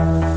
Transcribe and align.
Tu 0.00 0.29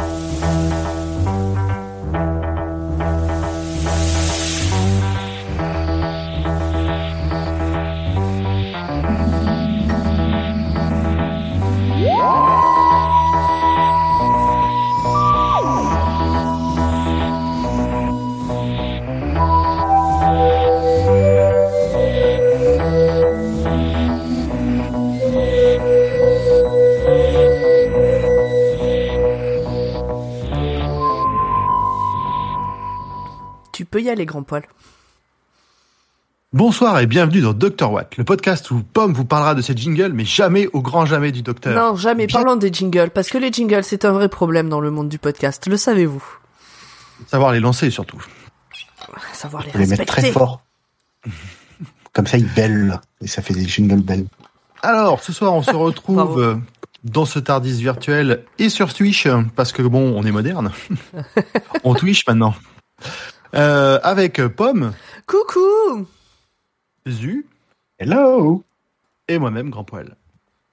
peux 33.94 34.02
y 34.02 34.10
aller, 34.10 34.26
grand 34.26 34.42
poil. 34.42 34.64
Bonsoir 36.52 36.98
et 37.00 37.06
bienvenue 37.06 37.42
dans 37.42 37.54
Dr 37.54 37.92
Watt, 37.92 38.18
le 38.18 38.24
podcast 38.24 38.72
où 38.72 38.82
Pomme 38.82 39.14
vous 39.14 39.24
parlera 39.24 39.54
de 39.54 39.62
ses 39.62 39.78
jingles, 39.78 40.14
mais 40.14 40.26
jamais 40.26 40.68
au 40.74 40.82
grand 40.82 41.06
jamais 41.06 41.32
du 41.32 41.44
docteur. 41.44 41.76
Non, 41.80 41.96
jamais. 41.96 42.26
Bien- 42.26 42.40
Parlons 42.40 42.56
des 42.56 42.74
jingles, 42.74 43.12
parce 43.12 43.30
que 43.30 43.38
les 43.38 43.52
jingles, 43.54 43.84
c'est 43.84 44.04
un 44.04 44.12
vrai 44.12 44.30
problème 44.30 44.68
dans 44.68 44.80
le 44.80 44.90
monde 44.90 45.10
du 45.10 45.20
podcast. 45.20 45.68
Le 45.68 45.78
savez-vous? 45.78 46.24
Savoir 47.28 47.52
les 47.52 47.60
lancer 47.60 47.92
surtout. 47.92 48.20
Savoir 49.32 49.62
les 49.64 49.70
Faut 49.72 49.78
les 49.78 49.86
mettre 49.86 50.00
respecter. 50.02 50.22
très 50.24 50.32
fort. 50.32 50.64
Comme 52.14 52.26
ça, 52.26 52.38
ils 52.40 52.52
bellent. 52.52 53.00
Et 53.22 53.28
ça 53.28 53.44
fait 53.44 53.54
des 53.54 53.68
jingles 53.68 54.02
belles. 54.02 54.26
Alors, 54.82 55.22
ce 55.22 55.32
soir, 55.32 55.54
on 55.54 55.62
se 55.62 55.70
retrouve 55.76 56.42
euh, 56.42 56.56
dans 57.04 57.26
ce 57.26 57.38
Tardis 57.38 57.80
virtuel 57.80 58.44
et 58.58 58.70
sur 58.70 58.92
Twitch, 58.92 59.28
parce 59.56 59.72
que 59.72 59.84
bon, 59.84 60.16
on 60.18 60.24
est 60.24 60.32
moderne. 60.32 60.72
on 61.84 61.94
Twitch 61.94 62.26
maintenant. 62.28 62.56
Euh, 63.56 64.00
avec 64.02 64.42
Pomme, 64.48 64.94
Coucou 65.28 66.08
Zu 67.08 67.46
Hello 68.00 68.64
et 69.28 69.38
moi-même, 69.38 69.70
Grand 69.70 69.84
Poil. 69.84 70.16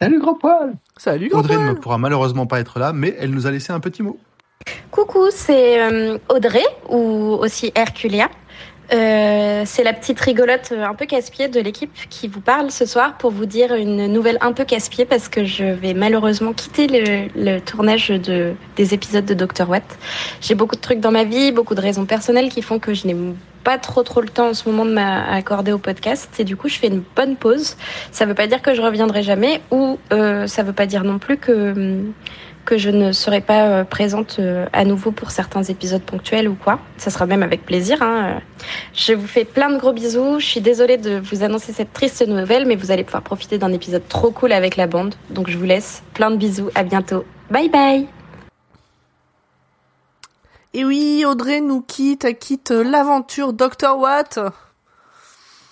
Salut, 0.00 0.18
grand 0.18 0.34
poil 0.34 0.72
Salut, 0.96 1.28
grand 1.28 1.40
Audrey 1.40 1.56
poil 1.56 1.68
ne 1.68 1.74
pourra 1.74 1.98
malheureusement 1.98 2.46
pas 2.46 2.58
être 2.58 2.78
là, 2.78 2.94
mais 2.94 3.14
elle 3.18 3.32
nous 3.32 3.46
a 3.46 3.50
laissé 3.50 3.70
un 3.70 3.80
petit 3.80 4.02
mot. 4.02 4.18
Coucou, 4.90 5.26
c'est 5.30 5.82
euh, 5.82 6.16
Audrey 6.30 6.64
ou 6.88 7.36
aussi 7.38 7.70
Herculia. 7.74 8.30
Euh, 8.92 9.62
c'est 9.66 9.84
la 9.84 9.92
petite 9.92 10.19
rigolote 10.19 10.72
euh, 10.72 10.84
un 10.84 10.94
peu 10.94 11.06
casse-pied 11.06 11.46
de 11.46 11.60
l'équipe 11.60 11.92
qui 12.08 12.27
vous 12.27 12.41
parle 12.41 12.72
ce 12.72 12.86
soir 12.86 13.16
pour 13.19 13.30
vous 13.30 13.47
dire 13.47 13.72
une 13.74 14.08
nouvelle 14.08 14.36
un 14.41 14.52
peu 14.52 14.64
casse-pied 14.64 15.05
parce 15.05 15.28
que 15.28 15.44
je 15.44 15.64
vais 15.64 15.94
malheureusement 15.94 16.52
quitter 16.52 16.88
le, 16.88 17.28
le 17.36 17.60
tournage 17.60 18.08
de, 18.08 18.55
des 18.74 18.92
épisodes 18.92 19.24
de 19.24 19.34
Dr. 19.34 19.69
Watt. 19.69 19.84
J'ai 20.41 20.56
beaucoup 20.56 20.74
de 20.74 20.80
trucs 20.80 20.98
dans 20.98 21.12
ma 21.12 21.22
vie, 21.22 21.52
beaucoup 21.52 21.77
de 21.77 21.80
raisons 21.80 22.05
personnelles 22.05 22.48
qui 22.48 22.62
font 22.62 22.80
que 22.80 22.92
je 22.92 23.06
n'ai 23.06 23.14
pas 23.62 23.78
trop 23.78 24.02
trop 24.02 24.20
le 24.20 24.28
temps 24.28 24.48
en 24.48 24.55
ce 24.55 24.69
moment 24.69 24.84
de 24.84 24.92
m'accorder 24.92 25.70
au 25.70 25.78
podcast 25.78 26.41
et 26.41 26.44
du 26.44 26.56
coup 26.56 26.69
je 26.69 26.78
fais 26.78 26.88
une 26.88 27.02
bonne 27.14 27.36
pause. 27.36 27.77
Ça 28.10 28.27
veut 28.27 28.34
pas 28.34 28.48
dire 28.48 28.62
que 28.62 28.75
je 28.75 28.82
reviendrai 28.82 29.22
jamais 29.22 29.60
ou 29.70 29.98
euh, 30.12 30.47
ça 30.47 30.62
veut 30.62 30.72
pas 30.72 30.86
dire 30.86 31.04
non 31.04 31.19
plus 31.19 31.36
que 31.36 31.72
hum, 31.72 32.12
que 32.70 32.78
je 32.78 32.88
ne 32.90 33.10
serai 33.10 33.40
pas 33.40 33.66
euh, 33.66 33.84
présente 33.84 34.36
euh, 34.38 34.64
à 34.72 34.84
nouveau 34.84 35.10
pour 35.10 35.32
certains 35.32 35.64
épisodes 35.64 36.02
ponctuels 36.02 36.48
ou 36.48 36.54
quoi. 36.54 36.78
Ça 36.98 37.10
sera 37.10 37.26
même 37.26 37.42
avec 37.42 37.66
plaisir. 37.66 38.00
hein. 38.00 38.36
Euh, 38.36 38.38
Je 38.94 39.12
vous 39.12 39.26
fais 39.26 39.44
plein 39.44 39.70
de 39.70 39.76
gros 39.76 39.92
bisous. 39.92 40.38
Je 40.38 40.46
suis 40.46 40.60
désolée 40.60 40.96
de 40.96 41.18
vous 41.18 41.42
annoncer 41.42 41.72
cette 41.72 41.92
triste 41.92 42.24
nouvelle, 42.26 42.66
mais 42.66 42.76
vous 42.76 42.92
allez 42.92 43.02
pouvoir 43.02 43.24
profiter 43.24 43.58
d'un 43.58 43.72
épisode 43.72 44.06
trop 44.08 44.30
cool 44.30 44.52
avec 44.52 44.76
la 44.76 44.86
bande. 44.86 45.16
Donc 45.30 45.50
je 45.50 45.58
vous 45.58 45.64
laisse. 45.64 46.04
Plein 46.14 46.30
de 46.30 46.36
bisous. 46.36 46.70
À 46.76 46.84
bientôt. 46.84 47.24
Bye 47.50 47.68
bye. 47.68 48.06
Et 50.72 50.84
oui, 50.84 51.24
Audrey 51.26 51.60
nous 51.60 51.80
quitte, 51.82 52.24
elle 52.24 52.38
quitte 52.38 52.70
l'aventure 52.70 53.52
Dr. 53.52 53.98
Watt. 53.98 54.38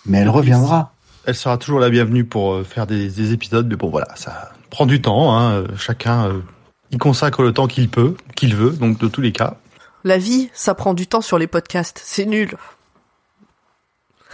Mais 0.05 0.19
elle 0.19 0.29
reviendra. 0.29 0.93
Elle 1.27 1.37
sera 1.37 1.59
toujours 1.59 1.79
la 1.79 1.91
bienvenue 1.91 2.25
pour 2.25 2.55
euh, 2.55 2.65
faire 2.65 2.89
des, 2.89 3.09
des 3.09 3.33
épisodes, 3.33 3.69
mais 3.69 3.77
bon 3.77 3.89
voilà, 3.91 4.09
ça 4.17 4.51
prend 4.71 4.87
du 4.87 5.01
temps. 5.01 5.37
Hein, 5.39 5.53
euh, 5.53 5.67
chacun 5.77 6.43
euh, 6.91 6.95
y 6.95 6.99
consacre 6.99 7.43
le 7.43 7.53
temps 7.53 7.67
qu'il 7.67 7.89
peut, 7.89 8.17
qu'il 8.37 8.55
veut, 8.55 8.71
donc 8.71 8.99
de 8.99 9.09
tous 9.09 9.21
les 9.21 9.33
cas. 9.33 9.57
La 10.05 10.19
vie, 10.19 10.51
ça 10.53 10.75
prend 10.75 10.95
du 10.95 11.07
temps 11.07 11.21
sur 11.21 11.39
les 11.39 11.47
podcasts. 11.47 12.01
C'est 12.05 12.27
nul. 12.27 12.57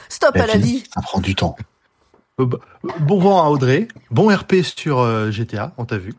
Stop 0.09 0.37
à 0.37 0.47
la 0.47 0.57
vie. 0.57 0.85
Ça 0.95 1.01
prend 1.03 1.21
du 1.21 1.35
temps. 1.35 1.57
Euh, 2.41 2.47
bah, 2.47 2.59
bon 3.01 3.21
vent 3.21 3.45
à 3.45 3.49
Audrey, 3.49 3.89
bon 4.11 4.35
RP 4.35 4.57
sur 4.63 4.99
euh, 5.01 5.31
GTA, 5.31 5.73
on 5.79 5.85
t'a 5.85 5.99
vu. 5.99 6.15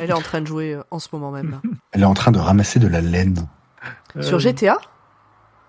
Elle 0.00 0.10
est 0.10 0.14
en 0.14 0.20
train 0.20 0.40
de 0.40 0.46
jouer 0.46 0.74
euh, 0.74 0.82
en 0.90 0.98
ce 0.98 1.08
moment 1.12 1.30
même. 1.30 1.60
Elle 1.92 2.02
est 2.02 2.06
en 2.06 2.14
train 2.14 2.32
de 2.32 2.38
ramasser 2.38 2.78
de 2.78 2.88
la 2.88 3.00
laine. 3.00 3.46
Sur 4.20 4.36
Euh, 4.36 4.38
GTA 4.38 4.78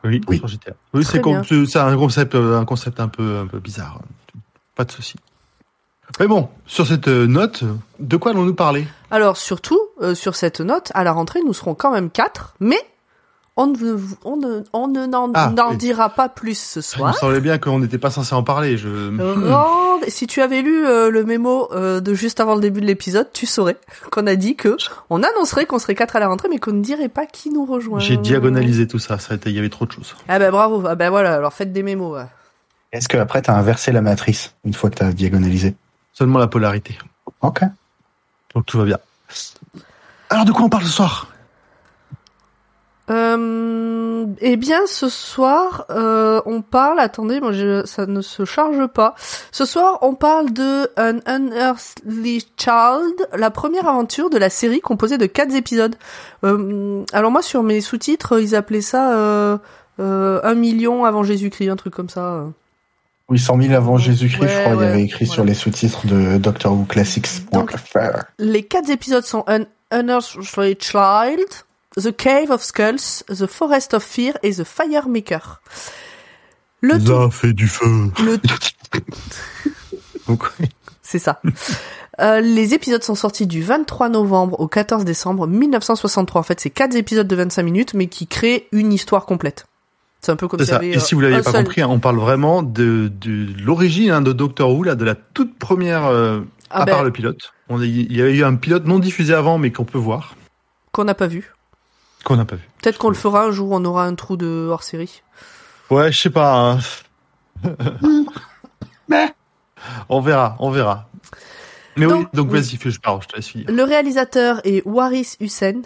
Oui, 0.03 0.21
Oui. 0.27 0.37
sur 0.37 0.47
GTA. 0.47 0.71
Oui, 0.93 1.03
Très 1.03 1.21
c'est 1.65 1.79
un 1.79 1.95
concept, 1.97 2.35
euh, 2.35 2.59
un 2.59 2.65
concept 2.65 2.99
un 2.99 3.07
peu, 3.07 3.37
un 3.39 3.47
peu 3.47 3.59
bizarre. 3.59 4.01
Pas 4.75 4.85
de 4.85 4.91
souci. 4.91 5.15
Mais 6.19 6.27
bon, 6.27 6.47
sur 6.67 6.85
cette 6.87 7.07
euh, 7.07 7.25
note, 7.27 7.63
de 7.99 8.17
quoi 8.17 8.31
allons-nous 8.31 8.53
parler? 8.53 8.87
Alors 9.11 9.37
surtout, 9.37 9.79
euh, 10.01 10.13
sur 10.15 10.35
cette 10.35 10.61
note, 10.61 10.91
à 10.93 11.03
la 11.03 11.11
rentrée, 11.11 11.39
nous 11.45 11.53
serons 11.53 11.73
quand 11.75 11.91
même 11.91 12.09
quatre, 12.11 12.53
mais 12.59 12.77
on 13.55 13.67
ne, 13.67 13.97
on 14.23 14.37
ne, 14.37 14.61
on 14.73 14.87
ne 14.87 15.05
n'en 15.05 15.31
Ah, 15.33 15.51
n'en 15.55 15.73
dira 15.73 16.09
pas 16.09 16.29
plus 16.29 16.57
ce 16.57 16.79
Il 16.79 16.81
me 16.81 16.83
soir. 16.83 17.15
semblait 17.17 17.41
bien 17.41 17.57
qu'on 17.59 17.79
n'était 17.79 17.97
pas 17.99 18.09
censé 18.11 18.33
en 18.35 18.43
parler. 18.43 18.77
Je... 18.77 18.89
Rend- 19.51 19.99
Si 20.07 20.25
tu 20.27 20.41
avais 20.41 20.61
lu 20.61 20.85
euh, 20.85 21.09
le 21.09 21.23
mémo 21.23 21.69
euh, 21.71 21.99
de 21.99 22.13
juste 22.13 22.39
avant 22.39 22.55
le 22.55 22.61
début 22.61 22.81
de 22.81 22.85
l'épisode, 22.87 23.27
tu 23.33 23.45
saurais 23.45 23.77
qu'on 24.11 24.25
a 24.27 24.35
dit 24.35 24.55
que 24.55 24.75
on 25.09 25.21
annoncerait 25.23 25.65
qu'on 25.65 25.79
serait 25.79 25.95
quatre 25.95 26.15
à 26.15 26.19
la 26.19 26.27
rentrée, 26.27 26.47
mais 26.49 26.57
qu'on 26.59 26.73
ne 26.73 26.81
dirait 26.81 27.09
pas 27.09 27.25
qui 27.25 27.49
nous 27.51 27.65
rejoint. 27.65 27.99
J'ai 27.99 28.17
diagonalisé 28.17 28.87
tout 28.87 28.99
ça. 28.99 29.17
Ça 29.19 29.33
a 29.33 29.37
été- 29.37 29.49
il 29.49 29.55
y 29.55 29.59
avait 29.59 29.69
trop 29.69 29.85
de 29.85 29.91
choses. 29.91 30.15
Ah 30.27 30.37
ben 30.39 30.51
bravo. 30.51 30.83
Ah 30.87 30.95
ben 30.95 31.09
voilà. 31.09 31.33
Alors 31.35 31.53
faites 31.53 31.71
des 31.73 31.83
mémos. 31.83 32.15
ouais. 32.17 32.25
Est-ce 32.91 33.07
que 33.07 33.17
après 33.17 33.41
t'as 33.41 33.53
inversé 33.55 33.91
la 33.91 34.01
matrice 34.01 34.53
une 34.65 34.73
fois 34.73 34.89
que 34.91 34.95
t'as 34.95 35.11
diagonalisé? 35.11 35.75
Seulement 36.13 36.39
la 36.39 36.47
polarité. 36.47 36.97
Ok. 37.41 37.61
Donc 38.53 38.65
tout 38.65 38.77
va 38.77 38.85
bien. 38.85 38.99
Alors 40.29 40.45
de 40.45 40.51
quoi 40.51 40.65
on 40.65 40.69
parle 40.69 40.83
ce 40.83 40.91
soir? 40.91 41.27
Euh, 43.09 44.25
eh 44.39 44.55
bien, 44.55 44.79
ce 44.87 45.09
soir, 45.09 45.85
euh, 45.89 46.41
on 46.45 46.61
parle. 46.61 46.99
Attendez, 46.99 47.41
moi, 47.41 47.51
je, 47.51 47.85
ça 47.85 48.05
ne 48.05 48.21
se 48.21 48.45
charge 48.45 48.87
pas. 48.87 49.15
Ce 49.51 49.65
soir, 49.65 49.99
on 50.01 50.15
parle 50.15 50.53
de 50.53 50.89
An 50.97 51.19
Unearthly 51.27 52.45
Child, 52.57 53.27
la 53.33 53.51
première 53.51 53.87
aventure 53.87 54.29
de 54.29 54.37
la 54.37 54.49
série 54.49 54.79
composée 54.79 55.17
de 55.17 55.25
quatre 55.25 55.53
épisodes. 55.53 55.95
Euh, 56.45 57.03
alors 57.11 57.31
moi, 57.31 57.41
sur 57.41 57.63
mes 57.63 57.81
sous-titres, 57.81 58.39
ils 58.39 58.55
appelaient 58.55 58.81
ça 58.81 59.13
euh, 59.13 59.57
euh, 59.99 60.39
un 60.43 60.55
million 60.55 61.03
avant 61.03 61.23
Jésus-Christ, 61.23 61.69
un 61.69 61.75
truc 61.75 61.93
comme 61.93 62.09
ça. 62.09 62.45
Oui, 63.33 63.39
100 63.39 63.61
000 63.63 63.73
avant 63.73 63.97
Jésus-Christ, 63.97 64.41
Ouais, 64.43 64.47
je 64.47 64.61
crois, 64.61 64.73
il 64.75 64.81
y 64.81 64.85
avait 64.85 65.01
écrit 65.03 65.25
voilà. 65.25 65.33
sur 65.33 65.43
les 65.43 65.55
sous-titres 65.55 66.05
de 66.05 66.37
Doctor 66.37 66.71
Who 66.73 66.85
Classics.fr. 66.85 68.25
Les 68.37 68.61
quatre 68.61 68.91
épisodes 68.91 69.25
sont 69.25 69.43
An 69.47 69.63
Unearthly 69.91 70.77
Child, 70.79 71.47
The 71.99 72.15
Cave 72.15 72.51
of 72.51 72.61
Skulls, 72.61 73.23
The 73.27 73.47
Forest 73.47 73.95
of 73.95 74.03
Fear 74.03 74.37
et 74.43 74.53
The 74.53 74.63
Firemaker. 74.63 75.61
Le 76.81 76.99
tout, 76.99 77.07
Ça 77.07 77.29
fait 77.31 77.53
du 77.53 77.67
feu. 77.67 78.11
le 78.23 78.37
C'est 81.01 81.17
ça. 81.17 81.41
Euh, 82.21 82.39
les 82.39 82.75
épisodes 82.75 83.03
sont 83.03 83.15
sortis 83.15 83.47
du 83.47 83.63
23 83.63 84.09
novembre 84.09 84.59
au 84.59 84.67
14 84.67 85.05
décembre 85.05 85.47
1963. 85.47 86.39
En 86.39 86.43
fait, 86.43 86.59
c'est 86.59 86.69
quatre 86.69 86.95
épisodes 86.95 87.27
de 87.27 87.35
25 87.35 87.63
minutes, 87.63 87.93
mais 87.95 88.05
qui 88.05 88.27
créent 88.27 88.67
une 88.71 88.93
histoire 88.93 89.25
complète. 89.25 89.65
C'est 90.25 90.31
un 90.31 90.35
peu 90.37 90.47
comme 90.47 90.63
ça. 90.63 90.77
avait, 90.77 90.91
Et 90.91 90.99
si 90.99 91.15
vous 91.15 91.21
euh, 91.21 91.23
l'avez 91.25 91.35
un 91.35 91.43
pas 91.43 91.51
seul- 91.51 91.63
compris, 91.65 91.81
hein, 91.81 91.87
on 91.89 91.99
parle 91.99 92.17
vraiment 92.17 92.63
de, 92.63 93.11
de 93.13 93.47
l'origine 93.61 94.09
hein, 94.09 94.21
de 94.21 94.31
Doctor 94.31 94.71
Who, 94.71 94.83
là, 94.83 94.95
de 94.95 95.03
la 95.03 95.15
toute 95.15 95.59
première, 95.59 96.05
euh, 96.05 96.39
Ah 96.69 96.81
à 96.81 96.85
ben, 96.85 96.93
part 96.93 97.03
le 97.03 97.11
pilote. 97.11 97.53
On 97.69 97.81
a- 97.81 97.85
il 97.85 98.15
y 98.15 98.21
a 98.21 98.29
eu 98.29 98.43
un 98.43 98.55
pilote 98.55 98.85
non 98.85 98.99
diffusé 98.99 99.33
avant, 99.33 99.57
mais 99.57 99.71
qu'on 99.71 99.83
peut 99.85 99.97
voir, 99.97 100.35
qu'on 100.93 101.03
n'a 101.03 101.13
pas 101.13 101.27
vu. 101.27 101.53
qu'on 102.23 102.37
n'a 102.37 102.45
pas 102.45 102.55
vu. 102.55 102.69
Peut-être 102.81 102.97
qu'on 102.97 103.09
le 103.09 103.15
fera 103.15 103.43
un 103.43 103.51
jour, 103.51 103.71
on 103.71 103.83
aura 103.83 104.05
un 104.05 104.15
trou 104.15 104.37
de 104.37 104.67
hors 104.71 104.83
série. 104.83 105.21
Ouais, 105.89 106.09
je 106.11 106.19
sais 106.21 106.29
pas. 106.29 106.55
hein. 106.57 106.79
Mais 109.09 109.33
On 110.07 110.21
verra, 110.21 110.55
on 110.59 110.71
verra. 110.71 111.09
Mais 111.97 112.05
oui, 112.05 112.25
Donc- 112.33 112.47
oui. 112.51 112.59
vas-y, 112.61 112.79
je 112.91 112.99
pars, 112.99 113.21
je 113.21 113.27
te 113.27 113.35
laisse 113.35 113.47
finir. 113.47 113.67
Le 113.69 113.83
réalisateur 113.83 114.61
est 114.63 114.81
Waris 114.85 115.35
Hussein. 115.41 115.81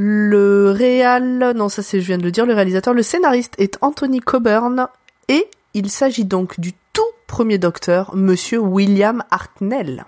Le 0.00 0.70
réal, 0.70 1.54
non, 1.56 1.68
ça 1.68 1.82
c'est, 1.82 2.00
je 2.00 2.06
viens 2.06 2.18
de 2.18 2.22
le 2.22 2.30
dire, 2.30 2.46
le 2.46 2.54
réalisateur, 2.54 2.94
le 2.94 3.02
scénariste 3.02 3.54
est 3.58 3.78
Anthony 3.80 4.20
Coburn 4.20 4.86
et 5.26 5.48
il 5.74 5.90
s'agit 5.90 6.24
donc 6.24 6.60
du 6.60 6.72
tout 6.92 7.02
premier 7.26 7.58
docteur, 7.58 8.14
monsieur 8.14 8.60
William 8.60 9.24
Hartnell. 9.32 10.04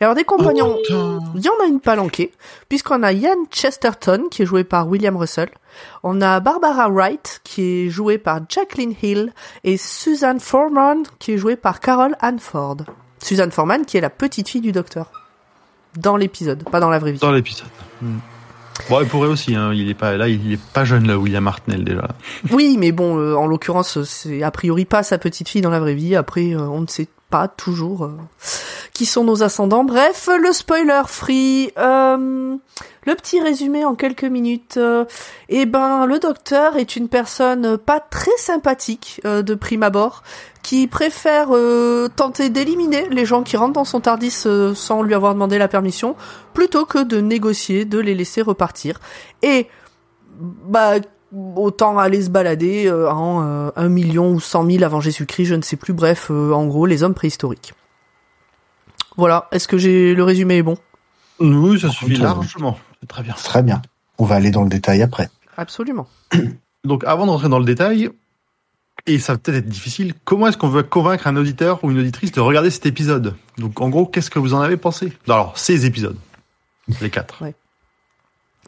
Et 0.00 0.04
alors 0.04 0.14
des 0.16 0.24
compagnons, 0.24 0.76
Putain. 0.82 1.20
il 1.34 1.42
y 1.42 1.48
en 1.48 1.64
a 1.64 1.66
une 1.66 1.80
palanquée, 1.80 2.30
puisqu'on 2.68 3.02
a 3.02 3.14
Ian 3.14 3.36
Chesterton, 3.50 4.26
qui 4.30 4.42
est 4.42 4.46
joué 4.46 4.64
par 4.64 4.86
William 4.86 5.16
Russell, 5.16 5.48
on 6.02 6.20
a 6.20 6.38
Barbara 6.40 6.90
Wright, 6.90 7.40
qui 7.42 7.62
est 7.62 7.88
jouée 7.88 8.18
par 8.18 8.40
Jacqueline 8.50 8.94
Hill, 9.02 9.32
et 9.64 9.78
Susan 9.78 10.38
Foreman, 10.38 11.04
qui 11.18 11.32
est 11.32 11.38
jouée 11.38 11.56
par 11.56 11.80
Carol 11.80 12.14
Ann 12.20 12.38
Ford. 12.38 12.76
Susan 13.18 13.50
Foreman, 13.50 13.86
qui 13.86 13.96
est 13.96 14.02
la 14.02 14.10
petite 14.10 14.50
fille 14.50 14.60
du 14.60 14.72
docteur. 14.72 15.10
dans 15.96 16.18
l'épisode, 16.18 16.64
pas 16.68 16.80
dans 16.80 16.90
la 16.90 16.98
vraie 16.98 17.12
vie. 17.12 17.18
Dans 17.18 17.32
l'épisode. 17.32 17.66
Hmm. 18.02 18.18
Bon, 18.88 19.00
il 19.00 19.08
pourrait 19.08 19.28
aussi. 19.28 19.54
Hein. 19.54 19.72
Il 19.74 19.88
est 19.88 19.94
pas 19.94 20.16
là. 20.16 20.28
Il 20.28 20.52
est 20.52 20.60
pas 20.72 20.84
jeune 20.84 21.06
là, 21.06 21.18
William 21.18 21.46
Hartnell 21.46 21.84
déjà. 21.84 22.08
Oui, 22.50 22.76
mais 22.78 22.92
bon, 22.92 23.18
euh, 23.18 23.34
en 23.34 23.46
l'occurrence, 23.46 24.02
c'est 24.04 24.42
a 24.42 24.50
priori 24.50 24.84
pas 24.84 25.02
sa 25.02 25.18
petite 25.18 25.48
fille 25.48 25.62
dans 25.62 25.70
la 25.70 25.80
vraie 25.80 25.94
vie. 25.94 26.14
Après, 26.14 26.54
euh, 26.54 26.60
on 26.60 26.82
ne 26.82 26.86
sait 26.86 27.08
pas 27.30 27.48
toujours 27.48 28.04
euh, 28.04 28.16
qui 28.92 29.06
sont 29.06 29.24
nos 29.24 29.42
ascendants. 29.42 29.84
Bref, 29.84 30.28
le 30.38 30.52
spoiler 30.52 31.02
free. 31.06 31.72
Euh, 31.78 32.56
le 33.04 33.14
petit 33.14 33.40
résumé 33.40 33.84
en 33.84 33.94
quelques 33.94 34.24
minutes. 34.24 34.78
eh 35.48 35.66
ben, 35.66 36.06
le 36.06 36.18
docteur 36.18 36.76
est 36.76 36.96
une 36.96 37.08
personne 37.08 37.78
pas 37.78 38.00
très 38.00 38.36
sympathique 38.36 39.20
de 39.24 39.54
prime 39.54 39.84
abord, 39.84 40.24
qui 40.64 40.88
préfère 40.88 41.50
tenter 42.16 42.50
d'éliminer 42.50 43.08
les 43.08 43.24
gens 43.24 43.44
qui 43.44 43.56
rentrent 43.56 43.74
dans 43.74 43.84
son 43.84 44.00
Tardis 44.00 44.44
sans 44.74 45.02
lui 45.02 45.14
avoir 45.14 45.34
demandé 45.34 45.56
la 45.56 45.68
permission, 45.68 46.16
plutôt 46.52 46.84
que 46.84 46.98
de 46.98 47.20
négocier, 47.20 47.84
de 47.84 48.00
les 48.00 48.16
laisser 48.16 48.42
repartir. 48.42 48.98
Et 49.40 49.68
bah 50.40 50.94
autant 51.34 51.98
aller 51.98 52.22
se 52.22 52.30
balader 52.30 52.86
euh, 52.86 53.10
en 53.10 53.42
euh, 53.44 53.70
un 53.76 53.88
million 53.88 54.32
ou 54.32 54.40
cent 54.40 54.62
mille 54.62 54.84
avant 54.84 55.00
Jésus-Christ, 55.00 55.46
je 55.46 55.54
ne 55.54 55.62
sais 55.62 55.76
plus. 55.76 55.92
Bref, 55.92 56.28
euh, 56.30 56.52
en 56.52 56.66
gros, 56.66 56.86
les 56.86 57.02
hommes 57.02 57.14
préhistoriques. 57.14 57.74
Voilà. 59.16 59.48
Est-ce 59.52 59.68
que 59.68 59.78
j'ai 59.78 60.14
le 60.14 60.22
résumé 60.22 60.56
est 60.58 60.62
bon? 60.62 60.76
Oui, 61.40 61.80
ça 61.80 61.90
suffit 61.90 62.16
largement. 62.16 62.78
C'est 63.00 63.08
très 63.08 63.22
bien. 63.22 63.34
Très 63.34 63.62
bien. 63.62 63.82
On 64.18 64.24
va 64.24 64.36
aller 64.36 64.50
dans 64.50 64.62
le 64.62 64.68
détail 64.68 65.02
après. 65.02 65.28
Absolument. 65.56 66.08
Donc, 66.84 67.04
avant 67.04 67.26
d'entrer 67.26 67.48
dans 67.48 67.58
le 67.58 67.64
détail, 67.64 68.10
et 69.06 69.18
ça 69.18 69.34
va 69.34 69.38
peut-être 69.38 69.58
être 69.58 69.68
difficile, 69.68 70.14
comment 70.24 70.46
est-ce 70.46 70.56
qu'on 70.56 70.68
veut 70.68 70.82
convaincre 70.82 71.26
un 71.26 71.36
auditeur 71.36 71.82
ou 71.82 71.90
une 71.90 71.98
auditrice 71.98 72.32
de 72.32 72.40
regarder 72.40 72.70
cet 72.70 72.86
épisode? 72.86 73.34
Donc, 73.58 73.80
en 73.80 73.88
gros, 73.88 74.06
qu'est-ce 74.06 74.30
que 74.30 74.38
vous 74.38 74.54
en 74.54 74.60
avez 74.60 74.76
pensé? 74.76 75.12
Alors, 75.28 75.58
ces 75.58 75.84
épisodes, 75.84 76.16
les 77.00 77.10
quatre. 77.10 77.42
Ouais. 77.42 77.54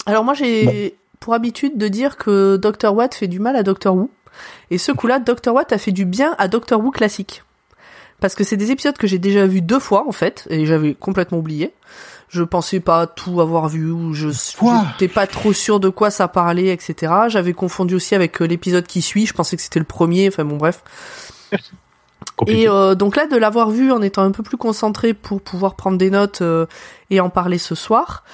Alors 0.07 0.25
moi, 0.25 0.35
j'ai 0.35 0.97
pour 1.21 1.35
habitude 1.35 1.79
de 1.79 1.89
dire 1.89 2.17
que 2.17 2.57
Dr. 2.57 2.95
Watt 2.95 3.15
fait 3.15 3.29
du 3.29 3.41
mal 3.41 3.57
à 3.57 3.63
Dr. 3.63 3.95
Who. 3.95 4.11
Et 4.71 4.79
ce 4.79 4.93
coup-là, 4.93 5.19
Dr. 5.19 5.53
Watt 5.53 5.73
a 5.73 5.79
fait 5.79 5.93
du 5.93 6.05
bien 6.05 6.35
à 6.39 6.49
Dr. 6.49 6.79
Who 6.81 6.91
classique. 6.91 7.43
Parce 8.21 8.35
que 8.35 8.45
c'est 8.45 8.57
des 8.57 8.71
épisodes 8.71 8.97
que 8.97 9.07
j'ai 9.07 9.19
déjà 9.19 9.47
vus 9.47 9.63
deux 9.63 9.79
fois, 9.79 10.07
en 10.09 10.13
fait, 10.13 10.47
et 10.51 10.67
j'avais 10.67 10.95
complètement 10.95 11.39
oublié. 11.39 11.73
Je 12.29 12.43
pensais 12.43 12.81
pas 12.81 13.07
tout 13.07 13.41
avoir 13.41 13.69
vu, 13.69 13.91
ou 13.91 14.13
je 14.13 14.29
n'étais 14.29 15.09
pas 15.09 15.27
trop 15.27 15.53
sûr 15.53 15.81
de 15.81 15.89
quoi 15.89 16.11
ça 16.11 16.29
parlait, 16.29 16.69
etc. 16.69 17.13
J'avais 17.29 17.53
confondu 17.53 17.95
aussi 17.95 18.15
avec 18.15 18.43
euh, 18.43 18.47
l'épisode 18.47 18.87
qui 18.87 19.03
suit, 19.03 19.25
je 19.25 19.33
pensais 19.33 19.57
que 19.57 19.63
c'était 19.63 19.79
le 19.79 19.87
premier, 19.87 20.29
enfin 20.29 20.45
bon 20.45 20.57
bref. 20.57 20.83
Et 22.47 22.69
euh, 22.69 22.95
donc 22.95 23.17
là, 23.17 23.27
de 23.27 23.37
l'avoir 23.37 23.71
vu 23.71 23.91
en 23.93 24.03
étant 24.03 24.23
un 24.23 24.31
peu 24.31 24.43
plus 24.43 24.57
concentré 24.57 25.15
pour 25.15 25.41
pouvoir 25.41 25.75
prendre 25.75 25.97
des 25.97 26.11
notes 26.11 26.43
euh, 26.43 26.67
et 27.11 27.21
en 27.21 27.31
parler 27.31 27.59
ce 27.59 27.75
soir, 27.75 28.25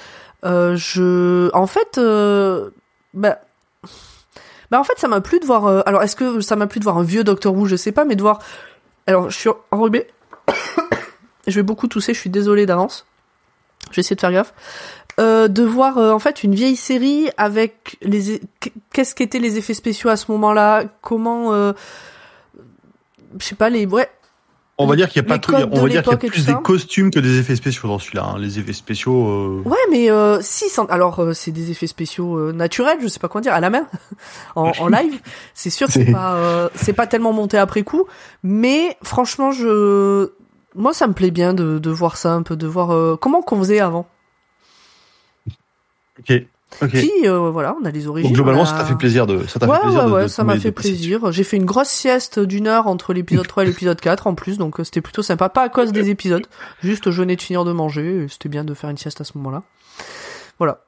euh, 0.45 0.75
je, 0.75 1.49
en 1.53 1.67
fait, 1.67 1.97
euh, 1.97 2.69
bah, 3.13 3.39
bah 4.71 4.79
en 4.79 4.83
fait, 4.83 4.97
ça 4.97 5.07
m'a 5.07 5.21
plu 5.21 5.39
de 5.39 5.45
voir. 5.45 5.65
Euh, 5.65 5.81
alors, 5.85 6.03
est-ce 6.03 6.15
que 6.15 6.41
ça 6.41 6.55
m'a 6.55 6.67
plu 6.67 6.79
de 6.79 6.85
voir 6.85 6.97
un 6.97 7.03
vieux 7.03 7.23
Docteur 7.23 7.53
Who? 7.53 7.65
Je 7.65 7.75
sais 7.75 7.91
pas, 7.91 8.05
mais 8.05 8.15
de 8.15 8.21
voir. 8.21 8.39
Alors, 9.07 9.29
je 9.29 9.37
suis 9.37 9.49
enrhumé. 9.71 10.07
je 11.47 11.55
vais 11.55 11.63
beaucoup 11.63 11.87
tousser. 11.87 12.13
Je 12.13 12.19
suis 12.19 12.29
désolé 12.29 12.65
d'avance. 12.65 13.05
Je 13.89 13.95
vais 13.95 13.99
essayer 14.01 14.15
de 14.15 14.21
faire 14.21 14.31
gaffe. 14.31 14.53
Euh, 15.17 15.47
de 15.47 15.63
voir 15.63 15.97
en 15.97 16.19
fait 16.19 16.43
une 16.43 16.53
vieille 16.53 16.75
série 16.75 17.29
avec 17.37 17.95
les 18.01 18.41
qu'est-ce 18.91 19.15
qu'étaient 19.15 19.39
les 19.39 19.57
effets 19.57 19.73
spéciaux 19.73 20.09
à 20.09 20.17
ce 20.17 20.29
moment-là, 20.33 20.83
comment 21.01 21.53
euh, 21.53 21.71
je 23.39 23.45
sais 23.45 23.55
pas 23.55 23.69
les 23.69 23.85
ouais 23.85 24.09
on 24.77 24.87
va 24.87 24.95
dire 24.95 25.07
qu'il 25.07 25.21
y 25.21 25.25
a 25.25 25.27
pas 25.27 25.39
tout, 25.39 25.53
on 25.53 25.57
va 25.57 25.87
dire 25.87 26.03
qu'il 26.03 26.11
y 26.11 26.15
a 26.15 26.17
plus 26.17 26.45
des 26.45 26.53
costumes 26.53 27.09
que 27.09 27.19
des 27.19 27.39
effets 27.39 27.55
spéciaux 27.55 27.87
dans 27.87 27.99
celui-là. 27.99 28.25
Hein. 28.25 28.39
Les 28.39 28.59
effets 28.59 28.73
spéciaux. 28.73 29.27
Euh... 29.27 29.61
Ouais, 29.65 29.77
mais 29.89 30.11
euh, 30.11 30.39
si, 30.41 30.65
alors 30.89 31.19
euh, 31.19 31.33
c'est 31.33 31.51
des 31.51 31.71
effets 31.71 31.87
spéciaux 31.87 32.37
euh, 32.37 32.51
naturels, 32.51 32.97
je 33.01 33.07
sais 33.07 33.19
pas 33.19 33.29
quoi 33.29 33.39
dire, 33.39 33.53
à 33.53 33.61
la 33.61 33.69
main, 33.69 33.87
en, 34.55 34.71
en, 34.77 34.87
live. 34.89 35.21
C'est 35.53 35.69
sûr, 35.69 35.87
c'est 35.89 36.11
pas, 36.11 36.35
euh, 36.35 36.69
c'est 36.75 36.93
pas 36.93 37.07
tellement 37.07 37.31
monté 37.31 37.57
après 37.57 37.83
coup, 37.83 38.05
mais 38.43 38.97
franchement, 39.01 39.51
je, 39.51 40.31
moi, 40.75 40.93
ça 40.93 41.07
me 41.07 41.13
plaît 41.13 41.31
bien 41.31 41.53
de, 41.53 41.79
de 41.79 41.89
voir 41.89 42.17
ça 42.17 42.33
un 42.33 42.43
peu, 42.43 42.57
de 42.57 42.67
voir 42.67 43.17
comment 43.19 43.41
qu'on 43.41 43.59
faisait 43.59 43.79
avant. 43.79 44.07
Ok. 46.19 46.33
Okay. 46.81 47.09
euh, 47.25 47.49
voilà, 47.51 47.75
on 47.81 47.85
a 47.85 47.91
les 47.91 48.07
origines. 48.07 48.31
Donc, 48.31 48.35
globalement, 48.35 48.65
ça 48.65 48.77
t'a 48.77 48.85
fait 48.85 48.95
plaisir 48.95 49.27
de, 49.27 49.45
ça 49.47 49.59
t'a 49.59 49.67
ouais, 49.67 49.75
fait 49.75 49.81
plaisir 49.83 50.05
ouais, 50.05 50.11
ouais, 50.11 50.23
de 50.23 50.27
ça 50.27 50.43
m'a 50.43 50.57
fait 50.59 50.71
plaisir. 50.71 51.31
J'ai 51.31 51.43
fait 51.43 51.57
une 51.57 51.65
grosse 51.65 51.87
sieste 51.87 52.39
d'une 52.39 52.67
heure 52.67 52.87
entre 52.87 53.13
l'épisode 53.13 53.47
3 53.47 53.63
et 53.63 53.67
l'épisode 53.67 53.99
4 54.01 54.27
en 54.27 54.35
plus, 54.35 54.57
donc 54.57 54.79
euh, 54.79 54.83
c'était 54.83 55.01
plutôt 55.01 55.21
sympa. 55.21 55.47
Pas 55.49 55.63
à 55.63 55.69
cause 55.69 55.91
des 55.93 56.09
épisodes, 56.09 56.45
juste 56.81 57.11
je 57.11 57.21
venais 57.21 57.35
de 57.35 57.41
finir 57.41 57.63
de 57.63 57.71
manger, 57.71 58.25
c'était 58.29 58.49
bien 58.49 58.63
de 58.65 58.73
faire 58.73 58.89
une 58.89 58.97
sieste 58.97 59.21
à 59.21 59.23
ce 59.23 59.37
moment-là. 59.37 59.63
Voilà. 60.57 60.81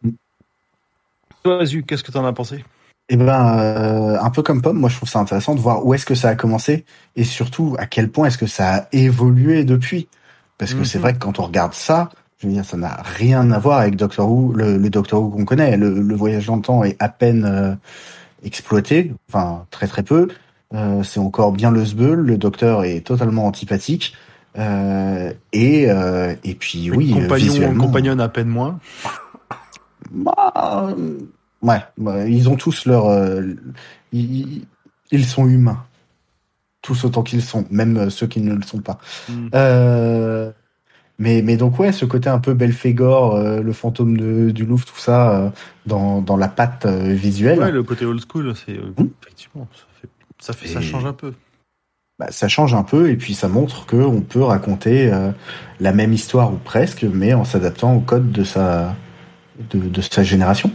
Toi, 1.44 1.62
Azu, 1.62 1.84
qu'est-ce 1.84 2.04
que 2.04 2.12
t'en 2.12 2.26
as 2.26 2.34
pensé? 2.34 2.66
Eh 3.10 3.16
ben, 3.16 3.58
euh, 3.60 4.20
un 4.20 4.30
peu 4.32 4.44
comme 4.44 4.62
Pomme, 4.62 4.78
moi 4.80 4.90
je 4.90 4.98
trouve 4.98 5.08
ça 5.08 5.20
intéressant 5.20 5.56
de 5.56 5.62
voir 5.62 5.86
où 5.86 5.94
est-ce 5.94 6.06
que 6.06 6.16
ça 6.16 6.28
a 6.30 6.36
commencé 6.36 6.84
et 7.16 7.24
surtout 7.24 7.76
à 7.80 7.86
quel 7.86 8.10
point 8.12 8.28
est-ce 8.28 8.38
que 8.38 8.48
ça 8.48 8.76
a 8.76 8.88
évolué 8.92 9.64
depuis? 9.64 10.10
Parce 10.58 10.74
que 10.74 10.80
Mhm. 10.80 10.86
c'est 10.86 11.00
vrai 11.00 11.14
que 11.14 11.20
quand 11.20 11.40
on 11.40 11.44
regarde 11.44 11.74
ça, 11.74 12.10
je 12.38 12.48
veux 12.48 12.54
dire, 12.54 12.66
ça 12.66 12.78
n'a 12.78 13.02
rien 13.04 13.52
à 13.52 13.60
voir 13.60 13.80
avec 13.80 13.96
Doctor 13.96 14.30
Who, 14.30 14.54
le, 14.54 14.78
le 14.78 14.90
Doctor 14.90 15.22
Who 15.22 15.30
qu'on 15.30 15.46
connaît. 15.46 15.76
Le, 15.76 16.02
le 16.02 16.16
voyage 16.16 16.46
dans 16.46 16.58
le 16.58 16.62
temps 16.62 16.84
est 16.84 16.96
à 17.00 17.10
peine 17.10 17.46
euh, 17.46 17.74
exploité, 18.44 19.14
enfin 19.30 19.66
très 19.72 19.88
très 19.88 20.04
peu. 20.04 20.28
Euh, 20.74 21.02
c'est 21.04 21.20
encore 21.20 21.52
bien 21.52 21.72
le 21.72 21.86
sbeul, 21.86 22.20
le 22.20 22.38
Docteur 22.38 22.84
est 22.84 23.02
totalement 23.02 23.48
antipathique. 23.48 24.14
Euh, 24.58 25.34
et 25.54 25.84
et 26.44 26.56
puis 26.56 26.90
oui, 26.92 27.12
compagnon, 27.12 27.76
compagnonne 27.78 28.22
à 28.22 28.30
peine 28.30 28.48
moins. 28.48 28.80
Bah, 30.10 30.96
ouais, 31.62 31.82
bah, 31.98 32.28
ils 32.28 32.50
ont 32.50 32.56
tous 32.56 32.86
leur, 32.86 33.12
ils, 34.12 34.66
ils 35.12 35.26
sont 35.26 35.48
humains, 35.48 35.84
tous 36.82 37.04
autant 37.04 37.24
qu'ils 37.24 37.42
sont, 37.42 37.66
même 37.70 38.10
ceux 38.10 38.28
qui 38.28 38.42
ne 38.42 38.54
le 38.54 38.62
sont 38.62 38.80
pas. 38.80 39.00
Mm. 39.30 39.48
Euh, 39.54 40.52
mais 41.20 41.42
mais 41.42 41.58
donc 41.58 41.80
ouais, 41.80 41.92
ce 41.92 42.06
côté 42.06 42.30
un 42.30 42.40
peu 42.40 42.54
Belphégor, 42.54 43.36
euh, 43.36 43.62
le 43.62 43.74
fantôme 43.74 44.18
de, 44.18 44.52
du 44.52 44.66
Louvre, 44.66 44.86
tout 44.86 44.98
ça 44.98 45.36
euh, 45.36 45.50
dans 45.86 46.22
dans 46.22 46.38
la 46.38 46.48
patte 46.48 46.86
euh, 46.86 47.14
visuelle, 47.14 47.60
Ouais, 47.60 47.72
le 47.72 47.84
côté 47.84 48.06
old 48.06 48.22
school, 48.30 48.54
c'est 48.56 48.74
Hmm. 48.78 49.08
effectivement, 49.24 49.68
ça 49.74 49.86
fait, 50.02 50.10
ça 50.40 50.54
fait, 50.54 50.68
ça 50.68 50.80
Et- 50.80 50.84
change 50.84 51.06
un 51.06 51.14
peu. 51.14 51.34
bah, 52.20 52.28
ça 52.32 52.48
change 52.48 52.74
un 52.74 52.84
peu 52.84 53.10
et 53.10 53.16
puis 53.16 53.34
ça 53.34 53.48
montre 53.48 53.86
que 53.86 53.96
on 53.98 54.22
peut 54.22 54.44
raconter 54.44 55.12
la 55.80 55.92
même 55.92 56.14
histoire 56.14 56.52
ou 56.54 56.58
presque, 56.58 57.04
mais 57.04 57.34
en 57.34 57.44
s'adaptant 57.46 57.96
au 57.96 58.00
code 58.00 58.32
de 58.32 58.44
sa 58.44 58.96
de, 59.72 59.80
de 59.80 60.02
sa 60.02 60.24
génération. 60.24 60.72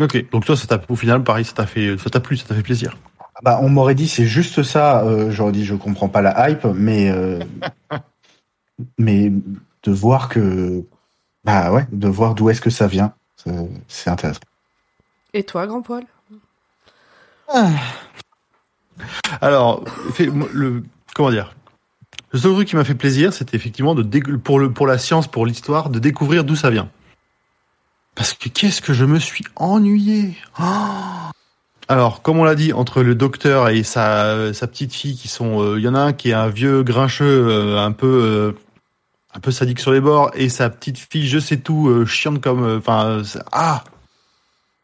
Ok. 0.00 0.30
Donc 0.30 0.44
toi, 0.44 0.56
ça 0.56 0.66
t'a, 0.66 0.80
au 0.88 0.96
final, 0.96 1.22
pareil, 1.22 1.44
ça 1.44 1.52
t'a 1.52 1.66
fait, 1.66 1.96
ça 1.98 2.10
t'a 2.10 2.20
plu, 2.20 2.36
ça 2.36 2.46
t'a 2.48 2.54
fait 2.54 2.62
plaisir. 2.62 2.96
Bah, 3.42 3.58
on 3.62 3.68
m'aurait 3.68 3.94
dit 3.94 4.08
c'est 4.08 4.26
juste 4.26 4.62
ça. 4.62 5.04
Euh, 5.04 5.30
J'aurais 5.30 5.52
dit 5.52 5.64
je 5.64 5.74
comprends 5.74 6.08
pas 6.08 6.22
la 6.22 6.50
hype, 6.50 6.64
mais 6.74 7.10
euh, 7.10 7.40
mais 8.98 9.30
de 9.82 9.92
voir 9.92 10.28
que 10.28 10.84
bah 11.44 11.72
ouais, 11.72 11.86
de 11.90 12.08
voir 12.08 12.34
d'où 12.34 12.50
est-ce 12.50 12.60
que 12.60 12.70
ça 12.70 12.86
vient, 12.86 13.12
c'est- 13.88 14.10
intéressant. 14.10 14.40
Et 15.34 15.42
toi, 15.44 15.66
grand 15.66 15.82
poil? 15.82 16.04
Alors, 19.40 19.84
fait, 20.12 20.26
moi, 20.28 20.48
le, 20.52 20.84
comment 21.14 21.30
dire? 21.30 21.54
Le 22.32 22.38
seul 22.38 22.52
truc 22.54 22.68
qui 22.68 22.76
m'a 22.76 22.84
fait 22.84 22.94
plaisir, 22.94 23.32
c'était 23.32 23.56
effectivement 23.56 23.94
de 23.94 24.36
pour 24.36 24.58
le 24.58 24.72
pour 24.72 24.86
la 24.86 24.98
science, 24.98 25.26
pour 25.26 25.44
l'histoire, 25.44 25.90
de 25.90 25.98
découvrir 25.98 26.44
d'où 26.44 26.56
ça 26.56 26.70
vient. 26.70 26.88
Parce 28.14 28.34
que 28.34 28.48
qu'est-ce 28.48 28.80
que 28.80 28.92
je 28.92 29.04
me 29.04 29.18
suis 29.18 29.44
ennuyé. 29.56 30.36
Oh 30.60 30.62
Alors, 31.88 32.22
comme 32.22 32.38
on 32.38 32.44
l'a 32.44 32.54
dit, 32.54 32.72
entre 32.72 33.02
le 33.02 33.14
docteur 33.14 33.68
et 33.68 33.82
sa 33.82 34.54
sa 34.54 34.66
petite 34.66 34.94
fille, 34.94 35.16
qui 35.16 35.28
sont, 35.28 35.62
euh, 35.62 35.78
il 35.78 35.84
y 35.84 35.88
en 35.88 35.94
a 35.94 36.00
un 36.00 36.12
qui 36.12 36.30
est 36.30 36.34
un 36.34 36.48
vieux 36.48 36.82
grincheux, 36.82 37.24
euh, 37.48 37.78
un 37.84 37.92
peu 37.92 38.06
euh, 38.06 38.52
un 39.34 39.40
peu 39.40 39.50
sadique 39.50 39.80
sur 39.80 39.92
les 39.92 40.00
bords, 40.00 40.30
et 40.34 40.48
sa 40.48 40.68
petite 40.70 40.98
fille, 40.98 41.26
je 41.26 41.38
sais 41.38 41.56
tout, 41.58 41.88
euh, 41.88 42.04
chiante 42.06 42.40
comme, 42.40 42.64
euh, 42.64 42.78
enfin, 42.78 43.06
euh, 43.06 43.24
ah. 43.52 43.82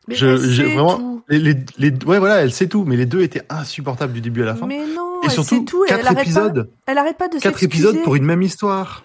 Mais 0.07 0.14
Je- 0.14 0.26
elle 0.26 0.55
sait 0.57 0.75
vraiment- 0.75 0.97
tout. 0.99 1.23
Les, 1.28 1.38
les, 1.38 1.55
les, 1.76 1.90
ouais, 2.07 2.19
voilà, 2.19 2.37
elle 2.37 2.52
sait 2.52 2.69
tout, 2.69 2.85
mais 2.87 2.97
les 2.97 3.05
deux 3.05 3.21
étaient 3.21 3.43
insupportables 3.50 4.14
du 4.14 4.23
début 4.23 4.43
à 4.43 4.47
la 4.47 4.55
fin. 4.55 4.67
Mais 4.67 4.78
non, 4.87 5.21
et 5.23 5.26
elle 5.26 5.31
surtout, 5.31 5.57
sait 5.57 5.64
tout. 5.64 5.85
quatre 5.87 6.00
elle 6.00 6.07
arrête 6.07 6.21
épisodes. 6.21 6.71
Pas, 6.87 6.93
elle 6.93 6.99
arrête 6.99 7.19
pas 7.19 7.28
de 7.28 7.38
quatre 7.38 7.62
épisodes 7.62 8.02
pour 8.05 8.17
une 8.17 8.25
même 8.25 8.40
histoire. 8.40 9.05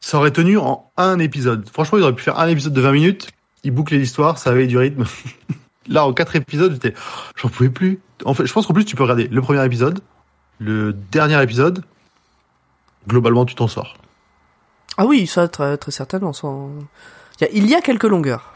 Ça 0.00 0.18
aurait 0.18 0.32
tenu 0.32 0.58
en 0.58 0.90
un 0.96 1.20
épisode. 1.20 1.68
Franchement, 1.72 1.98
ils 1.98 2.02
auraient 2.02 2.14
pu 2.14 2.22
faire 2.24 2.38
un 2.40 2.48
épisode 2.48 2.72
de 2.72 2.80
20 2.80 2.90
minutes, 2.92 3.28
ils 3.62 3.70
bouclaient 3.70 3.98
l'histoire, 3.98 4.38
ça 4.38 4.50
avait 4.50 4.66
du 4.66 4.76
rythme. 4.76 5.04
Là, 5.88 6.04
en 6.04 6.12
quatre 6.12 6.34
épisodes, 6.34 6.72
j'étais, 6.72 6.94
j'en 7.36 7.48
pouvais 7.48 7.70
plus. 7.70 8.00
En 8.24 8.34
fait, 8.34 8.44
je 8.46 8.52
pense 8.52 8.66
qu'en 8.66 8.74
plus, 8.74 8.84
tu 8.84 8.96
peux 8.96 9.04
regarder 9.04 9.28
le 9.28 9.40
premier 9.40 9.64
épisode, 9.64 10.00
le 10.58 10.92
dernier 10.92 11.40
épisode. 11.40 11.84
Globalement, 13.08 13.44
tu 13.46 13.54
t'en 13.54 13.68
sors. 13.68 13.96
Ah 14.96 15.04
oui, 15.06 15.26
ça 15.26 15.46
très, 15.48 15.76
très 15.76 15.90
certainement. 15.92 16.32
sans- 16.32 16.70
Il 17.40 17.44
y, 17.44 17.46
a, 17.46 17.50
il 17.52 17.66
y 17.68 17.74
a 17.74 17.80
quelques 17.80 18.04
longueurs. 18.04 18.54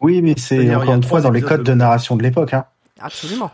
Oui, 0.00 0.22
mais 0.22 0.34
c'est 0.38 0.74
encore 0.74 0.92
a 0.92 0.96
une 0.96 1.02
fois 1.02 1.20
dans 1.20 1.30
les 1.30 1.42
codes 1.42 1.58
de- 1.60 1.64
de 1.64 1.74
narration 1.74 2.16
de 2.16 2.22
l'époque. 2.22 2.54
Hein. 2.54 2.64
Absolument. 3.00 3.50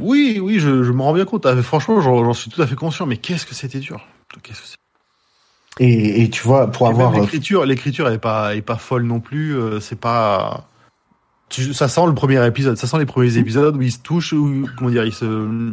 Oui, 0.00 0.40
oui, 0.42 0.58
je, 0.58 0.82
je 0.82 0.90
m'en 0.92 1.04
rends 1.04 1.14
bien 1.14 1.24
compte. 1.24 1.46
Ah, 1.46 1.60
Franchement, 1.62 2.00
j'en 2.00 2.24
j'en 2.24 2.32
suis 2.34 2.50
tout 2.50 2.60
à 2.60 2.66
fait 2.66 2.74
conscient. 2.74 3.06
Mais 3.06 3.16
qu'est-ce 3.16 3.46
que 3.46 3.54
c'était 3.54 3.78
dur. 3.78 4.04
Qu'est-ce 4.42 4.60
que 4.60 4.66
c'est 4.66 5.84
Et, 5.84 6.22
et 6.22 6.30
tu 6.30 6.42
vois, 6.42 6.66
pour 6.70 6.88
Et 6.88 6.90
avoir 6.90 7.12
euh, 7.14 7.20
l'écriture, 7.20 7.64
l'écriture 7.64 8.08
est 8.08 8.18
pas 8.18 8.54
est 8.56 8.60
pas 8.62 8.76
folle 8.76 9.04
non 9.04 9.20
plus. 9.20 9.56
euh, 9.56 9.78
c'est 9.80 9.98
pas. 10.00 10.66
Tu, 11.48 11.72
ça 11.72 11.88
sent 11.88 12.04
le 12.06 12.14
premier 12.14 12.44
épisode, 12.46 12.76
ça 12.76 12.86
sent 12.86 12.98
les 12.98 13.06
premiers 13.06 13.38
épisodes 13.38 13.74
où 13.74 13.80
ils 13.80 13.92
se 13.92 14.00
touchent, 14.00 14.34
ou 14.34 14.68
comment 14.76 14.90
dire, 14.90 15.04
ils 15.06 15.14
se, 15.14 15.24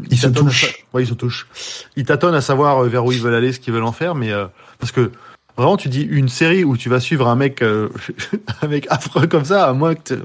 Ils 0.09 0.17
se 0.17 0.27
à 0.27 0.31
touchent. 0.31 0.67
sa- 0.71 0.95
Ouais, 0.95 1.03
ils 1.03 1.07
se 1.07 1.13
touchent. 1.15 1.47
Ils 1.97 2.05
tâtonnent 2.05 2.35
à 2.35 2.39
savoir 2.41 2.83
euh, 2.85 2.87
vers 2.87 3.03
où 3.03 3.11
ils 3.11 3.19
veulent 3.21 3.33
aller, 3.35 3.51
ce 3.51 3.59
qu'ils 3.59 3.73
veulent 3.73 3.83
en 3.83 3.91
faire, 3.91 4.15
mais 4.15 4.31
euh, 4.31 4.45
parce 4.79 4.91
que 4.91 5.11
vraiment, 5.57 5.77
tu 5.77 5.89
dis 5.89 6.01
une 6.01 6.29
série 6.29 6.63
où 6.63 6.77
tu 6.77 6.89
vas 6.89 6.99
suivre 6.99 7.27
un 7.27 7.35
mec, 7.35 7.61
euh, 7.61 7.89
un 8.61 8.67
mec 8.67 8.87
affreux 8.89 9.27
comme 9.27 9.45
ça, 9.45 9.67
à 9.67 9.73
moins 9.73 9.95
que 9.95 10.21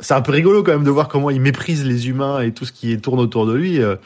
c'est 0.00 0.14
un 0.14 0.20
peu 0.20 0.32
rigolo 0.32 0.62
quand 0.62 0.72
même 0.72 0.84
de 0.84 0.90
voir 0.90 1.08
comment 1.08 1.30
il 1.30 1.40
méprise 1.40 1.84
les 1.84 2.08
humains 2.08 2.40
et 2.42 2.52
tout 2.52 2.64
ce 2.66 2.72
qui 2.72 2.98
tourne 3.00 3.18
autour 3.20 3.46
de 3.46 3.54
lui, 3.54 3.80
euh, 3.82 3.96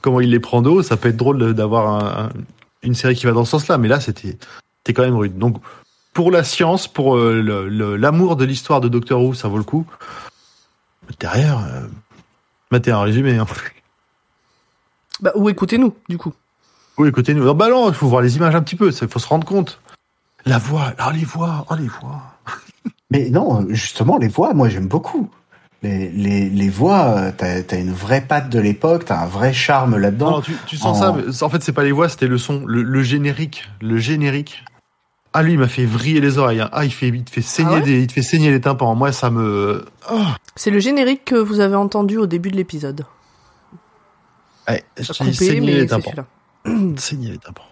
comment 0.00 0.20
il 0.20 0.30
les 0.30 0.40
prend 0.40 0.62
de 0.62 0.68
haut. 0.68 0.82
Ça 0.82 0.96
peut 0.96 1.08
être 1.08 1.16
drôle 1.16 1.54
d'avoir 1.54 1.88
un- 1.88 2.24
un- 2.26 2.30
une 2.82 2.94
série 2.94 3.14
qui 3.16 3.26
va 3.26 3.32
dans 3.32 3.44
ce 3.44 3.50
sens-là, 3.52 3.78
mais 3.78 3.88
là, 3.88 4.00
c'était, 4.00 4.36
quand 4.92 5.02
même 5.02 5.16
rude. 5.16 5.36
Donc, 5.38 5.56
pour 6.12 6.30
la 6.30 6.44
science, 6.44 6.86
pour 6.88 7.16
euh, 7.16 7.40
l'amour 7.96 8.36
de 8.36 8.44
l'histoire 8.44 8.80
de 8.80 8.88
Doctor 8.88 9.22
Who, 9.22 9.34
ça 9.34 9.48
vaut 9.48 9.58
le 9.58 9.64
coup. 9.64 9.86
Derrière, 11.18 11.60
mettez 12.70 12.90
un 12.90 13.00
résumé. 13.00 13.36
Hein. 13.36 13.46
Bah, 15.20 15.32
ou 15.34 15.48
écoutez-nous, 15.48 15.94
du 16.08 16.18
coup. 16.18 16.32
Oui, 16.98 17.08
écoutez-nous. 17.08 17.44
Non, 17.44 17.54
bah 17.54 17.68
non, 17.70 17.88
il 17.88 17.94
faut 17.94 18.08
voir 18.08 18.22
les 18.22 18.36
images 18.36 18.54
un 18.54 18.62
petit 18.62 18.76
peu, 18.76 18.90
il 18.90 19.08
faut 19.08 19.18
se 19.18 19.26
rendre 19.28 19.46
compte. 19.46 19.80
La 20.44 20.58
voix, 20.58 20.92
oh 21.06 21.10
les 21.12 21.24
voix, 21.24 21.64
oh 21.70 21.74
les 21.74 21.88
voix. 21.88 22.22
Mais 23.10 23.30
non, 23.30 23.66
justement, 23.70 24.18
les 24.18 24.28
voix, 24.28 24.54
moi 24.54 24.68
j'aime 24.68 24.88
beaucoup. 24.88 25.30
Les, 25.82 26.10
les, 26.10 26.48
les 26.48 26.68
voix, 26.68 27.06
euh, 27.16 27.32
t'as 27.36 27.60
as 27.68 27.78
une 27.78 27.92
vraie 27.92 28.20
patte 28.20 28.48
de 28.50 28.60
l'époque, 28.60 29.04
t'as 29.06 29.20
un 29.22 29.26
vrai 29.26 29.52
charme 29.52 29.96
là-dedans. 29.96 30.30
non, 30.30 30.40
tu, 30.40 30.52
tu 30.66 30.76
sens 30.76 30.96
en- 30.98 31.00
ça, 31.00 31.12
mais 31.12 31.42
en 31.42 31.48
fait, 31.48 31.62
c'est 31.62 31.72
pas 31.72 31.82
les 31.82 31.90
voix, 31.92 32.08
c'était 32.08 32.28
le 32.28 32.38
son, 32.38 32.64
le, 32.66 32.82
le 32.82 33.02
générique, 33.02 33.68
le 33.80 33.96
générique. 33.98 34.64
Ah, 35.32 35.42
lui, 35.42 35.54
il 35.54 35.58
m'a 35.58 35.66
fait 35.66 35.86
vriller 35.86 36.20
les 36.20 36.38
oreilles. 36.38 36.60
hein. 36.60 36.68
Ah, 36.72 36.84
il 36.84 36.92
fait, 36.92 37.08
il 37.08 37.24
te 37.24 37.30
fait 37.30 37.40
saigner 37.42 37.70
Ah 37.72 37.74
ouais 37.78 37.82
des, 37.82 38.00
il 38.02 38.06
te 38.06 38.12
fait 38.12 38.22
saigner 38.22 38.50
les 38.50 38.60
tympans. 38.60 38.94
Moi, 38.94 39.12
ça 39.12 39.30
me, 39.30 39.84
oh, 40.12 40.22
C'est 40.56 40.70
le 40.70 40.78
générique 40.78 41.24
que 41.24 41.34
vous 41.36 41.58
avez 41.60 41.74
entendu 41.74 42.16
au 42.18 42.26
début 42.26 42.50
de 42.50 42.56
l'épisode. 42.56 43.04
ouais, 44.68 44.84
Ça 45.00 45.12
j'ai 45.14 45.32
coupé, 45.32 45.60
mais 45.60 45.72
les 45.74 45.86
tympans. 45.86 46.12
Saigner 46.96 47.30
les 47.32 47.38
tympans. 47.38 47.62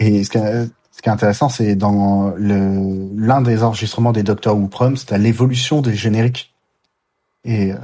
Et 0.00 0.24
ce 0.24 0.30
qui 0.30 0.38
est, 0.38 0.64
ce 0.90 1.02
qui 1.02 1.08
est 1.08 1.12
intéressant, 1.12 1.48
c'est 1.48 1.76
dans 1.76 2.34
l'un 2.38 3.40
des 3.42 3.62
enregistrements 3.62 4.12
des 4.12 4.22
Doctor 4.22 4.56
Who 4.56 4.68
Proms, 4.68 4.96
t'as 5.06 5.18
l'évolution 5.18 5.80
des 5.82 5.94
génériques. 5.94 6.52
Et, 7.44 7.72
euh, 7.72 7.76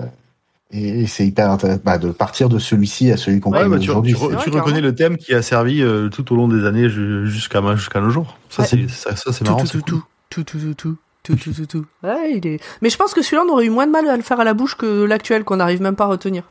et, 0.70 1.02
et 1.02 1.06
c'est 1.06 1.26
hyper 1.26 1.50
intéressant 1.50 1.80
bah, 1.84 1.98
de 1.98 2.10
partir 2.10 2.48
de 2.48 2.58
celui-ci 2.58 3.10
à 3.12 3.16
celui 3.16 3.40
qu'on 3.40 3.50
Ouais, 3.52 3.58
connaît 3.58 3.70
bah, 3.70 3.76
aujourd'hui. 3.82 4.12
tu, 4.14 4.18
re- 4.18 4.30
C'est 4.30 4.36
carrément. 4.46 4.58
reconnais 4.64 4.80
le 4.80 4.94
thème 4.94 5.16
qui 5.18 5.34
a 5.34 5.42
servi 5.42 5.82
euh, 5.82 6.08
tout 6.08 6.32
au 6.32 6.36
long 6.36 6.48
des 6.48 6.64
années 6.64 6.88
ju- 6.88 7.26
jusqu'à 7.28 7.60
jusqu'à 7.76 8.00
nos 8.00 8.10
jours. 8.10 8.38
Ça, 8.48 8.62
Ouais. 8.62 8.68
c'est 8.68 8.88
ça, 8.90 9.16
ça, 9.16 9.32
c'est 9.32 9.44
marrant. 9.46 9.60
tout, 9.60 9.66
c'est 9.66 9.82
tout, 9.84 10.02
tout, 10.30 10.44
tout, 10.44 10.58
tout, 10.58 10.74
tout, 10.74 10.96
tout, 11.22 11.36
tout, 11.36 11.52
tout, 11.52 11.66
tout. 11.66 11.86
Ouais, 12.02 12.32
il 12.36 12.46
est... 12.46 12.60
Mais 12.82 12.90
je 12.90 12.96
pense 12.96 13.12
que 13.14 13.22
celui-là, 13.22 13.42
on 13.46 13.52
aurait 13.52 13.66
eu 13.66 13.70
moins 13.70 13.86
de 13.86 13.92
mal 13.92 14.08
à 14.08 14.16
le 14.16 14.22
faire 14.22 14.40
à 14.40 14.44
la 14.44 14.54
bouche 14.54 14.74
que 14.76 15.04
l'actuel, 15.04 15.44
qu'on 15.44 15.56
n'arrive 15.56 15.82
même 15.82 15.96
pas 15.96 16.04
à 16.04 16.08
retenir. 16.08 16.44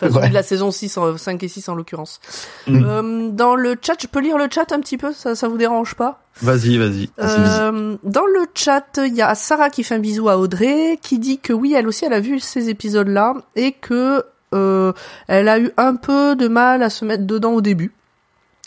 Enfin, 0.00 0.08
celui 0.12 0.22
Ouais. 0.22 0.28
de 0.28 0.34
la 0.34 0.42
saison 0.44 0.70
6, 0.70 0.96
en- 0.96 1.16
5 1.16 1.42
et 1.42 1.48
6 1.48 1.68
en 1.68 1.74
l'occurrence. 1.74 2.20
Mm. 2.68 2.84
Euh, 2.84 3.28
dans 3.30 3.54
le 3.56 3.74
chat, 3.82 3.94
je 4.00 4.06
peux 4.06 4.20
lire 4.20 4.38
le 4.38 4.46
chat 4.50 4.70
un 4.72 4.80
petit 4.80 4.96
peu, 4.96 5.12
ça, 5.12 5.34
ça 5.34 5.48
vous 5.48 5.58
dérange 5.58 5.94
pas? 5.96 6.20
Vas-y, 6.40 6.78
vas-y. 6.78 7.10
Euh, 7.18 7.96
dans 8.04 8.26
le 8.26 8.46
chat, 8.54 9.00
il 9.04 9.14
y 9.14 9.22
a 9.22 9.34
Sarah 9.34 9.70
qui 9.70 9.82
fait 9.82 9.96
un 9.96 9.98
bisou 9.98 10.28
à 10.28 10.38
Audrey, 10.38 10.98
qui 11.02 11.18
dit 11.18 11.38
que 11.38 11.52
oui, 11.52 11.74
elle 11.76 11.88
aussi, 11.88 12.04
elle 12.04 12.12
a 12.12 12.20
vu 12.20 12.38
ces 12.38 12.68
épisodes-là 12.68 13.34
et 13.56 13.72
que 13.72 14.22
euh, 14.54 14.92
elle 15.26 15.48
a 15.48 15.58
eu 15.58 15.70
un 15.76 15.96
peu 15.96 16.36
de 16.36 16.46
mal 16.48 16.82
à 16.82 16.90
se 16.90 17.04
mettre 17.04 17.26
dedans 17.26 17.52
au 17.52 17.60
début. 17.60 17.92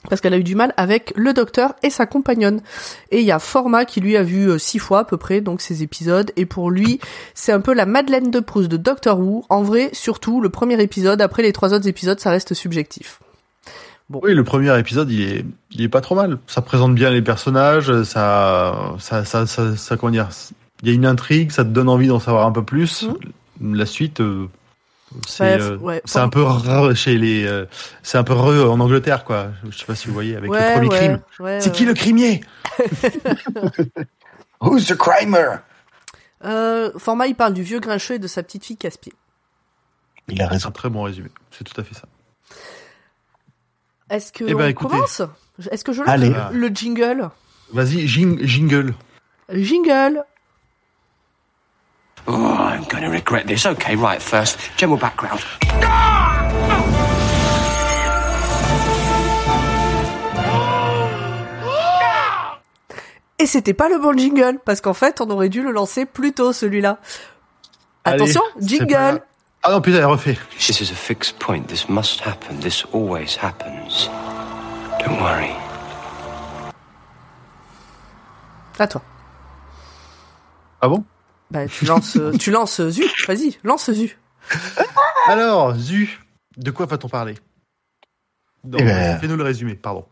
Parce 0.10 0.20
qu'elle 0.20 0.34
a 0.34 0.38
eu 0.38 0.44
du 0.44 0.56
mal 0.56 0.74
avec 0.78 1.14
le 1.16 1.32
docteur 1.34 1.76
et 1.84 1.90
sa 1.90 2.06
compagnonne. 2.06 2.62
Et 3.12 3.20
il 3.20 3.26
y 3.26 3.32
a 3.32 3.40
Format 3.40 3.86
qui 3.86 4.02
lui 4.02 4.18
a 4.18 4.24
vu 4.24 4.50
euh, 4.50 4.58
six 4.58 4.80
fois 4.80 5.00
à 5.00 5.04
peu 5.04 5.18
près, 5.18 5.42
donc 5.42 5.62
ces 5.62 5.84
épisodes. 5.84 6.32
Et 6.36 6.46
pour 6.46 6.72
lui, 6.72 7.00
c'est 7.36 7.52
un 7.52 7.62
peu 7.62 7.74
la 7.74 7.86
Madeleine 7.86 8.32
de 8.32 8.40
Proust 8.40 8.70
de 8.70 8.78
Doctor 8.78 9.20
Who. 9.20 9.46
En 9.50 9.62
vrai, 9.62 9.90
surtout, 9.94 10.42
le 10.42 10.50
premier 10.50 10.82
épisode, 10.82 11.22
après 11.22 11.44
les 11.44 11.54
trois 11.54 11.74
autres 11.74 11.88
épisodes, 11.88 12.20
ça 12.20 12.32
reste 12.32 12.54
subjectif. 12.54 13.20
Oui, 14.12 14.34
le 14.34 14.44
premier 14.44 14.78
épisode, 14.78 15.10
il 15.12 15.22
est, 15.22 15.46
il 15.72 15.82
est 15.82 15.90
pas 15.90 16.02
trop 16.02 16.16
mal. 16.16 16.40
Ça 16.48 16.62
présente 16.62 16.96
bien 16.96 17.10
les 17.12 17.22
personnages, 17.22 18.04
ça, 18.04 18.96
ça, 19.00 19.24
ça, 19.24 19.46
ça, 19.46 19.98
comment 19.98 20.12
dire, 20.12 20.30
il 20.84 20.90
y 20.90 20.92
a 20.92 20.96
une 20.96 21.06
intrigue, 21.06 21.52
ça 21.52 21.64
te 21.64 21.70
donne 21.70 21.88
envie 21.88 22.08
d'en 22.08 22.20
savoir 22.20 22.46
un 22.46 22.52
peu 22.52 22.64
plus. 22.64 23.08
La 23.62 23.86
suite, 23.86 24.20
euh, 24.20 24.48
c'est, 25.28 25.60
euh, 25.62 25.78
ouais. 25.78 26.02
c'est 26.06 26.20
un 26.20 26.30
peu 26.30 26.42
re- 26.42 26.96
chez 26.96 27.18
les, 27.18 27.46
euh, 27.46 27.66
c'est 28.04 28.18
un 28.18 28.24
peu 28.24 28.34
re 28.34 28.72
en 28.72 28.80
Angleterre, 28.80 29.24
quoi. 29.24 29.48
Je 29.70 29.78
sais 29.78 29.86
pas 29.86 29.96
si 29.96 30.08
vous 30.08 30.14
voyez 30.14 30.36
avec 30.36 30.50
le 30.50 30.56
Ouais, 30.58 30.74
premier 30.74 30.88
ouais, 30.90 30.98
crime. 30.98 31.20
ouais, 31.40 31.60
C'est 31.62 31.72
qui 31.72 31.86
le 31.86 31.94
crimier? 31.94 32.42
Who's 34.62 34.88
the 34.88 34.96
crimer? 34.96 35.58
Euh, 36.44 36.92
Format, 36.98 37.28
il 37.28 37.36
parle 37.36 37.54
du 37.54 37.64
vieux 37.64 37.80
grincheux 37.80 38.16
et 38.16 38.20
de 38.20 38.28
sa 38.28 38.44
petite 38.44 38.66
fille 38.66 38.78
casse-pied. 38.78 39.14
Il 40.28 40.42
a 40.42 40.46
C'est 40.46 40.52
raison. 40.54 40.70
un 40.70 40.72
très 40.72 40.90
bon 40.90 41.04
résumé. 41.04 41.30
C'est 41.52 41.64
tout 41.64 41.80
à 41.80 41.84
fait 41.84 41.96
ça. 41.96 42.04
Est-ce 44.10 44.32
que 44.32 44.44
Eh 44.48 44.54
ben, 44.54 44.66
on 44.66 44.68
écoutez. 44.68 44.92
commence? 44.92 45.22
Est-ce 45.72 45.84
que 45.84 45.94
je 45.94 46.02
lance 46.04 46.20
le, 46.20 46.58
le 46.58 46.68
jingle? 46.70 47.30
Vas-y, 47.74 48.06
jing- 48.08 48.44
jingle. 48.46 48.94
Jingle 49.54 50.24
Oh, 52.28 52.34
I'm 52.34 52.84
going 52.90 53.04
to 53.04 53.10
regret 53.10 53.48
this. 53.48 53.66
Okay, 53.66 53.96
right, 53.96 54.22
first, 54.22 54.58
general 54.78 55.00
background. 55.00 55.40
Et 63.40 63.48
c'était 63.48 63.74
pas 63.74 63.90
le 63.90 63.98
bon 63.98 64.16
jingle, 64.16 64.60
parce 64.64 64.82
qu'en 64.82 64.94
fait, 64.94 65.20
on 65.20 65.30
aurait 65.32 65.50
dû 65.50 65.64
le 65.64 65.72
lancer 65.72 66.06
plus 66.06 66.32
tôt, 66.32 66.54
celui-là. 66.54 67.00
Attention, 68.06 68.42
jingle. 68.60 69.22
Ah 69.64 69.72
non, 69.72 69.82
putain, 69.82 69.98
elle 69.98 70.06
refait. 70.06 70.38
This 70.58 70.80
is 70.80 70.92
a 70.92 70.96
fixed 70.96 71.40
point. 71.40 71.68
This 71.68 71.90
must 71.90 72.22
happen. 72.22 72.60
This 72.60 72.86
always 72.94 73.38
happens. 73.42 74.10
Don't 75.00 75.20
worry. 75.20 75.52
À 78.80 78.88
toi. 78.88 79.02
Ah 80.82 80.88
bon? 80.88 81.04
Bah, 81.52 81.68
tu 81.68 81.86
lances, 81.86 82.16
euh, 82.18 82.32
tu 82.32 82.50
lances 82.52 82.82
Zu, 82.90 83.04
vas-y, 83.28 83.58
lance 83.64 83.92
Zu. 83.92 84.18
Alors, 85.28 85.76
Zu, 85.76 86.20
de 86.58 86.72
quoi 86.72 86.86
va-t-on 86.86 87.10
parler? 87.10 87.36
Non, 88.64 88.78
Eh 88.80 88.84
ben- 88.84 89.20
Fais-nous 89.20 89.36
le 89.36 89.44
résumé, 89.44 89.76
pardon. 89.76 90.06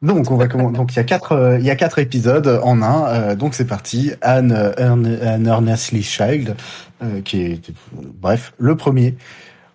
Donc 0.00 0.30
on 0.30 0.36
va 0.36 0.46
comment 0.46 0.70
Donc 0.70 0.92
il 0.92 0.96
y 0.96 1.00
a 1.00 1.04
quatre, 1.04 1.32
euh, 1.32 1.58
il 1.58 1.64
y 1.64 1.70
a 1.70 1.76
quatre 1.76 1.98
épisodes 1.98 2.60
en 2.62 2.82
un. 2.82 3.08
euh, 3.08 3.34
donc 3.34 3.54
c'est 3.54 3.66
parti. 3.66 4.12
Anne, 4.22 4.52
euh, 4.52 4.72
Anne 4.78 5.46
Earnestly 5.46 6.04
Child, 6.04 6.54
euh, 7.02 7.20
qui 7.22 7.42
est, 7.42 7.72
bref, 7.92 8.52
le 8.58 8.76
premier. 8.76 9.16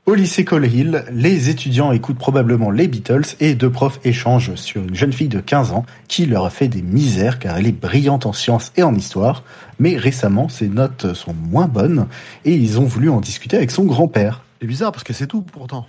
Au 0.06 0.16
lycée 0.16 0.44
Cole 0.44 0.66
Hill, 0.66 1.06
les 1.12 1.48
étudiants 1.50 1.94
écoutent 1.94 2.18
probablement 2.18 2.72
les 2.72 2.90
Beatles 2.90 3.24
et 3.40 3.56
deux 3.56 3.70
profs 3.70 4.02
échangent 4.04 4.56
sur 4.56 4.82
une 4.84 4.94
jeune 4.96 5.14
fille 5.14 5.30
de 5.30 5.40
15 5.40 5.72
ans 5.72 5.86
qui 6.10 6.26
leur 6.26 6.44
a 6.46 6.50
fait 6.50 6.68
des 6.68 6.82
misères 6.82 7.40
car 7.40 7.56
elle 7.58 7.68
est 7.68 7.72
brillante 7.72 8.26
en 8.26 8.34
sciences 8.34 8.74
et 8.76 8.84
en 8.84 8.94
histoire. 8.96 9.44
Mais 9.80 9.96
récemment, 9.96 10.50
ses 10.50 10.68
notes 10.68 11.14
sont 11.14 11.34
moins 11.34 11.68
bonnes 11.68 12.08
et 12.44 12.54
ils 12.54 12.82
ont 12.82 12.84
voulu 12.86 13.10
en 13.10 13.22
discuter 13.22 13.56
avec 13.56 13.72
son 13.72 13.86
grand-père. 13.86 14.42
C'est 14.60 14.68
bizarre 14.68 14.92
parce 14.92 15.06
que 15.06 15.14
c'est 15.14 15.28
tout 15.28 15.42
pourtant. 15.42 15.88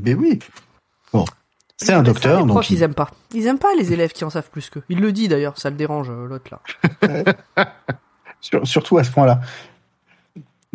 Mais 0.00 0.14
oui. 0.14 0.38
Bon. 1.12 1.24
C'est 1.76 1.92
un 1.92 1.96
ça, 1.98 2.02
docteur, 2.04 2.36
les 2.36 2.46
donc 2.46 2.50
profs, 2.50 2.70
il- 2.70 2.76
ils 2.78 2.82
aiment 2.84 2.94
pas. 2.94 3.10
Ils 3.34 3.46
aiment 3.48 3.58
pas 3.58 3.74
les 3.76 3.92
élèves 3.92 4.12
qui 4.12 4.24
en 4.24 4.30
savent 4.30 4.48
plus 4.48 4.70
qu'eux. 4.70 4.84
Il 4.88 5.00
le 5.00 5.10
dit 5.10 5.26
d'ailleurs, 5.26 5.58
ça 5.58 5.70
le 5.70 5.76
dérange, 5.76 6.08
euh, 6.08 6.26
l'autre 6.26 6.50
là. 6.52 7.24
Sur- 8.40 8.66
surtout 8.66 8.96
à 8.98 9.02
ce 9.04 9.10
point-là. 9.10 9.40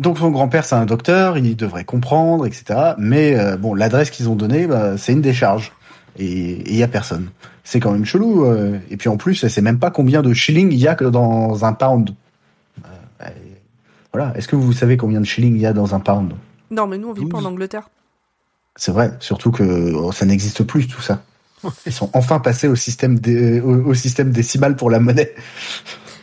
Donc 0.02 0.18
son 0.18 0.30
grand-père 0.30 0.64
c'est 0.64 0.74
un 0.74 0.84
docteur, 0.86 1.38
il 1.38 1.56
devrait 1.56 1.84
comprendre, 1.84 2.44
etc. 2.46 2.94
Mais 2.98 3.38
euh, 3.38 3.56
bon, 3.56 3.74
l'adresse 3.74 4.10
qu'ils 4.10 4.28
ont 4.28 4.34
donnée, 4.34 4.66
bah, 4.66 4.96
c'est 4.98 5.12
une 5.12 5.20
décharge 5.22 5.72
et 6.18 6.68
il 6.70 6.76
y 6.76 6.82
a 6.82 6.88
personne. 6.88 7.30
C'est 7.64 7.78
quand 7.80 7.92
même 7.92 8.04
chelou. 8.04 8.44
euh, 8.44 8.78
et 8.90 8.96
puis 8.96 9.08
en 9.08 9.16
plus, 9.16 9.42
elle 9.44 9.50
sait 9.50 9.62
même 9.62 9.78
pas 9.78 9.90
combien 9.90 10.20
de 10.22 10.32
shillings 10.34 10.72
il 10.72 10.78
y 10.78 10.88
a 10.88 10.94
que 10.94 11.04
dans 11.04 11.64
un 11.64 11.72
pound. 11.72 12.10
Euh, 12.84 13.28
voilà. 14.12 14.32
Est-ce 14.36 14.48
que 14.48 14.56
vous 14.56 14.72
savez 14.72 14.96
combien 14.96 15.20
de 15.20 15.24
shillings 15.26 15.54
il 15.54 15.60
y 15.60 15.66
a 15.66 15.72
dans 15.72 15.94
un 15.94 16.00
pound? 16.00 16.34
Non, 16.70 16.86
mais 16.86 16.98
nous, 16.98 17.08
on 17.08 17.12
vit 17.12 17.26
pas 17.26 17.38
en. 17.38 17.44
Angleterre. 17.44 17.88
C'est 18.76 18.90
vrai. 18.92 19.12
Surtout 19.20 19.50
que 19.52 19.92
oh, 19.94 20.10
ça 20.12 20.26
n'existe 20.26 20.64
plus 20.64 20.86
tout 20.88 21.00
ça. 21.02 21.22
Ils 21.86 21.92
sont 21.92 22.10
enfin 22.14 22.40
passés 22.40 22.66
au 22.66 22.74
système 22.74 23.18
dé- 23.20 23.60
au, 23.60 23.90
au 23.90 23.94
système 23.94 24.32
décimal 24.32 24.74
pour 24.74 24.90
la 24.90 24.98
monnaie. 24.98 25.32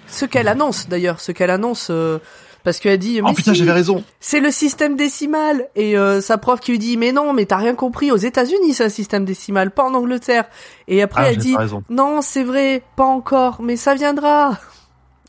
Ce 0.07 0.25
qu'elle 0.25 0.49
annonce, 0.49 0.89
d'ailleurs, 0.89 1.21
ce 1.21 1.31
qu'elle 1.31 1.51
annonce, 1.51 1.87
euh, 1.91 2.19
parce 2.63 2.79
qu'elle 2.79 2.99
dit, 2.99 3.19
Oh 3.21 3.27
mais 3.27 3.33
putain, 3.33 3.53
si, 3.53 3.59
j'avais 3.59 3.71
raison. 3.71 4.03
c'est 4.19 4.39
le 4.39 4.51
système 4.51 4.95
décimal. 4.95 5.67
Et 5.75 5.97
euh, 5.97 6.21
sa 6.21 6.37
prof 6.37 6.59
qui 6.59 6.71
lui 6.71 6.79
dit, 6.79 6.97
mais 6.97 7.11
non, 7.11 7.33
mais 7.33 7.45
t'as 7.45 7.57
rien 7.57 7.75
compris, 7.75 8.11
aux 8.11 8.17
États-Unis, 8.17 8.73
c'est 8.73 8.85
un 8.85 8.89
système 8.89 9.25
décimal, 9.25 9.71
pas 9.71 9.83
en 9.83 9.93
Angleterre. 9.93 10.45
Et 10.87 11.01
après, 11.01 11.23
Ah, 11.25 11.29
elle 11.31 11.37
dit, 11.37 11.55
non, 11.89 12.21
c'est 12.21 12.43
vrai, 12.43 12.83
pas 12.95 13.05
encore, 13.05 13.61
mais 13.61 13.75
ça 13.75 13.95
viendra. 13.95 14.57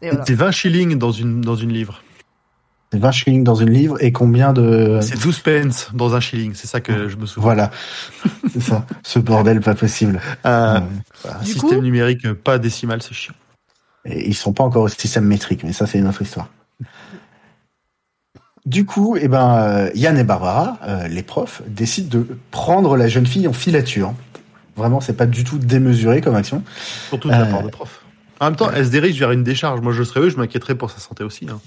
Et 0.03 0.09
voilà. 0.11 0.25
C'est 0.27 0.35
20 0.35 0.51
shillings 0.51 0.99
dans 0.99 1.13
une, 1.13 1.41
dans 1.41 1.57
une 1.57 1.73
livre. 1.73 2.03
20 2.93 3.13
shillings 3.13 3.45
dans 3.45 3.55
une 3.55 3.71
livre 3.71 4.03
et 4.03 4.11
combien 4.11 4.53
de... 4.53 4.99
C'est 5.01 5.21
12 5.23 5.39
pence 5.41 5.91
dans 5.95 6.17
un 6.17 6.21
shilling, 6.21 6.55
c'est 6.55 6.67
ça 6.67 6.81
que 6.81 7.07
je 7.09 7.17
me 7.17 7.25
souviens. 7.27 7.43
Voilà. 7.45 7.71
c'est 8.53 8.61
ça. 8.61 8.85
Ce 9.05 9.21
bordel 9.21 9.61
pas 9.61 9.77
possible. 9.77 10.21
Un 10.43 10.81
Du 11.45 11.47
système 11.53 11.69
coup- 11.79 11.81
numérique 11.83 12.25
euh, 12.27 12.35
pas 12.35 12.59
décimal, 12.59 13.01
c'est 13.01 13.15
chiant. 13.15 13.35
Et 14.05 14.27
ils 14.29 14.35
sont 14.35 14.53
pas 14.53 14.65
encore 14.65 14.83
au 14.83 14.89
système 14.89 15.25
métrique, 15.25 15.63
mais 15.63 15.73
ça 15.73 15.87
c'est 15.87 15.99
une 15.99 16.09
autre 16.09 16.23
histoire. 16.23 16.49
Du 18.67 18.85
coup, 18.85 19.17
eh 19.21 19.29
ben, 19.29 19.55
euh, 19.57 19.91
Yann 19.95 20.19
et 20.19 20.25
Barbara, 20.25 20.79
euh, 20.87 21.09
les 21.09 21.23
profs, 21.23 21.63
décident 21.67 22.19
de 22.19 22.27
prendre 22.51 22.97
la 22.97 23.09
jeune 23.09 23.27
fille 23.27 23.49
en 23.49 23.53
filature. 23.53 24.13
Vraiment, 24.77 25.01
c'est 25.01 25.15
pas 25.17 25.27
du 25.27 25.45
tout 25.45 25.59
démesuré 25.59 26.21
comme 26.21 26.37
action. 26.37 26.63
Surtout 27.09 27.29
de 27.29 27.33
la 27.33 27.43
Euh, 27.43 27.51
part 27.51 27.63
de 27.63 27.69
prof. 27.69 28.03
En 28.39 28.47
même 28.47 28.57
temps, 28.57 28.71
elle 28.75 28.85
se 28.87 28.91
dirige 28.91 29.19
vers 29.19 29.33
une 29.33 29.45
décharge. 29.45 29.81
Moi, 29.81 29.93
je 29.93 30.03
serais 30.03 30.21
eux, 30.21 30.31
je 30.31 30.37
m'inquiéterais 30.37 30.75
pour 30.75 30.91
sa 30.91 31.01
santé 31.01 31.25
aussi. 31.25 31.47
hein. 31.51 31.61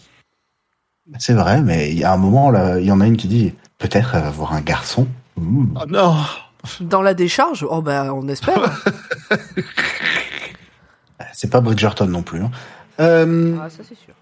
C'est 1.20 1.34
vrai, 1.34 1.62
mais 1.62 1.92
il 1.92 2.00
y 2.00 2.04
a 2.04 2.14
un 2.14 2.18
moment 2.18 2.50
là, 2.50 2.80
il 2.80 2.86
y 2.86 2.92
en 2.92 3.02
a 3.02 3.06
une 3.08 3.18
qui 3.18 3.28
dit 3.28 3.54
peut-être 3.78 4.16
elle 4.16 4.22
va 4.24 4.30
voir 4.30 4.54
un 4.54 4.62
garçon. 4.62 5.08
Ouh. 5.38 5.68
Oh 5.76 5.86
non 5.90 6.16
Dans 6.80 7.02
la 7.02 7.14
décharge, 7.14 7.66
oh 7.70 7.82
bah 7.82 8.14
on 8.14 8.28
espère. 8.30 8.80
C'est 11.34 11.50
pas 11.50 11.62
Bridgerton 11.62 12.08
non 12.08 12.24
plus. 12.24 12.42
hein. 12.42 12.52
Euh, 13.00 13.56
ah, 13.62 13.70
ça 13.70 13.84
c'est 13.88 13.98
sûr. 13.98 14.14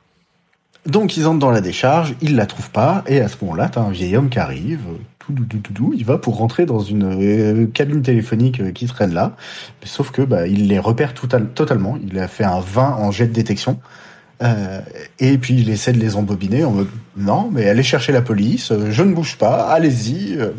Donc 0.86 1.16
ils 1.16 1.28
entrent 1.28 1.40
dans 1.40 1.52
la 1.52 1.62
décharge, 1.62 2.16
ils 2.22 2.36
la 2.36 2.46
trouvent 2.46 2.72
pas, 2.72 3.04
et 3.08 3.22
à 3.22 3.28
ce 3.28 3.38
moment-là, 3.42 3.70
t'as 3.70 3.82
un 3.82 3.92
vieil 3.92 4.18
homme 4.18 4.30
qui 4.30 4.40
arrive, 4.40 4.80
tout 5.20 5.32
doux, 5.32 5.46
doux, 5.46 5.62
doux, 5.72 5.94
il 5.96 6.06
va 6.06 6.18
pour 6.18 6.38
rentrer 6.38 6.66
dans 6.66 6.80
une 6.80 7.04
euh, 7.04 7.68
cabine 7.68 8.02
téléphonique 8.02 8.60
euh, 8.60 8.72
qui 8.72 8.88
traîne 8.88 9.14
là, 9.14 9.36
sauf 9.84 10.10
que 10.10 10.24
bah, 10.24 10.48
il 10.48 10.68
les 10.68 10.80
repère 10.80 11.14
tout 11.14 11.28
totalement, 11.28 11.98
il 12.04 12.18
a 12.18 12.28
fait 12.28 12.44
un 12.44 12.60
20 12.60 12.96
en 12.96 13.12
jet 13.12 13.28
de 13.28 13.34
détection, 13.34 13.80
euh, 14.42 14.82
et 15.20 15.38
puis 15.38 15.54
il 15.54 15.70
essaie 15.70 15.94
de 15.94 16.00
les 16.00 16.16
embobiner 16.16 16.64
en 16.64 16.72
mode 16.72 16.90
non, 17.16 17.50
mais 17.52 17.70
allez 17.70 17.84
chercher 17.84 18.12
la 18.12 18.24
police, 18.24 18.72
euh, 18.72 18.90
je 18.90 19.04
ne 19.04 19.14
bouge 19.14 19.38
pas, 19.38 19.68
allez-y, 19.70 20.40
euh, 20.40 20.52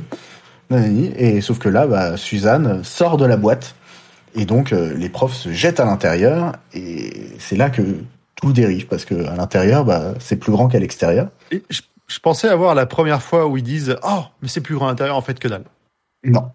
et 1.16 1.40
sauf 1.40 1.58
que 1.58 1.68
là, 1.68 1.86
bah, 1.86 2.16
Suzanne 2.16 2.84
sort 2.84 3.16
de 3.16 3.26
la 3.26 3.36
boîte, 3.36 3.74
et 4.34 4.44
donc 4.44 4.72
euh, 4.72 4.94
les 4.96 5.08
profs 5.08 5.34
se 5.34 5.52
jettent 5.52 5.80
à 5.80 5.84
l'intérieur, 5.84 6.52
et 6.74 7.12
c'est 7.38 7.56
là 7.56 7.70
que 7.70 7.82
tout 8.42 8.52
dérive 8.52 8.86
parce 8.86 9.04
que 9.06 9.14
à 9.26 9.36
l'intérieur, 9.36 9.84
bah, 9.84 10.14
c'est 10.18 10.36
plus 10.36 10.52
grand 10.52 10.68
qu'à 10.68 10.78
l'extérieur. 10.78 11.28
Et 11.50 11.62
je, 11.70 11.80
je 12.08 12.18
pensais 12.18 12.48
avoir 12.48 12.74
la 12.74 12.84
première 12.86 13.22
fois 13.22 13.46
où 13.46 13.56
ils 13.56 13.62
disent 13.62 13.96
Oh, 14.02 14.22
mais 14.42 14.48
c'est 14.48 14.60
plus 14.60 14.74
grand 14.74 14.86
à 14.86 14.90
l'intérieur, 14.90 15.16
en 15.16 15.22
fait, 15.22 15.38
que 15.38 15.48
dalle. 15.48 15.64
Non. 16.24 16.50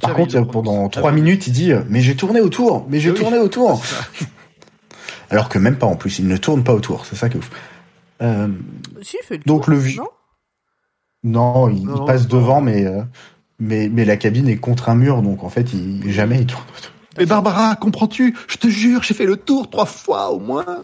Par 0.00 0.14
contre, 0.14 0.40
pendant 0.44 0.88
trois 0.88 1.12
minutes, 1.12 1.46
il 1.48 1.52
dit 1.52 1.72
mais 1.88 2.00
j'ai 2.00 2.16
tourné 2.16 2.40
autour, 2.40 2.86
mais 2.88 2.98
j'ai 2.98 3.10
oui. 3.10 3.18
tourné 3.18 3.38
autour. 3.38 3.82
Alors 5.30 5.48
que 5.48 5.58
même 5.58 5.76
pas 5.76 5.86
en 5.86 5.96
plus, 5.96 6.18
il 6.18 6.28
ne 6.28 6.36
tourne 6.36 6.64
pas 6.64 6.72
autour. 6.74 7.04
C'est 7.06 7.16
ça 7.16 7.28
qui 7.28 7.36
est 7.36 7.40
ouf. 7.40 7.50
Euh, 8.22 8.48
Si, 9.02 9.16
il 9.22 9.26
fait 9.26 9.36
le 9.38 9.42
Donc 9.44 9.64
tour, 9.64 9.70
le 9.74 9.78
vieux- 9.78 9.98
non? 9.98 10.08
Non, 11.24 11.68
il, 11.68 11.84
Non, 11.84 12.02
il 12.02 12.06
passe 12.06 12.22
non. 12.28 12.38
devant, 12.38 12.60
mais, 12.60 12.84
euh, 12.86 13.02
mais 13.58 13.88
mais 13.88 14.04
la 14.04 14.16
cabine 14.16 14.48
est 14.48 14.56
contre 14.56 14.88
un 14.88 14.94
mur, 14.94 15.22
donc 15.22 15.42
en 15.44 15.48
fait, 15.50 15.72
il 15.72 16.10
jamais 16.10 16.40
il 16.40 16.46
tourne 16.46 16.64
autour. 16.76 16.91
Mais 17.18 17.26
Barbara, 17.26 17.76
comprends-tu? 17.76 18.34
Je 18.48 18.56
te 18.56 18.68
jure, 18.68 19.02
j'ai 19.02 19.14
fait 19.14 19.26
le 19.26 19.36
tour 19.36 19.68
trois 19.70 19.86
fois 19.86 20.30
au 20.30 20.40
moins. 20.40 20.82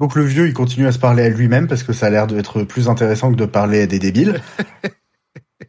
Donc 0.00 0.16
le 0.16 0.24
vieux, 0.24 0.48
il 0.48 0.54
continue 0.54 0.86
à 0.86 0.92
se 0.92 0.98
parler 0.98 1.22
à 1.22 1.28
lui-même 1.28 1.68
parce 1.68 1.82
que 1.82 1.92
ça 1.92 2.06
a 2.06 2.10
l'air 2.10 2.26
d'être 2.26 2.62
plus 2.62 2.88
intéressant 2.88 3.30
que 3.30 3.36
de 3.36 3.46
parler 3.46 3.82
à 3.82 3.86
des 3.86 3.98
débiles. 3.98 4.40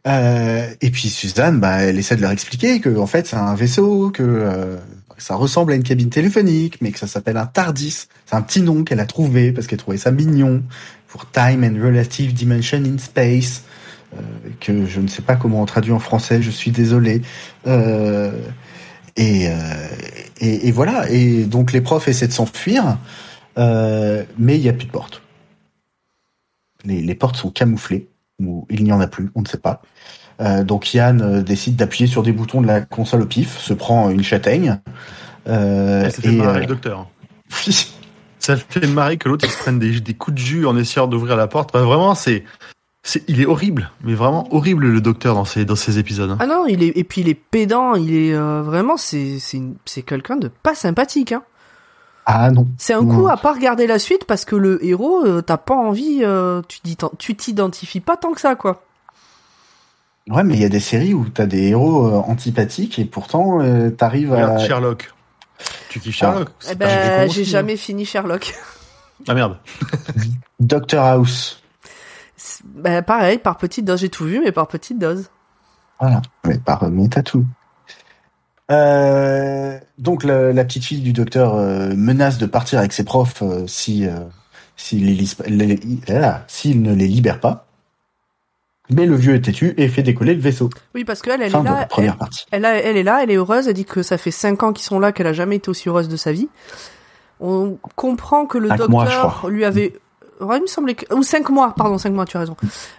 Euh, 0.06 0.68
et 0.80 0.90
puis 0.90 1.08
Suzanne, 1.08 1.58
bah, 1.58 1.82
elle 1.82 1.98
essaie 1.98 2.14
de 2.14 2.20
leur 2.20 2.30
expliquer 2.30 2.80
que 2.80 2.96
en 2.96 3.06
fait 3.06 3.26
c'est 3.26 3.36
un 3.36 3.54
vaisseau, 3.54 4.10
que 4.10 4.22
euh, 4.22 4.76
ça 5.18 5.34
ressemble 5.34 5.72
à 5.72 5.74
une 5.74 5.82
cabine 5.82 6.10
téléphonique, 6.10 6.78
mais 6.80 6.92
que 6.92 6.98
ça 6.98 7.06
s'appelle 7.06 7.36
un 7.36 7.46
TARDIS. 7.46 8.06
C'est 8.24 8.34
un 8.34 8.42
petit 8.42 8.60
nom 8.60 8.84
qu'elle 8.84 9.00
a 9.00 9.06
trouvé 9.06 9.52
parce 9.52 9.66
qu'elle 9.66 9.78
trouvait 9.78 9.96
ça 9.96 10.12
mignon 10.12 10.62
pour 11.08 11.28
Time 11.30 11.64
and 11.64 11.82
Relative 11.82 12.34
Dimension 12.34 12.82
in 12.84 12.98
Space. 12.98 13.62
Euh, 14.16 14.50
que 14.60 14.86
je 14.86 15.00
ne 15.00 15.08
sais 15.08 15.22
pas 15.22 15.36
comment 15.36 15.62
on 15.62 15.66
traduit 15.66 15.92
en 15.92 15.98
français, 15.98 16.42
je 16.42 16.50
suis 16.50 16.70
désolé. 16.70 17.22
Euh, 17.66 18.32
et, 19.16 19.48
euh, 19.48 19.52
et, 20.40 20.68
et 20.68 20.72
voilà. 20.72 21.10
Et 21.10 21.44
donc 21.44 21.72
les 21.72 21.80
profs 21.80 22.08
essaient 22.08 22.28
de 22.28 22.32
s'enfuir. 22.32 22.98
Euh, 23.58 24.24
mais 24.38 24.56
il 24.56 24.62
n'y 24.62 24.68
a 24.68 24.72
plus 24.72 24.86
de 24.86 24.92
porte. 24.92 25.22
Les, 26.84 27.00
les 27.00 27.14
portes 27.14 27.36
sont 27.36 27.50
camouflées, 27.50 28.08
ou 28.38 28.66
il 28.70 28.84
n'y 28.84 28.92
en 28.92 29.00
a 29.00 29.06
plus, 29.06 29.30
on 29.34 29.42
ne 29.42 29.46
sait 29.46 29.58
pas. 29.58 29.82
Euh, 30.40 30.64
donc 30.64 30.92
Yann 30.92 31.42
décide 31.42 31.76
d'appuyer 31.76 32.06
sur 32.06 32.22
des 32.22 32.32
boutons 32.32 32.60
de 32.60 32.66
la 32.66 32.82
console 32.82 33.22
au 33.22 33.26
pif, 33.26 33.58
se 33.58 33.72
prend 33.72 34.10
une 34.10 34.22
châtaigne. 34.22 34.78
Euh, 35.48 36.08
s'est 36.10 36.22
fait 36.22 36.28
et, 36.28 36.36
marrer 36.36 36.60
le 36.60 36.66
docteur. 36.66 37.08
Ça 38.38 38.56
fait 38.56 38.86
marrer 38.86 39.16
que 39.16 39.28
l'autre 39.28 39.50
se 39.50 39.58
prenne 39.58 39.78
des, 39.78 40.00
des 40.00 40.14
coups 40.14 40.34
de 40.34 40.40
jus 40.40 40.66
en 40.66 40.76
essayant 40.76 41.06
d'ouvrir 41.08 41.36
la 41.36 41.48
porte. 41.48 41.70
Enfin, 41.74 41.84
vraiment, 41.84 42.14
c'est, 42.14 42.44
c'est, 43.08 43.22
il 43.28 43.40
est 43.40 43.46
horrible, 43.46 43.90
mais 44.02 44.14
vraiment 44.14 44.52
horrible 44.54 44.86
le 44.88 45.00
docteur 45.00 45.34
dans 45.36 45.44
ces, 45.44 45.64
dans 45.64 45.76
ces 45.76 45.98
épisodes. 45.98 46.30
hein. 46.30 46.36
Ah 46.40 46.46
non, 46.46 46.66
il 46.66 46.82
est 46.82 46.92
et 46.98 47.04
puis 47.04 47.20
il 47.20 47.28
est 47.28 47.34
pédant, 47.34 47.94
il 47.94 48.12
est 48.14 48.34
euh, 48.34 48.62
vraiment 48.62 48.96
c'est 48.96 49.38
c'est 49.38 49.56
une- 49.58 49.76
c'est 49.84 50.02
quelqu'un 50.02 50.36
de 50.36 50.48
pas 50.48 50.74
sympathique 50.74 51.32
hein. 51.32 51.42
Ah 52.26 52.50
non. 52.50 52.66
C'est 52.76 52.92
un 52.94 53.06
coup 53.06 53.28
à 53.28 53.36
pas 53.36 53.52
regarder 53.52 53.86
la 53.86 54.00
suite 54.00 54.24
parce 54.24 54.44
que 54.44 54.56
le 54.56 54.84
héros 54.84 55.24
euh, 55.24 55.42
t'as 55.42 55.58
pas 55.58 55.76
envie 55.76 56.22
euh, 56.24 56.60
tu 56.66 56.80
dis 56.82 56.96
tu 57.18 57.36
t'identifies 57.36 58.00
pas 58.00 58.16
tant 58.16 58.32
que 58.32 58.40
ça 58.40 58.56
quoi. 58.56 58.82
Ouais, 60.28 60.42
mais 60.42 60.54
il 60.54 60.60
y 60.60 60.64
a 60.64 60.68
des 60.68 60.80
séries 60.80 61.14
où 61.14 61.26
t'as 61.32 61.46
des 61.46 61.68
héros 61.68 62.04
euh, 62.08 62.16
antipathiques 62.16 62.98
et 62.98 63.04
pourtant 63.04 63.60
euh, 63.60 63.90
t'arrives 63.90 64.32
à. 64.34 64.58
Sherlock. 64.58 65.12
Tu 65.88 66.00
kiffes 66.00 66.16
Sherlock 66.16 66.48
Eh 66.68 66.74
pas 66.74 66.86
un 66.86 66.88
ben 66.88 67.30
j'ai 67.30 67.42
aussi, 67.42 67.44
jamais 67.50 67.76
fini 67.76 68.04
Sherlock. 68.04 68.52
Ah 69.28 69.34
merde. 69.34 69.56
Doctor 70.60 71.04
House. 71.04 71.62
Ben 72.64 73.02
pareil 73.02 73.38
par 73.38 73.56
petite 73.56 73.84
dose 73.84 74.00
j'ai 74.00 74.08
tout 74.08 74.24
vu 74.24 74.40
mais 74.44 74.52
par 74.52 74.66
petite 74.68 74.98
dose. 74.98 75.30
Voilà, 76.00 76.20
mais 76.44 76.58
par 76.58 76.90
mais 76.90 77.08
t'as 77.08 77.22
tout. 77.22 77.44
Euh, 78.70 79.78
donc 79.98 80.24
la, 80.24 80.52
la 80.52 80.64
petite 80.64 80.84
fille 80.84 81.00
du 81.00 81.12
docteur 81.12 81.54
euh, 81.54 81.94
menace 81.94 82.38
de 82.38 82.46
partir 82.46 82.80
avec 82.80 82.92
ses 82.92 83.04
profs 83.04 83.42
euh, 83.42 83.66
si 83.66 84.06
s'il 84.76 85.04
les 85.06 85.24
ne 85.46 86.94
les 86.94 87.06
libère 87.08 87.40
pas. 87.40 87.66
Mais 88.88 89.06
le 89.06 89.16
vieux 89.16 89.34
est 89.34 89.40
têtu 89.40 89.74
et 89.78 89.88
fait 89.88 90.02
décoller 90.02 90.34
le 90.34 90.40
vaisseau. 90.40 90.70
Oui 90.94 91.04
parce 91.04 91.22
qu'elle 91.22 91.40
elle 91.42 91.48
est 91.54 91.62
là 91.62 91.86
première 91.86 92.12
elle, 92.12 92.18
partie. 92.18 92.46
elle, 92.52 92.64
a- 92.64 92.76
elle 92.76 92.96
est 92.96 93.02
là 93.02 93.20
elle 93.22 93.30
est 93.30 93.36
heureuse 93.36 93.66
elle 93.68 93.74
dit 93.74 93.84
que 93.84 94.02
ça 94.02 94.18
fait 94.18 94.30
cinq 94.30 94.62
ans 94.62 94.72
qu'ils 94.72 94.84
sont 94.84 94.98
là 95.00 95.12
qu'elle 95.12 95.26
a 95.26 95.32
jamais 95.32 95.56
été 95.56 95.70
aussi 95.70 95.88
heureuse 95.88 96.08
de 96.08 96.16
sa 96.16 96.32
vie. 96.32 96.48
On 97.40 97.78
comprend 97.96 98.46
que 98.46 98.58
le 98.58 98.68
Cinq 98.68 98.78
docteur 98.78 99.40
mois, 99.42 99.50
lui 99.50 99.64
avait 99.64 99.94
Ouais, 100.40 100.58
il 100.58 100.62
me 100.62 100.66
semblait 100.66 100.94
que... 100.94 101.12
Ou 101.14 101.22
cinq 101.22 101.48
mois, 101.50 101.74
pardon, 101.76 101.98
cinq 101.98 102.12
mois, 102.12 102.24
tu 102.26 102.36
as 102.36 102.40
raison. 102.40 102.56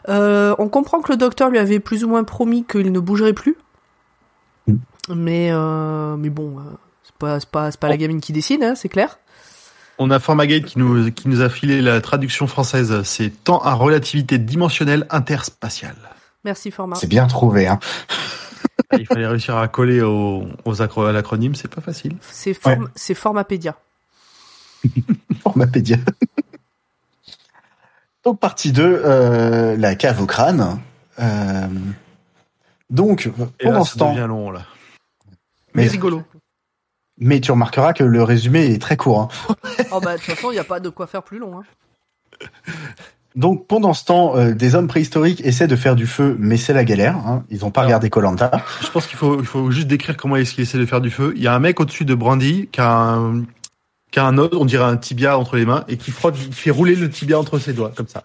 Euh, 0.09 0.55
on 0.59 0.69
comprend 0.69 1.01
que 1.01 1.11
le 1.11 1.17
docteur 1.17 1.49
lui 1.49 1.59
avait 1.59 1.79
plus 1.79 2.03
ou 2.03 2.09
moins 2.09 2.23
promis 2.23 2.63
qu'il 2.65 2.91
ne 2.91 2.99
bougerait 2.99 3.33
plus. 3.33 3.55
Mm. 4.67 4.75
Mais, 5.15 5.49
euh, 5.51 6.15
mais 6.17 6.29
bon, 6.29 6.59
euh, 6.59 6.63
c'est 7.03 7.15
pas, 7.15 7.39
c'est 7.39 7.49
pas, 7.49 7.71
c'est 7.71 7.79
pas 7.79 7.89
la 7.89 7.97
gamine 7.97 8.19
qui 8.19 8.33
décide, 8.33 8.63
hein, 8.63 8.75
c'est 8.75 8.89
clair. 8.89 9.19
On 9.99 10.11
a 10.11 10.19
Formagate 10.19 10.65
qui 10.65 10.79
nous, 10.79 11.11
qui 11.11 11.27
nous 11.27 11.41
a 11.41 11.49
filé 11.49 11.81
la 11.81 12.01
traduction 12.01 12.45
française. 12.45 13.01
C'est 13.03 13.29
temps 13.43 13.59
à 13.61 13.73
relativité 13.73 14.37
dimensionnelle 14.37 15.07
interspatiale. 15.09 15.95
Merci, 16.43 16.71
Format. 16.71 16.95
C'est 16.95 17.07
bien 17.07 17.25
trouvé, 17.27 17.67
hein. 17.67 17.79
Il 18.97 19.05
fallait 19.05 19.27
réussir 19.27 19.57
à 19.57 19.67
coller 19.67 20.01
aux, 20.01 20.43
aux 20.65 20.81
acro- 20.81 21.05
à 21.05 21.11
l'acronyme, 21.11 21.55
c'est 21.55 21.67
pas 21.67 21.81
facile. 21.81 22.15
C'est 22.31 22.53
form... 22.53 22.89
c'est 22.95 23.15
Formapédia. 23.15 23.75
Formapédia. 25.41 25.97
Donc 28.27 28.41
partie 28.41 28.73
2, 28.73 28.83
euh, 29.05 29.77
la 29.77 29.95
cave 29.95 30.21
au 30.21 30.25
crâne. 30.25 30.81
Euh, 31.17 31.67
donc 32.89 33.31
pendant 33.63 33.85
ce 33.85 33.97
temps, 33.97 34.13
long, 34.27 34.51
là. 34.51 34.63
Mais, 35.73 35.83
Mais- 35.83 35.87
rigolo. 35.87 36.23
mais 37.17 37.39
tu 37.39 37.51
remarqueras 37.51 37.93
que 37.93 38.03
le 38.03 38.21
résumé 38.23 38.65
est 38.65 38.81
très 38.81 38.97
court. 38.97 39.21
hein. 39.47 39.55
oh 39.93 40.01
bah, 40.01 40.17
de 40.17 40.21
toute 40.21 40.35
façon, 40.35 40.51
il 40.51 40.55
n'y 40.55 40.59
a 40.59 40.65
pas 40.65 40.81
de 40.81 40.89
quoi 40.89 41.07
faire 41.07 41.23
plus 41.23 41.39
long. 41.39 41.61
Hein. 41.61 42.47
Donc 43.37 43.65
pendant 43.65 43.93
ce 43.93 44.03
temps, 44.03 44.35
euh, 44.35 44.53
des 44.53 44.75
hommes 44.75 44.87
préhistoriques 44.87 45.39
essaient 45.45 45.67
de 45.67 45.75
faire 45.77 45.95
du 45.95 46.05
feu, 46.05 46.35
mais 46.37 46.57
c'est 46.57 46.73
la 46.73 46.83
galère. 46.83 47.15
Hein. 47.15 47.45
Ils 47.49 47.63
ont 47.63 47.71
pas 47.71 47.81
Alors. 47.81 47.87
regardé 47.91 48.09
Colanta. 48.09 48.51
Je 48.81 48.89
pense 48.89 49.07
qu'il 49.07 49.17
faut, 49.17 49.39
il 49.39 49.45
faut 49.45 49.71
juste 49.71 49.87
décrire 49.87 50.17
comment 50.17 50.35
est-ce 50.35 50.53
qu'il 50.53 50.63
essaie 50.63 50.79
de 50.79 50.85
faire 50.85 50.99
du 50.99 51.11
feu. 51.11 51.31
Il 51.37 51.41
y 51.43 51.47
a 51.47 51.53
un 51.53 51.59
mec 51.59 51.79
au-dessus 51.79 52.03
de 52.03 52.13
Brandy 52.13 52.67
qui 52.73 52.81
a 52.81 52.91
un, 52.91 53.43
qui 54.11 54.19
a 54.19 54.25
un 54.25 54.37
os, 54.37 54.49
on 54.53 54.65
dirait 54.65 54.85
un 54.85 54.97
tibia 54.97 55.37
entre 55.37 55.55
les 55.57 55.65
mains, 55.65 55.83
et 55.87 55.97
qui 55.97 56.11
frotte, 56.11 56.35
qui 56.35 56.51
fait 56.51 56.71
rouler 56.71 56.95
le 56.95 57.09
tibia 57.09 57.37
entre 57.39 57.59
ses 57.59 57.73
doigts, 57.73 57.91
comme 57.95 58.07
ça. 58.07 58.23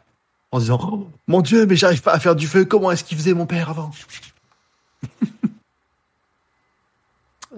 En 0.53 0.59
se 0.59 0.65
disant, 0.65 0.79
Oh, 0.83 1.09
mon 1.29 1.41
dieu, 1.41 1.67
mais 1.67 1.77
j'arrive 1.77 2.03
pas 2.03 2.13
à 2.13 2.19
faire 2.21 2.37
du 2.37 2.47
feu, 2.47 2.65
comment 2.65 2.91
est-ce 2.93 3.05
qu'il 3.05 3.17
faisait 3.19 3.35
mon 3.35 3.47
père 3.47 3.71
avant? 3.71 3.91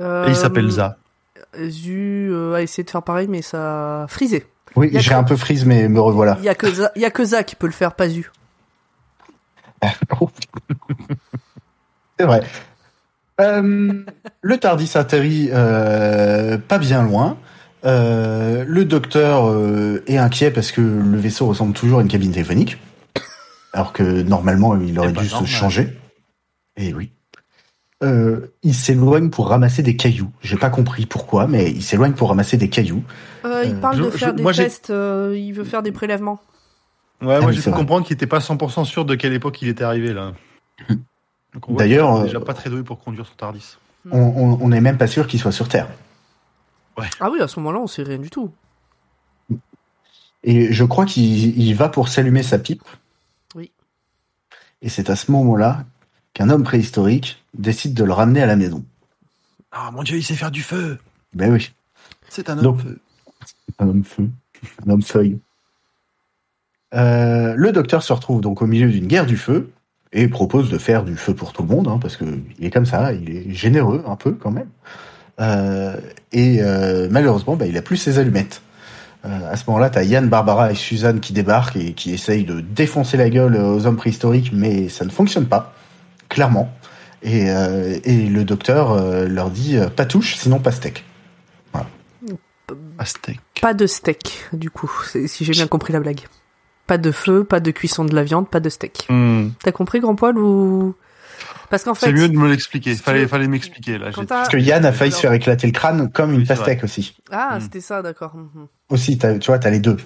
Euh, 0.00 0.26
Et 0.26 0.30
il 0.30 0.36
s'appelle 0.36 0.68
Za. 0.70 0.96
Zu 1.68 2.28
euh, 2.32 2.54
a 2.54 2.62
essayé 2.62 2.82
de 2.82 2.90
faire 2.90 3.04
pareil, 3.04 3.28
mais 3.28 3.42
ça 3.42 4.02
a 4.02 4.08
frisé. 4.08 4.44
Oui, 4.74 4.90
j'ai 4.92 5.10
que- 5.10 5.14
un 5.14 5.22
peu 5.22 5.36
frise, 5.36 5.64
mais 5.64 5.88
me 5.88 6.00
revoilà. 6.00 6.36
Il 6.40 6.44
y 6.44 6.48
a 6.48 6.56
que 6.56 6.68
Za, 6.68 6.90
il 6.96 7.02
y 7.02 7.04
a 7.04 7.12
que 7.12 7.24
Za 7.24 7.44
qui 7.44 7.54
peut 7.54 7.68
le 7.68 7.72
faire, 7.72 7.94
pas 7.94 8.08
Zu. 8.08 8.28
C'est 12.18 12.26
vrai. 12.26 12.42
Euh, 13.40 14.04
le 14.42 14.58
Tardis 14.58 14.90
atterrit 14.96 15.50
euh, 15.52 16.58
pas 16.58 16.78
bien 16.78 17.02
loin. 17.04 17.36
Euh, 17.84 18.64
le 18.66 18.84
docteur 18.84 19.46
euh, 19.50 20.02
est 20.06 20.16
inquiet 20.16 20.50
parce 20.50 20.72
que 20.72 20.80
le 20.80 21.18
vaisseau 21.18 21.46
ressemble 21.46 21.74
toujours 21.74 21.98
à 21.98 22.02
une 22.02 22.08
cabine 22.08 22.32
téléphonique, 22.32 22.78
alors 23.72 23.92
que 23.92 24.22
normalement 24.22 24.76
il 24.80 24.98
aurait 24.98 25.12
dû 25.12 25.26
se 25.26 25.32
normal. 25.32 25.48
changer. 25.50 25.98
Et 26.76 26.94
oui. 26.94 27.10
Euh, 28.02 28.52
il 28.62 28.74
s'éloigne 28.74 29.30
pour 29.30 29.48
ramasser 29.48 29.82
des 29.82 29.96
cailloux. 29.96 30.30
J'ai 30.42 30.56
pas 30.56 30.70
compris 30.70 31.06
pourquoi, 31.06 31.46
mais 31.46 31.70
il 31.70 31.82
s'éloigne 31.82 32.12
pour 32.12 32.28
ramasser 32.28 32.56
des 32.56 32.68
cailloux. 32.68 33.02
Euh, 33.44 33.62
il 33.64 33.76
parle 33.76 33.98
de 33.98 34.04
je- 34.10 34.16
faire 34.16 34.34
des 34.34 34.44
tests, 34.52 34.90
euh, 34.90 35.34
il 35.38 35.52
veut 35.52 35.64
faire 35.64 35.82
des 35.82 35.92
prélèvements. 35.92 36.40
Ouais, 37.22 37.36
Ah 37.36 37.40
moi 37.40 37.52
j'ai 37.52 37.62
pu 37.62 37.70
comprendre 37.70 38.04
qu'il 38.06 38.14
était 38.14 38.26
pas 38.26 38.40
100% 38.40 38.84
sûr 38.84 39.04
de 39.04 39.14
quelle 39.14 39.32
époque 39.32 39.62
il 39.62 39.68
était 39.68 39.84
arrivé 39.84 40.12
là. 40.12 40.32
Voit 41.68 41.78
D'ailleurs, 41.78 42.24
déjà 42.24 42.40
pas 42.40 42.52
très 42.54 42.68
doué 42.68 42.82
pour 42.82 42.98
conduire 42.98 43.26
son 43.26 43.34
Tardis. 43.34 43.76
On, 44.10 44.18
on, 44.20 44.58
on 44.60 44.72
est 44.72 44.80
même 44.80 44.98
pas 44.98 45.06
sûr 45.06 45.26
qu'il 45.26 45.38
soit 45.38 45.52
sur 45.52 45.68
Terre. 45.68 45.88
Ah 47.20 47.30
oui, 47.30 47.40
à 47.40 47.48
ce 47.48 47.58
moment-là, 47.60 47.80
on 47.80 47.86
sait 47.86 48.02
rien 48.02 48.18
du 48.18 48.30
tout. 48.30 48.52
Et 50.42 50.72
je 50.72 50.84
crois 50.84 51.06
qu'il 51.06 51.58
il 51.58 51.74
va 51.74 51.88
pour 51.88 52.08
s'allumer 52.08 52.42
sa 52.42 52.58
pipe. 52.58 52.82
Oui. 53.54 53.70
Et 54.82 54.88
c'est 54.88 55.08
à 55.10 55.16
ce 55.16 55.30
moment-là 55.32 55.84
qu'un 56.34 56.50
homme 56.50 56.64
préhistorique 56.64 57.42
décide 57.54 57.94
de 57.94 58.04
le 58.04 58.12
ramener 58.12 58.42
à 58.42 58.46
la 58.46 58.56
maison. 58.56 58.84
Ah 59.72 59.90
mon 59.92 60.02
dieu, 60.02 60.18
il 60.18 60.22
sait 60.22 60.34
faire 60.34 60.50
du 60.50 60.62
feu. 60.62 60.98
Ben 61.32 61.50
oui, 61.52 61.72
C'est 62.28 62.48
un 62.50 62.58
homme 62.58 62.62
Donc- 62.64 62.80
feu. 62.82 63.00
un 63.78 63.88
homme 63.88 64.04
feu, 64.04 64.28
un 64.86 64.90
homme 64.90 65.02
feuille. 65.02 65.38
Euh, 66.94 67.54
le 67.56 67.72
docteur 67.72 68.02
se 68.02 68.12
retrouve 68.12 68.40
donc 68.40 68.62
au 68.62 68.66
milieu 68.66 68.88
d'une 68.88 69.06
guerre 69.08 69.26
du 69.26 69.36
feu 69.36 69.72
et 70.12 70.28
propose 70.28 70.70
de 70.70 70.78
faire 70.78 71.02
du 71.04 71.16
feu 71.16 71.34
pour 71.34 71.52
tout 71.52 71.62
le 71.62 71.68
monde, 71.68 71.88
hein, 71.88 71.98
parce 72.00 72.16
que 72.16 72.24
il 72.58 72.64
est 72.64 72.70
comme 72.70 72.86
ça, 72.86 73.12
il 73.12 73.30
est 73.30 73.50
généreux 73.52 74.04
un 74.06 74.14
peu 74.14 74.32
quand 74.32 74.52
même. 74.52 74.68
Euh, 75.40 75.96
et 76.32 76.58
euh, 76.60 77.08
malheureusement, 77.10 77.56
bah, 77.56 77.66
il 77.66 77.76
a 77.76 77.82
plus 77.82 77.96
ses 77.96 78.18
allumettes. 78.18 78.62
Euh, 79.24 79.50
à 79.50 79.56
ce 79.56 79.64
moment-là, 79.68 79.90
t'as 79.90 80.02
Yann, 80.02 80.28
Barbara 80.28 80.70
et 80.70 80.74
Suzanne 80.74 81.20
qui 81.20 81.32
débarquent 81.32 81.76
et 81.76 81.92
qui 81.92 82.12
essayent 82.12 82.44
de 82.44 82.60
défoncer 82.60 83.16
la 83.16 83.30
gueule 83.30 83.56
aux 83.56 83.86
hommes 83.86 83.96
préhistoriques, 83.96 84.50
mais 84.52 84.88
ça 84.88 85.04
ne 85.04 85.10
fonctionne 85.10 85.46
pas, 85.46 85.74
clairement. 86.28 86.70
Et, 87.22 87.50
euh, 87.50 87.98
et 88.04 88.26
le 88.26 88.44
docteur 88.44 88.92
euh, 88.92 89.26
leur 89.26 89.50
dit 89.50 89.78
euh, 89.78 89.88
pas 89.88 90.04
touche, 90.04 90.36
sinon 90.36 90.60
pas 90.60 90.72
steak. 90.72 91.04
Aztèque. 92.98 93.40
Pas 93.60 93.74
de 93.74 93.86
steak, 93.86 94.46
du 94.52 94.70
coup, 94.70 94.90
si 95.26 95.44
j'ai 95.44 95.52
bien 95.52 95.66
compris 95.66 95.92
la 95.92 96.00
blague. 96.00 96.20
Pas 96.86 96.98
de 96.98 97.10
feu, 97.10 97.44
pas 97.44 97.60
de 97.60 97.70
cuisson 97.70 98.04
de 98.04 98.14
la 98.14 98.22
viande, 98.22 98.48
pas 98.48 98.60
de 98.60 98.68
steak. 98.68 99.06
Hmm. 99.08 99.48
T'as 99.62 99.72
compris, 99.72 100.00
grand 100.00 100.14
poil, 100.14 100.38
ou... 100.38 100.94
Parce 101.70 101.84
qu'en 101.84 101.94
fait... 101.94 102.06
C'est 102.06 102.12
mieux 102.12 102.28
de 102.28 102.36
me 102.36 102.48
l'expliquer. 102.48 102.94
Fallait, 102.94 103.26
fallait 103.26 103.48
m'expliquer 103.48 103.98
là. 103.98 104.10
Parce 104.26 104.48
que 104.48 104.56
Yann 104.56 104.84
a 104.84 104.92
failli 104.92 105.12
se 105.12 105.20
faire 105.20 105.32
éclater 105.32 105.66
le 105.66 105.72
crâne 105.72 106.10
comme 106.12 106.32
une 106.32 106.40
Oui, 106.40 106.46
pastèque 106.46 106.84
aussi. 106.84 107.16
Ah, 107.30 107.56
Hmm. 107.56 107.60
c'était 107.60 107.80
ça, 107.80 108.02
d'accord. 108.02 108.34
mhm. 108.36 108.66
Aussi, 108.90 109.18
tu 109.18 109.26
vois, 109.46 109.58
t'as 109.58 109.70
les 109.70 109.80
deux. 109.80 109.96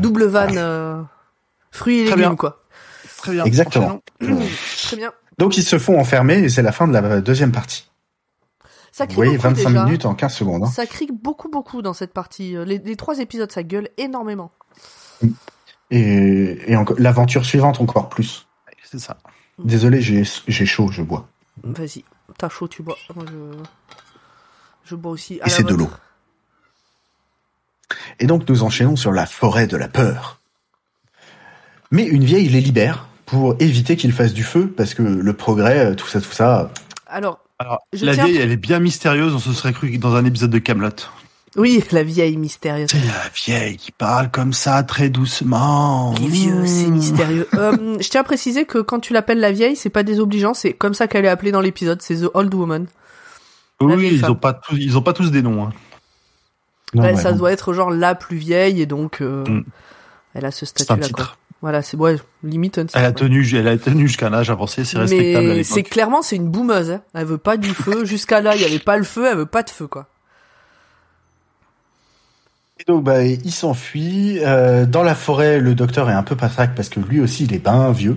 Double 0.00 0.24
vanne, 0.24 0.56
euh, 0.58 1.02
fruits 1.70 2.00
et 2.00 2.04
Très 2.04 2.16
légumes, 2.16 2.30
bien. 2.30 2.36
quoi. 2.36 2.62
Très 3.18 3.32
bien. 3.32 3.44
Exactement. 3.44 4.00
Très 4.82 4.96
bien. 4.96 5.12
Donc 5.38 5.56
ils 5.56 5.62
se 5.62 5.78
font 5.78 5.98
enfermer 5.98 6.34
et 6.38 6.48
c'est 6.48 6.62
la 6.62 6.72
fin 6.72 6.86
de 6.88 6.92
la 6.92 7.20
deuxième 7.20 7.52
partie. 7.52 7.90
Ça 8.92 9.04
Vous 9.04 9.08
crie 9.08 9.14
voyez, 9.16 9.36
beaucoup 9.36 9.48
25 9.54 9.68
déjà. 9.70 9.84
minutes 9.84 10.04
en 10.06 10.14
15 10.14 10.34
secondes. 10.34 10.64
hein. 10.64 10.70
Ça 10.70 10.84
crie 10.86 11.08
beaucoup, 11.12 11.48
beaucoup 11.48 11.80
dans 11.80 11.94
cette 11.94 12.12
partie. 12.12 12.56
Les, 12.66 12.78
les 12.78 12.96
trois 12.96 13.18
épisodes, 13.20 13.50
ça 13.50 13.62
gueule 13.62 13.88
énormément. 13.98 14.50
Et, 15.90 16.58
l'aventure 16.98 17.44
suivante 17.44 17.80
encore 17.80 18.08
plus. 18.08 18.46
C'est 18.82 18.98
ça. 18.98 19.18
Désolé, 19.64 20.00
j'ai 20.00 20.22
j'ai 20.48 20.66
chaud, 20.66 20.90
je 20.92 21.02
bois. 21.02 21.28
Vas-y, 21.62 22.04
t'as 22.38 22.48
chaud, 22.48 22.68
tu 22.68 22.82
bois. 22.82 22.96
Moi, 23.14 23.24
je... 23.28 23.58
je 24.84 24.94
bois 24.94 25.12
aussi. 25.12 25.40
À 25.42 25.46
Et 25.46 25.50
c'est 25.50 25.62
de 25.64 25.74
l'eau. 25.74 25.90
Et 28.18 28.26
donc 28.26 28.48
nous 28.48 28.62
enchaînons 28.62 28.96
sur 28.96 29.12
la 29.12 29.26
forêt 29.26 29.66
de 29.66 29.76
la 29.76 29.88
peur. 29.88 30.38
Mais 31.90 32.04
une 32.04 32.24
vieille 32.24 32.48
les 32.48 32.60
libère 32.60 33.06
pour 33.26 33.56
éviter 33.58 33.96
qu'ils 33.96 34.12
fassent 34.12 34.32
du 34.34 34.44
feu 34.44 34.72
parce 34.76 34.94
que 34.94 35.02
le 35.02 35.32
progrès, 35.32 35.94
tout 35.96 36.06
ça, 36.06 36.20
tout 36.20 36.32
ça. 36.32 36.70
Alors, 37.06 37.40
Alors, 37.58 37.78
Je 37.92 38.04
la 38.06 38.14
tiens- 38.14 38.26
vieille, 38.26 38.38
elle 38.38 38.52
est 38.52 38.56
bien 38.56 38.78
mystérieuse. 38.78 39.34
On 39.34 39.38
se 39.38 39.52
serait 39.52 39.72
cru 39.72 39.98
dans 39.98 40.14
un 40.14 40.24
épisode 40.24 40.50
de 40.50 40.58
Camelot. 40.58 40.90
Oui, 41.56 41.82
la 41.90 42.02
vieille 42.02 42.36
mystérieuse. 42.36 42.88
C'est 42.90 42.98
la 42.98 43.28
vieille 43.34 43.76
qui 43.76 43.90
parle 43.92 44.30
comme 44.30 44.52
ça, 44.52 44.82
très 44.84 45.10
doucement. 45.10 46.14
Les 46.20 46.28
vieux, 46.28 46.66
c'est 46.66 46.86
Mmh. 46.86 46.90
mystérieux. 46.92 47.48
Euh, 47.54 47.96
je 48.00 48.08
tiens 48.08 48.20
à 48.20 48.24
préciser 48.24 48.64
que 48.64 48.78
quand 48.78 49.00
tu 49.00 49.12
l'appelles 49.12 49.40
la 49.40 49.50
vieille, 49.52 49.76
c'est 49.76 49.90
pas 49.90 50.02
désobligeant, 50.02 50.54
c'est 50.54 50.72
comme 50.72 50.94
ça 50.94 51.08
qu'elle 51.08 51.24
est 51.24 51.28
appelée 51.28 51.52
dans 51.52 51.60
l'épisode, 51.60 52.00
c'est 52.02 52.16
The 52.22 52.30
Old 52.34 52.54
Woman. 52.54 52.86
La 53.80 53.86
Oui, 53.86 54.08
ils 54.12 54.20
femme. 54.20 54.32
ont 54.32 54.34
pas 54.36 54.52
tous, 54.52 54.76
ils 54.76 54.96
ont 54.98 55.02
pas 55.02 55.12
tous 55.12 55.30
des 55.30 55.42
noms. 55.42 55.64
hein. 55.64 55.70
Non, 56.94 57.02
Ouais, 57.02 57.14
ouais, 57.14 57.20
ça 57.20 57.32
doit 57.32 57.52
être 57.52 57.72
genre 57.72 57.90
la 57.90 58.14
plus 58.14 58.36
vieille 58.36 58.80
et 58.82 58.86
donc 58.86 59.20
euh, 59.20 59.44
Mm. 59.48 59.64
elle 60.34 60.44
a 60.44 60.50
ce 60.50 60.66
C'est 60.66 60.82
statut-là. 60.82 61.32
Voilà, 61.62 61.82
c'est 61.82 61.96
ouais, 61.96 62.16
limite 62.42 62.78
un 62.78 62.86
titre. 62.86 62.96
Elle 62.98 63.04
a 63.04 63.08
ouais. 63.08 63.14
tenu, 63.14 63.46
elle 63.54 63.68
a 63.68 63.76
tenu 63.76 64.06
jusqu'à 64.08 64.28
un 64.28 64.32
âge 64.32 64.50
avancé. 64.50 64.84
C'est 64.84 64.98
respectable 64.98 65.46
Mais 65.48 65.62
c'est 65.64 65.82
clairement 65.82 66.22
c'est 66.22 66.36
une 66.36 66.48
boumeuse. 66.48 66.90
Hein. 66.90 67.02
Elle 67.14 67.26
veut 67.26 67.38
pas 67.38 67.56
du 67.58 67.68
feu. 67.74 68.04
Jusqu'à 68.06 68.40
là, 68.40 68.54
il 68.56 68.62
y 68.62 68.64
avait 68.64 68.78
pas 68.78 68.96
le 68.96 69.04
feu. 69.04 69.26
Elle 69.30 69.36
veut 69.38 69.46
pas 69.46 69.62
de 69.62 69.70
feu 69.70 69.86
quoi. 69.86 70.06
Et 72.80 72.84
donc, 72.86 73.04
bah, 73.04 73.22
il 73.24 73.52
s'enfuit. 73.52 74.38
Euh, 74.40 74.86
dans 74.86 75.02
la 75.02 75.14
forêt, 75.14 75.60
le 75.60 75.74
docteur 75.74 76.08
est 76.08 76.14
un 76.14 76.22
peu 76.22 76.34
patraque 76.34 76.74
parce 76.74 76.88
que 76.88 76.98
lui 76.98 77.20
aussi, 77.20 77.44
il 77.44 77.52
est 77.54 77.58
ben 77.62 77.92
vieux. 77.92 78.16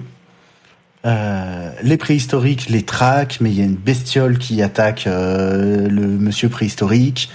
Euh, 1.05 1.69
les 1.81 1.97
préhistoriques 1.97 2.69
les 2.69 2.83
traquent, 2.83 3.39
mais 3.41 3.49
il 3.51 3.59
y 3.59 3.61
a 3.61 3.65
une 3.65 3.75
bestiole 3.75 4.37
qui 4.37 4.61
attaque 4.61 5.05
euh, 5.05 5.89
le 5.89 6.07
monsieur 6.07 6.47
préhistorique. 6.47 7.29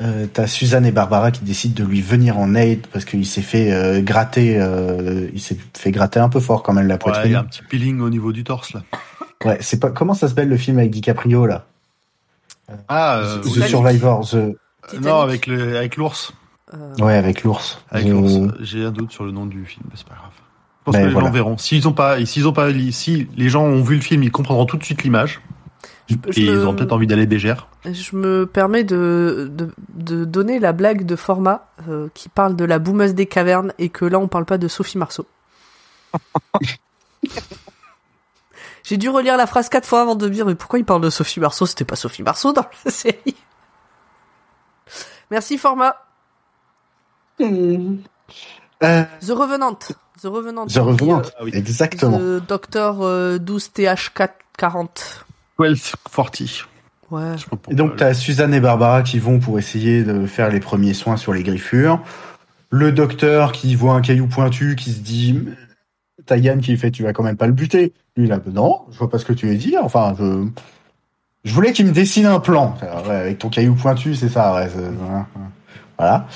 Euh, 0.00 0.26
T'as 0.32 0.46
Suzanne 0.46 0.86
et 0.86 0.92
Barbara 0.92 1.32
qui 1.32 1.42
décident 1.42 1.74
de 1.82 1.88
lui 1.88 2.00
venir 2.00 2.38
en 2.38 2.54
aide 2.54 2.86
parce 2.92 3.04
qu'il 3.04 3.26
s'est 3.26 3.42
fait 3.42 3.72
euh, 3.72 4.00
gratter. 4.00 4.56
euh, 4.60 5.26
il 5.34 5.40
s'est 5.40 5.56
fait 5.76 5.90
gratter 5.90 6.20
un 6.20 6.28
peu 6.28 6.38
fort 6.38 6.62
quand 6.62 6.72
même 6.72 6.86
la 6.86 6.94
Ouais, 6.94 7.00
il 7.00 7.02
poitrine. 7.02 7.32
y 7.32 7.34
a 7.34 7.40
un 7.40 7.44
petit 7.44 7.62
peeling 7.68 7.98
au 8.00 8.08
niveau 8.08 8.30
du 8.32 8.44
torse 8.44 8.72
là. 8.74 8.82
Ouais, 9.44 9.58
c'est 9.60 9.80
pas 9.80 9.90
comment 9.90 10.14
ça 10.14 10.28
s'appelle 10.28 10.48
le 10.48 10.56
film 10.56 10.78
avec 10.78 10.92
DiCaprio 10.92 11.46
là? 11.46 11.66
Ah, 12.86 13.18
euh, 13.18 13.38
The. 13.38 13.42
Titanic. 13.42 13.68
Survivor. 13.68 14.28
The... 14.30 15.00
Non, 15.02 15.18
avec 15.20 15.48
le, 15.48 15.76
avec 15.76 15.96
l'ours. 15.96 16.32
Euh, 16.74 16.94
Ouais, 16.98 17.14
avec 17.14 17.44
l'ours. 17.44 17.82
Avec 17.90 18.06
The- 18.06 18.10
l'ours. 18.10 18.32
J'ai 18.60 18.84
un 18.84 18.90
doute 18.90 19.10
sur 19.12 19.24
le 19.24 19.30
nom 19.32 19.46
du 19.46 19.64
film, 19.64 19.84
mais 19.90 19.96
c'est 19.96 20.06
pas 20.06 20.14
grave. 20.16 20.30
Je 20.32 20.84
pense 20.84 20.96
que 20.96 21.00
les 21.06 21.12
voilà. 21.12 21.28
gens 21.28 21.32
verront. 21.34 21.58
S'ils 21.58 21.86
ont 21.88 21.92
pas, 21.92 22.24
s'ils 22.24 22.46
ont 22.48 22.52
pas, 22.52 22.68
si 22.92 23.28
les 23.36 23.48
gens 23.50 23.62
ont 23.64 23.82
vu 23.82 23.94
le 23.96 24.00
film, 24.00 24.22
ils 24.22 24.30
comprendront 24.32 24.64
tout 24.66 24.76
de 24.78 24.84
suite 24.84 25.02
l'image. 25.02 25.40
je, 26.08 26.14
Et 26.14 26.32
je 26.32 26.40
ils 26.40 26.50
me, 26.52 26.64
auront 26.64 26.74
peut-être 26.74 26.92
envie 26.92 27.06
d'aller 27.06 27.26
bégère. 27.26 27.68
je 27.84 28.16
me 28.16 28.46
permets 28.46 28.84
de, 28.84 29.50
de, 29.52 29.70
de 29.94 30.24
donner 30.24 30.58
la 30.58 30.72
blague 30.72 31.04
de 31.04 31.16
format 31.16 31.66
euh, 31.88 32.08
qui 32.14 32.28
parle 32.30 32.56
de 32.56 32.64
la 32.64 32.78
boumeuse 32.78 33.14
des 33.14 33.26
cavernes 33.26 33.72
et 33.78 33.88
que 33.90 34.04
là 34.06 34.18
on 34.18 34.28
parle 34.28 34.44
pas 34.46 34.56
de 34.58 34.66
Sophie 34.68 34.96
Marceau. 34.98 35.26
J'ai 38.82 38.96
dû 38.96 39.10
relire 39.10 39.36
la 39.36 39.46
phrase 39.46 39.68
quatre 39.68 39.86
fois 39.86 40.00
avant 40.00 40.14
de 40.14 40.26
me 40.26 40.32
dire 40.32 40.46
mais 40.46 40.54
pourquoi 40.54 40.78
il 40.78 40.84
parle 40.86 41.02
de 41.02 41.10
Sophie 41.10 41.40
Marceau? 41.40 41.66
C'était 41.66 41.84
pas 41.84 41.96
Sophie 41.96 42.22
Marceau 42.22 42.52
dans 42.54 42.64
la 42.86 42.90
série. 42.90 43.36
Merci 45.30 45.58
format. 45.58 45.96
Euh, 47.40 49.04
The 49.20 49.30
Revenant. 49.30 49.78
The 50.20 50.26
Revenant. 50.26 50.66
The 50.66 50.78
Revenant. 50.78 51.22
Ah 51.38 51.44
oui. 51.44 51.50
Exactement. 51.54 52.18
The 52.18 52.46
Docteur 52.46 53.02
euh, 53.02 53.38
12TH440. 53.38 55.22
1240. 55.58 56.68
Ouais. 57.10 57.34
Et 57.70 57.74
donc, 57.74 57.96
t'as 57.96 58.12
Suzanne 58.14 58.52
et 58.52 58.60
Barbara 58.60 59.02
qui 59.02 59.18
vont 59.18 59.40
pour 59.40 59.58
essayer 59.58 60.04
de 60.04 60.26
faire 60.26 60.50
les 60.50 60.60
premiers 60.60 60.94
soins 60.94 61.16
sur 61.16 61.32
les 61.32 61.42
griffures. 61.42 62.02
Le 62.70 62.92
docteur 62.92 63.52
qui 63.52 63.74
voit 63.74 63.94
un 63.94 64.02
caillou 64.02 64.26
pointu 64.26 64.76
qui 64.76 64.92
se 64.92 65.00
dit 65.00 65.40
T'as 66.26 66.36
Yann 66.36 66.60
qui 66.60 66.76
fait 66.76 66.90
Tu 66.90 67.02
vas 67.02 67.14
quand 67.14 67.22
même 67.22 67.38
pas 67.38 67.46
le 67.46 67.54
buter. 67.54 67.94
Lui, 68.16 68.28
là, 68.28 68.38
non, 68.52 68.84
je 68.90 68.98
vois 68.98 69.08
pas 69.08 69.18
ce 69.18 69.24
que 69.24 69.32
tu 69.32 69.46
veux 69.48 69.56
dire. 69.56 69.80
Enfin, 69.82 70.14
je. 70.18 70.46
Je 71.44 71.54
voulais 71.54 71.72
qu'il 71.72 71.86
me 71.86 71.92
dessine 71.92 72.26
un 72.26 72.40
plan. 72.40 72.74
Alors, 72.82 73.06
ouais, 73.08 73.14
avec 73.14 73.38
ton 73.38 73.48
caillou 73.48 73.74
pointu, 73.74 74.14
c'est 74.14 74.28
ça. 74.28 74.54
ouais, 74.54 74.68
voilà. 75.96 76.26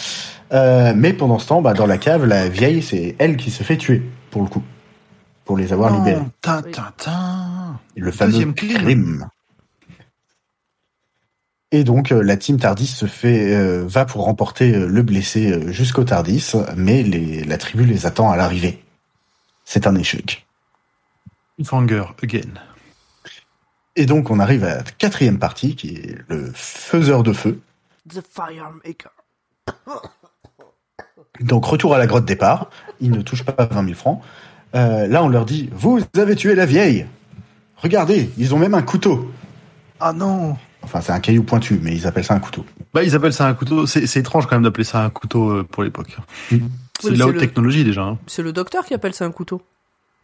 Euh, 0.52 0.92
mais 0.94 1.12
pendant 1.12 1.38
ce 1.38 1.48
temps, 1.48 1.62
bah, 1.62 1.72
dans 1.72 1.86
la 1.86 1.98
cave, 1.98 2.26
la 2.26 2.48
vieille, 2.48 2.82
c'est 2.82 3.16
elle 3.18 3.36
qui 3.36 3.50
se 3.50 3.62
fait 3.62 3.76
tuer, 3.76 4.02
pour 4.30 4.42
le 4.42 4.48
coup. 4.48 4.62
Pour 5.44 5.56
les 5.56 5.72
avoir 5.72 5.96
libérés. 5.98 6.22
Tin, 6.40 6.62
tin, 6.62 6.92
tin. 6.96 7.80
Le 7.96 8.12
fameux 8.12 8.32
Deuxième 8.32 8.54
crime. 8.54 8.76
crime. 8.76 9.28
Et 11.74 11.84
donc 11.84 12.12
euh, 12.12 12.22
la 12.22 12.36
team 12.36 12.58
Tardis 12.58 12.86
se 12.86 13.06
fait 13.06 13.54
euh, 13.54 13.82
va 13.86 14.04
pour 14.04 14.24
remporter 14.24 14.72
le 14.72 15.02
blessé 15.02 15.72
jusqu'au 15.72 16.04
Tardis, 16.04 16.52
mais 16.76 17.02
les, 17.02 17.42
la 17.44 17.56
tribu 17.56 17.86
les 17.86 18.04
attend 18.04 18.30
à 18.30 18.36
l'arrivée. 18.36 18.84
C'est 19.64 19.86
un 19.86 19.96
échec. 19.96 20.46
Cliffhanger, 21.56 22.04
again. 22.22 22.52
Et 23.96 24.04
donc 24.04 24.30
on 24.30 24.38
arrive 24.38 24.64
à 24.64 24.76
la 24.76 24.82
quatrième 24.82 25.38
partie 25.38 25.74
qui 25.74 25.96
est 25.96 26.18
le 26.28 26.52
faiseur 26.54 27.22
de 27.22 27.32
feu. 27.32 27.60
The 28.08 28.22
Firemaker. 28.22 29.12
Donc 31.40 31.64
retour 31.64 31.94
à 31.94 31.98
la 31.98 32.06
grotte 32.06 32.24
départ. 32.24 32.68
Ils 33.00 33.10
ne 33.10 33.22
touchent 33.22 33.44
pas 33.44 33.66
20 33.66 33.82
000 33.84 33.94
francs. 33.94 34.20
Euh, 34.74 35.06
là 35.06 35.22
on 35.22 35.28
leur 35.28 35.44
dit 35.44 35.68
vous 35.72 36.00
avez 36.16 36.36
tué 36.36 36.54
la 36.54 36.66
vieille. 36.66 37.06
Regardez, 37.76 38.30
ils 38.38 38.54
ont 38.54 38.58
même 38.58 38.74
un 38.74 38.82
couteau. 38.82 39.30
Ah 40.00 40.12
non 40.12 40.56
Enfin, 40.84 41.00
c'est 41.00 41.12
un 41.12 41.20
caillou 41.20 41.44
pointu, 41.44 41.78
mais 41.80 41.94
ils 41.94 42.08
appellent 42.08 42.24
ça 42.24 42.34
un 42.34 42.40
couteau. 42.40 42.64
Bah, 42.92 43.04
ils 43.04 43.14
appellent 43.14 43.32
ça 43.32 43.46
un 43.46 43.54
couteau. 43.54 43.86
C'est 43.86 44.16
étrange 44.16 44.46
quand 44.46 44.56
même 44.56 44.64
d'appeler 44.64 44.82
ça 44.82 45.04
un 45.04 45.10
couteau 45.10 45.50
euh, 45.50 45.62
pour 45.62 45.84
l'époque. 45.84 46.16
Mm. 46.50 46.56
C'est 47.00 47.08
Oui, 47.08 47.14
de 47.14 47.18
la 47.20 47.26
haute 47.28 47.34
le- 47.34 47.40
technologie 47.40 47.84
déjà. 47.84 48.02
hein. 48.02 48.18
C'est 48.26 48.42
le 48.42 48.52
docteur 48.52 48.84
qui 48.84 48.92
appelle 48.92 49.14
ça 49.14 49.24
un 49.24 49.30
couteau. 49.30 49.62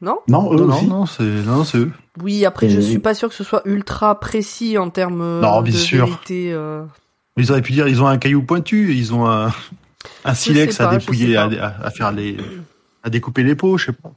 Non? 0.00 0.18
Non, 0.28 0.52
eux 0.52 0.56
Non, 0.56 0.66
non, 0.66 0.74
aussi. 0.76 0.86
non, 0.86 1.06
c'est 1.06 1.22
non, 1.22 1.64
c'est 1.64 1.78
eux. 1.78 1.92
Oui, 2.22 2.44
après, 2.44 2.68
je 2.68 2.78
Et- 2.78 2.82
suis 2.82 2.98
pas 2.98 3.14
sûr 3.14 3.28
que 3.28 3.34
ce 3.36 3.44
soit 3.44 3.62
ultra 3.66 4.18
précis 4.18 4.78
en 4.78 4.90
termes 4.90 5.20
euh, 5.22 5.40
Non, 5.40 5.62
bien 5.62 5.72
de 5.72 5.78
sûr. 5.78 6.06
vérité. 6.06 6.52
euh. 6.52 6.82
Ils 7.36 7.50
auraient 7.52 7.62
pu 7.62 7.72
dire 7.72 7.86
ils 7.86 8.02
ont 8.02 8.08
un 8.08 8.18
caillou 8.18 8.42
pointu, 8.42 8.94
ils 8.94 9.14
ont 9.14 9.28
un, 9.30 9.52
un 10.24 10.34
silex 10.34 10.80
à 10.80 10.88
pas, 10.88 10.96
dépouiller, 10.96 11.36
à, 11.36 11.48
pas. 11.48 11.90
faire 11.90 12.12
les, 12.12 12.36
à 13.02 13.10
découper 13.10 13.42
les 13.42 13.54
peaux, 13.54 13.78
je 13.78 13.86
sais 13.86 13.92
pas. 13.92 14.12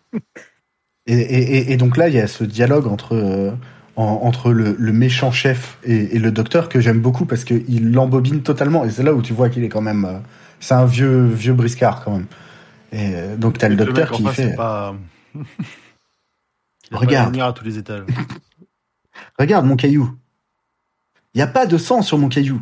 Et, 1.07 1.13
et, 1.15 1.57
et- 1.57 1.71
et 1.73 1.77
donc 1.77 1.97
là, 1.97 2.07
il 2.09 2.15
y 2.15 2.19
a 2.19 2.27
ce 2.27 2.43
dialogue 2.43 2.87
entre 2.87 3.15
euh, 3.15 3.51
en- 3.95 4.19
entre 4.23 4.51
le, 4.51 4.75
le 4.77 4.93
méchant 4.93 5.31
chef 5.31 5.77
et, 5.83 6.15
et 6.15 6.19
le 6.19 6.31
docteur 6.31 6.69
que 6.69 6.79
j'aime 6.79 6.99
beaucoup 6.99 7.25
parce 7.25 7.43
qu'il 7.43 7.91
l'embobine 7.91 8.41
totalement. 8.43 8.85
Et 8.85 8.91
c'est 8.91 9.03
là 9.03 9.13
où 9.13 9.21
tu 9.21 9.33
vois 9.33 9.49
qu'il 9.49 9.63
est 9.63 9.69
quand 9.69 9.81
même. 9.81 10.05
euh, 10.05 10.19
c'est 10.59 10.75
un 10.75 10.85
vieux 10.85 11.25
vieux 11.25 11.53
briscard 11.53 12.03
quand 12.03 12.11
même. 12.11 12.27
Et 12.91 13.15
euh, 13.15 13.35
donc 13.35 13.57
t'as 13.57 13.67
le 13.69 13.75
docteur 13.75 14.11
qui 14.11 14.25
fait. 14.27 14.55
Pas... 14.55 14.95
Pas 16.91 16.97
Regarde. 16.97 17.31
lumière 17.31 17.47
à 17.47 17.53
tous 17.53 17.63
les 17.63 17.77
étages. 17.77 18.03
Regarde 19.39 19.65
mon 19.65 19.75
caillou. 19.77 20.13
Il 21.33 21.37
n'y 21.37 21.41
a 21.41 21.47
pas 21.47 21.65
de 21.65 21.77
sang 21.77 22.01
sur 22.01 22.17
mon 22.17 22.27
caillou. 22.27 22.61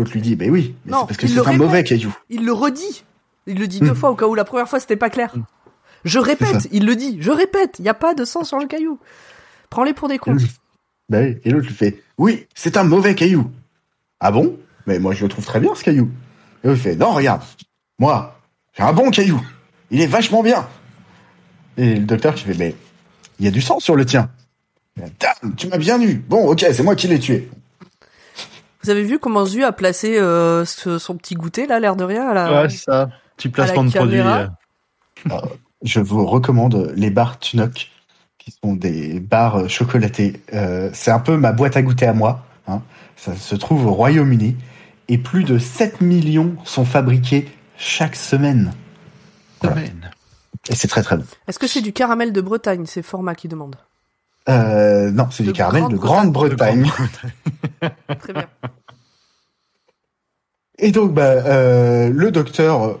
L'autre 0.00 0.12
lui 0.12 0.22
dit, 0.22 0.34
ben 0.34 0.50
oui, 0.50 0.74
mais 0.86 0.92
Non, 0.92 1.00
c'est 1.00 1.06
parce 1.08 1.16
que 1.18 1.26
c'est 1.26 1.38
un 1.38 1.42
répète. 1.42 1.58
mauvais 1.58 1.84
caillou. 1.84 2.16
Il 2.30 2.46
le 2.46 2.52
redit. 2.54 3.04
Il 3.46 3.58
le 3.58 3.66
dit 3.68 3.80
deux 3.80 3.92
Mm. 3.92 3.94
fois 3.96 4.10
au 4.10 4.14
cas 4.14 4.26
où 4.26 4.34
la 4.34 4.44
première 4.44 4.66
fois 4.68 4.80
c'était 4.80 4.96
pas 4.96 5.10
clair. 5.10 5.34
Je 6.04 6.18
répète, 6.18 6.68
il 6.72 6.86
le 6.86 6.96
dit. 6.96 7.18
Je 7.20 7.30
répète, 7.30 7.76
il 7.78 7.84
y 7.84 7.88
a 7.90 7.94
pas 7.94 8.14
de 8.14 8.24
sang 8.24 8.42
sur 8.44 8.58
le 8.58 8.66
caillou. 8.66 8.98
Prends-les 9.68 9.92
pour 9.92 10.08
des 10.08 10.18
cons. 10.18 10.36
Ben 11.10 11.34
oui. 11.34 11.40
Et 11.44 11.50
l'autre 11.50 11.66
lui 11.66 11.74
fait, 11.74 12.02
oui, 12.16 12.46
c'est 12.54 12.78
un 12.78 12.84
mauvais 12.84 13.14
caillou. 13.14 13.50
Ah 14.20 14.30
bon? 14.30 14.58
Mais 14.86 14.98
moi 14.98 15.12
je 15.12 15.22
le 15.24 15.28
trouve 15.28 15.44
très 15.44 15.60
bien 15.60 15.74
ce 15.74 15.84
caillou. 15.84 16.10
Et 16.64 16.68
l'autre 16.68 16.80
fait, 16.80 16.96
non, 16.96 17.10
regarde, 17.12 17.42
moi, 17.98 18.38
j'ai 18.72 18.82
un 18.82 18.92
bon 18.94 19.10
caillou. 19.10 19.38
Il 19.90 20.00
est 20.00 20.06
vachement 20.06 20.42
bien. 20.42 20.66
Et 21.76 21.96
le 21.96 22.06
docteur 22.06 22.34
qui 22.34 22.44
fait, 22.44 22.54
mais 22.56 22.74
il 23.38 23.44
y 23.44 23.48
a 23.48 23.50
du 23.50 23.60
sang 23.60 23.80
sur 23.80 23.96
le 23.96 24.06
tien. 24.06 24.30
Damn, 24.96 25.54
tu 25.56 25.68
m'as 25.68 25.78
bien 25.78 26.00
eu. 26.00 26.14
Bon, 26.14 26.46
ok, 26.50 26.60
c'est 26.72 26.82
moi 26.82 26.94
qui 26.96 27.08
l'ai 27.08 27.18
tué. 27.18 27.50
Vous 28.82 28.90
avez 28.90 29.02
vu 29.02 29.18
comment 29.18 29.44
Zu 29.44 29.62
a 29.64 29.72
placé 29.72 30.18
euh, 30.18 30.64
ce- 30.64 30.98
son 30.98 31.16
petit 31.16 31.34
goûter 31.34 31.66
là, 31.66 31.80
l'air 31.80 31.96
de 31.96 32.04
rien 32.04 32.26
à 32.28 32.34
la... 32.34 32.62
Ouais, 32.62 32.68
c'est 32.70 32.84
ça. 32.84 33.10
Petit 33.36 33.48
placement 33.48 33.82
la 33.82 33.88
de 33.88 33.94
produit. 33.94 34.16
caméra. 34.18 34.48
euh. 35.30 35.36
Je 35.82 36.00
vous 36.00 36.26
recommande 36.26 36.92
les 36.96 37.10
bars 37.10 37.38
Tunok, 37.38 37.90
qui 38.38 38.54
sont 38.62 38.74
des 38.74 39.20
bars 39.20 39.56
euh, 39.60 39.68
chocolatés. 39.68 40.42
Euh, 40.54 40.90
c'est 40.92 41.10
un 41.10 41.18
peu 41.20 41.36
ma 41.36 41.52
boîte 41.52 41.76
à 41.76 41.82
goûter 41.82 42.06
à 42.06 42.12
moi. 42.12 42.44
hein. 42.68 42.82
Ça 43.16 43.34
se 43.34 43.54
trouve 43.54 43.86
au 43.86 43.92
Royaume-Uni. 43.92 44.56
Et 45.08 45.18
plus 45.18 45.44
de 45.44 45.58
7 45.58 46.00
millions 46.00 46.54
sont 46.64 46.84
fabriqués 46.84 47.48
chaque 47.76 48.14
semaine. 48.16 48.72
Voilà. 49.60 49.76
Semaine. 49.76 50.10
Et 50.70 50.74
c'est 50.74 50.88
très 50.88 51.02
très 51.02 51.16
bon. 51.16 51.24
Est-ce 51.48 51.58
que 51.58 51.66
c'est 51.66 51.80
du 51.80 51.92
caramel 51.92 52.32
de 52.32 52.40
Bretagne 52.40 52.84
C'est 52.86 53.02
Format 53.02 53.34
qui 53.34 53.48
demande. 53.48 53.76
Euh, 54.50 55.10
non, 55.10 55.28
c'est 55.30 55.42
du 55.42 55.52
caramel 55.52 55.88
de 55.88 55.96
Grande-Bretagne. 55.96 56.90
Très 58.20 58.32
bien. 58.32 58.46
Et 60.78 60.92
donc, 60.92 61.12
bah, 61.12 61.22
euh, 61.22 62.10
le 62.10 62.30
docteur, 62.30 62.98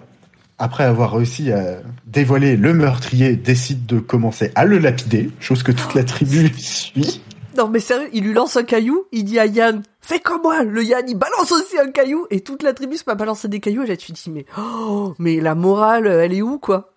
après 0.58 0.84
avoir 0.84 1.14
réussi 1.14 1.50
à 1.50 1.78
dévoiler 2.06 2.56
le 2.56 2.74
meurtrier, 2.74 3.36
décide 3.36 3.86
de 3.86 3.98
commencer 3.98 4.52
à 4.54 4.64
le 4.64 4.78
lapider, 4.78 5.30
chose 5.40 5.62
que 5.62 5.72
toute 5.72 5.94
la 5.94 6.04
tribu 6.04 6.52
suit. 6.58 7.22
Non 7.56 7.68
mais 7.68 7.80
sérieux, 7.80 8.08
il 8.12 8.24
lui 8.24 8.32
lance 8.32 8.56
un 8.56 8.62
caillou, 8.62 9.06
il 9.10 9.24
dit 9.24 9.38
à 9.38 9.46
Yann, 9.46 9.82
fais 10.00 10.20
comme 10.20 10.42
moi. 10.42 10.62
Le 10.62 10.84
Yann, 10.84 11.04
il 11.08 11.16
balance 11.16 11.50
aussi 11.50 11.78
un 11.78 11.90
caillou 11.90 12.26
et 12.30 12.40
toute 12.42 12.62
la 12.62 12.72
tribu 12.72 12.96
se 12.96 13.02
met 13.06 13.12
à 13.12 13.16
balancer 13.16 13.48
des 13.48 13.58
cailloux. 13.58 13.82
Et 13.82 13.88
là 13.88 13.96
tu 13.96 14.12
te 14.12 14.22
dis 14.22 14.30
mais 14.30 14.46
oh, 14.56 15.14
mais 15.18 15.40
la 15.40 15.56
morale, 15.56 16.06
elle 16.06 16.32
est 16.32 16.42
où 16.42 16.58
quoi? 16.58 16.92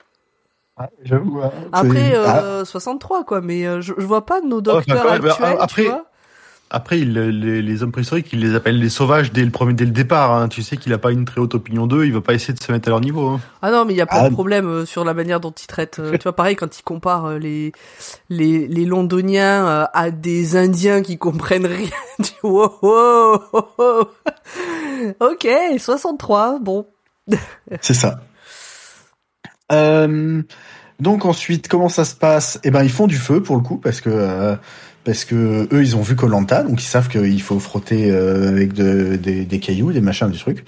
J'avoue. 1.03 1.39
hein, 1.41 1.51
Après 1.71 2.11
c'est- 2.11 2.15
Ah, 2.25 2.43
euh, 2.43 2.65
63 2.65 3.23
quoi, 3.23 3.41
mais 3.41 3.65
euh, 3.67 3.81
je, 3.81 3.93
je 3.97 4.05
vois 4.05 4.25
pas 4.25 4.41
nos 4.41 4.57
enfin, 4.57 4.61
docteurs 4.61 5.03
quand 5.03 5.11
même, 5.11 5.25
actuels. 5.25 5.57
après- 5.59 5.83
tu 5.83 5.89
vois 5.89 6.05
Après, 6.75 6.99
il- 6.99 7.13
les, 7.13 7.61
les 7.61 7.83
hommes 7.83 7.91
préhistoriques, 7.91 8.33
ils 8.33 8.39
les 8.39 8.55
appellent 8.55 8.79
les 8.79 8.89
sauvages 8.89 9.31
dès 9.31 9.45
le 9.45 9.51
premier, 9.51 9.73
dès 9.73 9.85
le 9.85 9.91
départ. 9.91 10.31
hein. 10.31 10.47
Tu 10.47 10.63
sais 10.63 10.75
qu'il 10.75 10.91
a 10.91 10.97
pas 10.97 11.11
une 11.11 11.23
très 11.25 11.39
haute 11.39 11.53
opinion 11.53 11.85
d'eux. 11.85 12.05
Il 12.05 12.13
va 12.13 12.21
pas 12.21 12.33
essayer 12.33 12.55
de 12.55 12.63
se 12.63 12.71
mettre 12.71 12.87
à 12.87 12.89
leur 12.89 12.99
niveau. 13.01 13.27
hein. 13.27 13.39
Ah 13.61 13.69
non, 13.69 13.85
mais 13.85 13.93
il 13.93 13.97
y 13.97 14.01
a 14.01 14.07
pas 14.07 14.21
Ah. 14.21 14.29
de 14.29 14.33
problème 14.33 14.65
euh, 14.67 14.85
sur 14.85 15.05
la 15.05 15.13
manière 15.13 15.39
dont 15.39 15.51
ils 15.51 15.67
traitent. 15.67 15.99
euh, 15.99 16.13
tu 16.17 16.23
vois, 16.23 16.33
pareil 16.35 16.55
quand 16.55 16.79
ils 16.79 16.81
comparent 16.81 17.27
euh, 17.27 17.37
les 17.37 17.73
les 18.29 18.67
les 18.67 18.85
Londoniens 18.85 19.67
euh, 19.67 19.85
à 19.93 20.09
des 20.09 20.55
Indiens 20.57 21.03
qui 21.03 21.19
comprennent 21.19 21.67
rien. 21.67 21.89
Tu 22.23 22.31
wow, 22.41 22.71
wow, 22.81 23.39
wow. 23.77 24.07
ok, 25.19 25.47
63, 25.77 26.57
bon. 26.59 26.87
C'est 27.81 27.93
ça. 27.93 28.19
Euh, 29.73 30.41
donc 30.99 31.25
ensuite, 31.25 31.67
comment 31.67 31.89
ça 31.89 32.05
se 32.05 32.15
passe? 32.15 32.59
Eh 32.63 32.71
ben, 32.71 32.83
ils 32.83 32.89
font 32.91 33.07
du 33.07 33.17
feu 33.17 33.41
pour 33.43 33.55
le 33.55 33.61
coup 33.61 33.77
parce 33.77 34.01
que 34.01 34.09
euh, 34.09 34.55
parce 35.03 35.25
que 35.25 35.67
eux, 35.73 35.81
ils 35.83 35.97
ont 35.97 36.01
vu 36.01 36.15
Colanta, 36.15 36.63
donc 36.63 36.81
ils 36.81 36.85
savent 36.87 37.09
qu'il 37.09 37.41
faut 37.41 37.59
frotter 37.59 38.09
euh, 38.11 38.47
avec 38.49 38.73
de- 38.73 39.17
des, 39.17 39.43
des 39.45 39.59
cailloux, 39.59 39.91
des 39.91 39.99
machins, 40.01 40.29
des 40.29 40.37
trucs. 40.37 40.63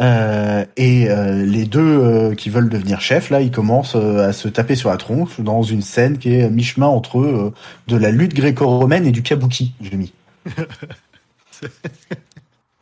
Euh, 0.00 0.64
et 0.78 1.10
euh, 1.10 1.44
les 1.44 1.66
deux 1.66 1.80
euh, 1.80 2.34
qui 2.34 2.48
veulent 2.48 2.70
devenir 2.70 3.02
chefs, 3.02 3.28
là, 3.28 3.42
ils 3.42 3.50
commencent 3.50 3.96
à 3.96 4.32
se 4.32 4.48
taper 4.48 4.76
sur 4.76 4.88
la 4.88 4.96
tronche 4.96 5.40
dans 5.40 5.62
une 5.62 5.82
scène 5.82 6.16
qui 6.16 6.34
est 6.34 6.44
à 6.44 6.48
mi-chemin 6.48 6.86
entre 6.86 7.52
de 7.88 7.96
la 7.96 8.10
lutte 8.10 8.32
gréco-romaine 8.34 9.06
et 9.06 9.10
du 9.12 9.22
kabuki, 9.22 9.74
j'ai 9.82 9.96
mis. 9.96 10.14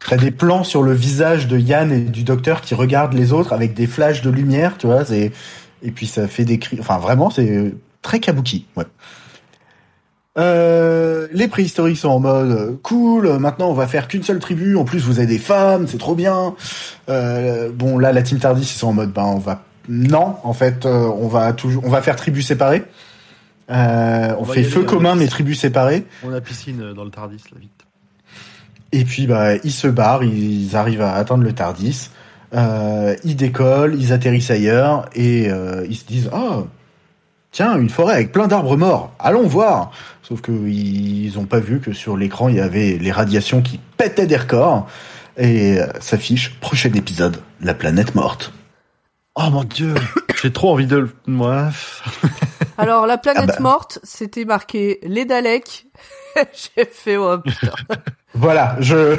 T'as 0.06 0.16
des 0.16 0.30
plans 0.30 0.64
sur 0.64 0.82
le 0.82 0.92
visage 0.92 1.48
de 1.48 1.58
Yann 1.58 1.92
et 1.92 2.00
du 2.00 2.22
docteur 2.22 2.60
qui 2.60 2.74
regardent 2.74 3.14
les 3.14 3.32
autres 3.32 3.52
avec 3.52 3.74
des 3.74 3.86
flashs 3.86 4.22
de 4.22 4.30
lumière, 4.30 4.78
tu 4.78 4.86
vois, 4.86 5.04
c'est 5.04 5.32
et 5.82 5.90
puis 5.90 6.06
ça 6.06 6.28
fait 6.28 6.44
des 6.44 6.58
cris. 6.58 6.78
Enfin, 6.80 6.98
vraiment, 6.98 7.30
c'est 7.30 7.74
très 8.02 8.20
kabuki. 8.20 8.66
Ouais. 8.76 8.84
Euh, 10.38 11.26
les 11.32 11.48
préhistoriques 11.48 11.98
sont 11.98 12.08
en 12.08 12.20
mode 12.20 12.50
euh, 12.50 12.72
cool. 12.82 13.38
Maintenant, 13.38 13.70
on 13.70 13.74
va 13.74 13.88
faire 13.88 14.06
qu'une 14.06 14.22
seule 14.22 14.38
tribu. 14.38 14.76
En 14.76 14.84
plus, 14.84 15.00
vous 15.00 15.18
avez 15.18 15.26
des 15.26 15.38
femmes, 15.38 15.88
c'est 15.88 15.98
trop 15.98 16.14
bien. 16.14 16.54
Euh, 17.08 17.70
bon, 17.72 17.98
là, 17.98 18.12
la 18.12 18.22
team 18.22 18.38
Tardis, 18.38 18.62
ils 18.62 18.66
sont 18.78 18.88
en 18.88 18.92
mode, 18.92 19.12
ben, 19.12 19.24
on 19.24 19.38
va 19.38 19.64
non, 19.88 20.36
en 20.44 20.52
fait, 20.52 20.84
euh, 20.84 21.10
on 21.18 21.28
va 21.28 21.52
toujours, 21.52 21.82
on 21.84 21.88
va 21.88 22.02
faire 22.02 22.16
tribus 22.16 22.46
séparées. 22.46 22.84
Euh, 23.70 24.34
on, 24.38 24.42
On 24.42 24.44
fait 24.44 24.62
feu 24.62 24.80
euh, 24.80 24.84
commun 24.84 25.14
mais 25.14 25.26
tribus 25.26 25.60
séparées. 25.60 26.06
On 26.22 26.32
a 26.32 26.40
piscine 26.40 26.80
euh, 26.82 26.94
dans 26.94 27.04
le 27.04 27.10
Tardis, 27.10 27.42
là, 27.52 27.58
vite. 27.58 27.70
Et 28.92 29.04
puis 29.04 29.26
bah 29.26 29.56
ils 29.56 29.72
se 29.72 29.88
barrent, 29.88 30.24
ils 30.24 30.74
arrivent 30.76 31.02
à 31.02 31.14
atteindre 31.14 31.44
le 31.44 31.52
Tardis, 31.52 32.10
euh, 32.54 33.14
ils 33.24 33.36
décollent, 33.36 33.94
ils 33.98 34.12
atterrissent 34.12 34.50
ailleurs 34.50 35.08
et 35.14 35.50
euh, 35.50 35.86
ils 35.88 35.96
se 35.96 36.06
disent 36.06 36.30
oh 36.34 36.66
tiens 37.50 37.78
une 37.78 37.90
forêt 37.90 38.14
avec 38.14 38.32
plein 38.32 38.46
d'arbres 38.46 38.76
morts, 38.76 39.12
allons 39.18 39.46
voir. 39.46 39.92
Sauf 40.22 40.40
que 40.40 40.52
ils 40.52 41.38
ont 41.38 41.44
pas 41.44 41.60
vu 41.60 41.80
que 41.80 41.92
sur 41.92 42.16
l'écran 42.16 42.48
il 42.48 42.56
y 42.56 42.60
avait 42.60 42.98
les 42.98 43.12
radiations 43.12 43.60
qui 43.60 43.78
pétaient 43.96 44.26
des 44.26 44.36
records 44.36 44.86
et 45.36 45.78
euh, 45.80 45.86
s'affiche 46.00 46.58
prochain 46.60 46.92
épisode 46.94 47.42
la 47.60 47.74
planète 47.74 48.14
morte. 48.14 48.52
Oh 49.36 49.50
mon 49.50 49.64
dieu, 49.64 49.94
j'ai 50.42 50.52
trop 50.52 50.72
envie 50.72 50.86
de 50.86 50.96
le. 50.96 51.12
Moi. 51.26 51.68
Alors 52.78 53.06
la 53.06 53.18
planète 53.18 53.44
Ah 53.48 53.52
bah. 53.52 53.60
morte, 53.60 53.98
c'était 54.02 54.44
marqué 54.46 54.98
les 55.02 55.26
Daleks. 55.26 55.86
J'ai 56.76 56.84
fait 56.84 57.16
oh 57.16 57.38
putain. 57.38 57.72
Voilà, 58.34 58.76
je 58.80 59.16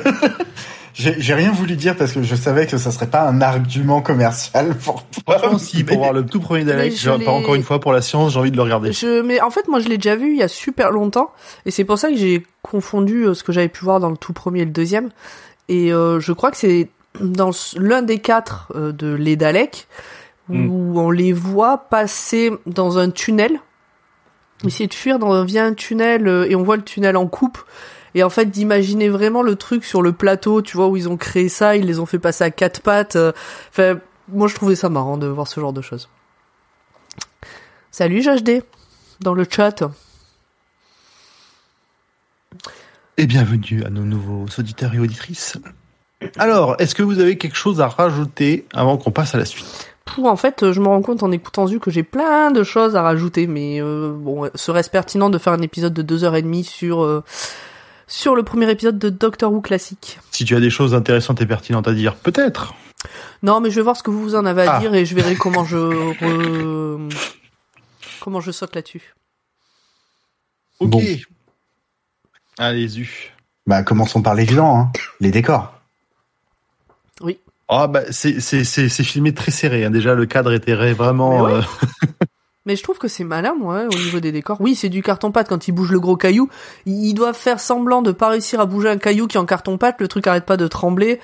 j'ai 0.93 1.33
rien 1.33 1.51
voulu 1.51 1.75
dire 1.75 1.95
parce 1.95 2.11
que 2.11 2.21
je 2.21 2.35
savais 2.35 2.67
que 2.67 2.77
ça 2.77 2.91
serait 2.91 3.09
pas 3.09 3.27
un 3.27 3.41
argument 3.41 4.01
commercial 4.01 4.75
pour 4.75 5.03
Franchement, 5.27 5.57
si, 5.57 5.83
pour 5.83 5.97
voir 5.97 6.13
le 6.13 6.25
tout 6.25 6.39
premier 6.39 6.63
Mais 6.63 6.91
pas 7.25 7.31
encore 7.31 7.55
une 7.55 7.63
fois 7.63 7.79
pour 7.79 7.93
la 7.93 8.01
science, 8.01 8.33
j'ai 8.33 8.39
envie 8.39 8.51
de 8.51 8.57
le 8.57 8.63
regarder. 8.63 8.91
Je, 8.93 9.21
mais 9.21 9.41
en 9.41 9.49
fait, 9.49 9.67
moi, 9.67 9.79
je 9.79 9.87
l'ai 9.87 9.97
déjà 9.97 10.15
vu 10.15 10.31
il 10.31 10.37
y 10.37 10.43
a 10.43 10.47
super 10.47 10.91
longtemps, 10.91 11.31
et 11.65 11.71
c'est 11.71 11.85
pour 11.85 11.97
ça 11.97 12.09
que 12.09 12.17
j'ai 12.17 12.45
confondu 12.61 13.23
euh, 13.23 13.33
ce 13.33 13.43
que 13.43 13.51
j'avais 13.51 13.69
pu 13.69 13.83
voir 13.83 13.99
dans 13.99 14.09
le 14.09 14.17
tout 14.17 14.33
premier 14.33 14.61
et 14.61 14.65
le 14.65 14.71
deuxième. 14.71 15.09
Et 15.69 15.93
euh, 15.93 16.19
je 16.19 16.33
crois 16.33 16.51
que 16.51 16.57
c'est 16.57 16.89
dans 17.19 17.51
l'un 17.75 18.01
des 18.01 18.19
quatre 18.19 18.71
euh, 18.75 18.91
de 18.91 19.13
les 19.13 19.35
Daleks 19.35 19.87
où 20.49 20.53
Mm. 20.53 20.97
on 20.97 21.11
les 21.11 21.31
voit 21.31 21.77
passer 21.77 22.51
dans 22.65 22.97
un 22.97 23.09
tunnel, 23.09 23.59
essayer 24.65 24.87
de 24.87 24.93
fuir 24.93 25.19
dans, 25.19 25.43
via 25.45 25.63
un 25.63 25.73
tunnel, 25.73 26.27
euh, 26.27 26.49
et 26.49 26.55
on 26.55 26.63
voit 26.63 26.75
le 26.75 26.83
tunnel 26.83 27.15
en 27.17 27.27
coupe. 27.27 27.59
Et 28.15 28.23
en 28.23 28.29
fait, 28.29 28.45
d'imaginer 28.45 29.09
vraiment 29.09 29.41
le 29.41 29.55
truc 29.55 29.85
sur 29.85 30.01
le 30.01 30.11
plateau, 30.13 30.61
tu 30.61 30.77
vois, 30.77 30.87
où 30.87 30.97
ils 30.97 31.09
ont 31.09 31.17
créé 31.17 31.49
ça, 31.49 31.75
ils 31.75 31.85
les 31.85 31.99
ont 31.99 32.05
fait 32.05 32.19
passer 32.19 32.43
à 32.43 32.51
quatre 32.51 32.81
pattes. 32.81 33.15
euh, 33.15 33.31
Enfin, 33.69 33.99
moi, 34.27 34.47
je 34.47 34.55
trouvais 34.55 34.75
ça 34.75 34.89
marrant 34.89 35.17
de 35.17 35.27
voir 35.27 35.47
ce 35.47 35.59
genre 35.59 35.73
de 35.73 35.81
choses. 35.81 36.09
Salut 37.91 38.21
JHD, 38.21 38.63
dans 39.21 39.33
le 39.33 39.45
chat. 39.49 39.83
Et 43.17 43.27
bienvenue 43.27 43.83
à 43.83 43.89
nos 43.89 44.03
nouveaux 44.03 44.45
auditeurs 44.57 44.93
et 44.93 44.99
auditrices. 44.99 45.57
Alors, 46.37 46.75
est-ce 46.79 46.95
que 46.95 47.03
vous 47.03 47.19
avez 47.19 47.37
quelque 47.37 47.55
chose 47.55 47.81
à 47.81 47.87
rajouter 47.87 48.65
avant 48.73 48.97
qu'on 48.97 49.11
passe 49.11 49.35
à 49.35 49.37
la 49.37 49.45
suite? 49.45 49.93
Pouh, 50.05 50.27
en 50.27 50.35
fait, 50.35 50.71
je 50.71 50.79
me 50.79 50.87
rends 50.87 51.01
compte 51.01 51.23
en 51.23 51.31
écoutant 51.31 51.67
Zu 51.67 51.79
que 51.79 51.91
j'ai 51.91 52.03
plein 52.03 52.51
de 52.51 52.63
choses 52.63 52.95
à 52.95 53.01
rajouter, 53.01 53.45
mais 53.47 53.81
euh, 53.81 54.11
bon, 54.13 54.49
serait-ce 54.55 54.89
pertinent 54.89 55.29
de 55.29 55.37
faire 55.37 55.53
un 55.53 55.61
épisode 55.61 55.93
de 55.93 56.01
deux 56.01 56.23
heures 56.23 56.35
et 56.35 56.41
demie 56.41 56.63
sur 56.63 57.03
euh, 57.03 57.23
sur 58.09 58.35
le 58.35 58.43
premier 58.43 58.69
épisode 58.69 58.99
de 58.99 59.09
Doctor 59.09 59.53
Who 59.53 59.61
classique. 59.61 60.19
Si 60.31 60.43
tu 60.43 60.55
as 60.55 60.59
des 60.59 60.69
choses 60.69 60.93
intéressantes 60.93 61.39
et 61.41 61.45
pertinentes 61.45 61.87
à 61.87 61.93
dire, 61.93 62.15
peut-être. 62.15 62.73
Non, 63.43 63.61
mais 63.61 63.69
je 63.71 63.75
vais 63.77 63.81
voir 63.83 63.95
ce 63.95 64.03
que 64.03 64.11
vous 64.11 64.35
en 64.35 64.45
avez 64.45 64.63
à 64.63 64.75
Ah. 64.75 64.79
dire 64.79 64.93
et 64.93 65.05
je 65.05 65.15
verrai 65.15 65.35
comment 65.35 65.63
je 65.63 65.77
re- 65.77 67.13
comment 68.19 68.41
je 68.41 68.51
saute 68.51 68.75
là-dessus. 68.75 69.15
Ok. 70.81 70.89
Bon. 70.89 71.01
Allez, 72.57 72.87
zu. 72.89 73.31
Bah, 73.65 73.83
commençons 73.83 74.21
par 74.21 74.33
l'évident, 74.35 74.77
hein. 74.77 74.91
les 75.21 75.31
décors. 75.31 75.73
Ah 77.71 77.85
bah 77.85 78.01
c'est 78.09 78.39
c'est 78.41 78.63
c'est 78.63 78.89
c'est 78.89 79.03
filmé 79.03 79.31
très 79.31 79.51
serré. 79.51 79.85
Hein. 79.85 79.91
Déjà 79.91 80.15
le 80.15 80.25
cadre 80.25 80.51
était 80.53 80.73
vraiment. 80.91 81.45
Mais 81.45 81.53
ouais. 81.53 81.59
euh, 81.59 82.25
Mais 82.65 82.75
je 82.75 82.83
trouve 82.83 82.97
que 82.97 83.07
c'est 83.07 83.23
malin, 83.23 83.55
moi, 83.57 83.85
au 83.85 83.97
niveau 83.97 84.19
des 84.19 84.31
décors. 84.31 84.59
Oui, 84.59 84.75
c'est 84.75 84.89
du 84.89 85.01
carton-pâte 85.01 85.47
quand 85.47 85.67
ils 85.67 85.71
bougent 85.71 85.91
le 85.91 85.99
gros 85.99 86.17
caillou. 86.17 86.49
Ils 86.85 87.13
doivent 87.13 87.37
faire 87.37 87.59
semblant 87.59 88.01
de 88.01 88.11
pas 88.11 88.29
réussir 88.29 88.59
à 88.59 88.65
bouger 88.65 88.89
un 88.89 88.97
caillou 88.97 89.27
qui 89.27 89.37
est 89.37 89.39
en 89.39 89.45
carton-pâte. 89.45 89.95
Le 89.99 90.07
truc 90.07 90.27
arrête 90.27 90.45
pas 90.45 90.57
de 90.57 90.67
trembler. 90.67 91.19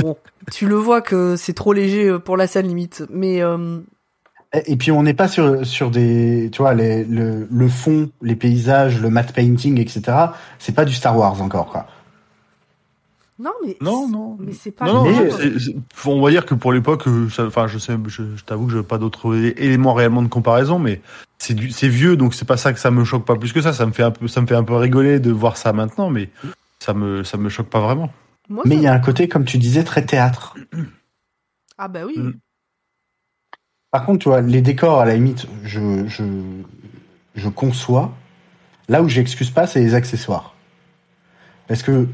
Bon, 0.00 0.16
tu 0.52 0.68
le 0.68 0.76
vois 0.76 1.00
que 1.00 1.36
c'est 1.36 1.54
trop 1.54 1.72
léger 1.72 2.08
euh, 2.08 2.18
pour 2.18 2.36
la 2.36 2.46
scène 2.46 2.68
limite. 2.68 3.02
Mais 3.10 3.42
euh, 3.42 3.78
Et 4.52 4.72
et 4.72 4.76
puis 4.76 4.92
on 4.92 5.02
n'est 5.02 5.14
pas 5.14 5.28
sur 5.28 5.66
sur 5.66 5.90
des, 5.90 6.50
tu 6.52 6.62
vois, 6.62 6.74
les, 6.74 7.02
le, 7.04 7.48
le 7.50 7.68
fond, 7.68 8.10
les 8.22 8.36
paysages, 8.36 9.00
le 9.00 9.10
matte 9.10 9.32
painting, 9.32 9.80
etc. 9.80 10.02
C'est 10.58 10.74
pas 10.74 10.84
du 10.84 10.94
Star 10.94 11.16
Wars 11.16 11.40
encore, 11.42 11.70
quoi. 11.70 11.86
Non, 13.38 13.52
mais 13.64 13.76
Non 13.80 14.08
non. 14.08 14.36
mais 14.40 14.52
c'est 14.52 14.70
pas. 14.72 14.86
Non, 14.86 14.94
non, 14.94 15.04
Mais- 15.04 15.12
grave. 15.28 15.40
c'est- 15.40 15.58
c'est- 15.58 16.06
on 16.08 16.20
va 16.20 16.30
dire 16.30 16.44
que 16.44 16.54
pour 16.54 16.72
l'époque, 16.72 17.06
euh, 17.06 17.28
enfin, 17.40 17.66
je 17.68 17.78
sais, 17.78 17.96
je, 18.06 18.36
je 18.36 18.44
t'avoue 18.44 18.66
que 18.66 18.72
j'ai 18.72 18.82
pas 18.82 18.98
d'autres 18.98 19.34
éléments 19.36 19.94
réellement 19.94 20.22
de 20.22 20.28
comparaison, 20.28 20.78
mais 20.78 21.00
c'est 21.38 21.54
du, 21.54 21.70
c'est 21.70 21.88
vieux, 21.88 22.16
donc 22.16 22.34
c'est 22.34 22.44
pas 22.46 22.56
ça 22.56 22.72
que 22.72 22.80
ça 22.80 22.90
me 22.90 23.04
choque 23.04 23.24
pas 23.24 23.36
plus 23.36 23.52
que 23.52 23.60
ça. 23.62 23.72
Ça 23.72 23.86
me 23.86 23.92
fait 23.92 24.02
un 24.02 24.10
peu, 24.10 24.26
ça 24.28 24.40
me 24.40 24.46
fait 24.46 24.56
un 24.56 24.64
peu 24.64 24.74
rigoler 24.74 25.20
de 25.20 25.30
voir 25.30 25.56
ça 25.56 25.72
maintenant, 25.72 26.10
mais 26.10 26.30
ça 26.80 26.94
me, 26.94 27.22
ça 27.24 27.36
me 27.36 27.48
choque 27.48 27.68
pas 27.68 27.80
vraiment. 27.80 28.10
Moi, 28.48 28.62
Mais 28.66 28.76
il 28.76 28.82
y 28.82 28.86
a 28.86 28.92
un 28.94 28.98
côté, 28.98 29.28
comme 29.28 29.44
tu 29.44 29.58
disais, 29.58 29.84
très 29.84 30.04
théâtre. 30.04 30.56
Ah 31.76 31.86
bah 31.88 32.00
oui. 32.06 32.18
Mm. 32.18 32.32
Par 33.90 34.04
contre, 34.04 34.18
tu 34.20 34.28
vois, 34.28 34.40
les 34.40 34.60
décors, 34.62 35.00
à 35.00 35.04
la 35.04 35.14
limite, 35.14 35.46
je, 35.64 36.06
je, 36.06 36.24
je 37.34 37.48
conçois. 37.48 38.12
Là 38.88 39.02
où 39.02 39.08
j'excuse 39.08 39.50
pas, 39.50 39.66
c'est 39.66 39.80
les 39.80 39.94
accessoires. 39.94 40.54
Parce 41.68 41.82
que, 41.82 42.06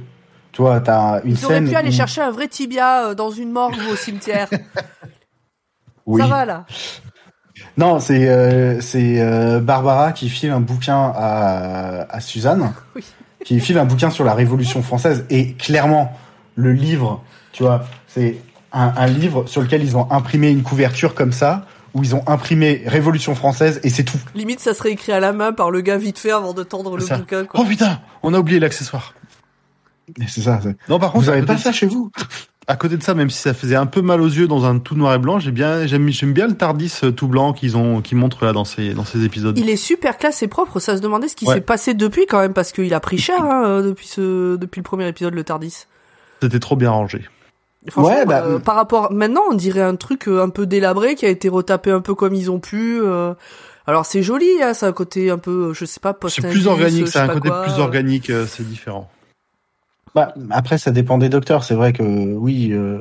tu 0.55 0.62
vois, 0.62 0.81
t'as 0.81 1.21
une 1.25 1.33
Ils 1.33 1.45
auraient 1.45 1.61
pu 1.61 1.75
aller 1.75 1.90
chercher 1.93 2.23
un 2.23 2.31
vrai 2.31 2.49
tibia 2.49 3.09
euh, 3.09 3.14
dans 3.14 3.31
une 3.31 3.51
morgue 3.51 3.77
ou 3.88 3.93
au 3.93 3.97
cimetière. 3.97 4.49
Oui. 6.07 6.21
Ça 6.21 6.27
va 6.27 6.45
là. 6.45 6.67
Non, 7.79 7.99
c'est 7.99 8.29
euh, 8.29 8.79
c'est 8.83 9.21
euh, 9.23 9.59
Barbara 9.59 10.12
qui 10.12 10.29
file 10.29 10.51
un 10.51 10.61
bouquin 10.61 11.12
à, 11.17 12.07
à 12.14 12.21
Suzanne, 12.21 12.75
Oui. 12.95 13.03
qui 13.43 13.59
file 13.59 13.79
un 13.79 13.87
bouquin 13.87 14.11
sur 14.11 14.23
la 14.25 14.35
Révolution 14.35 14.83
française 14.83 15.25
et 15.31 15.55
clairement 15.55 16.12
le 16.57 16.73
livre, 16.75 17.25
tu 17.53 17.62
vois, 17.62 17.85
c'est 18.07 18.37
un, 18.75 18.93
un 18.97 19.07
livre 19.07 19.47
sur 19.47 19.62
lequel 19.62 19.83
ils 19.83 19.97
ont 19.97 20.07
imprimé 20.12 20.51
une 20.51 20.62
couverture 20.62 21.14
comme 21.14 21.33
ça 21.33 21.64
où 21.95 22.03
ils 22.03 22.14
ont 22.14 22.23
imprimé 22.29 22.83
Révolution 22.85 23.35
française 23.35 23.81
et 23.83 23.88
c'est 23.88 24.05
tout. 24.05 24.19
Limite, 24.35 24.61
ça 24.61 24.75
serait 24.75 24.90
écrit 24.90 25.12
à 25.12 25.21
la 25.21 25.33
main 25.33 25.55
par 25.55 25.71
le 25.71 25.81
gars 25.81 25.97
vite 25.97 26.19
fait 26.19 26.33
avant 26.33 26.53
de 26.53 26.64
tendre 26.64 26.97
le 26.99 27.03
ça. 27.03 27.17
bouquin. 27.17 27.45
Quoi. 27.47 27.61
Oh 27.61 27.64
putain, 27.64 28.01
on 28.23 28.35
a 28.35 28.38
oublié 28.38 28.61
l'accessoire. 28.61 29.14
C'est 30.27 30.43
ça. 30.43 30.61
c'est- 30.62 30.77
Non, 30.88 30.99
par 30.99 31.12
contre, 31.12 31.25
Vous 31.25 31.31
à 31.31 31.35
avez 31.35 31.43
côté 31.43 31.55
pas 31.55 31.59
ça 31.59 31.73
chez 31.73 31.87
vous 31.87 32.11
À 32.67 32.77
côté 32.77 32.97
de 32.97 33.03
ça, 33.03 33.12
même 33.12 33.29
si 33.29 33.38
ça 33.38 33.53
faisait 33.53 33.77
un 33.77 33.85
peu 33.85 34.01
mal 34.01 34.23
aux 34.23 34.27
yeux 34.27 34.49
dans 34.49 34.64
un 34.64 34.79
tout 34.79 34.95
noir 34.95 35.12
et 35.14 35.19
blanc, 35.19 35.38
j'ai 35.38 35.51
bien, 35.51 35.87
j'aime, 35.87 36.09
j'aime 36.09 36.33
bien 36.33 36.47
le 36.47 36.55
Tardis 36.55 36.90
euh, 37.05 37.11
tout 37.11 37.29
blanc 37.29 37.53
qu'ils 37.53 37.77
ont, 37.77 38.01
qu'ils 38.01 38.17
montrent 38.17 38.43
là 38.47 38.55
dans 38.55 38.64
ces, 38.64 38.95
dans 38.95 39.05
ces 39.05 39.23
épisodes. 39.23 39.59
Il 39.59 39.69
est 39.69 39.77
super 39.77 40.17
classe 40.17 40.43
et 40.43 40.49
propre. 40.49 40.81
Ça 40.81 40.97
se 40.97 41.03
demandait 41.03 41.29
ce 41.29 41.37
qui 41.37 41.45
Ouais. 41.47 41.57
s'est 41.57 41.61
passé 41.61 41.93
depuis 41.93 42.25
quand 42.27 42.40
même 42.40 42.55
parce 42.55 42.73
qu'il 42.73 42.95
a 42.95 43.01
pris 43.01 43.19
cher 43.19 43.43
hein, 43.45 43.64
euh, 43.67 43.83
depuis 43.83 44.07
ce 44.07 44.57
depuis 44.57 44.79
le 44.79 44.83
premier 44.85 45.07
épisode 45.07 45.35
le 45.35 45.45
Tardis. 45.45 45.85
C'était 46.43 46.59
trop 46.59 46.75
bien 46.77 46.90
rangé. 46.90 47.27
Franchement, 47.90 48.14
Ouais, 48.17 48.25
bah, 48.25 48.45
euh, 48.47 48.59
par 48.59 48.77
rapport 48.77 49.12
maintenant, 49.12 49.43
on 49.51 49.55
dirait 49.55 49.83
un 49.83 49.97
truc 49.97 50.27
un 50.27 50.49
peu 50.49 50.64
délabré 50.64 51.17
qui 51.17 51.27
a 51.27 51.29
été 51.29 51.51
retapé 51.51 51.90
un 51.90 52.01
peu 52.01 52.14
comme 52.14 52.33
ils 52.35 52.51
ont 52.51 52.61
pu. 52.61 52.99
euh. 53.03 53.35
Alors 53.87 54.07
c'est 54.07 54.23
joli, 54.23 54.49
hein, 54.62 54.73
ça 54.73 54.87
a 54.87 54.88
un 54.88 54.93
côté 54.93 55.29
un 55.29 55.37
peu, 55.37 55.75
je 55.75 55.85
sais 55.85 56.01
pas, 56.01 56.14
post 56.14 56.40
C'est 56.40 56.49
plus 56.49 56.67
organique, 56.67 57.09
c'est 57.09 57.19
un 57.19 57.29
côté 57.29 57.51
plus 57.51 57.51
organique. 57.51 57.79
organique, 57.81 58.31
euh, 58.31 58.47
c'est 58.49 58.67
différent. 58.67 59.11
Bah, 60.14 60.33
après, 60.50 60.79
ça 60.79 60.92
dépend 60.92 61.18
des 61.18 61.29
docteurs. 61.29 61.64
C'est 61.64 61.74
vrai 61.74 61.92
que 61.92 62.03
oui, 62.03 62.70
euh, 62.72 63.00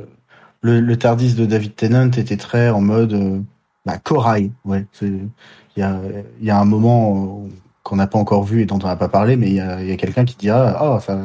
le, 0.62 0.80
le 0.80 0.97
Tardis 0.97 1.36
de 1.36 1.45
David 1.45 1.76
Tennant 1.76 2.12
était 2.12 2.38
très 2.38 2.69
en 2.69 2.82
mode 2.82 3.13
euh, 3.13 3.39
bah, 3.86 3.97
corail. 3.99 4.52
Ouais, 4.65 4.86
il 5.02 5.30
y 5.78 5.82
a, 5.84 5.99
il 6.39 6.45
y 6.45 6.49
a 6.49 6.60
un 6.60 6.65
moment 6.65 7.43
euh, 7.45 7.49
qu'on 7.84 7.97
n'a 7.97 8.08
pas 8.08 8.17
encore 8.17 8.43
vu 8.43 8.62
et 8.62 8.65
dont 8.65 8.80
on 8.82 8.88
n'a 8.88 8.95
pas 8.95 9.10
parlé, 9.10 9.36
mais 9.36 9.47
il 9.47 9.56
y 9.56 9.60
a, 9.60 9.82
il 9.82 9.89
y 9.89 9.91
a 9.91 9.97
quelqu'un 9.97 10.26
qui 10.26 10.36
dira 10.36 10.76
ah 10.80 10.99
ça 10.99 11.19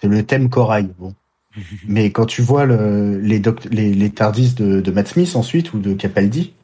c'est 0.00 0.08
le 0.08 0.24
thème 0.24 0.48
corail. 0.48 0.90
Bon, 0.98 1.14
mais 1.88 2.10
quand 2.10 2.26
tu 2.26 2.42
vois 2.42 2.66
le, 2.66 3.18
les, 3.18 3.38
doct 3.38 3.68
les 3.70 3.94
les 3.94 4.10
Tardis 4.10 4.54
de, 4.54 4.80
de 4.80 4.90
Matt 4.90 5.08
Smith 5.08 5.36
ensuite 5.36 5.72
ou 5.74 5.78
de 5.78 5.94
Capaldi, 5.94 6.54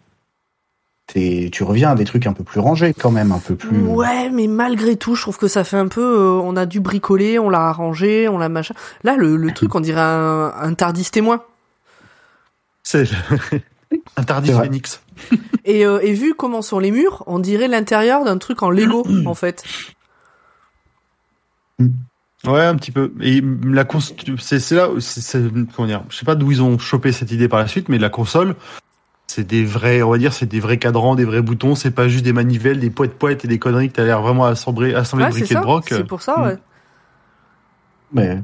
t'es- 1.07 1.51
tu 1.53 1.63
reviens 1.65 1.91
à 1.91 1.95
des 1.95 2.05
trucs 2.05 2.27
un 2.27 2.33
peu 2.33 2.45
plus 2.45 2.61
rangés 2.61 2.95
quand 2.95 3.11
même, 3.11 3.33
un 3.33 3.39
peu 3.39 3.55
plus. 3.57 3.79
Ouais, 3.83 4.31
mais 4.31 4.47
malgré 4.47 4.97
tout, 4.97 5.15
je 5.15 5.23
trouve 5.23 5.39
que 5.39 5.49
ça 5.49 5.65
fait 5.65 5.77
un 5.77 5.89
peu. 5.89 6.01
euh, 6.03 6.31
on 6.43 6.57
a 6.57 6.67
dû 6.67 6.81
bricoler, 6.81 7.39
on 7.39 7.51
l'a 7.51 7.69
arrangé, 7.69 8.29
on 8.29 8.39
l'a 8.39 8.49
machin. 8.49 8.75
Là, 9.03 9.17
le, 9.17 9.37
le 9.37 9.53
truc, 9.53 9.75
on 9.75 9.81
dirait 9.81 10.01
un, 10.01 10.53
un 10.59 10.75
Tardis 10.75 11.11
témoin. 11.11 11.43
C'est 12.83 13.05
un 14.17 14.23
Tardis. 14.25 14.53
Phoenix. 14.53 15.01
Et, 15.65 15.87
euh, 15.87 16.01
et 16.03 16.13
vu 16.13 16.35
comment 16.35 16.61
sont 16.63 16.79
les 16.79 16.91
murs, 16.91 17.23
on 17.27 17.39
dirait 17.39 17.69
l'intérieur 17.69 18.25
d'un 18.25 18.39
truc 18.39 18.63
en 18.63 18.71
Lego, 18.71 19.07
en 19.27 19.35
fait. 19.35 19.63
Ouais, 22.47 22.63
un 22.65 22.77
petit 22.77 22.91
peu. 22.93 23.13
Et 23.21 23.43
la 23.65 23.87
c'est 24.39 24.71
là, 24.73 24.89
c'est- 25.01 25.39
comment 25.75 25.89
dire, 25.89 26.05
je 26.11 26.17
sais 26.17 26.27
pas 26.27 26.35
d'où 26.35 26.51
ils 26.53 26.63
ont 26.63 26.79
chopé 26.79 27.11
cette 27.13 27.31
idée 27.33 27.49
par 27.49 27.59
la 27.59 27.67
suite, 27.67 27.89
mais 27.89 27.99
la 27.99 28.11
console, 28.11 28.55
c'est 29.27 29.47
des 29.47 29.65
vrais, 29.65 30.03
on 30.03 30.11
va 30.11 30.19
dire, 30.19 30.33
c'est 30.33 30.47
des 30.47 30.61
vrais 30.61 30.79
cadrans, 30.79 31.15
des 31.15 31.25
vrais 31.25 31.43
boutons. 31.43 31.75
C'est 31.75 31.91
pas 31.91 32.09
juste 32.09 32.25
des 32.25 32.33
manivelles, 32.33 32.79
des 32.81 32.91
poètes 32.91 33.15
poètes 33.19 33.45
et 33.45 33.49
des 33.49 33.59
conneries 33.59 33.89
que 33.91 33.95
t'as 33.97 34.05
l'air 34.05 34.23
vraiment 34.23 34.45
assemblé, 34.45 34.95
assemblé 34.95 35.25
Ouais, 35.25 35.31
de 35.31 35.35
c'est 35.35 35.41
briques 35.41 35.53
et 35.53 35.55
de 35.57 35.61
broc. 35.61 35.85
C'est 35.89 36.05
pour 36.05 36.23
ça, 36.23 36.37
Mm. 36.39 36.43
ouais. 36.45 36.59
Mais 38.13 38.39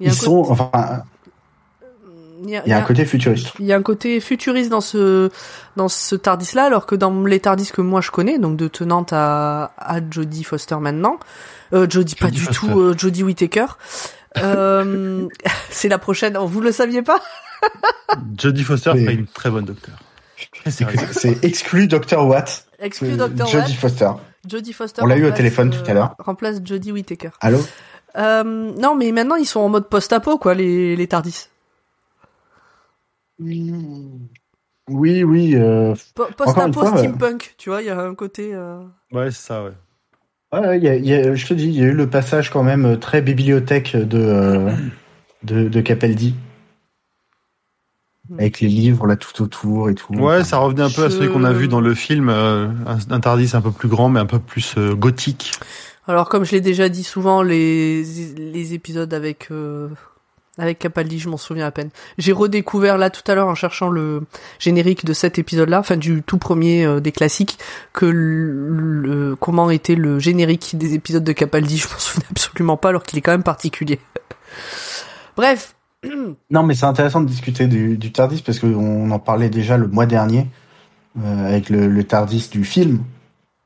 Il 0.00 0.06
y 0.06 0.08
a 0.08 0.12
ils 0.12 0.16
un 0.16 0.20
sont, 0.20 0.42
côté- 0.42 0.52
enfin, 0.52 1.02
il 2.42 2.48
y 2.50 2.56
a- 2.56 2.62
il 2.64 2.70
y 2.70 2.72
a 2.72 2.78
un 2.78 2.82
côté 2.82 3.04
futuriste. 3.04 3.52
il 3.58 3.66
y 3.66 3.72
a 3.72 3.76
un 3.76 3.82
côté 3.82 4.18
futuriste 4.20 4.70
dans 4.70 4.80
ce 4.80 5.30
dans 5.76 5.88
ce 5.88 6.14
Tardis 6.16 6.52
là, 6.54 6.64
alors 6.64 6.86
que 6.86 6.94
dans 6.94 7.24
les 7.26 7.38
Tardis 7.40 7.70
que 7.70 7.82
moi 7.82 8.00
je 8.00 8.10
connais, 8.10 8.38
donc 8.38 8.56
de 8.56 8.66
tenante 8.66 9.12
à 9.12 9.72
à 9.76 9.98
Jodie 10.10 10.44
Foster 10.44 10.76
maintenant, 10.76 11.18
euh, 11.74 11.86
Jodie 11.90 12.14
pas 12.14 12.30
du 12.30 12.40
Foster. 12.40 12.66
tout, 12.68 12.80
euh, 12.80 12.94
Jodie 12.96 13.24
Whittaker. 13.24 13.66
Euh, 14.38 15.28
c'est 15.70 15.88
la 15.88 15.98
prochaine. 15.98 16.38
Vous 16.38 16.60
le 16.62 16.72
saviez 16.72 17.02
pas? 17.02 17.20
Jodie 18.38 18.64
Foster 18.64 18.92
Mais- 18.94 19.02
ferait 19.02 19.14
une 19.14 19.26
très 19.26 19.50
bonne 19.50 19.66
docteur. 19.66 19.96
Sérieux. 20.66 20.98
C'est 21.12 21.44
exclu 21.44 21.86
Dr. 21.88 22.26
Watt. 22.26 22.66
Exclu 22.78 23.10
euh, 23.18 23.28
Dr. 23.28 23.46
Jodie. 23.46 23.74
Foster. 23.74 24.10
Jodie 24.48 24.72
Foster. 24.72 25.02
On 25.02 25.06
l'a 25.06 25.16
eu 25.16 25.26
au 25.26 25.30
téléphone 25.30 25.70
tout 25.70 25.88
à 25.90 25.94
l'heure. 25.94 26.14
Remplace 26.18 26.60
Jodie 26.64 26.92
Whittaker. 26.92 27.30
Allô 27.40 27.58
Euh, 28.16 28.42
non, 28.44 28.96
mais 28.96 29.12
maintenant 29.12 29.36
ils 29.36 29.46
sont 29.46 29.60
en 29.60 29.68
mode 29.68 29.88
post-apo 29.88 30.36
quoi, 30.38 30.54
les 30.54 30.96
les 30.96 31.06
Tardis. 31.06 31.48
Oui, 33.38 35.22
oui. 35.22 35.54
euh, 35.54 35.94
Post-apo 36.14 36.84
euh, 36.84 36.96
steampunk, 36.96 37.54
tu 37.58 37.70
vois, 37.70 37.80
il 37.82 37.86
y 37.86 37.90
a 37.90 38.00
un 38.00 38.14
côté. 38.14 38.50
euh, 38.54 38.80
Ouais, 39.12 39.30
c'est 39.30 39.46
ça, 39.46 39.62
ouais. 39.64 39.70
ouais, 40.52 40.80
y 40.80 40.88
a- 40.88 40.96
il 40.96 41.06
y 41.06 41.14
a- 41.14 41.34
je 41.34 41.46
te 41.46 41.54
dis, 41.54 41.66
il 41.68 41.74
y 41.78 41.82
a 41.82 41.86
eu 41.86 41.92
le 41.92 42.08
passage 42.10 42.50
quand 42.50 42.62
même 42.62 42.98
très 42.98 43.22
bibliothèque 43.22 43.96
de, 43.96 44.18
euh, 44.18 44.70
de, 45.44 45.68
de 45.68 45.80
Capaldi. 45.80 46.34
Avec 48.38 48.60
les 48.60 48.68
livres 48.68 49.06
là 49.06 49.16
tout 49.16 49.42
autour 49.42 49.90
et 49.90 49.94
tout. 49.94 50.14
Ouais, 50.14 50.44
ça 50.44 50.58
revenait 50.58 50.82
un 50.82 50.90
peu 50.90 51.04
à 51.04 51.10
celui 51.10 51.28
qu'on 51.28 51.44
a 51.44 51.52
vu 51.52 51.66
dans 51.68 51.80
le 51.80 51.94
film, 51.94 52.28
euh, 52.28 52.68
un, 52.86 52.98
un 53.10 53.20
Tardis 53.20 53.50
un 53.54 53.60
peu 53.60 53.72
plus 53.72 53.88
grand, 53.88 54.08
mais 54.08 54.20
un 54.20 54.26
peu 54.26 54.38
plus 54.38 54.74
euh, 54.78 54.94
gothique. 54.94 55.52
Alors 56.06 56.28
comme 56.28 56.44
je 56.44 56.52
l'ai 56.52 56.60
déjà 56.60 56.88
dit 56.88 57.02
souvent, 57.04 57.42
les, 57.42 58.04
les 58.36 58.74
épisodes 58.74 59.12
avec 59.14 59.48
euh, 59.50 59.88
avec 60.58 60.78
Capaldi, 60.78 61.18
je 61.18 61.28
m'en 61.28 61.36
souviens 61.38 61.66
à 61.66 61.70
peine. 61.70 61.90
J'ai 62.18 62.32
redécouvert 62.32 62.98
là 62.98 63.08
tout 63.10 63.22
à 63.30 63.34
l'heure 63.34 63.48
en 63.48 63.54
cherchant 63.54 63.88
le 63.88 64.22
générique 64.58 65.04
de 65.06 65.12
cet 65.12 65.38
épisode-là, 65.38 65.80
enfin 65.80 65.96
du 65.96 66.22
tout 66.22 66.38
premier 66.38 66.84
euh, 66.84 67.00
des 67.00 67.12
classiques, 67.12 67.58
que 67.92 68.04
le, 68.06 69.00
le- 69.00 69.36
comment 69.36 69.70
était 69.70 69.94
le 69.94 70.18
générique 70.18 70.76
des 70.76 70.94
épisodes 70.94 71.24
de 71.24 71.32
Capaldi, 71.32 71.78
je 71.78 71.88
m'en 71.88 71.98
souviens 71.98 72.26
absolument 72.30 72.76
pas, 72.76 72.90
alors 72.90 73.02
qu'il 73.04 73.18
est 73.18 73.22
quand 73.22 73.32
même 73.32 73.42
particulier. 73.42 73.98
Bref, 75.36 75.74
Non, 76.50 76.62
mais 76.62 76.74
c'est 76.74 76.86
intéressant 76.86 77.20
de 77.20 77.26
discuter 77.26 77.66
du, 77.66 77.96
du 77.98 78.12
Tardis 78.12 78.42
parce 78.44 78.58
qu'on 78.58 79.10
en 79.10 79.18
parlait 79.18 79.50
déjà 79.50 79.76
le 79.76 79.86
mois 79.88 80.06
dernier 80.06 80.46
euh, 81.22 81.46
avec 81.46 81.68
le, 81.70 81.88
le 81.88 82.04
Tardis 82.04 82.48
du 82.50 82.64
film, 82.64 83.04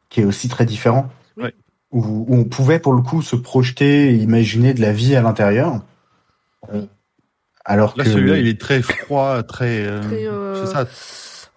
qui 0.08 0.20
est 0.20 0.24
aussi 0.24 0.48
très 0.48 0.64
différent. 0.66 1.08
Ouais. 1.36 1.54
Où, 1.92 2.26
où 2.28 2.34
on 2.36 2.44
pouvait 2.44 2.78
pour 2.80 2.92
le 2.92 3.02
coup 3.02 3.22
se 3.22 3.36
projeter 3.36 4.10
et 4.10 4.14
imaginer 4.14 4.74
de 4.74 4.80
la 4.80 4.92
vie 4.92 5.14
à 5.14 5.22
l'intérieur. 5.22 5.80
Euh, 6.72 6.86
alors 7.64 7.94
Là, 7.96 8.04
que 8.04 8.10
celui-là, 8.10 8.38
il 8.38 8.48
est 8.48 8.60
très 8.60 8.82
froid, 8.82 9.42
très, 9.48 9.84
euh, 9.86 10.02
Très, 10.02 10.26
euh, 10.26 10.66
c'est 10.66 10.72
ça, 10.72 10.86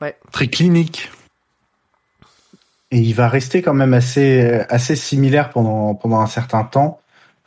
ouais. 0.01 0.15
très 0.31 0.47
clinique. 0.47 1.09
et 2.91 2.99
il 2.99 3.13
va 3.13 3.27
rester 3.27 3.61
quand 3.61 3.73
même 3.73 3.93
assez 3.93 4.63
assez 4.69 4.95
similaire 4.95 5.49
pendant 5.49 5.95
pendant 5.95 6.19
un 6.21 6.27
certain 6.27 6.63
temps. 6.63 6.99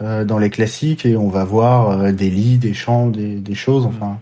Euh, 0.03 0.24
dans 0.24 0.38
les 0.38 0.51
classiques 0.51 1.05
et 1.07 1.16
on 1.16 1.28
va 1.28 1.44
voir 1.44 1.90
euh, 1.90 2.12
des 2.12 2.30
lits, 2.30 2.59
des 2.59 2.74
champs, 2.74 3.07
des, 3.09 3.36
des 3.36 3.55
choses. 3.55 3.86
Enfin, 3.86 4.18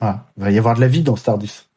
voilà. 0.00 0.26
il 0.36 0.42
va 0.42 0.50
y 0.50 0.58
avoir 0.58 0.74
de 0.76 0.80
la 0.80 0.88
vie 0.88 1.02
dans 1.02 1.16
Stardust. 1.16 1.68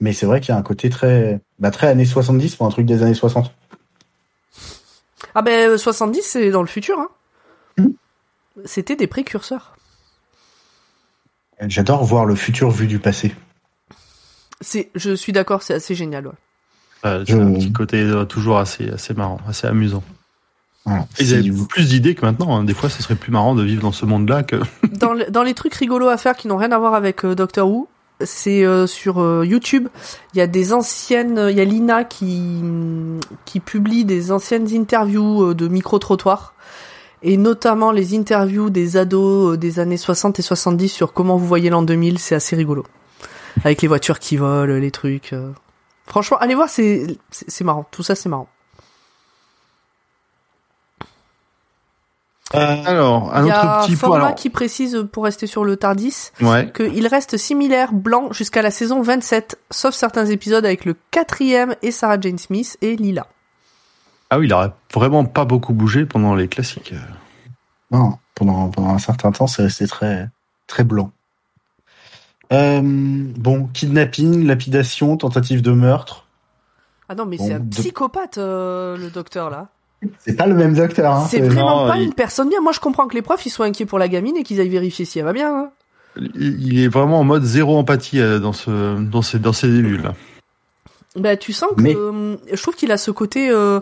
Mais 0.00 0.12
c'est 0.12 0.26
vrai 0.26 0.40
qu'il 0.40 0.50
y 0.50 0.52
a 0.52 0.58
un 0.58 0.62
côté 0.62 0.90
très, 0.90 1.40
bah, 1.58 1.70
très 1.70 1.88
années 1.88 2.04
70 2.04 2.56
pour 2.56 2.66
un 2.66 2.70
truc 2.70 2.86
des 2.86 3.02
années 3.02 3.14
60. 3.14 3.52
Ah 5.34 5.42
ben 5.42 5.76
70 5.76 6.22
c'est 6.22 6.50
dans 6.50 6.62
le 6.62 6.68
futur. 6.68 6.98
Hein. 6.98 7.08
Hmm. 7.78 7.88
C'était 8.64 8.96
des 8.96 9.06
précurseurs. 9.06 9.76
J'adore 11.60 12.04
voir 12.04 12.26
le 12.26 12.34
futur 12.34 12.70
vu 12.70 12.86
du 12.86 12.98
passé. 12.98 13.34
C'est, 14.60 14.90
je 14.94 15.14
suis 15.14 15.32
d'accord, 15.32 15.62
c'est 15.62 15.74
assez 15.74 15.94
génial. 15.94 16.26
Ouais. 16.28 16.32
Euh, 17.04 17.24
c'est 17.26 17.32
Je- 17.32 17.38
un 17.38 17.52
petit 17.54 17.72
côté 17.72 18.00
euh, 18.02 18.24
toujours 18.24 18.58
assez, 18.58 18.88
assez 18.90 19.14
marrant, 19.14 19.38
assez 19.46 19.66
amusant. 19.66 20.02
Voilà. 20.86 21.06
Ils 21.18 21.34
avaient 21.34 21.50
plus 21.68 21.88
d'idées 21.88 22.14
que 22.14 22.24
maintenant. 22.24 22.56
hein. 22.56 22.64
Des 22.64 22.72
fois, 22.74 22.88
ce 22.88 23.02
serait 23.02 23.16
plus 23.16 23.32
marrant 23.32 23.54
de 23.54 23.62
vivre 23.62 23.82
dans 23.82 23.92
ce 23.92 24.06
monde-là 24.06 24.42
que. 24.44 24.56
dans, 24.92 25.12
le- 25.12 25.30
dans 25.30 25.42
les 25.42 25.52
trucs 25.54 25.74
rigolos 25.74 26.08
à 26.08 26.16
faire 26.16 26.36
qui 26.36 26.46
n'ont 26.48 26.56
rien 26.56 26.70
à 26.72 26.78
voir 26.78 26.94
avec 26.94 27.24
euh, 27.24 27.34
Doctor 27.34 27.68
Who, 27.68 27.88
c'est 28.24 28.64
euh, 28.64 28.86
sur 28.86 29.20
euh, 29.20 29.44
YouTube. 29.44 29.88
Il 30.32 30.38
y 30.38 30.40
a 30.40 30.46
des 30.46 30.72
anciennes, 30.72 31.48
il 31.50 31.56
y 31.56 31.60
a 31.60 31.64
Lina 31.64 32.04
qui 32.04 32.62
qui 33.44 33.60
publie 33.60 34.04
des 34.04 34.32
anciennes 34.32 34.68
interviews 34.74 35.50
euh, 35.50 35.54
de 35.54 35.68
micro 35.68 35.98
trottoirs 35.98 36.54
et 37.22 37.36
notamment 37.36 37.90
les 37.92 38.16
interviews 38.16 38.70
des 38.70 38.96
ados 38.96 39.54
euh, 39.54 39.56
des 39.56 39.80
années 39.80 39.96
60 39.96 40.38
et 40.38 40.42
70 40.42 40.88
sur 40.88 41.12
comment 41.12 41.36
vous 41.36 41.46
voyez 41.46 41.68
l'an 41.68 41.82
2000. 41.82 42.18
C'est 42.18 42.34
assez 42.36 42.56
rigolo 42.56 42.84
avec 43.64 43.82
les 43.82 43.88
voitures 43.88 44.18
qui 44.18 44.36
volent, 44.36 44.76
les 44.78 44.90
trucs. 44.90 45.32
euh. 45.32 45.50
Franchement, 46.06 46.36
allez 46.38 46.54
voir, 46.54 46.68
c'est 46.68 47.06
c'est 47.30 47.64
marrant. 47.64 47.84
Tout 47.90 48.02
ça, 48.04 48.14
c'est 48.14 48.28
marrant. 48.28 48.48
Alors, 52.52 53.34
un 53.34 53.42
Il 53.44 53.48
y 53.48 53.50
a 53.50 53.78
autre 53.78 53.86
petit 53.86 53.96
point. 53.96 54.08
Format 54.08 54.24
Alors, 54.26 54.34
qui 54.36 54.50
précise 54.50 54.94
euh, 54.94 55.04
pour 55.04 55.24
rester 55.24 55.46
sur 55.46 55.64
le 55.64 55.76
Tardis. 55.76 56.30
ouais. 56.40 56.72
qu'il 56.74 57.06
reste 57.06 57.36
similaire 57.36 57.92
blanc 57.92 58.32
jusqu'à 58.32 58.62
la 58.62 58.70
saison 58.70 59.02
27, 59.02 59.58
sauf 59.70 59.94
certains 59.94 60.26
épisodes 60.26 60.64
avec 60.64 60.84
le 60.84 60.94
quatrième 61.10 61.74
et 61.82 61.90
Sarah 61.90 62.20
Jane 62.20 62.38
Smith 62.38 62.76
et 62.82 62.96
Lila. 62.96 63.26
Ah 64.30 64.38
oui, 64.38 64.46
il 64.46 64.52
aurait 64.54 64.72
vraiment 64.94 65.24
pas 65.24 65.44
beaucoup 65.44 65.72
bougé 65.72 66.06
pendant 66.06 66.34
les 66.34 66.48
classiques. 66.48 66.94
Non, 67.90 68.18
pendant, 68.34 68.68
pendant 68.70 68.90
un 68.94 68.98
certain 68.98 69.32
temps, 69.32 69.46
c'est 69.46 69.62
resté 69.62 69.86
très, 69.86 70.28
très 70.66 70.84
blanc. 70.84 71.10
Euh, 72.52 72.80
bon, 72.82 73.66
kidnapping, 73.72 74.46
lapidation, 74.46 75.16
tentative 75.16 75.62
de 75.62 75.72
meurtre. 75.72 76.26
Ah 77.08 77.14
non, 77.14 77.26
mais 77.26 77.36
Bon, 77.38 77.46
c'est 77.46 77.54
un 77.54 77.60
de- 77.60 77.70
psychopathe, 77.70 78.38
euh, 78.38 78.96
le 78.96 79.10
docteur, 79.10 79.50
là. 79.50 79.68
C'est 80.18 80.36
pas 80.36 80.46
le 80.46 80.54
même 80.54 80.74
docteur, 80.74 81.10
hein. 81.12 81.26
c'est 81.28 81.40
vraiment 81.40 81.84
non, 81.84 81.88
pas 81.88 81.96
il- 81.96 82.04
une 82.04 82.14
personne 82.14 82.48
bien. 82.48 82.60
Moi, 82.60 82.72
je 82.72 82.80
comprends 82.80 83.06
que 83.08 83.14
les 83.14 83.22
profs, 83.22 83.44
ils 83.46 83.50
soient 83.50 83.66
inquiets 83.66 83.86
pour 83.86 83.98
la 83.98 84.08
gamine 84.08 84.36
et 84.36 84.42
qu'ils 84.42 84.60
aillent 84.60 84.68
vérifier 84.68 85.04
si 85.04 85.18
elle 85.18 85.24
va 85.24 85.32
bien. 85.32 85.54
hein. 85.54 85.70
Il 86.34 86.78
est 86.78 86.88
vraiment 86.88 87.20
en 87.20 87.24
mode 87.24 87.44
zéro 87.44 87.76
empathie 87.76 88.20
euh, 88.20 88.38
dans 88.38 88.52
ce, 88.52 88.98
dans 89.00 89.22
ces, 89.22 89.38
dans 89.38 89.52
ces 89.52 89.68
débuts 89.68 89.98
là. 89.98 90.14
Bah, 91.14 91.36
tu 91.36 91.52
sens 91.52 91.70
que... 91.76 91.80
Mais- 91.82 91.94
euh, 91.96 92.36
je 92.52 92.60
trouve 92.62 92.74
qu'il 92.74 92.92
a 92.92 92.96
ce 92.98 93.10
côté... 93.10 93.48
Euh, 93.50 93.80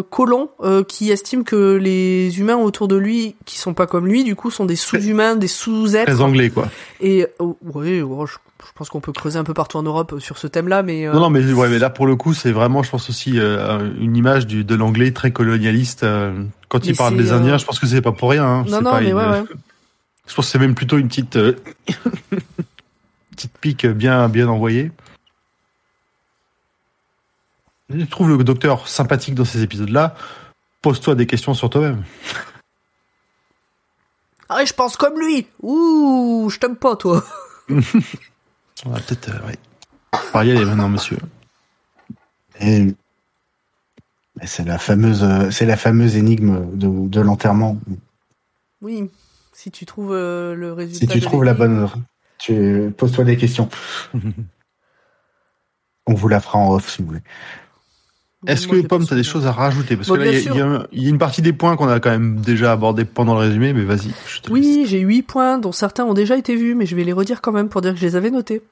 colon 0.00 0.48
euh, 0.62 0.82
qui 0.84 1.10
estime 1.10 1.44
que 1.44 1.74
les 1.76 2.38
humains 2.40 2.56
autour 2.56 2.88
de 2.88 2.96
lui 2.96 3.34
qui 3.44 3.58
sont 3.58 3.74
pas 3.74 3.86
comme 3.86 4.06
lui 4.06 4.24
du 4.24 4.34
coup 4.34 4.50
sont 4.50 4.64
des 4.64 4.76
sous-humains 4.76 5.36
des 5.36 5.48
sous-êtres 5.48 6.10
Très 6.12 6.22
anglais 6.22 6.48
quoi. 6.50 6.68
et 7.00 7.26
euh, 7.40 7.52
ouais 7.74 8.00
ouais, 8.00 8.26
je, 8.26 8.32
je 8.64 8.70
pense 8.74 8.88
qu'on 8.88 9.00
peut 9.00 9.12
creuser 9.12 9.38
un 9.38 9.44
peu 9.44 9.54
partout 9.54 9.76
en 9.76 9.82
Europe 9.82 10.14
euh, 10.14 10.20
sur 10.20 10.38
ce 10.38 10.46
thème 10.46 10.68
là 10.68 10.82
mais 10.82 11.06
euh, 11.06 11.12
Non, 11.12 11.20
non, 11.20 11.30
mais, 11.30 11.52
ouais, 11.52 11.68
mais 11.68 11.78
là 11.78 11.90
pour 11.90 12.06
le 12.06 12.16
coup, 12.16 12.32
c'est 12.32 12.52
vraiment, 12.52 12.82
je 12.82 12.90
pense 12.90 13.10
aussi 13.10 13.38
euh, 13.38 13.90
une 14.00 14.16
image 14.16 14.46
du, 14.46 14.64
de 14.64 14.74
l'anglais 14.74 15.10
très 15.10 15.30
colonialiste. 15.32 16.04
euh, 16.04 16.42
quand 16.68 16.80
Mais 16.84 16.92
il 16.92 16.96
parle 16.96 17.16
des 17.16 17.32
euh, 17.32 17.36
Indiens, 17.36 17.58
je 17.58 17.64
pense 17.66 17.78
que 17.78 17.86
c'est 17.86 18.00
pas 18.00 18.12
pour 18.12 18.30
rien. 18.30 18.44
hein. 18.46 18.64
non 18.68 18.80
non 18.80 18.90
pas 18.92 19.00
mais 19.00 19.08
une- 19.10 19.14
ouais 19.16 19.26
ouais 19.26 19.42
Je 20.26 20.34
pense 20.34 20.46
que 20.46 20.50
c'est 20.52 20.58
même 20.58 20.74
plutôt 20.74 20.96
une 20.98 21.08
petite 21.08 21.36
euh, 21.36 21.52
petite 23.32 23.52
pique 23.60 23.86
bien 23.86 24.28
bien 24.28 24.48
envoyée. 24.48 24.90
Je 27.94 28.04
trouve 28.06 28.28
le 28.28 28.42
docteur 28.44 28.88
sympathique 28.88 29.34
dans 29.34 29.44
ces 29.44 29.62
épisodes-là. 29.62 30.14
Pose-toi 30.80 31.14
des 31.14 31.26
questions 31.26 31.54
sur 31.54 31.70
toi-même. 31.70 32.02
Ah, 34.48 34.64
je 34.64 34.72
pense 34.72 34.96
comme 34.96 35.18
lui. 35.18 35.46
Ouh, 35.62 36.48
je 36.50 36.58
t'aime 36.58 36.76
pas, 36.76 36.96
toi. 36.96 37.24
On 38.84 38.90
va 38.90 38.98
peut-être, 39.00 39.30
euh, 39.30 39.46
ouais. 39.46 39.56
On 40.34 40.38
va 40.38 40.44
y 40.44 40.50
aller 40.50 40.64
maintenant, 40.64 40.88
monsieur. 40.88 41.18
Et 42.60 42.94
c'est 44.44 44.64
la 44.64 44.78
fameuse, 44.78 45.22
euh, 45.22 45.50
c'est 45.50 45.66
la 45.66 45.76
fameuse 45.76 46.16
énigme 46.16 46.76
de, 46.76 47.08
de 47.08 47.20
l'enterrement. 47.20 47.78
Oui, 48.80 49.10
si 49.52 49.70
tu 49.70 49.86
trouves 49.86 50.12
euh, 50.12 50.54
le 50.54 50.72
résultat. 50.72 51.12
Si 51.14 51.20
tu 51.20 51.24
trouves 51.24 51.44
la 51.44 51.54
bonne, 51.54 51.88
tu 52.38 52.92
pose-toi 52.96 53.24
des 53.24 53.36
questions. 53.36 53.68
On 56.06 56.14
vous 56.14 56.28
la 56.28 56.40
fera 56.40 56.58
en 56.58 56.74
off 56.74 56.90
si 56.90 57.02
vous 57.02 57.08
voulez. 57.08 57.22
Est-ce 58.46 58.66
que 58.66 58.84
Pomme, 58.86 59.02
pas 59.02 59.10
t'as 59.10 59.16
des 59.16 59.22
choses 59.22 59.46
à 59.46 59.52
rajouter? 59.52 59.96
Parce 59.96 60.08
Bon, 60.08 60.14
que 60.14 60.18
là, 60.20 60.26
il 60.26 60.32
y, 60.32 60.60
a- 60.60 60.86
y 60.92 61.02
y 61.04 61.08
une 61.08 61.18
partie 61.18 61.42
des 61.42 61.52
points 61.52 61.76
qu'on 61.76 61.88
a 61.88 62.00
quand 62.00 62.10
même 62.10 62.40
déjà 62.40 62.72
abordé 62.72 63.04
pendant 63.04 63.34
le 63.34 63.40
résumé, 63.40 63.72
mais 63.72 63.84
vas-y. 63.84 64.10
Oui, 64.50 64.84
j'ai 64.86 64.98
8 65.00 65.22
points, 65.22 65.58
dont 65.58 65.72
certains 65.72 66.04
ont 66.04 66.14
déjà 66.14 66.36
été 66.36 66.56
vus, 66.56 66.74
mais 66.74 66.86
je 66.86 66.96
vais 66.96 67.04
les 67.04 67.12
redire 67.12 67.40
quand 67.40 67.52
même 67.52 67.68
pour 67.68 67.80
dire 67.82 67.92
que 67.94 68.00
je 68.00 68.04
les 68.06 68.16
avais 68.16 68.30
notés. 68.30 68.62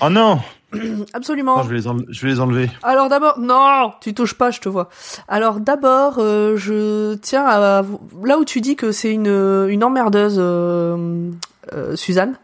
Oh 0.00 0.08
non 0.08 0.38
Absolument. 1.14 1.56
Non, 1.56 1.62
je, 1.64 1.68
vais 1.70 1.74
les 1.76 1.86
enle- 1.88 2.04
je 2.08 2.22
vais 2.26 2.32
les 2.32 2.40
enlever. 2.40 2.70
Alors 2.84 3.08
d'abord, 3.08 3.38
non, 3.40 3.92
tu 4.00 4.14
touches 4.14 4.34
pas, 4.34 4.50
je 4.52 4.60
te 4.60 4.68
vois. 4.68 4.88
Alors 5.26 5.58
d'abord, 5.60 6.16
euh, 6.18 6.56
je 6.56 7.14
tiens 7.16 7.44
à 7.44 7.82
là 8.24 8.38
où 8.38 8.44
tu 8.44 8.60
dis 8.60 8.76
que 8.76 8.92
c'est 8.92 9.12
une 9.12 9.66
une 9.68 9.82
emmerdeuse, 9.82 10.36
euh, 10.38 11.30
euh, 11.72 11.96
Suzanne. 11.96 12.34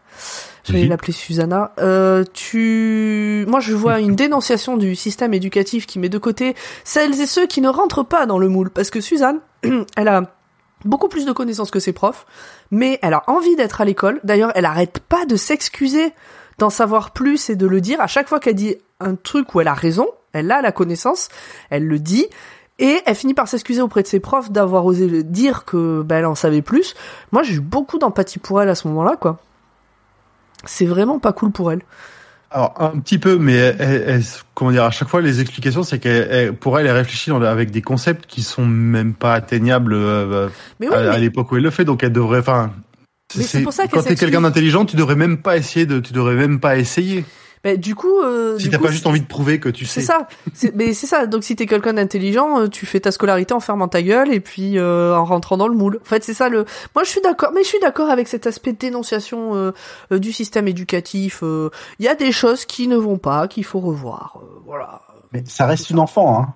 Je 0.67 0.73
vais 0.73 0.85
l'appeler 0.85 1.13
Susanna. 1.13 1.71
Euh, 1.79 2.23
tu, 2.33 3.45
moi, 3.47 3.59
je 3.59 3.73
vois 3.73 3.99
une 3.99 4.15
dénonciation 4.15 4.75
du 4.75 4.95
système 4.95 5.33
éducatif 5.33 5.87
qui 5.87 5.97
met 5.97 6.09
de 6.09 6.17
côté 6.17 6.55
celles 6.83 7.19
et 7.21 7.25
ceux 7.25 7.47
qui 7.47 7.61
ne 7.61 7.69
rentrent 7.69 8.03
pas 8.03 8.25
dans 8.25 8.37
le 8.37 8.49
moule, 8.49 8.69
parce 8.69 8.89
que 8.89 8.99
Suzanne, 8.99 9.39
elle 9.95 10.07
a 10.07 10.23
beaucoup 10.83 11.07
plus 11.07 11.25
de 11.25 11.31
connaissances 11.31 11.71
que 11.71 11.79
ses 11.79 11.93
profs, 11.93 12.25
mais 12.69 12.99
elle 13.01 13.13
a 13.13 13.23
envie 13.27 13.55
d'être 13.55 13.79
à 13.79 13.85
l'école. 13.85 14.19
D'ailleurs, 14.23 14.51
elle 14.55 14.65
arrête 14.65 14.99
pas 14.99 15.25
de 15.25 15.35
s'excuser 15.35 16.13
d'en 16.57 16.69
savoir 16.69 17.11
plus 17.11 17.49
et 17.49 17.55
de 17.55 17.67
le 17.67 17.79
dire. 17.79 18.01
À 18.01 18.07
chaque 18.07 18.27
fois 18.27 18.39
qu'elle 18.39 18.55
dit 18.55 18.75
un 18.99 19.15
truc 19.15 19.55
où 19.55 19.61
elle 19.61 19.67
a 19.67 19.73
raison, 19.73 20.07
elle 20.33 20.51
a 20.51 20.61
la 20.61 20.71
connaissance, 20.71 21.29
elle 21.69 21.85
le 21.85 21.99
dit. 21.99 22.25
Et 22.79 22.99
elle 23.05 23.15
finit 23.15 23.33
par 23.33 23.47
s'excuser 23.47 23.81
auprès 23.81 24.03
de 24.03 24.07
ses 24.07 24.19
profs 24.19 24.51
d'avoir 24.51 24.85
osé 24.85 25.23
dire 25.23 25.65
que 25.65 26.03
ben, 26.03 26.17
elle 26.17 26.25
en 26.25 26.35
savait 26.35 26.61
plus. 26.61 26.93
Moi, 27.31 27.41
j'ai 27.41 27.55
eu 27.55 27.59
beaucoup 27.59 27.97
d'empathie 27.97 28.37
pour 28.37 28.61
elle 28.61 28.69
à 28.69 28.75
ce 28.75 28.87
moment-là, 28.87 29.15
quoi. 29.19 29.39
C'est 30.65 30.85
vraiment 30.85 31.19
pas 31.19 31.33
cool 31.33 31.51
pour 31.51 31.71
elle. 31.71 31.81
Alors, 32.49 32.73
un 32.79 32.99
petit 32.99 33.17
peu, 33.17 33.37
mais 33.37 33.55
elle- 33.55 33.75
elle- 33.79 34.03
elle- 34.07 34.23
comment 34.53 34.71
dire, 34.71 34.85
à 34.85 34.91
chaque 34.91 35.09
fois, 35.09 35.21
les 35.21 35.41
explications, 35.41 35.83
c'est 35.83 35.99
qu'elle, 35.99 36.27
elle- 36.31 36.53
pour 36.53 36.79
elle, 36.79 36.87
elle 36.87 36.95
réfléchit 36.95 37.29
dans- 37.29 37.41
avec 37.41 37.71
des 37.71 37.81
concepts 37.81 38.25
qui 38.25 38.41
sont 38.41 38.65
même 38.65 39.13
pas 39.13 39.33
atteignables 39.33 39.93
euh, 39.93 40.47
Mais 40.79 40.87
oui, 40.87 40.95
à, 40.95 41.17
l'époque 41.17 41.51
où 41.51 41.57
elle 41.57 41.63
le 41.63 41.71
fait, 41.71 41.83
donc 41.83 42.03
elle 42.03 42.13
devrait, 42.13 42.39
enfin, 42.39 42.71
c'est 43.33 43.61
pour 43.63 43.73
ça 43.73 43.83
qu'elle 43.83 43.91
quand 43.91 44.07
t'es 44.07 44.15
quelqu'un 44.15 44.41
d'intelligent, 44.41 44.85
tu 44.85 44.95
devrais 44.95 45.15
même 45.17 45.37
pas 45.39 45.57
essayer 45.57 45.85
de, 45.85 45.99
tu 45.99 46.13
devrais 46.13 46.35
même 46.35 46.59
pas 46.61 46.77
essayer. 46.77 47.25
Ben, 47.63 47.77
du 47.77 47.95
coup, 47.95 48.19
euh, 48.21 48.57
Si 48.59 48.69
t'as 48.69 48.77
pas 48.79 48.91
juste 48.91 49.07
envie 49.07 49.19
de 49.21 49.25
prouver 49.25 49.59
que 49.59 49.69
tu 49.69 49.85
sais. 49.85 50.01
C'est 50.01 50.05
ça. 50.07 50.27
Mais 50.75 50.93
c'est 50.93 51.07
ça. 51.07 51.25
Donc 51.27 51.43
si 51.43 51.55
t'es 51.55 51.65
quelqu'un 51.65 51.93
d'intelligent, 51.93 52.59
euh, 52.61 52.67
tu 52.67 52.85
fais 52.85 52.99
ta 52.99 53.11
scolarité 53.11 53.53
en 53.53 53.59
fermant 53.59 53.87
ta 53.87 54.01
gueule 54.01 54.31
et 54.31 54.39
puis 54.39 54.77
euh, 54.77 55.15
en 55.15 55.25
rentrant 55.25 55.57
dans 55.57 55.67
le 55.67 55.75
moule. 55.75 55.99
En 56.01 56.05
fait, 56.05 56.23
c'est 56.23 56.33
ça 56.33 56.49
le. 56.49 56.65
Moi, 56.95 57.03
je 57.03 57.09
suis 57.09 57.21
d'accord. 57.21 57.51
Mais 57.53 57.63
je 57.63 57.67
suis 57.67 57.79
d'accord 57.79 58.09
avec 58.09 58.27
cet 58.27 58.47
aspect 58.47 58.73
de 58.73 58.77
dénonciation 58.77 59.55
euh, 59.55 59.71
euh, 60.11 60.19
du 60.19 60.31
système 60.31 60.67
éducatif. 60.67 61.39
euh. 61.43 61.69
Il 61.99 62.05
y 62.05 62.09
a 62.09 62.15
des 62.15 62.31
choses 62.31 62.65
qui 62.65 62.87
ne 62.87 62.95
vont 62.97 63.17
pas, 63.17 63.47
qu'il 63.47 63.65
faut 63.65 63.79
revoir. 63.79 64.39
euh, 64.41 64.45
voilà. 64.65 65.01
Mais 65.33 65.43
ça 65.45 65.65
reste 65.65 65.89
une 65.89 65.99
enfant, 65.99 66.39
hein. 66.39 66.53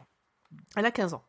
Elle 0.77 0.85
a 0.85 0.91
15 0.91 1.13
ans. 1.15 1.23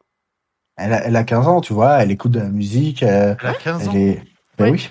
Elle 0.76 0.92
a, 0.92 1.04
elle 1.06 1.16
a 1.16 1.24
15 1.24 1.48
ans, 1.48 1.60
tu 1.60 1.72
vois, 1.72 1.94
elle 2.02 2.10
écoute 2.10 2.30
de 2.32 2.38
la 2.40 2.48
musique, 2.48 3.02
euh, 3.02 3.34
Elle 3.42 3.48
a 3.48 3.54
15 3.54 3.88
ans. 3.88 3.90
elle 3.94 4.00
est... 4.00 4.22
Ben 4.58 4.70
oui. 4.70 4.90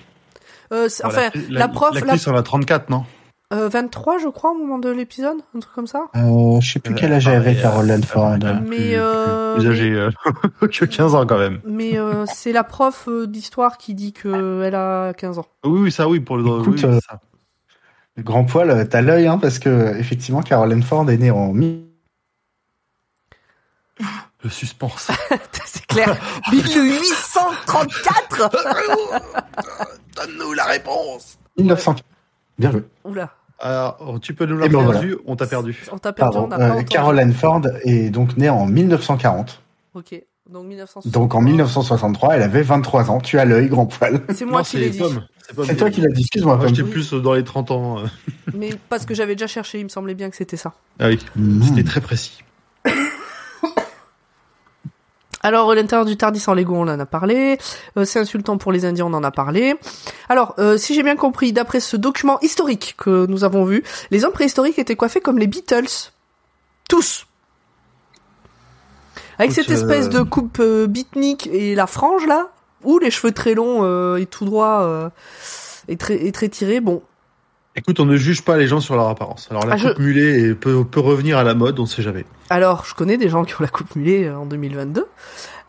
Euh, 0.72 0.88
c'est- 0.88 1.02
Voilà, 1.02 1.28
enfin, 1.28 1.40
la, 1.50 1.68
prof, 1.68 1.94
la, 1.94 2.00
L'actrice 2.00 2.28
en 2.28 2.34
a 2.36 2.42
34, 2.42 2.88
non? 2.90 3.04
Euh, 3.52 3.68
23, 3.68 4.18
je 4.18 4.28
crois, 4.28 4.52
au 4.52 4.54
moment 4.54 4.78
de 4.78 4.88
l'épisode, 4.90 5.36
un 5.54 5.60
truc 5.60 5.74
comme 5.74 5.86
ça. 5.86 6.06
Euh, 6.16 6.60
je 6.60 6.72
sais 6.72 6.78
plus 6.80 6.94
quel 6.94 7.12
âge 7.12 7.28
Euh, 7.28 7.36
avait 7.36 7.56
euh, 7.58 7.62
Carol 7.62 7.90
euh, 7.90 7.96
Lanford. 7.96 8.38
euh, 8.44 8.54
Mais, 8.66 8.76
plus- 8.76 8.94
euh, 8.96 9.54
plus 9.56 9.68
âgée 9.68 9.92
euh, 9.92 10.10
que 10.68 10.84
15 10.84 11.14
ans 11.14 11.26
quand 11.26 11.38
même. 11.38 11.60
Mais 11.64 11.98
euh, 11.98 12.24
c'est 12.32 12.52
la 12.52 12.64
prof 12.64 13.06
euh, 13.08 13.26
d'histoire 13.26 13.78
qui 13.78 13.94
dit 13.94 14.12
que 14.12 14.62
elle 14.64 14.74
a 14.74 15.12
15 15.14 15.38
ans. 15.38 15.46
Oui, 15.64 15.80
oui, 15.82 15.92
ça, 15.92 16.08
oui, 16.08 16.20
pour 16.20 16.36
le 16.38 16.44
Écoute, 16.60 16.80
oui, 16.82 16.84
euh, 16.84 16.98
ça. 17.08 17.20
Le 18.16 18.22
grand 18.22 18.44
poil, 18.44 18.70
euh, 18.70 18.84
t'as 18.84 19.00
l'œil, 19.00 19.26
hein, 19.26 19.38
parce 19.38 19.58
que 19.58 19.96
effectivement, 19.98 20.42
Carol 20.42 20.70
Lanford 20.72 21.10
est 21.10 21.16
née 21.18 21.30
en 21.30 21.52
mi. 21.52 21.86
Le 24.44 24.50
suspense. 24.50 25.08
c'est 25.64 25.86
clair. 25.86 26.16
1834 26.50 28.50
Donne-nous 30.16 30.52
la 30.54 30.64
réponse. 30.64 31.38
1900. 31.58 31.94
Bien 32.58 32.72
joué. 32.72 32.82
Oula, 33.04 33.30
Alors, 33.62 34.18
tu 34.20 34.34
peux 34.34 34.44
nous 34.44 34.56
Et 34.56 34.58
ben 34.58 34.64
l'avoir 34.66 34.84
voilà. 34.84 35.00
perdu, 35.00 35.16
on 35.24 35.36
t'a 35.36 35.46
perdu. 35.46 35.84
on 35.92 35.98
t'a 35.98 36.12
perdu, 36.12 36.32
Pardon. 36.32 36.46
on 36.46 36.48
n'a 36.48 36.56
pas 36.58 36.64
Euh, 36.64 36.70
entendu. 36.72 36.84
Carol 36.86 37.16
Lanford 37.16 37.62
est 37.84 38.10
donc 38.10 38.36
née 38.36 38.48
en 38.50 38.66
1940. 38.66 39.62
Ok. 39.94 40.20
Donc 40.50 40.66
1963. 40.66 41.12
Donc 41.12 41.34
en 41.36 41.40
1963, 41.40 42.34
elle 42.36 42.42
avait 42.42 42.62
23 42.62 43.10
ans. 43.10 43.20
Tu 43.20 43.38
as 43.38 43.44
l'œil, 43.44 43.68
grand 43.68 43.86
poil. 43.86 44.20
C'est 44.34 44.44
moi 44.44 44.58
Non, 44.60 44.64
qui 44.64 44.78
l'ai 44.78 44.90
dit. 44.90 45.00
C'est 45.64 45.76
toi 45.76 45.90
qui 45.90 46.00
l'as 46.00 46.08
dit, 46.10 46.22
excuse-moi. 46.22 46.56
Moi, 46.56 46.66
j'étais 46.68 46.82
plus 46.82 47.12
dans 47.14 47.34
les 47.34 47.44
30 47.44 47.70
ans. 47.70 47.98
Mais 48.54 48.70
parce 48.88 49.06
que 49.06 49.14
j'avais 49.14 49.34
déjà 49.36 49.46
cherché, 49.46 49.78
il 49.78 49.84
me 49.84 49.88
semblait 49.88 50.14
bien 50.14 50.28
que 50.30 50.36
c'était 50.36 50.56
ça. 50.56 50.72
Ah 50.98 51.08
oui, 51.08 51.18
Mmh. 51.36 51.62
c'était 51.62 51.84
très 51.84 52.00
précis. 52.00 52.42
Alors, 55.42 55.74
l'intérieur 55.74 56.04
du 56.04 56.16
Tardis 56.16 56.44
en 56.46 56.54
Lego, 56.54 56.74
on 56.74 56.82
en 56.82 57.00
a 57.00 57.06
parlé. 57.06 57.58
Euh, 57.96 58.04
c'est 58.04 58.20
insultant 58.20 58.58
pour 58.58 58.72
les 58.72 58.84
Indiens, 58.84 59.06
on 59.06 59.14
en 59.14 59.24
a 59.24 59.30
parlé. 59.30 59.74
Alors, 60.28 60.54
euh, 60.58 60.76
si 60.76 60.94
j'ai 60.94 61.02
bien 61.02 61.16
compris, 61.16 61.52
d'après 61.52 61.80
ce 61.80 61.96
document 61.96 62.38
historique 62.40 62.94
que 62.96 63.26
nous 63.26 63.44
avons 63.44 63.64
vu, 63.64 63.82
les 64.10 64.24
hommes 64.24 64.32
préhistoriques 64.32 64.78
étaient 64.78 64.96
coiffés 64.96 65.20
comme 65.20 65.38
les 65.38 65.48
Beatles. 65.48 66.12
Tous. 66.88 67.26
Avec 69.38 69.52
Écoute, 69.52 69.64
cette 69.64 69.74
espèce 69.74 70.06
euh, 70.06 70.18
de 70.18 70.22
coupe 70.22 70.58
euh, 70.60 70.86
beatnik 70.86 71.48
et 71.48 71.74
la 71.74 71.86
frange, 71.86 72.26
là, 72.26 72.50
ou 72.84 72.98
les 72.98 73.10
cheveux 73.10 73.32
très 73.32 73.54
longs 73.54 73.80
euh, 73.82 74.16
et 74.16 74.26
tout 74.26 74.44
droit 74.44 74.82
euh, 74.82 75.08
et, 75.88 75.96
très, 75.96 76.14
et 76.24 76.32
très 76.32 76.48
tirés. 76.48 76.80
Bon, 76.80 77.02
Écoute, 77.74 78.00
on 78.00 78.04
ne 78.04 78.16
juge 78.16 78.42
pas 78.42 78.56
les 78.58 78.66
gens 78.66 78.80
sur 78.80 78.96
leur 78.96 79.08
apparence. 79.08 79.48
Alors 79.50 79.66
la 79.66 79.74
Ah, 79.74 79.76
je- 79.78 79.88
coupe 79.88 79.98
mulet 79.98 80.40
est- 80.40 80.54
peut, 80.54 80.84
peut 80.84 81.00
revenir 81.00 81.38
à 81.38 81.42
la 81.44 81.54
mode, 81.54 81.78
on 81.80 81.86
sait 81.86 82.02
jamais. 82.02 82.24
alors, 82.50 82.84
je 82.84 82.94
connais 82.94 83.16
des 83.16 83.28
gens 83.30 83.44
qui 83.44 83.54
ont 83.54 83.60
la 83.62 83.68
coupe 83.68 83.96
mulet 83.96 84.26
euh, 84.26 84.36
en 84.36 84.44
2022. 84.46 85.06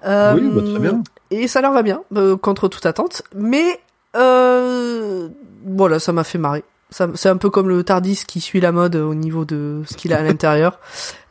Euh, 0.05 0.33
oui, 0.35 0.49
bah, 0.53 0.61
très 0.69 0.79
bien. 0.79 1.01
Et 1.31 1.47
ça 1.47 1.61
leur 1.61 1.71
va 1.71 1.81
bien, 1.81 2.01
euh, 2.17 2.35
contre 2.35 2.67
toute 2.67 2.85
attente. 2.85 3.21
Mais 3.35 3.79
euh, 4.17 5.29
voilà, 5.65 5.99
ça 5.99 6.11
m'a 6.11 6.23
fait 6.23 6.37
marrer. 6.37 6.63
Ça- 6.89 7.07
C'est 7.15 7.29
un 7.29 7.37
peu 7.37 7.49
comme 7.49 7.69
le 7.69 7.83
Tardis 7.83 8.23
qui 8.27 8.41
suit 8.41 8.59
la 8.59 8.71
mode 8.71 8.95
euh, 8.95 9.03
au 9.05 9.15
niveau 9.15 9.45
de 9.45 9.81
ce 9.87 9.95
qu'il 9.95 10.13
a 10.13 10.17
à 10.19 10.21
l'intérieur. 10.23 10.79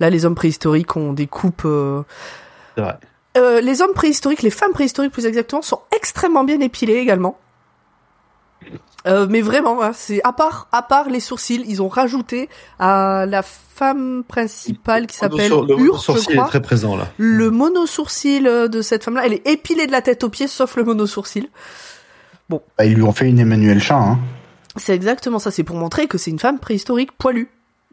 Là, 0.00 0.10
les 0.10 0.24
hommes 0.24 0.34
préhistoriques 0.34 0.96
ont 0.96 1.12
des 1.12 1.26
coupes. 1.26 1.62
euh, 1.66 2.02
C'est 2.76 2.80
vrai. 2.82 2.96
euh, 3.36 3.60
les 3.60 3.82
hommes 3.82 3.92
préhistoriques, 3.94 4.42
les 4.42 4.50
femmes 4.50 4.72
préhistoriques 4.72 5.12
plus 5.12 5.26
exactement, 5.26 5.62
sont 5.62 5.80
extrêmement 5.94 6.44
bien 6.44 6.60
épilées 6.60 6.94
également. 6.96 7.38
Euh, 9.06 9.26
mais 9.28 9.40
vraiment, 9.40 9.82
hein, 9.82 9.92
c'est 9.94 10.20
à 10.22 10.32
part 10.32 10.68
à 10.70 10.82
part 10.82 11.08
les 11.08 11.18
sourcils, 11.20 11.64
ils 11.66 11.82
ont 11.82 11.88
rajouté 11.88 12.48
à 12.78 13.26
la 13.26 13.42
femme 13.42 14.22
principale 14.26 15.06
qui 15.08 15.16
s'appelle 15.16 15.50
Le 15.50 15.78
Ur, 15.80 15.96
je 15.96 16.02
sourcil 16.02 16.38
est 16.38 16.46
très 16.46 16.62
présent 16.62 16.94
là. 16.96 17.08
Le 17.16 17.50
monosourcil 17.50 18.46
euh, 18.46 18.68
de 18.68 18.80
cette 18.80 19.02
femme-là, 19.02 19.22
elle 19.26 19.32
est 19.32 19.46
épilée 19.48 19.86
de 19.86 19.92
la 19.92 20.02
tête 20.02 20.22
aux 20.22 20.28
pieds, 20.28 20.46
sauf 20.46 20.76
le 20.76 20.84
monosourcil. 20.84 21.48
Bah, 22.48 22.60
ils 22.84 22.94
lui 22.94 23.02
ont 23.02 23.12
fait 23.12 23.28
une 23.28 23.38
Emmanuel 23.38 23.80
Chat. 23.80 23.96
Hein. 23.96 24.18
C'est 24.76 24.94
exactement 24.94 25.38
ça. 25.38 25.50
C'est 25.50 25.64
pour 25.64 25.76
montrer 25.76 26.06
que 26.06 26.18
c'est 26.18 26.30
une 26.30 26.38
femme 26.38 26.58
préhistorique 26.58 27.12
poilue, 27.12 27.48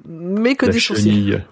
mais 0.07 0.55
que 0.55 0.65
La 0.65 0.73
des 0.73 0.79
sourcils. 0.79 1.03
chenille. 1.03 1.43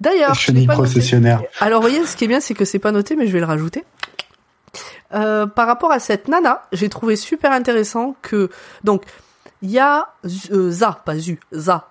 D'ailleurs, 0.00 0.34
je 0.34 0.40
l'ai 0.40 0.46
chenille 0.46 0.66
pas 0.66 0.76
noté. 0.76 0.90
processionnaire. 0.90 1.42
Alors, 1.60 1.82
vous 1.82 1.88
voyez, 1.88 2.04
ce 2.06 2.16
qui 2.16 2.24
est 2.24 2.28
bien, 2.28 2.40
c'est 2.40 2.54
que 2.54 2.64
c'est 2.64 2.78
pas 2.78 2.92
noté, 2.92 3.16
mais 3.16 3.26
je 3.26 3.32
vais 3.32 3.40
le 3.40 3.46
rajouter. 3.46 3.84
Euh, 5.12 5.46
par 5.46 5.66
rapport 5.66 5.92
à 5.92 5.98
cette 6.00 6.28
nana, 6.28 6.62
j'ai 6.72 6.88
trouvé 6.88 7.14
super 7.16 7.52
intéressant 7.52 8.16
que 8.22 8.50
donc 8.84 9.04
il 9.62 9.70
y 9.70 9.78
a 9.78 10.08
euh, 10.50 10.70
Za, 10.70 11.00
pas 11.04 11.16
Zu, 11.16 11.38
Za, 11.52 11.88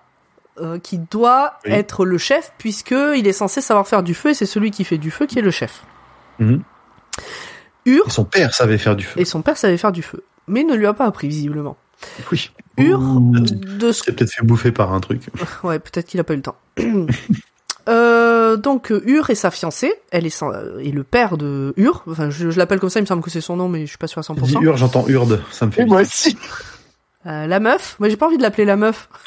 euh, 0.60 0.78
qui 0.78 0.98
doit 0.98 1.54
Oui. 1.64 1.72
être 1.72 2.04
le 2.04 2.18
chef 2.18 2.52
puisque 2.58 2.90
il 3.16 3.26
est 3.26 3.32
censé 3.32 3.60
savoir 3.60 3.86
faire 3.86 4.02
du 4.02 4.14
feu 4.14 4.30
et 4.30 4.34
c'est 4.34 4.46
celui 4.46 4.70
qui 4.70 4.84
fait 4.84 4.98
du 4.98 5.10
feu 5.10 5.26
qui 5.26 5.38
est 5.38 5.42
le 5.42 5.50
chef. 5.50 5.82
Mhm. 6.38 6.62
Ur 7.86 8.04
Et 8.06 8.10
son 8.10 8.24
père 8.24 8.54
savait 8.54 8.78
faire 8.78 8.96
du 8.96 9.04
feu. 9.04 9.20
et 9.20 9.24
son 9.24 9.42
père 9.42 9.56
savait 9.56 9.76
faire 9.78 9.92
du 9.92 10.02
feu, 10.02 10.22
mais 10.46 10.64
ne 10.64 10.74
lui 10.74 10.86
a 10.86 10.92
pas 10.94 11.04
appris 11.06 11.28
visiblement. 11.28 11.76
Oui. 12.32 12.50
Ur, 12.76 12.98
de 13.00 13.92
ce 13.92 14.00
Il 14.02 14.04
s'est 14.04 14.12
peut-être 14.12 14.32
fait 14.32 14.44
bouffer 14.44 14.72
par 14.72 14.92
un 14.92 15.00
truc. 15.00 15.22
Ouais, 15.62 15.78
peut-être 15.78 16.06
qu'il 16.06 16.18
a 16.20 16.24
pas 16.24 16.34
eu 16.34 16.36
le 16.38 16.42
temps. 16.42 16.56
Euh, 17.86 18.33
donc 18.56 18.90
euh, 18.92 19.02
Ur 19.06 19.30
et 19.30 19.34
sa 19.34 19.50
fiancée, 19.50 19.92
elle 20.10 20.26
est 20.26 20.30
sans- 20.30 20.52
euh, 20.52 20.78
et 20.78 20.90
le 20.90 21.04
père 21.04 21.36
de 21.36 21.72
Ur, 21.76 22.02
enfin 22.08 22.30
je, 22.30 22.50
je 22.50 22.58
l'appelle 22.58 22.80
comme 22.80 22.90
ça, 22.90 23.00
il 23.00 23.02
me 23.02 23.06
semble 23.06 23.22
que 23.22 23.30
c'est 23.30 23.40
son 23.40 23.56
nom, 23.56 23.68
mais 23.68 23.80
je 23.82 23.86
suis 23.90 23.98
pas 23.98 24.06
sûr 24.06 24.20
à 24.20 24.34
Il 24.36 24.42
dit 24.42 24.54
100%. 24.54 24.62
Ur, 24.62 24.76
j'entends 24.76 25.06
Urde. 25.08 25.42
Ça 25.50 25.66
me 25.66 25.70
fait. 25.70 25.82
Et 25.82 25.84
moi 25.86 26.02
aussi. 26.02 26.36
Euh, 27.26 27.46
la 27.46 27.58
meuf, 27.60 27.96
moi 28.00 28.08
j'ai 28.08 28.16
pas 28.16 28.26
envie 28.26 28.36
de 28.38 28.42
l'appeler 28.42 28.64
la 28.64 28.76
meuf. 28.76 29.08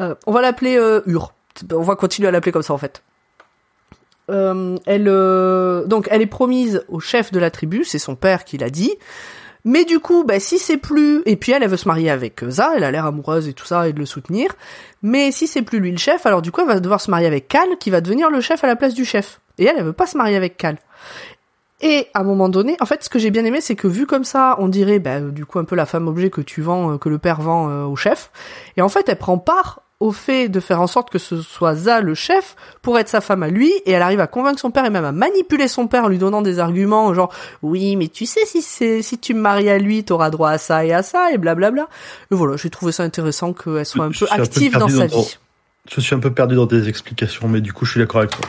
Euh, 0.00 0.14
on 0.26 0.32
va 0.32 0.42
l'appeler 0.42 0.76
euh, 0.76 1.00
Ur. 1.06 1.32
On 1.72 1.80
va 1.80 1.96
continuer 1.96 2.28
à 2.28 2.30
l'appeler 2.30 2.52
comme 2.52 2.60
ça 2.62 2.74
en 2.74 2.78
fait. 2.78 3.02
Euh, 4.30 4.76
elle, 4.84 5.06
euh, 5.08 5.86
donc 5.86 6.06
elle 6.10 6.20
est 6.20 6.26
promise 6.26 6.84
au 6.88 7.00
chef 7.00 7.32
de 7.32 7.38
la 7.38 7.50
tribu, 7.50 7.82
c'est 7.84 7.98
son 7.98 8.14
père 8.14 8.44
qui 8.44 8.58
l'a 8.58 8.68
dit. 8.68 8.92
Mais 9.66 9.84
du 9.84 9.98
coup, 9.98 10.22
bah, 10.22 10.38
si 10.38 10.60
c'est 10.60 10.76
plus, 10.76 11.22
et 11.26 11.34
puis 11.34 11.50
elle, 11.50 11.64
elle 11.64 11.68
veut 11.68 11.76
se 11.76 11.88
marier 11.88 12.08
avec 12.08 12.44
euh, 12.44 12.50
Za, 12.50 12.74
elle 12.76 12.84
a 12.84 12.92
l'air 12.92 13.04
amoureuse 13.04 13.48
et 13.48 13.52
tout 13.52 13.66
ça, 13.66 13.88
et 13.88 13.92
de 13.92 13.98
le 13.98 14.06
soutenir. 14.06 14.52
Mais 15.02 15.32
si 15.32 15.48
c'est 15.48 15.62
plus 15.62 15.80
lui 15.80 15.90
le 15.90 15.98
chef, 15.98 16.24
alors 16.24 16.40
du 16.40 16.52
coup, 16.52 16.60
elle 16.60 16.68
va 16.68 16.78
devoir 16.78 17.00
se 17.00 17.10
marier 17.10 17.26
avec 17.26 17.48
Cal, 17.48 17.76
qui 17.80 17.90
va 17.90 18.00
devenir 18.00 18.30
le 18.30 18.40
chef 18.40 18.62
à 18.62 18.68
la 18.68 18.76
place 18.76 18.94
du 18.94 19.04
chef. 19.04 19.40
Et 19.58 19.64
elle, 19.64 19.74
elle 19.76 19.84
veut 19.84 19.92
pas 19.92 20.06
se 20.06 20.16
marier 20.16 20.36
avec 20.36 20.56
Cal. 20.56 20.78
Et 21.80 22.06
à 22.14 22.20
un 22.20 22.22
moment 22.22 22.48
donné, 22.48 22.76
en 22.80 22.86
fait, 22.86 23.02
ce 23.02 23.08
que 23.08 23.18
j'ai 23.18 23.32
bien 23.32 23.44
aimé, 23.44 23.60
c'est 23.60 23.74
que 23.74 23.88
vu 23.88 24.06
comme 24.06 24.22
ça, 24.22 24.54
on 24.60 24.68
dirait, 24.68 25.00
bah, 25.00 25.20
du 25.20 25.44
coup, 25.44 25.58
un 25.58 25.64
peu 25.64 25.74
la 25.74 25.84
femme 25.84 26.06
objet 26.06 26.30
que 26.30 26.42
tu 26.42 26.62
vends, 26.62 26.92
euh, 26.92 26.98
que 26.98 27.08
le 27.08 27.18
père 27.18 27.40
vend 27.40 27.68
euh, 27.68 27.84
au 27.86 27.96
chef. 27.96 28.30
Et 28.76 28.82
en 28.82 28.88
fait, 28.88 29.08
elle 29.08 29.18
prend 29.18 29.36
part 29.36 29.82
au 29.98 30.12
fait 30.12 30.48
de 30.50 30.60
faire 30.60 30.80
en 30.82 30.86
sorte 30.86 31.08
que 31.08 31.18
ce 31.18 31.40
soit 31.40 31.74
Za 31.74 32.00
le 32.02 32.14
chef 32.14 32.54
pour 32.82 32.98
être 32.98 33.08
sa 33.08 33.22
femme 33.22 33.42
à 33.42 33.48
lui, 33.48 33.72
et 33.86 33.92
elle 33.92 34.02
arrive 34.02 34.20
à 34.20 34.26
convaincre 34.26 34.60
son 34.60 34.70
père 34.70 34.84
et 34.84 34.90
même 34.90 35.06
à 35.06 35.12
manipuler 35.12 35.68
son 35.68 35.86
père 35.88 36.04
en 36.04 36.08
lui 36.08 36.18
donnant 36.18 36.42
des 36.42 36.58
arguments 36.58 37.14
genre 37.14 37.32
oui, 37.62 37.96
mais 37.96 38.08
tu 38.08 38.26
sais 38.26 38.44
si 38.44 38.60
c'est 38.60 39.00
si 39.00 39.18
tu 39.18 39.32
me 39.32 39.40
maries 39.40 39.70
à 39.70 39.78
lui, 39.78 40.04
t'auras 40.04 40.28
droit 40.28 40.50
à 40.50 40.58
ça 40.58 40.84
et 40.84 40.92
à 40.92 41.02
ça 41.02 41.30
et 41.32 41.38
blablabla. 41.38 41.88
Et 42.30 42.34
voilà, 42.34 42.56
j'ai 42.58 42.68
trouvé 42.68 42.92
ça 42.92 43.04
intéressant 43.04 43.54
qu'elle 43.54 43.86
soit 43.86 44.04
un 44.04 44.12
Je 44.12 44.18
peu 44.20 44.26
suis 44.26 44.34
un 44.34 44.36
peu 44.36 44.42
active 44.42 44.72
dans 44.78 44.88
sa 44.88 45.08
dans- 45.08 45.20
vie. 45.22 45.38
Je 45.90 46.00
suis 46.00 46.14
un 46.14 46.18
peu 46.20 46.32
perdu 46.32 46.56
dans 46.56 46.66
tes 46.66 46.88
explications, 46.88 47.48
mais 47.48 47.60
du 47.62 47.72
coup, 47.72 47.84
je 47.86 47.92
suis 47.92 48.00
d'accord 48.00 48.18
avec 48.18 48.32
toi. 48.32 48.44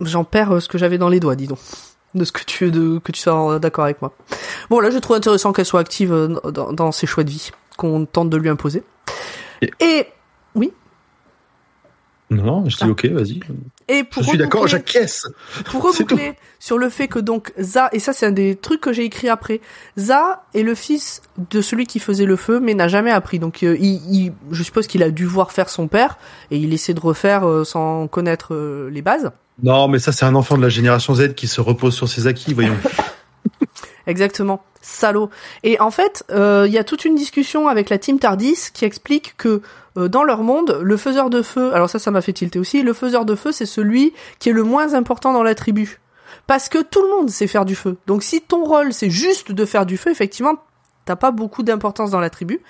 J'en 0.00 0.24
perds 0.24 0.52
euh, 0.56 0.60
ce 0.60 0.68
que 0.68 0.78
j'avais 0.78 0.98
dans 0.98 1.08
les 1.08 1.20
doigts, 1.20 1.36
dis 1.36 1.46
donc. 1.46 1.58
De 2.14 2.24
ce 2.24 2.32
que 2.32 2.44
tu 2.44 2.70
de 2.70 2.98
que 2.98 3.10
tu 3.12 3.20
sois 3.20 3.58
d'accord 3.58 3.84
avec 3.84 4.00
moi. 4.02 4.12
Bon 4.70 4.78
là, 4.80 4.90
je 4.90 4.98
trouve 4.98 5.16
intéressant 5.16 5.52
qu'elle 5.52 5.64
soit 5.64 5.80
active 5.80 6.12
euh, 6.12 6.28
dans, 6.50 6.72
dans 6.72 6.92
ses 6.92 7.06
choix 7.06 7.24
de 7.24 7.30
vie 7.30 7.50
qu'on 7.76 8.04
tente 8.04 8.30
de 8.30 8.36
lui 8.36 8.48
imposer. 8.48 8.82
Et- 9.80 10.06
Et 10.60 10.72
Non, 12.30 12.42
non, 12.42 12.68
je 12.68 12.76
dis 12.76 12.82
Ah. 12.84 12.88
ok, 12.88 13.06
vas-y. 13.06 13.40
et 13.86 13.98
Je 13.98 14.04
pour 14.04 14.24
suis 14.24 14.38
d'accord, 14.38 14.66
j'acquiesce. 14.66 15.26
Pour 15.66 15.82
reboucler 15.92 16.32
sur 16.58 16.78
le 16.78 16.88
fait 16.88 17.06
que 17.06 17.18
donc 17.18 17.52
Za, 17.60 17.90
et 17.92 17.98
ça 17.98 18.12
c'est 18.14 18.26
un 18.26 18.32
des 18.32 18.56
trucs 18.56 18.80
que 18.80 18.92
j'ai 18.94 19.04
écrit 19.04 19.28
après, 19.28 19.60
Za 19.98 20.42
est 20.54 20.62
le 20.62 20.74
fils 20.74 21.20
de 21.50 21.60
celui 21.60 21.86
qui 21.86 21.98
faisait 22.00 22.24
le 22.24 22.36
feu 22.36 22.60
mais 22.60 22.72
n'a 22.74 22.88
jamais 22.88 23.10
appris. 23.10 23.38
Donc 23.38 23.62
euh, 23.62 23.76
il, 23.78 24.00
il- 24.12 24.32
je 24.50 24.62
suppose 24.62 24.86
qu'il 24.86 25.02
a 25.02 25.10
dû 25.10 25.26
voir 25.26 25.52
faire 25.52 25.68
son 25.68 25.86
père 25.86 26.16
et 26.50 26.56
il 26.56 26.72
essaie 26.72 26.94
de 26.94 27.00
refaire 27.00 27.46
euh, 27.46 27.62
sans 27.64 28.08
connaître 28.08 28.54
euh, 28.54 28.88
les 28.90 29.02
bases. 29.02 29.30
Non, 29.62 29.86
mais 29.86 30.00
ça, 30.00 30.10
c'est 30.10 30.24
un 30.24 30.34
enfant 30.34 30.56
de 30.56 30.62
la 30.62 30.68
génération 30.70 31.14
Z 31.14 31.34
qui 31.34 31.46
se 31.46 31.60
repose 31.60 31.94
sur 31.94 32.08
ses 32.08 32.26
acquis, 32.26 32.54
voyons. 32.54 32.74
Exactement. 34.06 34.62
Salaud. 34.82 35.30
Et 35.62 35.80
en 35.80 35.90
fait, 35.90 36.24
euh, 36.30 36.64
il 36.66 36.72
y 36.72 36.78
a 36.78 36.84
toute 36.84 37.04
une 37.04 37.14
discussion 37.14 37.68
avec 37.68 37.88
la 37.88 37.98
team 37.98 38.18
Tardis 38.18 38.70
qui 38.72 38.84
explique 38.84 39.34
que 39.38 39.62
euh, 39.96 40.08
dans 40.08 40.24
leur 40.24 40.42
monde, 40.42 40.78
le 40.82 40.96
faiseur 40.96 41.30
de 41.30 41.40
feu, 41.40 41.74
alors 41.74 41.88
ça, 41.88 41.98
ça 41.98 42.10
m'a 42.10 42.20
fait 42.20 42.34
tilter 42.34 42.58
aussi, 42.58 42.82
le 42.82 42.92
faiseur 42.92 43.24
de 43.24 43.34
feu, 43.34 43.52
c'est 43.52 43.66
celui 43.66 44.12
qui 44.38 44.50
est 44.50 44.52
le 44.52 44.62
moins 44.62 44.94
important 44.94 45.32
dans 45.32 45.42
la 45.42 45.54
tribu. 45.54 46.00
Parce 46.46 46.68
que 46.68 46.82
tout 46.82 47.00
le 47.00 47.08
monde 47.08 47.30
sait 47.30 47.46
faire 47.46 47.64
du 47.64 47.74
feu. 47.74 47.96
Donc 48.06 48.22
si 48.22 48.42
ton 48.42 48.64
rôle, 48.64 48.92
c'est 48.92 49.10
juste 49.10 49.52
de 49.52 49.64
faire 49.64 49.86
du 49.86 49.96
feu, 49.96 50.10
effectivement, 50.10 50.54
t'as 51.06 51.16
pas 51.16 51.30
beaucoup 51.30 51.62
d'importance 51.62 52.10
dans 52.10 52.20
la 52.20 52.30
tribu. 52.30 52.60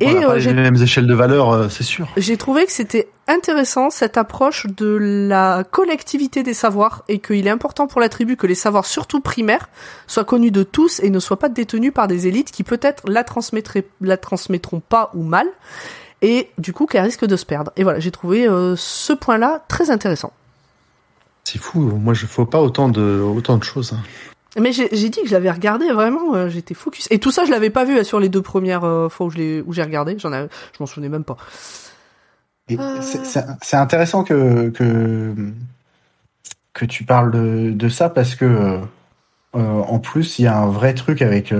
Et 0.00 0.14
euh, 0.24 0.28
pas 0.28 0.38
les 0.38 0.52
mêmes 0.52 0.76
échelles 0.76 1.06
de 1.06 1.14
valeur, 1.14 1.50
euh, 1.50 1.68
c'est 1.68 1.82
sûr. 1.82 2.08
j'ai 2.16 2.36
trouvé 2.36 2.66
que 2.66 2.72
c'était 2.72 3.08
intéressant 3.28 3.90
cette 3.90 4.16
approche 4.16 4.66
de 4.66 4.98
la 5.00 5.64
collectivité 5.64 6.42
des 6.42 6.54
savoirs 6.54 7.04
et 7.08 7.18
qu'il 7.18 7.46
est 7.46 7.50
important 7.50 7.86
pour 7.86 8.00
la 8.00 8.08
tribu 8.08 8.36
que 8.36 8.46
les 8.46 8.54
savoirs 8.54 8.86
surtout 8.86 9.20
primaires 9.20 9.68
soient 10.06 10.24
connus 10.24 10.50
de 10.50 10.62
tous 10.62 11.00
et 11.00 11.10
ne 11.10 11.18
soient 11.18 11.38
pas 11.38 11.48
détenus 11.48 11.92
par 11.92 12.08
des 12.08 12.26
élites 12.26 12.50
qui 12.52 12.62
peut-être 12.62 13.08
la 13.08 13.24
transmettraient, 13.24 13.86
la 14.00 14.16
transmettront 14.16 14.80
pas 14.80 15.10
ou 15.14 15.22
mal 15.22 15.46
et 16.22 16.50
du 16.58 16.72
coup 16.72 16.86
qu'elle 16.86 17.04
risque 17.04 17.26
de 17.26 17.36
se 17.36 17.44
perdre. 17.46 17.72
Et 17.76 17.82
voilà, 17.82 17.98
j'ai 18.00 18.10
trouvé 18.10 18.46
euh, 18.46 18.74
ce 18.76 19.12
point-là 19.12 19.64
très 19.68 19.90
intéressant. 19.90 20.32
C'est 21.44 21.60
fou. 21.60 21.80
Moi, 21.80 22.12
je 22.14 22.26
fais 22.26 22.44
pas 22.44 22.60
autant 22.60 22.88
de 22.88 23.20
autant 23.20 23.56
de 23.56 23.62
choses. 23.62 23.92
hein. 23.92 24.02
Mais 24.58 24.72
j'ai 24.72 24.88
dit 24.88 25.22
que 25.22 25.28
je 25.28 25.32
l'avais 25.32 25.50
regardé 25.50 25.90
vraiment, 25.92 26.34
euh, 26.34 26.48
j'étais 26.48 26.74
focus. 26.74 27.08
Et 27.10 27.18
tout 27.18 27.30
ça, 27.30 27.44
je 27.44 27.50
l'avais 27.50 27.70
pas 27.70 27.84
vu 27.84 27.98
euh, 27.98 28.04
sur 28.04 28.20
les 28.20 28.28
deux 28.28 28.42
premières 28.42 28.84
euh, 28.84 29.08
fois 29.08 29.26
où 29.26 29.30
j'ai 29.30 29.82
regardé. 29.82 30.18
J'en 30.18 30.30
je 30.30 30.46
m'en 30.80 30.86
souvenais 30.86 31.08
même 31.08 31.24
pas. 31.24 31.36
C'est- 32.68 33.76
intéressant 33.76 34.24
que, 34.24 34.70
que, 34.70 35.34
que 36.72 36.84
tu 36.84 37.04
parles 37.04 37.30
de, 37.76 37.88
ça 37.88 38.08
parce 38.08 38.34
que, 38.34 38.80
en 39.52 39.98
plus, 40.00 40.38
il 40.38 40.46
y 40.46 40.48
a 40.48 40.58
un 40.58 40.66
vrai 40.66 40.94
truc 40.94 41.22
avec. 41.22 41.54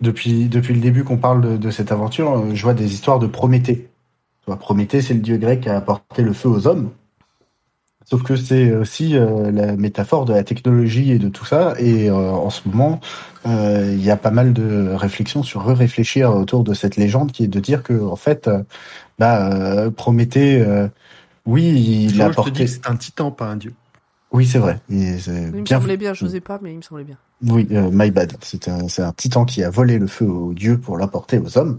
depuis, 0.00 0.48
depuis 0.48 0.74
le 0.74 0.80
début 0.80 1.02
qu'on 1.02 1.16
parle 1.16 1.40
de, 1.40 1.56
de 1.56 1.70
cette 1.70 1.90
aventure, 1.90 2.54
je 2.54 2.62
vois 2.62 2.74
des 2.74 2.94
histoires 2.94 3.18
de 3.18 3.26
Prométhée. 3.26 3.88
Prométhée, 4.54 5.02
c'est 5.02 5.14
le 5.14 5.20
dieu 5.20 5.38
grec 5.38 5.62
qui 5.62 5.68
a 5.68 5.76
apporté 5.76 6.22
le 6.22 6.32
feu 6.32 6.48
aux 6.48 6.68
hommes. 6.68 6.90
Sauf 8.08 8.22
que 8.22 8.36
c'est 8.36 8.72
aussi 8.72 9.16
euh, 9.16 9.50
la 9.50 9.76
métaphore 9.76 10.26
de 10.26 10.32
la 10.32 10.44
technologie 10.44 11.10
et 11.10 11.18
de 11.18 11.28
tout 11.28 11.44
ça. 11.44 11.74
Et 11.78 12.08
euh, 12.08 12.14
en 12.14 12.50
ce 12.50 12.60
moment, 12.68 13.00
euh, 13.46 13.90
il 13.92 14.04
y 14.04 14.10
a 14.10 14.16
pas 14.16 14.30
mal 14.30 14.52
de 14.52 14.92
réflexions 14.94 15.42
sur 15.42 15.64
réfléchir 15.66 16.30
autour 16.30 16.62
de 16.62 16.72
cette 16.72 16.96
légende 16.96 17.32
qui 17.32 17.42
est 17.42 17.48
de 17.48 17.58
dire 17.58 17.82
que, 17.82 18.00
en 18.00 18.14
fait, 18.14 18.48
bah, 19.18 19.52
euh, 19.52 19.90
Prométhée, 19.90 20.60
euh, 20.60 20.88
Oui, 21.46 22.08
il 22.10 22.22
a 22.22 22.30
porté. 22.30 22.68
c'est 22.68 22.88
un 22.88 22.96
titan, 22.96 23.32
pas 23.32 23.46
un 23.46 23.56
dieu. 23.56 23.74
Oui, 24.32 24.46
c'est 24.46 24.58
vrai. 24.58 24.80
Il, 24.88 24.98
me 24.98 25.62
bien 25.62 25.78
semblait 25.78 25.96
bien, 25.96 26.14
je 26.14 26.24
n'osais 26.24 26.40
pas, 26.40 26.58
mais 26.62 26.72
il 26.72 26.76
me 26.78 26.82
semblait 26.82 27.04
bien. 27.04 27.16
Oui, 27.44 27.68
euh, 27.70 27.90
my 27.92 28.10
bad. 28.10 28.32
C'est 28.40 28.68
un, 28.68 29.12
titan 29.12 29.44
qui 29.44 29.62
a 29.62 29.68
volé 29.68 29.98
le 29.98 30.06
feu 30.06 30.26
aux 30.26 30.54
dieux 30.54 30.78
pour 30.78 30.96
l'apporter 30.96 31.38
aux 31.38 31.58
hommes. 31.58 31.78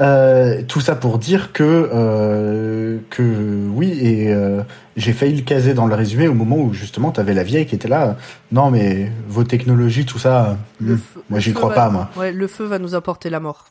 Euh, 0.00 0.62
tout 0.66 0.80
ça 0.80 0.94
pour 0.96 1.18
dire 1.18 1.52
que 1.52 1.62
euh, 1.92 2.98
que 3.10 3.66
oui 3.74 3.90
et 4.00 4.32
euh, 4.32 4.62
j'ai 4.96 5.12
failli 5.12 5.36
le 5.36 5.42
caser 5.42 5.74
dans 5.74 5.86
le 5.86 5.94
résumé 5.94 6.26
au 6.26 6.34
moment 6.34 6.56
où 6.56 6.72
justement 6.72 7.10
tu 7.12 7.20
avais 7.20 7.34
la 7.34 7.42
vieille 7.42 7.66
qui 7.66 7.74
était 7.74 7.88
là. 7.88 8.16
Non 8.50 8.70
mais 8.70 9.12
vos 9.28 9.44
technologies, 9.44 10.06
tout 10.06 10.18
ça, 10.18 10.56
Le 10.80 10.94
hmm, 10.94 10.98
feu- 10.98 11.22
moi 11.28 11.38
j'y 11.40 11.52
crois 11.52 11.68
va- 11.68 11.74
pas 11.74 11.90
moi. 11.90 12.08
Ouais, 12.16 12.32
le 12.32 12.46
feu 12.46 12.64
va 12.64 12.78
nous 12.78 12.94
apporter 12.94 13.28
la 13.28 13.40
mort. 13.40 13.66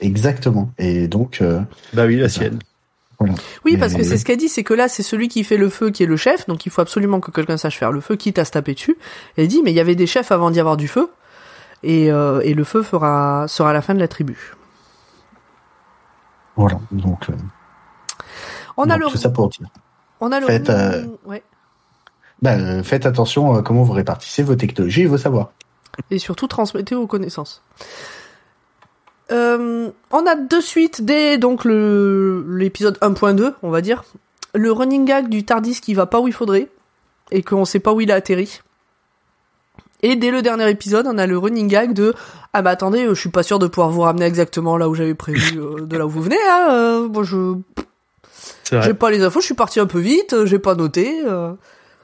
Exactement. 0.00 0.70
Et 0.78 1.08
donc 1.08 1.38
euh, 1.40 1.60
Bah 1.94 2.06
oui, 2.06 2.16
la 2.16 2.28
sienne. 2.28 2.60
Oui, 3.64 3.76
parce 3.76 3.94
que 3.94 4.02
c'est 4.04 4.16
ce 4.16 4.24
qu'elle 4.24 4.36
dit, 4.36 4.48
c'est 4.48 4.62
que 4.62 4.74
là, 4.74 4.88
c'est 4.88 5.02
celui 5.02 5.28
qui 5.28 5.42
fait 5.42 5.56
le 5.56 5.68
feu 5.68 5.90
qui 5.90 6.04
est 6.04 6.06
le 6.06 6.16
chef, 6.16 6.46
donc 6.46 6.66
il 6.66 6.70
faut 6.70 6.80
absolument 6.80 7.18
que 7.20 7.30
quelqu'un 7.32 7.56
sache 7.56 7.76
faire 7.78 7.90
le 7.90 8.00
feu, 8.00 8.14
quitte 8.16 8.38
à 8.38 8.44
se 8.44 8.52
taper 8.52 8.74
dessus. 8.74 8.96
Et 9.36 9.42
elle 9.42 9.48
dit, 9.48 9.60
mais 9.64 9.72
il 9.72 9.74
y 9.74 9.80
avait 9.80 9.96
des 9.96 10.06
chefs 10.06 10.30
avant 10.30 10.50
d'y 10.52 10.60
avoir 10.60 10.76
du 10.76 10.86
feu, 10.86 11.10
et, 11.82 12.12
euh, 12.12 12.40
et 12.44 12.54
le 12.54 12.62
feu 12.64 12.82
fera 12.82 13.46
sera 13.48 13.72
la 13.72 13.82
fin 13.82 13.94
de 13.94 13.98
la 14.00 14.08
tribu. 14.08 14.54
voilà. 16.56 16.78
Donc, 16.92 17.28
euh, 17.30 17.34
On 18.76 18.88
a 18.88 18.96
le, 18.96 19.08
ça 19.10 19.30
pour 19.30 19.48
dire. 19.48 19.66
on 20.20 20.30
a 20.30 20.38
le, 20.38 20.46
Faites, 20.46 20.70
euh, 20.70 21.06
ouais. 21.26 21.42
Euh, 22.46 22.82
faites 22.84 23.04
attention 23.04 23.52
à 23.54 23.62
comment 23.62 23.82
vous 23.82 23.92
répartissez 23.94 24.44
vos 24.44 24.54
technologies 24.54 25.02
et 25.02 25.06
vos 25.06 25.18
savoirs. 25.18 25.50
et 26.12 26.18
surtout 26.20 26.46
transmettez 26.46 26.94
aux 26.94 27.08
connaissances. 27.08 27.62
Euh, 29.30 29.90
on 30.10 30.26
a 30.26 30.34
de 30.34 30.60
suite 30.60 31.04
dès 31.04 31.36
donc 31.38 31.64
le 31.64 32.44
l'épisode 32.56 32.98
1.2, 33.00 33.52
on 33.62 33.70
va 33.70 33.80
dire, 33.80 34.04
le 34.54 34.72
running 34.72 35.04
gag 35.04 35.28
du 35.28 35.44
Tardis 35.44 35.80
qui 35.80 35.94
va 35.94 36.06
pas 36.06 36.20
où 36.20 36.28
il 36.28 36.32
faudrait 36.32 36.68
et 37.30 37.42
qu'on 37.42 37.64
sait 37.64 37.80
pas 37.80 37.92
où 37.92 38.00
il 38.00 38.10
a 38.10 38.14
atterri. 38.14 38.60
Et 40.00 40.16
dès 40.16 40.30
le 40.30 40.42
dernier 40.42 40.70
épisode, 40.70 41.06
on 41.06 41.18
a 41.18 41.26
le 41.26 41.36
running 41.36 41.68
gag 41.68 41.92
de 41.92 42.14
ah 42.52 42.62
bah 42.62 42.70
attendez, 42.70 43.04
euh, 43.04 43.14
je 43.14 43.20
suis 43.20 43.28
pas 43.30 43.42
sûr 43.42 43.58
de 43.58 43.66
pouvoir 43.66 43.90
vous 43.90 44.00
ramener 44.00 44.24
exactement 44.24 44.76
là 44.78 44.88
où 44.88 44.94
j'avais 44.94 45.14
prévu 45.14 45.58
euh, 45.60 45.84
de 45.84 45.96
là 45.96 46.06
où 46.06 46.10
vous 46.10 46.22
venez 46.22 46.36
hein. 46.48 46.68
euh, 46.70 47.08
moi 47.08 47.24
je 47.24 47.54
C'est 48.64 48.76
vrai. 48.76 48.86
j'ai 48.86 48.94
pas 48.94 49.10
les 49.10 49.22
infos, 49.22 49.40
je 49.40 49.46
suis 49.46 49.54
parti 49.54 49.80
un 49.80 49.86
peu 49.86 49.98
vite, 49.98 50.34
j'ai 50.46 50.58
pas 50.58 50.74
noté. 50.74 51.20
euh. 51.26 51.52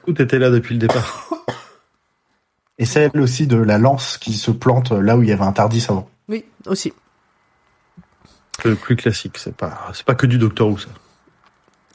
Tout 0.05 0.21
était 0.21 0.37
là 0.37 0.51
depuis 0.51 0.75
le 0.75 0.79
départ. 0.79 1.29
Et 2.77 2.85
celle 2.85 3.19
aussi 3.21 3.47
de 3.47 3.55
la 3.57 3.77
lance 3.77 4.17
qui 4.17 4.33
se 4.33 4.51
plante 4.51 4.91
là 4.91 5.15
où 5.17 5.23
il 5.23 5.29
y 5.29 5.31
avait 5.31 5.45
un 5.45 5.53
tardis 5.53 5.85
avant. 5.89 6.09
Oui, 6.27 6.43
aussi. 6.67 6.93
Plus 8.73 8.95
classique. 8.95 9.37
C'est 9.37 9.55
pas, 9.55 9.91
c'est 9.93 10.05
pas 10.05 10.15
que 10.15 10.25
du 10.25 10.37
Doctor 10.37 10.67
Who, 10.69 10.77
ça. 10.79 10.87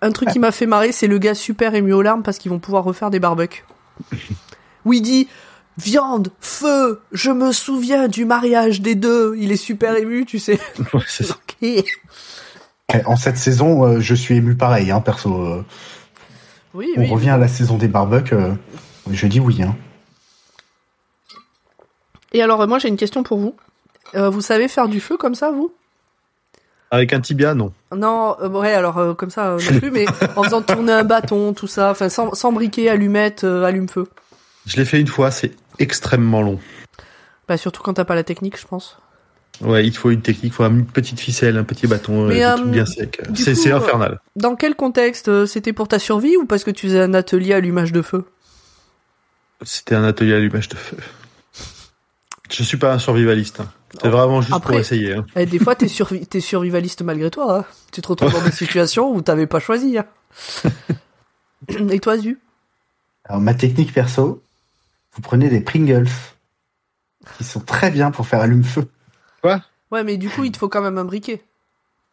Un 0.03 0.13
truc 0.13 0.31
qui 0.31 0.39
m'a 0.39 0.53
fait 0.53 0.67
marrer, 0.67 0.93
c'est 0.93 1.07
le 1.09 1.19
gars 1.19 1.35
super 1.35 1.75
ému 1.75 1.93
aux 1.93 2.03
larmes 2.03 2.23
parce 2.23 2.39
qu'ils 2.39 2.51
vont 2.51 2.59
pouvoir 2.59 2.85
refaire 2.85 3.11
des 3.11 3.19
barbecues. 3.21 3.65
Où 4.85 4.93
il 4.95 5.03
dit 5.03 5.29
viande, 5.77 6.31
feu, 6.41 7.01
je 7.13 7.31
me 7.31 7.53
souviens 7.53 8.09
du 8.09 8.25
mariage 8.25 8.81
des 8.81 8.95
deux. 8.95 9.35
Il 9.39 9.53
est 9.53 9.57
super 9.57 9.97
ému, 9.97 10.25
tu 10.27 10.39
sais. 10.39 10.59
Ouais, 10.95 11.03
c'est 11.07 11.25
ça. 11.25 11.35
Ok. 11.63 11.69
Et 11.69 13.05
En 13.05 13.17
cette 13.17 13.37
saison, 13.37 13.85
euh, 13.85 14.01
je 14.01 14.15
suis 14.15 14.37
ému 14.37 14.55
pareil, 14.57 14.91
hein, 14.91 15.01
perso. 15.01 15.33
euh, 15.41 15.65
Oui, 16.75 16.89
on 16.97 17.01
oui. 17.03 17.09
revient 17.11 17.31
à 17.31 17.39
la 17.39 17.47
saison 17.49 17.77
des 17.77 17.87
barbecues. 17.89 18.35
euh, 18.35 18.53
je 19.11 19.27
dis 19.27 19.39
oui. 19.41 19.63
Hein. 19.63 19.77
Et 22.33 22.43
alors, 22.43 22.67
moi, 22.69 22.79
j'ai 22.79 22.89
une 22.89 22.97
question 22.97 23.23
pour 23.23 23.39
vous. 23.39 23.55
Euh, 24.15 24.31
vous 24.31 24.41
savez 24.41 24.67
faire 24.69 24.89
du 24.89 25.01
feu 25.01 25.17
comme 25.17 25.35
ça, 25.35 25.51
vous? 25.51 25.73
Avec 26.91 27.13
un 27.13 27.21
tibia, 27.21 27.55
non. 27.55 27.73
Non, 27.97 28.37
euh, 28.41 28.49
ouais, 28.49 28.73
alors 28.73 28.99
euh, 28.99 29.15
comme 29.15 29.31
ça 29.31 29.53
euh, 29.53 29.59
non 29.71 29.79
plus, 29.79 29.91
mais 29.91 30.07
en 30.37 30.43
faisant 30.43 30.61
tourner 30.63 30.93
un 30.93 31.05
bâton, 31.05 31.53
tout 31.55 31.69
ça, 31.69 31.91
enfin 31.91 32.09
sans, 32.09 32.35
sans 32.35 32.53
briquet, 32.53 32.89
allumette, 32.89 33.45
allume-feu. 33.45 34.09
Je 34.67 34.77
l'ai 34.77 34.85
fait 34.85 35.01
une 35.01 35.07
fois, 35.07 35.31
c'est 35.31 35.53
extrêmement 35.79 36.43
long. 36.43 36.59
Bah 37.49 37.57
surtout 37.57 37.83
quand 37.83 37.95
t'as 37.95 38.05
pas 38.05 38.15
la 38.15 38.25
technique, 38.25 38.59
je 38.61 38.67
pense. 38.67 38.99
Ouais, 39.61 39.85
il 39.87 39.93
te 39.93 39.99
faut 39.99 40.11
une 40.11 40.23
technique, 40.23 40.53
il 40.53 40.57
faut 40.57 40.65
une 40.65 40.87
petite 40.87 41.21
ficelle, 41.21 41.57
un 41.59 41.65
petit 41.65 41.87
bâton, 41.87 42.25
Mais, 42.27 42.45
euh, 42.45 42.55
des 42.55 42.61
trucs 42.61 42.71
bien 42.73 42.87
secs. 42.87 43.21
du 43.31 43.43
C'est 43.43 43.73
infernal. 43.73 44.19
Dans 44.37 44.57
quel 44.57 44.75
contexte 44.75 45.47
C'était 45.47 45.73
pour 45.73 45.87
ta 45.87 45.99
survie 45.99 46.37
ou 46.37 46.47
parce 46.47 46.65
que 46.65 46.71
tu 46.71 46.87
faisais 46.87 47.01
un 47.03 47.15
atelier 47.15 47.53
allumage 47.55 47.93
de 47.93 48.03
feu? 48.03 48.25
C'était 49.63 49.95
un 49.95 50.05
atelier 50.05 50.35
allumage 50.35 50.69
de 50.71 50.77
feu. 50.77 50.97
Je 52.51 52.63
suis 52.63 52.79
pas 52.79 52.93
un 52.95 52.99
survivaliste. 52.99 53.61
hein. 53.61 53.69
C'est 54.01 54.09
vraiment 54.09 54.41
juste 54.41 54.55
après- 54.55 54.73
pour 54.75 54.81
essayer. 54.81 55.15
hein. 55.15 55.27
Eh, 55.37 55.47
Des 55.47 55.59
fois, 55.59 55.75
t'es 55.75 55.89
survi 55.89 56.27
t'es 56.27 56.41
survivaliste 56.41 57.03
malgré 57.03 57.31
toi. 57.31 57.59
hein. 57.61 57.65
Tu 57.93 58.01
te 58.03 58.09
retrouves 58.09 58.33
dans 58.33 58.43
des 58.45 58.53
situations 58.53 59.13
où 59.13 59.21
t'avais 59.23 59.47
pas 59.47 59.61
choisi. 59.61 59.99
hein. 59.99 60.07
Et 61.91 61.99
toi, 62.01 62.17
Zu? 62.17 62.39
Alors, 63.25 63.41
ma 63.41 63.55
technique 63.55 63.93
perso, 63.93 64.43
vous 65.15 65.23
prenez 65.23 65.49
des 65.49 65.61
Pringles 65.61 66.09
qui 67.37 67.45
sont 67.45 67.61
très 67.61 67.91
bien 67.91 68.11
pour 68.11 68.27
faire 68.27 68.41
allume-feu. 68.41 68.89
Ouais, 69.45 70.05
mais 70.05 70.17
du 70.17 70.29
coup, 70.29 70.45
il 70.45 70.53
te 70.53 70.59
faut 70.59 70.69
quand 70.69 70.83
même 70.83 70.99
un 70.99 71.05
briquet. 71.05 71.43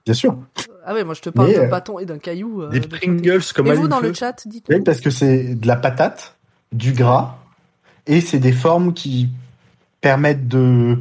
Bien 0.05 0.13
sûr. 0.15 0.37
Ah 0.85 0.93
ouais, 0.93 1.03
moi 1.03 1.13
je 1.13 1.21
te 1.21 1.29
parle 1.29 1.53
d'un 1.53 1.63
euh, 1.63 1.67
bâton 1.67 1.99
et 1.99 2.05
d'un 2.05 2.17
caillou. 2.17 2.61
euh, 2.63 2.69
Des 2.69 2.79
de 2.79 2.85
côté. 2.87 2.97
Pringles 3.05 3.43
comme 3.53 3.67
Et 3.67 3.73
vous, 3.73 3.87
dans 3.87 3.99
le 3.99 4.13
chat, 4.13 4.47
dites 4.47 4.65
Oui, 4.69 4.79
parce 4.81 4.99
que 5.01 5.09
c'est 5.09 5.53
de 5.55 5.67
la 5.67 5.75
patate, 5.75 6.37
du 6.71 6.93
gras, 6.93 7.35
et 8.07 8.21
c'est 8.21 8.39
des 8.39 8.53
formes 8.53 8.93
qui 8.93 9.29
permettent 10.01 10.47
de 10.47 10.97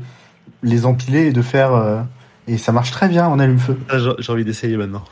les 0.62 0.86
empiler 0.86 1.26
et 1.26 1.32
de 1.32 1.42
faire. 1.42 1.74
euh, 1.74 2.00
et 2.48 2.58
ça 2.58 2.70
marche 2.72 2.90
très 2.92 3.08
bien 3.08 3.26
en 3.26 3.38
allume-feu. 3.38 3.76
Ah, 3.88 3.98
J'ai 3.98 4.10
j'ai 4.18 4.32
envie 4.32 4.44
d'essayer 4.44 4.76
maintenant. 4.76 5.02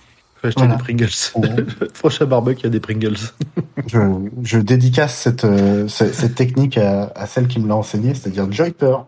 Faut 0.41 0.47
acheter 0.49 0.61
Voilà. 0.63 0.77
des 0.77 0.83
Pringles. 0.83 1.09
On- 1.35 1.87
Prochain 1.99 2.27
barbecue, 2.27 2.61
il 2.61 2.65
y 2.65 2.67
a 2.67 2.71
des 2.71 2.81
Pringles. 2.81 3.17
Je, 3.87 3.99
je 4.43 4.59
dédicace 4.59 5.15
cette, 5.17 5.45
euh, 5.45 5.89
ce- 5.89 6.11
cette 6.13 6.35
technique 6.37 6.79
à, 6.79 7.13
à 7.17 7.27
celle 7.27 7.49
qui 7.49 7.59
me 7.61 7.69
l'a 7.69 7.75
enseignée, 7.77 8.15
c'est-à-dire 8.15 8.51
Joyper, 8.51 9.05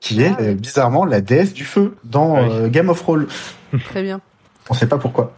qui 0.00 0.20
est 0.22 0.32
Ah 0.36 0.42
euh, 0.42 0.54
bizarrement 0.54 1.04
la 1.06 1.20
déesse 1.22 1.54
du 1.54 1.64
feu 1.64 1.94
dans 2.04 2.36
Ah 2.36 2.42
oui. 2.42 2.48
euh, 2.52 2.68
Game 2.68 2.88
of 2.90 3.00
Roll. 3.02 3.28
Très 3.84 4.02
bien. 4.02 4.20
On 4.68 4.74
sait 4.74 4.86
pas 4.88 4.98
pourquoi. 4.98 5.32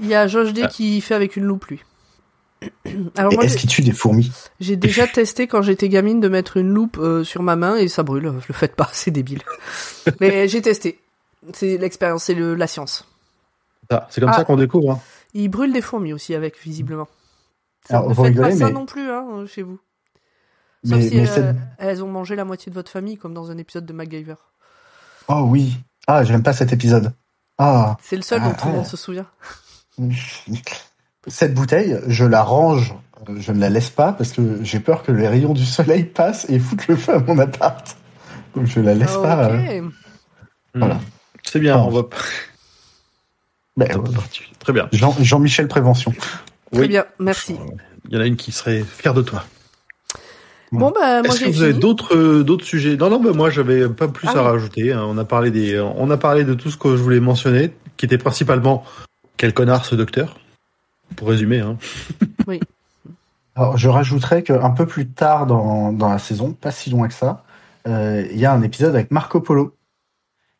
Il 0.00 0.06
y 0.06 0.14
a 0.14 0.26
Josh 0.28 0.52
D 0.52 0.60
Ah. 0.64 0.68
qui 0.68 1.00
fait 1.00 1.14
avec 1.14 1.36
une 1.36 1.44
loupe, 1.44 1.64
lui. 1.66 1.80
Est-ce 3.42 3.56
qu'il 3.56 3.68
tue 3.70 3.82
des 3.82 3.92
fourmis 3.92 4.32
j'ai 4.60 4.76
déjà 4.76 5.06
testé 5.06 5.46
quand 5.46 5.62
j'étais 5.62 5.88
gamine 5.88 6.20
de 6.20 6.28
mettre 6.28 6.56
une 6.56 6.68
loupe 6.72 6.98
euh, 6.98 7.24
sur 7.24 7.42
ma 7.42 7.56
main 7.56 7.76
et 7.76 7.88
ça 7.88 8.02
brûle. 8.02 8.24
Le 8.48 8.54
faites 8.54 8.74
pas, 8.76 8.88
c'est 8.92 9.10
débile. 9.10 9.42
Mais 10.20 10.48
j'ai 10.48 10.62
testé. 10.62 11.00
C'est 11.52 11.76
l'expérience, 11.78 12.24
c'est 12.24 12.34
le- 12.34 12.54
la 12.54 12.66
science. 12.66 13.06
Ah, 13.90 14.06
c'est 14.10 14.20
comme 14.20 14.30
Ah. 14.32 14.36
ça 14.36 14.44
qu'on 14.44 14.56
découvre. 14.56 14.92
hein. 14.92 15.00
Il 15.34 15.48
brûle 15.48 15.72
des 15.72 15.82
fourmis 15.82 16.12
aussi 16.12 16.34
avec, 16.34 16.58
visiblement. 16.60 17.08
Ça, 17.88 17.98
Alors, 17.98 18.08
ne 18.10 18.14
vous 18.14 18.24
faites 18.24 18.36
pas 18.36 18.50
ça 18.50 18.70
non 18.70 18.86
plus, 18.86 19.08
hein, 19.10 19.44
chez 19.46 19.62
vous. 19.62 19.78
Sauf 20.84 20.98
mais, 20.98 21.08
si 21.08 21.16
mais 21.16 21.28
euh, 21.28 21.34
cette- 21.34 21.56
elles 21.78 22.02
ont 22.02 22.08
mangé 22.08 22.34
la 22.36 22.44
moitié 22.44 22.70
de 22.70 22.74
votre 22.74 22.90
famille, 22.90 23.16
comme 23.16 23.34
dans 23.34 23.50
un 23.50 23.58
épisode 23.58 23.86
de 23.86 23.92
MacGyver. 23.92 24.34
Oh 25.28 25.44
oui. 25.48 25.76
Ah, 26.08 26.24
j'aime 26.24 26.42
pas 26.42 26.52
cet 26.52 26.72
épisode. 26.72 27.12
Ah. 27.58 27.96
C'est 28.02 28.16
le 28.16 28.22
seul 28.22 28.40
Ah, 28.42 28.48
dont 28.48 28.54
tout 28.54 28.68
le 28.68 28.74
monde 28.74 28.86
se 28.86 28.96
souvient. 28.96 29.26
Cette 31.26 31.54
bouteille, 31.54 31.98
je 32.06 32.24
la 32.24 32.42
range, 32.42 32.94
euh, 33.28 33.34
je 33.38 33.52
ne 33.52 33.60
la 33.60 33.68
laisse 33.70 33.90
pas 33.90 34.12
parce 34.12 34.32
que 34.32 34.62
j'ai 34.62 34.80
peur 34.80 35.02
que 35.02 35.12
les 35.12 35.26
rayons 35.28 35.54
du 35.54 35.64
soleil 35.66 36.04
passent 36.14 36.46
et 36.48 36.58
foutent 36.58 36.86
le 36.88 36.96
feu 36.96 37.14
à 37.14 37.18
mon 37.18 37.38
appart. 37.38 37.96
Donc 38.54 38.66
je 38.66 38.80
la 38.80 38.94
laisse 38.94 39.14
Ah, 39.18 39.22
pas. 39.22 39.44
euh, 39.50 39.82
Voilà. 40.74 40.94
Hmm. 40.94 41.00
C'est 41.42 41.60
bien, 41.60 41.74
Ah, 41.76 41.84
on 41.84 41.90
va 41.90 42.02
ben, 43.76 43.88
Top 43.88 44.08
euh. 44.08 44.12
Très 44.60 44.72
bien. 44.72 44.88
Jean- 44.92 45.14
Jean-Michel 45.20 45.68
Prévention. 45.68 46.12
Très 46.72 46.80
Oui. 46.82 46.88
bien, 46.88 47.04
merci. 47.18 47.56
Il 48.08 48.14
y 48.14 48.18
en 48.18 48.20
a 48.20 48.26
une 48.26 48.36
qui 48.36 48.50
serait 48.52 48.82
fière 48.82 49.12
de 49.14 49.22
toi. 49.22 49.44
Bon, 50.72 50.90
bah, 50.90 51.22
moi 51.22 51.28
Est-ce 51.30 51.40
que 51.40 51.44
j'ai 51.46 51.50
vous 51.52 51.62
avez 51.62 51.72
d'autres 51.74 52.16
euh, 52.16 52.42
d'autres 52.42 52.64
sujets? 52.64 52.96
Non, 52.96 53.08
non, 53.10 53.20
bah, 53.20 53.30
moi 53.32 53.50
j'avais 53.50 53.88
pas 53.88 54.08
plus 54.08 54.28
Ah 54.28 54.38
à 54.38 54.42
oui. 54.42 54.48
rajouter. 54.50 54.92
hein. 54.92 55.04
On 55.06 55.16
a 55.18 55.24
parlé 55.24 55.50
des, 55.50 55.78
on 55.80 56.10
a 56.10 56.16
parlé 56.16 56.44
de 56.44 56.54
tout 56.54 56.70
ce 56.70 56.76
que 56.76 56.96
je 56.96 57.02
voulais 57.02 57.20
mentionner, 57.20 57.72
qui 57.96 58.06
était 58.06 58.18
principalement 58.18 58.84
quel 59.36 59.52
connard 59.54 59.84
ce 59.84 59.94
docteur? 59.94 60.36
Pour 61.14 61.28
résumer, 61.28 61.60
hein. 61.60 61.76
Alors, 63.54 63.76
je 63.78 63.88
rajouterais 63.88 64.42
qu'un 64.42 64.70
peu 64.70 64.84
plus 64.86 65.08
tard 65.08 65.46
dans, 65.46 65.92
dans 65.92 66.10
la 66.10 66.18
saison, 66.18 66.52
pas 66.52 66.70
si 66.70 66.90
loin 66.90 67.08
que 67.08 67.14
ça, 67.14 67.42
euh, 67.88 68.26
il 68.30 68.38
y 68.38 68.44
a 68.44 68.52
un 68.52 68.62
épisode 68.62 68.94
avec 68.94 69.10
Marco 69.10 69.40
Polo 69.40 69.74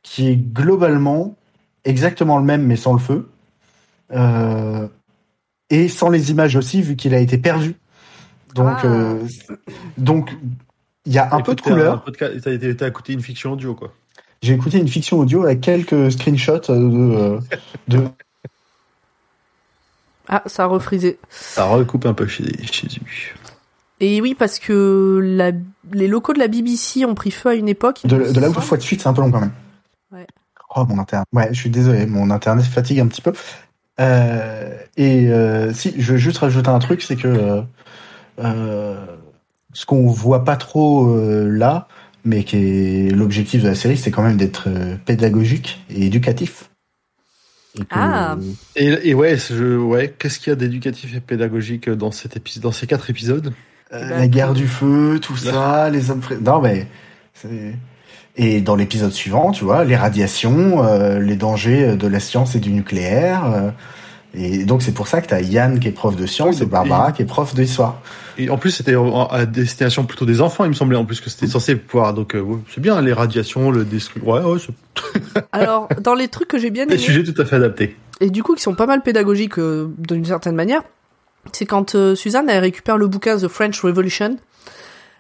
qui 0.02 0.28
est 0.28 0.36
globalement 0.36 1.34
exactement 1.84 2.38
le 2.38 2.44
même 2.44 2.62
mais 2.62 2.76
sans 2.76 2.92
le 2.94 2.98
feu. 2.98 3.28
Euh, 4.12 4.88
et 5.68 5.88
sans 5.88 6.08
les 6.10 6.30
images 6.30 6.56
aussi 6.56 6.80
vu 6.80 6.96
qu'il 6.96 7.12
a 7.12 7.18
été 7.18 7.36
perdu. 7.38 7.74
Donc, 8.54 8.78
Ah. 8.82 8.86
euh, 8.86 9.20
donc 9.98 10.34
il 11.04 11.12
y 11.12 11.18
a 11.18 11.34
un 11.34 11.40
peu 11.42 11.54
de 11.54 11.60
couleur. 11.60 12.04
T'as 12.18 12.30
été- 12.52 12.74
t'as 12.76 12.88
écouté 12.88 13.12
une 13.12 13.20
fiction 13.20 13.52
audio, 13.52 13.74
quoi. 13.74 13.92
J'ai 14.42 14.54
écouté 14.54 14.78
une 14.78 14.88
fiction 14.88 15.18
audio 15.18 15.42
avec 15.44 15.60
quelques 15.60 16.12
screenshots 16.12 16.60
de, 16.68 17.38
de 17.88 18.08
Ah, 20.28 20.42
ça 20.46 20.64
a 20.64 20.66
refrisé. 20.66 21.18
Ça 21.30 21.64
recoupe 21.64 22.06
un 22.06 22.14
peu 22.14 22.26
chez, 22.26 22.44
chez 22.70 22.86
eux. 22.86 23.36
Et 24.00 24.20
oui, 24.20 24.34
parce 24.34 24.58
que 24.58 25.20
la- 25.22 25.52
les 25.92 26.06
locaux 26.08 26.32
de 26.34 26.38
la 26.38 26.48
BBC 26.48 27.04
ont 27.06 27.14
pris 27.14 27.30
feu 27.30 27.50
à 27.50 27.54
une 27.54 27.68
époque. 27.68 28.00
De, 28.06 28.16
là 28.38 28.50
où 28.50 28.52
fois 28.52 28.76
de 28.76 28.82
suite, 28.82 29.00
c'est 29.02 29.08
un 29.08 29.12
peu 29.14 29.22
long 29.22 29.30
quand 29.30 29.40
même. 29.40 29.52
Ouais. 30.12 30.26
Oh, 30.74 30.84
mon 30.86 30.98
internet. 30.98 31.26
Ouais, 31.32 31.48
je 31.52 31.58
suis 31.58 31.70
désolé, 31.70 32.04
mon 32.06 32.30
internet 32.30 32.64
fatigue 32.66 33.00
un 33.00 33.06
petit 33.06 33.22
peu. 33.22 33.32
Euh, 33.98 34.76
et 34.98 35.28
euh, 35.30 35.72
si, 35.72 35.94
je 35.96 36.12
veux 36.12 36.18
juste 36.18 36.38
rajouter 36.38 36.68
un 36.68 36.78
truc, 36.78 37.00
c'est 37.02 37.16
que 37.16 37.62
euh, 38.38 39.06
ce 39.72 39.86
qu'on 39.86 40.06
voit 40.08 40.44
pas 40.44 40.56
trop 40.56 41.08
euh, 41.08 41.48
là, 41.48 41.88
mais 42.24 42.44
qui 42.44 42.56
est 42.56 43.10
l'objectif 43.10 43.62
de 43.62 43.68
la 43.68 43.74
série, 43.74 43.96
c'est 43.96 44.10
quand 44.10 44.22
même 44.22 44.36
d'être 44.36 44.64
euh, 44.68 44.96
pédagogique 45.06 45.82
et 45.88 46.06
éducatif. 46.06 46.70
Ah. 47.90 48.36
Et, 48.76 49.10
et 49.10 49.14
ouais, 49.14 49.36
je, 49.36 49.76
ouais, 49.76 50.14
qu'est-ce 50.18 50.38
qu'il 50.38 50.50
y 50.50 50.52
a 50.52 50.56
d'éducatif 50.56 51.14
et 51.16 51.20
pédagogique 51.20 51.88
dans 51.90 52.10
cet 52.10 52.36
épisode, 52.36 52.62
dans 52.62 52.72
ces 52.72 52.86
quatre 52.86 53.10
épisodes? 53.10 53.52
Euh, 53.92 54.08
ben, 54.08 54.18
la 54.18 54.28
guerre 54.28 54.52
du 54.54 54.66
feu, 54.66 55.18
tout 55.20 55.36
ça, 55.36 55.90
les 55.90 56.10
hommes. 56.10 56.20
Non 56.40 56.60
mais 56.60 56.86
c'est- 57.34 57.74
et 58.38 58.60
dans 58.60 58.76
l'épisode 58.76 59.12
suivant, 59.12 59.50
tu 59.52 59.64
vois, 59.64 59.84
les 59.84 59.96
radiations, 59.96 60.84
euh, 60.84 61.20
les 61.20 61.36
dangers 61.36 61.96
de 61.96 62.06
la 62.06 62.20
science 62.20 62.54
et 62.54 62.60
du 62.60 62.70
nucléaire. 62.70 63.44
euh, 63.46 63.70
et 64.34 64.64
donc 64.64 64.82
c'est 64.82 64.92
pour 64.92 65.08
ça 65.08 65.22
que 65.22 65.28
t'as 65.28 65.40
Yann 65.40 65.80
qui 65.80 65.88
est 65.88 65.92
prof 65.92 66.14
de 66.16 66.26
science 66.26 66.56
Oui, 66.58 66.64
et 66.64 66.66
Barbara 66.66 67.12
qui 67.12 67.22
est 67.22 67.26
prof 67.26 67.54
d'histoire. 67.54 68.02
Et 68.38 68.50
en 68.50 68.58
plus, 68.58 68.70
c'était 68.70 68.94
à 69.30 69.46
destination 69.46 70.04
plutôt 70.04 70.26
des 70.26 70.40
enfants, 70.40 70.64
il 70.64 70.68
me 70.68 70.74
semblait, 70.74 70.96
en 70.96 71.04
plus 71.04 71.20
que 71.20 71.30
c'était 71.30 71.46
censé 71.46 71.76
pouvoir. 71.76 72.14
Donc, 72.14 72.34
euh, 72.34 72.44
c'est 72.72 72.80
bien, 72.80 73.00
les 73.00 73.12
radiations, 73.12 73.70
le 73.70 73.84
destruct. 73.84 74.26
Ouais, 74.26 74.40
ouais, 74.40 74.58
c'est 74.58 75.42
Alors, 75.52 75.88
dans 76.00 76.14
les 76.14 76.28
trucs 76.28 76.48
que 76.48 76.58
j'ai 76.58 76.70
bien 76.70 76.86
des 76.86 76.94
aimé, 76.94 77.02
sujets 77.02 77.24
tout 77.24 77.40
à 77.40 77.44
fait 77.44 77.56
adaptés. 77.56 77.96
et 78.20 78.30
du 78.30 78.42
coup 78.42 78.54
qui 78.54 78.62
sont 78.62 78.74
pas 78.74 78.86
mal 78.86 79.02
pédagogiques 79.02 79.58
euh, 79.58 79.88
d'une 79.98 80.24
certaine 80.24 80.54
manière, 80.54 80.82
c'est 81.52 81.66
quand 81.66 81.94
euh, 81.94 82.14
Suzanne 82.14 82.48
elle 82.48 82.60
récupère 82.60 82.96
le 82.96 83.06
bouquin 83.06 83.36
The 83.36 83.48
French 83.48 83.80
Revolution, 83.80 84.36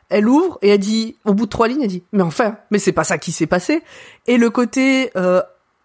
elle 0.08 0.28
ouvre 0.28 0.58
et 0.62 0.70
elle 0.70 0.78
dit, 0.78 1.16
au 1.24 1.34
bout 1.34 1.44
de 1.44 1.50
trois 1.50 1.68
lignes, 1.68 1.82
elle 1.82 1.88
dit, 1.88 2.02
mais 2.12 2.22
enfin, 2.22 2.56
mais 2.70 2.78
c'est 2.78 2.92
pas 2.92 3.04
ça 3.04 3.18
qui 3.18 3.32
s'est 3.32 3.46
passé. 3.46 3.82
Et 4.26 4.36
le 4.36 4.50
côté, 4.50 5.10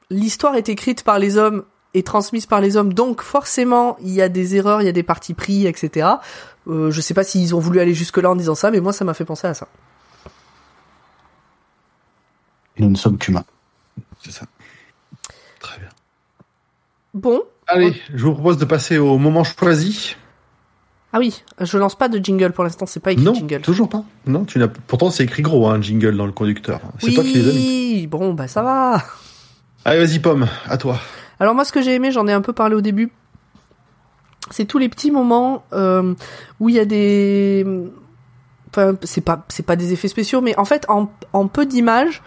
l'histoire 0.09 0.55
est 0.55 0.69
écrite 0.69 1.03
par 1.03 1.19
les 1.19 1.37
hommes 1.37 1.63
et 1.93 2.03
transmise 2.03 2.45
par 2.45 2.61
les 2.61 2.77
hommes, 2.77 2.93
donc 2.93 3.21
forcément 3.21 3.97
il 4.01 4.11
y 4.11 4.21
a 4.21 4.29
des 4.29 4.55
erreurs, 4.55 4.81
il 4.81 4.85
y 4.85 4.89
a 4.89 4.93
des 4.93 5.03
partis 5.03 5.33
pris, 5.33 5.67
etc. 5.67 6.07
Euh, 6.67 6.91
je 6.91 7.01
sais 7.01 7.13
pas 7.13 7.23
s'ils 7.23 7.55
ont 7.55 7.59
voulu 7.59 7.79
aller 7.79 7.93
jusque 7.93 8.17
là 8.17 8.29
en 8.31 8.35
disant 8.35 8.55
ça, 8.55 8.71
mais 8.71 8.79
moi 8.79 8.93
ça 8.93 9.03
m'a 9.05 9.13
fait 9.13 9.25
penser 9.25 9.47
à 9.47 9.53
ça. 9.53 9.67
Nous 12.77 12.89
ne 12.89 12.95
sommes 12.95 13.17
qu'humains. 13.17 13.45
C'est 14.23 14.31
ça. 14.31 14.45
Très 15.59 15.79
bien. 15.79 15.89
Bon, 17.13 17.41
Allez, 17.67 17.95
je 18.13 18.23
vous 18.25 18.33
propose 18.33 18.57
de 18.57 18.65
passer 18.65 18.97
au 18.97 19.17
moment 19.17 19.43
choisi. 19.43 20.15
ah 21.13 21.19
oui, 21.19 21.43
je 21.59 21.77
lance 21.77 21.95
pas 21.97 22.09
de 22.09 22.17
jingle 22.23 22.51
pour 22.51 22.63
l'instant, 22.63 22.85
c'est 22.85 22.99
pas 22.99 23.11
écrit 23.11 23.23
non, 23.25 23.33
jingle. 23.33 23.61
toujours 23.61 23.89
pas. 23.89 24.03
Non, 24.25 24.45
tu 24.45 24.59
n'as. 24.59 24.67
Pourtant, 24.67 25.09
c'est 25.09 25.23
écrit 25.23 25.41
gros, 25.41 25.67
un 25.67 25.81
jingle 25.81 26.15
dans 26.17 26.25
le 26.25 26.31
conducteur. 26.31 26.79
C'est 26.99 27.07
oui, 27.07 27.15
toi 27.15 27.23
qui 27.23 27.33
les 27.33 27.49
as 27.49 27.53
mis. 27.53 28.07
bon 28.07 28.33
bah 28.33 28.47
ça 28.47 28.61
va. 28.63 29.03
Allez, 29.85 30.05
vas-y, 30.05 30.19
pomme, 30.19 30.47
à 30.67 30.77
toi. 30.77 30.99
Alors 31.39 31.55
moi, 31.55 31.65
ce 31.65 31.71
que 31.71 31.81
j'ai 31.81 31.95
aimé, 31.95 32.11
j'en 32.11 32.27
ai 32.27 32.33
un 32.33 32.41
peu 32.41 32.53
parlé 32.53 32.75
au 32.75 32.81
début, 32.81 33.11
c'est 34.51 34.65
tous 34.65 34.77
les 34.77 34.89
petits 34.89 35.11
moments 35.11 35.63
euh, 35.73 36.13
où 36.59 36.69
il 36.69 36.75
y 36.75 36.79
a 36.79 36.85
des, 36.85 37.65
enfin 38.69 38.95
c'est 39.03 39.21
pas 39.21 39.45
c'est 39.49 39.65
pas 39.65 39.75
des 39.75 39.93
effets 39.93 40.07
spéciaux, 40.07 40.41
mais 40.41 40.57
en 40.57 40.65
fait 40.65 40.85
en, 40.89 41.47
peu 41.47 41.65
d'images, 41.65 42.21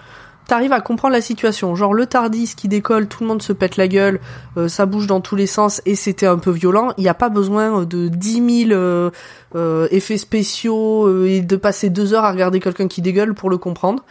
t'arrives 0.46 0.72
à 0.72 0.80
comprendre 0.80 1.12
la 1.12 1.20
situation. 1.20 1.74
Genre 1.74 1.94
le 1.94 2.06
Tardis 2.06 2.54
qui 2.56 2.68
décolle, 2.68 3.08
tout 3.08 3.22
le 3.22 3.28
monde 3.28 3.42
se 3.42 3.52
pète 3.52 3.76
la 3.76 3.88
gueule, 3.88 4.20
euh, 4.56 4.68
ça 4.68 4.86
bouge 4.86 5.06
dans 5.06 5.20
tous 5.20 5.36
les 5.36 5.46
sens 5.46 5.80
et 5.86 5.94
c'était 5.94 6.26
un 6.26 6.38
peu 6.38 6.50
violent. 6.50 6.92
Il 6.98 7.02
n'y 7.02 7.08
a 7.08 7.14
pas 7.14 7.28
besoin 7.28 7.84
de 7.84 8.08
10 8.08 8.66
000 8.68 8.72
euh, 8.72 9.10
euh, 9.56 9.86
effets 9.90 10.18
spéciaux 10.18 11.06
euh, 11.06 11.26
et 11.26 11.40
de 11.40 11.56
passer 11.56 11.88
deux 11.88 12.12
heures 12.12 12.24
à 12.24 12.32
regarder 12.32 12.60
quelqu'un 12.60 12.88
qui 12.88 13.02
dégueule 13.02 13.34
pour 13.34 13.50
le 13.50 13.58
comprendre. 13.58 14.04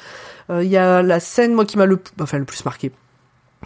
Euh, 0.50 0.64
Il 0.64 0.70
y 0.70 0.78
a 0.78 1.02
la 1.02 1.20
scène 1.20 1.54
moi 1.54 1.66
qui 1.66 1.78
m'a 1.78 1.86
le 1.86 2.00
enfin 2.22 2.38
le 2.38 2.46
plus 2.46 2.64
marqué 2.66 2.92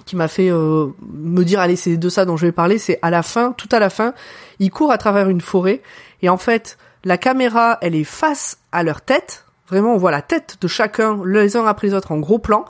qui 0.05 0.15
m'a 0.15 0.27
fait 0.27 0.49
euh, 0.49 0.87
me 1.11 1.43
dire 1.43 1.59
allez 1.59 1.75
c'est 1.75 1.97
de 1.97 2.09
ça 2.09 2.25
dont 2.25 2.37
je 2.37 2.45
vais 2.45 2.51
parler 2.51 2.77
c'est 2.77 2.99
à 3.01 3.09
la 3.09 3.23
fin 3.23 3.51
tout 3.51 3.69
à 3.71 3.79
la 3.79 3.89
fin 3.89 4.13
ils 4.59 4.71
courent 4.71 4.91
à 4.91 4.97
travers 4.97 5.29
une 5.29 5.41
forêt 5.41 5.81
et 6.21 6.29
en 6.29 6.37
fait 6.37 6.77
la 7.03 7.17
caméra 7.17 7.77
elle 7.81 7.95
est 7.95 8.03
face 8.03 8.57
à 8.71 8.83
leur 8.83 9.01
tête. 9.01 9.45
Vraiment 9.69 9.93
on 9.93 9.97
voit 9.97 10.11
la 10.11 10.21
tête 10.21 10.57
de 10.61 10.67
chacun 10.67 11.19
les 11.25 11.55
uns 11.55 11.65
après 11.65 11.87
les 11.87 11.93
autres 11.93 12.11
en 12.11 12.19
gros 12.19 12.39
plan. 12.39 12.65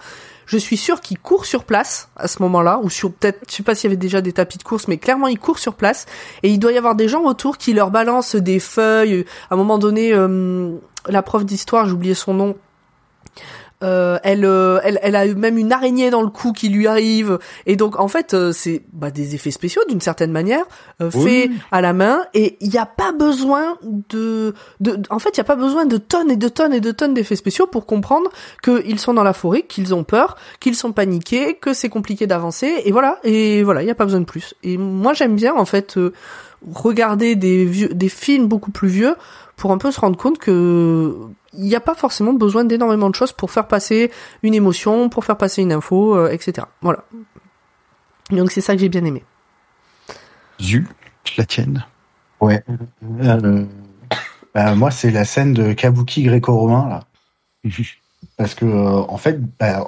Je 0.45 0.57
suis 0.57 0.77
sûr 0.77 1.01
qu'ils 1.01 1.19
courent 1.19 1.45
sur 1.45 1.63
place 1.63 2.09
à 2.15 2.27
ce 2.27 2.41
moment-là 2.43 2.79
ou 2.81 2.89
sur 2.89 3.11
peut-être 3.11 3.39
je 3.49 3.55
sais 3.55 3.63
pas 3.63 3.75
s'il 3.75 3.89
y 3.89 3.91
avait 3.91 3.97
déjà 3.97 4.21
des 4.21 4.33
tapis 4.33 4.57
de 4.57 4.63
course 4.63 4.87
mais 4.87 4.97
clairement 4.97 5.27
ils 5.27 5.39
courent 5.39 5.59
sur 5.59 5.73
place. 5.73 6.05
Et 6.43 6.49
il 6.49 6.59
doit 6.59 6.71
y 6.71 6.77
avoir 6.77 6.95
des 6.95 7.07
gens 7.07 7.23
autour 7.23 7.57
qui 7.57 7.73
leur 7.73 7.91
balancent 7.91 8.35
des 8.35 8.59
feuilles. 8.59 9.25
À 9.49 9.55
un 9.55 9.57
moment 9.57 9.77
donné 9.77 10.13
euh, 10.13 10.75
la 11.07 11.21
prof 11.21 11.45
d'histoire 11.45 11.85
j'ai 11.85 11.93
oublié 11.93 12.13
son 12.13 12.33
nom 12.33 12.55
euh, 13.83 14.17
elle, 14.23 14.45
euh, 14.45 14.79
elle, 14.83 14.99
elle 15.03 15.15
a 15.15 15.25
même 15.35 15.57
une 15.57 15.71
araignée 15.71 16.09
dans 16.09 16.21
le 16.21 16.29
cou 16.29 16.51
qui 16.51 16.69
lui 16.69 16.87
arrive. 16.87 17.37
Et 17.65 17.75
donc, 17.75 17.99
en 17.99 18.07
fait, 18.07 18.33
euh, 18.33 18.51
c'est 18.51 18.81
bah, 18.91 19.11
des 19.11 19.35
effets 19.35 19.51
spéciaux 19.51 19.81
d'une 19.87 20.01
certaine 20.01 20.31
manière, 20.31 20.63
euh, 21.01 21.09
Oui. 21.13 21.23
faits 21.23 21.51
à 21.71 21.81
la 21.81 21.93
main. 21.93 22.21
Et 22.33 22.57
il 22.59 22.69
n'y 22.69 22.79
a 22.79 22.85
pas 22.87 23.11
besoin 23.11 23.77
de, 24.09 24.53
de, 24.79 24.99
en 25.09 25.19
fait, 25.19 25.29
il 25.29 25.39
n'y 25.39 25.41
a 25.41 25.45
pas 25.45 25.55
besoin 25.55 25.85
de 25.85 25.97
tonnes 25.97 26.31
et 26.31 26.37
de 26.37 26.47
tonnes 26.49 26.73
et 26.73 26.81
de 26.81 26.91
tonnes 26.91 27.13
d'effets 27.13 27.35
spéciaux 27.35 27.67
pour 27.67 27.85
comprendre 27.85 28.29
qu'ils 28.63 28.99
sont 28.99 29.13
dans 29.13 29.23
la 29.23 29.33
forêt, 29.33 29.61
qu'ils 29.63 29.93
ont 29.93 30.03
peur, 30.03 30.37
qu'ils 30.59 30.75
sont 30.75 30.91
paniqués, 30.91 31.55
que 31.55 31.73
c'est 31.73 31.89
compliqué 31.89 32.25
d'avancer. 32.27 32.81
Et 32.85 32.91
voilà. 32.91 33.19
Et 33.23 33.63
voilà, 33.63 33.81
il 33.81 33.85
n'y 33.85 33.91
a 33.91 33.95
pas 33.95 34.05
besoin 34.05 34.21
de 34.21 34.25
plus. 34.25 34.55
Et 34.63 34.77
moi, 34.77 35.13
j'aime 35.13 35.35
bien, 35.35 35.53
en 35.55 35.65
fait, 35.65 35.97
euh, 35.97 36.13
regarder 36.73 37.35
des 37.35 37.65
vieux, 37.65 37.89
des 37.89 38.09
films 38.09 38.47
beaucoup 38.47 38.71
plus 38.71 38.87
vieux 38.87 39.15
pour 39.57 39.71
un 39.73 39.77
peu 39.77 39.91
se 39.91 39.99
rendre 39.99 40.17
compte 40.17 40.37
que 40.37 41.17
il 41.53 41.63
n'y 41.65 41.75
a 41.75 41.79
pas 41.81 41.95
forcément 41.95 42.33
besoin 42.33 42.63
d'énormément 42.63 43.09
de 43.09 43.15
choses 43.15 43.31
pour 43.33 43.51
faire 43.51 43.67
passer 43.67 44.11
une 44.43 44.53
émotion, 44.53 45.09
pour 45.09 45.25
faire 45.25 45.37
passer 45.37 45.61
une 45.63 45.73
info, 45.73 46.15
euh, 46.15 46.29
etc. 46.31 46.67
Voilà. 46.81 47.03
Donc 48.29 48.51
c'est 48.51 48.61
ça 48.61 48.73
que 48.75 48.79
j'ai 48.79 48.89
bien 48.89 49.03
aimé. 49.05 49.23
Zu, 50.61 50.87
la 51.37 51.45
tienne. 51.45 51.85
Ouais. 52.39 52.63
Euh, 53.21 53.65
bah, 54.53 54.75
moi, 54.75 54.91
c'est 54.91 55.11
la 55.11 55.25
scène 55.25 55.53
de 55.53 55.73
Kabuki 55.73 56.23
gréco-romain 56.23 56.87
là, 56.89 57.03
parce 58.37 58.53
que 58.55 58.65
euh, 58.65 59.01
en 59.07 59.17
fait, 59.17 59.39
bah, 59.59 59.87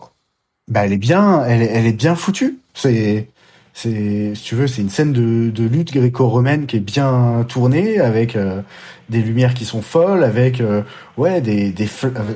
bah, 0.68 0.86
elle 0.86 0.94
est 0.94 0.98
bien, 0.98 1.44
elle, 1.46 1.62
est- 1.62 1.72
elle 1.72 1.86
est 1.86 1.94
bien 1.94 2.16
foutue. 2.16 2.60
C'est, 2.74 3.30
c'est, 3.74 4.34
si 4.36 4.44
tu 4.44 4.56
veux, 4.56 4.68
c'est 4.68 4.82
une 4.82 4.90
scène 4.90 5.14
de, 5.14 5.50
de 5.50 5.64
lutte 5.68 5.94
gréco-romaine 5.94 6.66
qui 6.66 6.78
est 6.78 6.82
bien 6.82 7.46
tournée 7.48 8.00
avec 8.00 8.36
euh, 8.36 8.62
des 9.10 9.22
lumières 9.22 9.54
qui 9.54 9.66
sont 9.66 9.82
folles, 9.82 10.24
avec 10.24 10.60
euh, 10.60 10.82
ouais 11.18 11.40
des, 11.42 11.72
des 11.72 11.86
fl- 11.86 12.14
euh, 12.18 12.34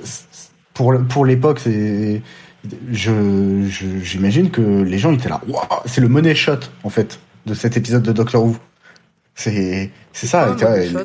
pour 0.74 0.92
le- 0.92 1.04
pour 1.04 1.26
l'époque, 1.26 1.60
c'est 1.60 2.22
je 2.92 3.66
je- 3.68 4.00
j'imagine 4.04 4.50
que 4.52 4.62
les 4.62 4.98
gens 4.98 5.12
étaient 5.12 5.30
là. 5.30 5.42
Waouh, 5.48 5.64
c'est 5.86 6.02
le 6.02 6.08
money 6.08 6.34
shot 6.36 6.60
en 6.84 6.90
fait 6.90 7.20
de 7.46 7.54
cet 7.54 7.76
épisode 7.78 8.04
de 8.04 8.12
Doctor 8.14 8.44
Who. 8.46 8.56
C'est 9.36 9.92
c'est 10.14 10.28
ça. 10.28 10.46
vois, 10.46 11.04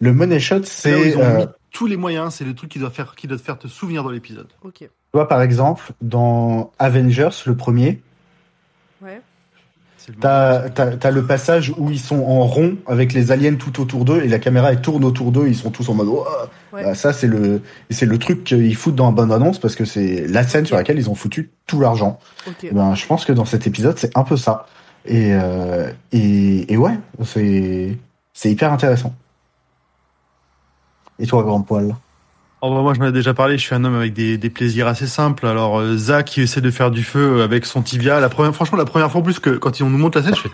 le 0.00 0.12
money 0.12 0.38
shot, 0.40 0.56
Là 0.56 0.60
où 0.60 0.64
c'est 0.66 1.08
ils 1.10 1.16
ont 1.16 1.20
euh, 1.22 1.38
mis 1.38 1.46
tous 1.70 1.86
les 1.86 1.96
moyens, 1.96 2.34
c'est 2.34 2.44
le 2.44 2.54
truc 2.54 2.70
qui 2.70 2.78
doit 2.78 2.90
faire, 2.90 3.14
qui 3.14 3.26
doit 3.26 3.38
te 3.38 3.42
faire 3.42 3.58
te 3.58 3.68
souvenir 3.68 4.02
dans 4.02 4.10
l'épisode. 4.10 4.48
Ok. 4.62 4.78
tu 4.80 4.88
vois 5.14 5.28
par 5.28 5.40
exemple 5.42 5.92
dans 6.02 6.72
Avengers 6.78 7.30
le 7.46 7.56
premier. 7.56 7.86
C'est 7.86 7.94
le 7.96 8.05
t'as 10.20 10.68
t'as 10.70 10.96
t'as 10.96 11.10
le 11.10 11.26
passage 11.26 11.72
où 11.76 11.90
ils 11.90 11.98
sont 12.00 12.22
en 12.22 12.44
rond 12.46 12.76
avec 12.86 13.12
les 13.12 13.32
aliens 13.32 13.54
tout 13.56 13.80
autour 13.80 14.04
d'eux 14.04 14.22
et 14.22 14.28
la 14.28 14.38
caméra 14.38 14.72
elle 14.72 14.80
tourne 14.80 15.04
autour 15.04 15.32
d'eux, 15.32 15.48
ils 15.48 15.56
sont 15.56 15.70
tous 15.70 15.88
en 15.88 15.94
mode 15.94 16.08
Ouais. 16.72 16.82
Bah, 16.84 16.94
ça 16.94 17.12
c'est 17.12 17.26
le 17.26 17.62
c'est 17.90 18.06
le 18.06 18.18
truc 18.18 18.44
qu'ils 18.44 18.76
foutent 18.76 18.94
dans 18.94 19.06
la 19.06 19.12
bonne 19.12 19.32
annonce 19.32 19.58
parce 19.58 19.74
que 19.74 19.84
c'est 19.84 20.26
la 20.28 20.42
scène 20.42 20.66
sur 20.66 20.76
laquelle 20.76 20.98
ils 20.98 21.08
ont 21.08 21.14
foutu 21.14 21.50
tout 21.66 21.80
l'argent. 21.80 22.18
Eh 22.62 22.70
Ben 22.70 22.94
je 22.94 23.06
pense 23.06 23.24
que 23.24 23.32
dans 23.32 23.44
cet 23.44 23.66
épisode 23.66 23.98
c'est 23.98 24.16
un 24.16 24.24
peu 24.24 24.36
ça 24.36 24.66
et 25.06 25.34
euh, 25.34 25.90
et, 26.12 26.72
et 26.72 26.76
ouais 26.76 26.98
c'est 27.24 27.96
c'est 28.32 28.50
hyper 28.50 28.72
intéressant. 28.72 29.14
Et 31.18 31.26
toi 31.26 31.42
grand 31.42 31.62
poil? 31.62 31.94
Oh, 32.62 32.74
bah, 32.74 32.80
moi, 32.80 32.94
je 32.94 33.00
m'en 33.00 33.06
ai 33.06 33.12
déjà 33.12 33.34
parlé. 33.34 33.58
Je 33.58 33.62
suis 33.62 33.74
un 33.74 33.84
homme 33.84 33.96
avec 33.96 34.12
des, 34.12 34.50
plaisirs 34.50 34.86
assez 34.86 35.06
simples. 35.06 35.46
Alors, 35.46 35.78
euh, 35.78 35.96
Zach, 35.96 36.26
qui 36.26 36.40
essaie 36.40 36.60
de 36.60 36.70
faire 36.70 36.90
du 36.90 37.04
feu 37.04 37.42
avec 37.42 37.66
son 37.66 37.82
tibia. 37.82 38.18
La 38.20 38.28
première, 38.28 38.54
franchement, 38.54 38.78
la 38.78 38.84
première 38.84 39.10
fois 39.10 39.20
en 39.20 39.24
plus 39.24 39.38
que 39.38 39.50
quand 39.50 39.80
on 39.82 39.90
nous 39.90 39.98
montre 39.98 40.18
la 40.18 40.24
scène, 40.24 40.34
je 40.34 40.40
fais, 40.40 40.50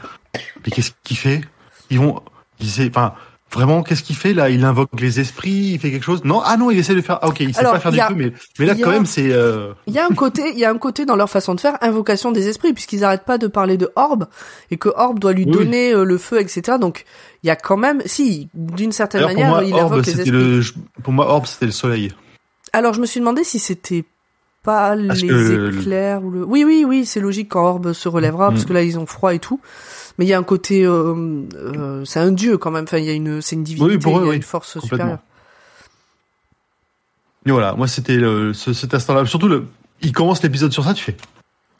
mais 0.64 0.72
qu'est-ce 0.72 0.92
qu'il 1.04 1.16
fait? 1.16 1.42
Ils 1.90 1.98
vont, 1.98 2.20
il 2.60 2.68
sait, 2.68 2.88
enfin, 2.88 3.14
vraiment, 3.52 3.82
qu'est-ce 3.82 4.02
qu'il 4.02 4.16
fait 4.16 4.32
là? 4.34 4.50
Il 4.50 4.64
invoque 4.64 4.88
les 5.00 5.20
esprits, 5.20 5.72
il 5.74 5.78
fait 5.78 5.90
quelque 5.90 6.04
chose? 6.04 6.22
Non, 6.24 6.40
ah 6.44 6.56
non, 6.56 6.70
il 6.70 6.78
essaie 6.78 6.94
de 6.94 7.00
faire. 7.00 7.18
Ah, 7.22 7.28
ok, 7.28 7.40
il 7.40 7.52
sait 7.54 7.60
Alors, 7.60 7.72
pas 7.74 7.80
faire 7.80 7.92
du 7.92 8.00
a- 8.00 8.08
feu, 8.08 8.14
mais 8.16 8.32
mais 8.58 8.66
là, 8.66 8.72
a- 8.72 8.76
quand 8.76 8.90
même, 8.90 9.06
c'est. 9.06 9.30
Euh... 9.32 9.72
Il 9.86 9.92
y 9.94 9.98
a 9.98 10.06
un 10.06 10.14
côté, 10.14 10.42
il 10.52 10.58
y 10.58 10.64
a 10.64 10.70
un 10.70 10.78
côté 10.78 11.04
dans 11.04 11.16
leur 11.16 11.30
façon 11.30 11.54
de 11.54 11.60
faire 11.60 11.76
invocation 11.82 12.32
des 12.32 12.48
esprits 12.48 12.72
puisqu'ils 12.72 13.04
arrêtent 13.04 13.24
pas 13.24 13.38
de 13.38 13.46
parler 13.46 13.76
de 13.76 13.90
Orbe 13.96 14.26
et 14.70 14.76
que 14.76 14.88
Orbe 14.94 15.18
doit 15.18 15.32
lui 15.32 15.44
Oui. 15.44 15.52
donner 15.52 15.92
euh, 15.92 16.04
le 16.04 16.18
feu, 16.18 16.40
etc. 16.40 16.78
Donc 16.80 17.04
il 17.42 17.48
y 17.48 17.50
a 17.50 17.56
quand 17.56 17.76
même, 17.76 18.02
si 18.06 18.48
d'une 18.54 18.92
certaine 18.92 19.22
manière, 19.22 19.48
moi, 19.48 19.64
il 19.64 19.74
Orbe, 19.74 19.84
invoque 19.92 20.06
les 20.06 20.12
c'était 20.12 20.22
esprits. 20.22 20.38
le, 20.38 20.62
pour 21.02 21.12
moi, 21.12 21.28
Orbe, 21.28 21.46
c'était 21.46 21.66
le 21.66 21.72
soleil. 21.72 22.12
Alors 22.72 22.94
je 22.94 23.00
me 23.00 23.06
suis 23.06 23.20
demandé 23.20 23.44
si 23.44 23.58
c'était 23.58 24.04
pas 24.62 24.94
Parce 25.08 25.20
les 25.20 25.26
le- 25.28 25.76
éclairs 25.80 26.22
ou 26.24 26.30
le. 26.30 26.44
Oui, 26.44 26.62
oui, 26.64 26.84
oui, 26.86 27.04
c'est 27.04 27.18
logique 27.20 27.48
quand 27.50 27.64
Orbe 27.64 27.92
se 27.92 28.08
relèvera 28.08 28.50
parce 28.50 28.62
Mm. 28.62 28.66
que 28.66 28.72
là 28.72 28.82
ils 28.82 28.98
ont 28.98 29.06
froid 29.06 29.34
et 29.34 29.40
tout. 29.40 29.60
Mais 30.18 30.24
il 30.26 30.28
y 30.28 30.34
a 30.34 30.38
un 30.38 30.42
côté, 30.42 30.84
euh, 30.84 31.14
euh, 31.54 32.04
c'est 32.04 32.20
un 32.20 32.32
dieu 32.32 32.58
quand 32.58 32.70
même. 32.70 32.84
Enfin, 32.84 32.98
il 32.98 33.04
y 33.04 33.10
a 33.10 33.14
une, 33.14 33.40
c'est 33.40 33.56
une 33.56 33.64
divinité, 33.64 33.94
Oui, 33.94 33.98
pour 33.98 34.18
eux, 34.18 34.22
il 34.22 34.24
y 34.24 34.28
a 34.28 34.30
oui, 34.30 34.36
une 34.36 34.42
force 34.42 34.78
supérieure. 34.80 35.18
Et 37.46 37.50
voilà, 37.50 37.74
moi, 37.74 37.88
c'était 37.88 38.18
ce, 38.18 38.72
cet 38.72 38.94
instant-là. 38.94 39.26
Surtout, 39.26 39.48
le, 39.48 39.66
il 40.00 40.12
commence 40.12 40.42
l'épisode 40.42 40.72
sur 40.72 40.84
ça, 40.84 40.94
tu 40.94 41.02
fais. 41.02 41.16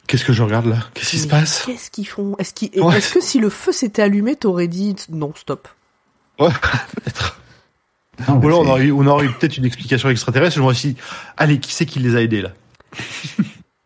Qu'est-ce 0.07 0.25
que 0.25 0.33
je 0.33 0.43
regarde 0.43 0.65
là? 0.65 0.79
Qu'est-ce 0.93 1.11
qui 1.11 1.19
se 1.19 1.27
passe? 1.27 1.63
Qu'est-ce 1.65 1.89
qu'ils 1.89 2.07
font? 2.07 2.35
Est-ce 2.37 2.53
Ouais. 2.81 2.99
que 2.99 3.21
si 3.21 3.39
le 3.39 3.49
feu 3.49 3.71
s'était 3.71 4.01
allumé, 4.01 4.35
t'aurais 4.35 4.67
dit 4.67 4.95
non, 5.09 5.31
stop 5.35 5.67
Ouais, 6.39 6.49
peut-être. 6.95 7.39
Non, 8.27 8.39
Ou 8.41 8.47
alors 8.47 8.59
on 8.59 8.63
c'est- 8.65 8.69
aurait 8.71 8.83
eu, 8.85 8.91
on 8.91 9.07
aurait 9.07 9.25
eu 9.25 9.31
peut-être 9.31 9.57
une 9.57 9.65
explication 9.65 10.09
extraterrestre. 10.09 10.57
Je 10.57 10.61
me 10.61 10.73
suis 10.73 10.89
dit, 10.93 10.97
allez, 11.37 11.59
qui 11.59 11.71
c'est 11.73 11.85
qui 11.85 11.99
les 11.99 12.15
a 12.17 12.21
aidés 12.21 12.41
là? 12.41 12.49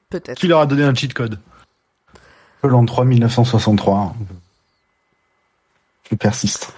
Peut-être. 0.09 0.37
Qui 0.39 0.47
leur 0.47 0.61
a 0.61 0.65
donné 0.65 0.83
un 0.83 0.93
cheat 0.95 1.13
code? 1.13 1.39
L'an 2.63 2.85
3 2.85 3.05
1963. 3.05 4.15
Je 6.09 6.15
persiste. 6.15 6.73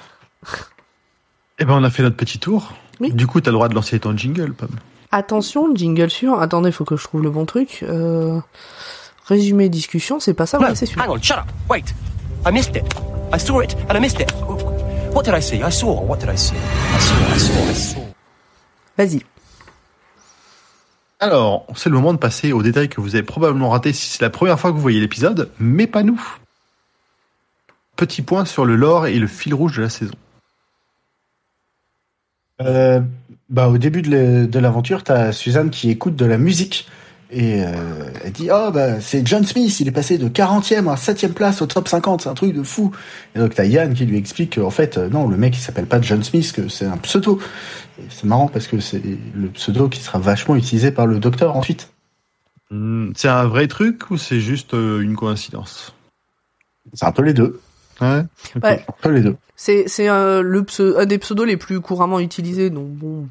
Eh 1.59 1.65
ben, 1.65 1.73
on 1.73 1.83
a 1.83 1.89
fait 1.89 2.03
notre 2.03 2.15
petit 2.15 2.39
tour. 2.39 2.73
Oui. 2.99 3.11
Du 3.13 3.27
coup, 3.27 3.41
t'as 3.41 3.51
le 3.51 3.55
droit 3.55 3.69
de 3.69 3.75
lancer 3.75 3.99
ton 3.99 4.15
jingle, 4.15 4.53
Pomme. 4.53 4.75
Attention, 5.11 5.73
jingle 5.75 6.09
suivant. 6.09 6.37
Attendez, 6.39 6.71
faut 6.71 6.85
que 6.85 6.95
je 6.97 7.03
trouve 7.03 7.23
le 7.23 7.29
bon 7.29 7.45
truc. 7.45 7.79
Euh... 7.83 8.39
Résumé 9.25 9.69
discussion, 9.69 10.19
c'est 10.19 10.33
pas 10.33 10.45
ça, 10.47 10.59
ouais, 10.59 10.69
No, 10.69 10.75
c'est 10.75 10.85
celui-là. 10.87 11.05
hang 11.05 11.11
on, 11.17 11.21
shut 11.21 11.37
up. 11.37 11.45
Wait. 11.69 11.93
I 12.47 12.51
missed 12.51 12.75
it. 12.75 12.83
I 13.33 13.39
saw 13.39 13.61
it 13.61 13.75
and 13.89 13.95
I 13.95 13.99
missed 13.99 14.19
it. 14.19 14.31
What 15.13 15.23
did 15.23 15.33
I 15.35 15.41
see? 15.41 15.61
I 15.63 15.69
saw. 15.71 16.01
What 16.01 16.17
did 16.19 16.29
I 16.29 16.35
see? 16.37 16.55
I 16.55 16.99
saw, 16.99 17.35
I 17.35 17.37
saw, 17.37 17.69
I 17.69 17.73
saw. 17.73 18.01
Vas-y. 18.97 19.23
Alors, 21.19 21.67
c'est 21.75 21.89
le 21.89 21.95
moment 21.95 22.13
de 22.13 22.17
passer 22.17 22.53
aux 22.53 22.63
détails 22.63 22.87
que 22.87 23.01
vous 23.01 23.15
avez 23.15 23.23
probablement 23.23 23.69
ratés 23.69 23.91
si 23.91 24.07
c'est 24.07 24.21
la 24.21 24.29
première 24.29 24.57
fois 24.57 24.71
que 24.71 24.75
vous 24.75 24.81
voyez 24.81 25.01
l'épisode, 25.01 25.51
mais 25.59 25.85
pas 25.85 26.03
nous. 26.03 26.21
Petit 27.97 28.21
point 28.21 28.45
sur 28.45 28.63
le 28.63 28.77
lore 28.77 29.07
et 29.07 29.19
le 29.19 29.27
fil 29.27 29.53
rouge 29.53 29.75
de 29.75 29.81
la 29.81 29.89
saison. 29.89 30.13
Euh, 32.61 33.01
bah, 33.49 33.67
au 33.67 33.77
début 33.77 34.01
de 34.01 34.59
l'aventure, 34.59 35.03
t'as 35.03 35.33
Suzanne 35.33 35.69
qui 35.69 35.89
écoute 35.89 36.15
de 36.15 36.25
la 36.25 36.37
musique 36.37 36.87
et 37.31 37.63
euh, 37.63 38.09
elle 38.23 38.31
dit 38.31 38.49
oh 38.51 38.71
bah 38.71 38.99
c'est 39.01 39.25
John 39.25 39.45
Smith, 39.45 39.79
il 39.79 39.87
est 39.87 39.91
passé 39.91 40.17
de 40.17 40.27
40e 40.27 40.89
à 40.89 40.95
7e 40.95 41.33
place 41.33 41.61
au 41.61 41.67
top 41.67 41.87
50, 41.87 42.21
c'est 42.21 42.29
un 42.29 42.33
truc 42.33 42.53
de 42.53 42.63
fou. 42.63 42.91
Et 43.35 43.39
donc 43.39 43.53
t'as 43.53 43.65
Yann 43.65 43.93
qui 43.93 44.05
lui 44.05 44.17
explique 44.17 44.55
qu'en 44.55 44.71
fait 44.71 44.97
euh, 44.97 45.09
non, 45.09 45.27
le 45.27 45.37
mec 45.37 45.55
il 45.55 45.59
s'appelle 45.59 45.85
pas 45.85 46.01
John 46.01 46.23
Smith, 46.23 46.51
que 46.51 46.67
c'est 46.67 46.85
un 46.85 46.97
pseudo. 46.97 47.39
C'est 48.09 48.23
marrant 48.23 48.47
parce 48.47 48.67
que 48.67 48.79
c'est 48.79 49.01
le 49.35 49.49
pseudo 49.49 49.89
qui 49.89 50.01
sera 50.01 50.17
vachement 50.19 50.55
utilisé 50.55 50.91
par 50.91 51.05
le 51.05 51.19
docteur 51.19 51.55
ensuite. 51.55 51.91
Hmm, 52.71 53.11
C'est 53.15 53.27
un 53.27 53.45
vrai 53.45 53.67
truc 53.67 54.09
ou 54.09 54.17
c'est 54.17 54.39
juste 54.39 54.73
euh, 54.73 55.01
une 55.01 55.15
coïncidence? 55.15 55.93
C'est 56.93 57.05
un 57.05 57.11
peu 57.11 57.21
les 57.21 57.33
deux. 57.33 57.59
Ouais. 58.01 58.23
Ouais. 58.63 58.85
Un 58.87 58.93
peu 59.01 59.09
les 59.11 59.21
deux. 59.21 59.35
C'est 59.55 59.83
c'est 59.87 60.09
euh, 60.09 60.41
le 60.41 60.65
un 60.97 61.05
des 61.05 61.19
pseudos 61.19 61.45
les 61.45 61.57
plus 61.57 61.79
couramment 61.81 62.19
utilisés, 62.19 62.69
donc 62.69 62.87
bon. 62.87 63.27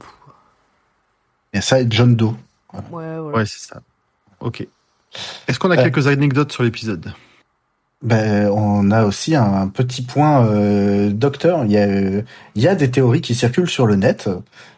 Et 1.53 1.61
ça 1.61 1.81
et 1.81 1.87
John 1.89 2.15
Doe. 2.15 2.37
Ouais, 2.91 3.19
voilà. 3.19 3.39
Ouais, 3.39 3.47
c'est 3.47 3.67
ça. 3.67 3.81
Ok. 4.41 4.67
Est-ce 5.49 5.59
qu'on 5.59 5.71
a 5.71 5.79
Euh. 5.79 5.83
quelques 5.83 6.07
anecdotes 6.07 6.53
sur 6.53 6.63
l'épisode? 6.63 7.13
Ben, 8.01 8.49
on 8.51 8.93
a 8.93 9.05
aussi 9.05 9.35
un 9.35 9.67
petit 9.67 10.03
point 10.03 10.47
euh, 10.47 11.11
docteur. 11.11 11.65
Il 11.65 11.73
y, 11.73 11.79
a, 11.79 11.87
euh, 11.89 12.23
il 12.55 12.63
y 12.63 12.69
a 12.69 12.77
des 12.77 12.91
théories 12.93 13.21
qui 13.21 13.35
circulent 13.35 13.69
sur 13.69 13.87
le 13.87 13.97
net. 13.97 14.29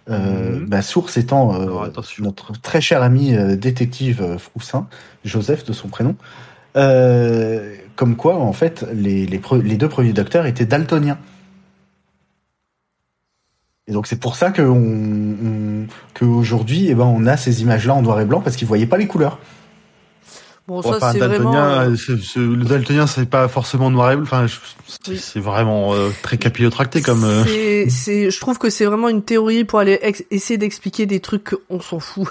Euh, 0.08 0.58
Mhm. 0.58 0.82
source 0.82 1.18
étant 1.18 1.54
euh, 1.54 1.62
Alors, 1.64 1.90
notre 2.20 2.52
très 2.60 2.80
cher 2.80 3.02
ami 3.02 3.36
euh, 3.36 3.56
détective 3.56 4.22
euh, 4.22 4.38
Froussin, 4.38 4.88
Joseph 5.24 5.64
de 5.64 5.72
son 5.74 5.88
prénom, 5.88 6.16
euh, 6.76 7.74
comme 7.96 8.16
quoi 8.16 8.36
en 8.38 8.52
fait 8.52 8.84
les, 8.94 9.26
les, 9.26 9.38
pre- 9.38 9.60
les 9.62 9.76
deux 9.76 9.88
premiers 9.88 10.12
docteurs 10.14 10.46
étaient 10.46 10.64
daltoniens. 10.66 11.18
Et 13.90 13.92
donc 13.92 14.06
c'est 14.06 14.18
pour 14.20 14.36
ça 14.36 14.50
que 14.52 14.62
on, 14.62 14.76
on- 14.76 15.86
qu'aujourd'hui 16.14 16.86
eh 16.88 16.94
ben 16.94 17.04
on 17.04 17.26
a 17.26 17.36
ces 17.36 17.60
images-là 17.60 17.94
en 17.94 18.02
noir 18.02 18.20
et 18.20 18.24
blanc 18.24 18.40
parce 18.40 18.56
qu'ils 18.56 18.68
voyaient 18.68 18.86
pas 18.86 18.96
les 18.96 19.06
couleurs. 19.08 19.38
Bon, 20.68 20.80
ça 20.82 20.90
enfin, 20.96 21.12
c'est 21.12 21.18
daltonien, 21.18 21.50
vraiment. 21.50 21.90
euh, 21.92 21.96
c'est- 21.96 22.22
c'est- 22.22 22.38
le 22.38 22.64
daltonien, 22.64 23.08
c'est 23.08 23.28
pas 23.28 23.48
forcément 23.48 23.90
noir 23.90 24.12
et 24.12 24.14
blanc. 24.16 24.22
Enfin, 24.24 24.46
je- 24.46 24.54
c'est 25.16 25.38
Oui. 25.40 25.44
vraiment 25.44 25.92
euh, 25.94 26.10
très 26.22 26.38
capillotracté 26.38 27.02
comme. 27.02 27.24
euh, 27.24 27.42
c'est, 27.44 27.90
c'est, 27.90 28.30
je 28.30 28.38
trouve 28.40 28.58
que 28.58 28.70
c'est 28.70 28.84
vraiment 28.84 29.08
une 29.08 29.22
théorie 29.22 29.64
pour 29.64 29.80
aller 29.80 29.98
ex- 30.02 30.22
essayer 30.30 30.58
d'expliquer 30.58 31.06
des 31.06 31.18
trucs 31.18 31.56
qu'on 31.68 31.80
s'en 31.80 31.98
fout. 31.98 32.28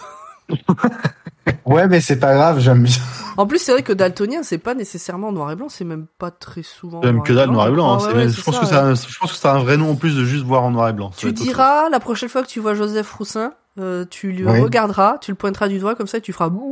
Ouais, 1.65 1.87
mais 1.87 1.99
c'est 1.99 2.19
pas 2.19 2.33
grave, 2.35 2.59
j'aime 2.59 2.83
bien. 2.83 2.95
En 3.37 3.47
plus, 3.47 3.57
c'est 3.59 3.71
vrai 3.71 3.81
que 3.81 3.93
daltonien, 3.93 4.43
c'est 4.43 4.57
pas 4.59 4.75
nécessairement 4.75 5.31
noir 5.31 5.51
et 5.51 5.55
blanc, 5.55 5.67
c'est 5.69 5.83
même 5.85 6.05
pas 6.19 6.29
très 6.31 6.61
souvent. 6.63 7.01
Même 7.01 7.23
que 7.23 7.33
dalle 7.33 7.49
noir 7.49 7.67
et 7.67 7.71
blanc. 7.71 7.93
hein, 7.93 7.97
Ah 8.01 8.07
ouais, 8.07 8.13
ouais, 8.25 8.29
je 8.29 8.41
pense 8.41 8.55
ça, 8.55 8.61
que 8.61 8.67
c'est 8.67 8.73
ouais. 8.75 8.79
un, 8.81 8.93
je 8.95 9.17
pense 9.19 9.31
que 9.31 9.37
c'est 9.37 9.47
un 9.47 9.57
vrai 9.59 9.77
nom 9.77 9.91
en 9.91 9.95
plus 9.95 10.15
de 10.15 10.23
juste 10.25 10.43
voir 10.45 10.63
en 10.63 10.71
noir 10.71 10.89
et 10.89 10.93
blanc. 10.93 11.11
Ça 11.11 11.19
Tu 11.21 11.31
diras 11.33 11.89
la 11.89 11.99
prochaine 11.99 12.29
fois 12.29 12.43
que 12.43 12.47
tu 12.47 12.59
vois 12.59 12.75
Joseph 12.75 13.11
Roussin, 13.13 13.53
euh, 13.79 14.05
tu 14.09 14.31
lui 14.31 14.45
Oui. 14.45 14.59
regarderas, 14.59 15.17
tu 15.19 15.31
le 15.31 15.35
pointeras 15.35 15.67
du 15.69 15.79
doigt 15.79 15.95
comme 15.95 16.07
ça, 16.07 16.17
et 16.19 16.21
tu 16.21 16.33
feras 16.33 16.49
bouh. 16.49 16.71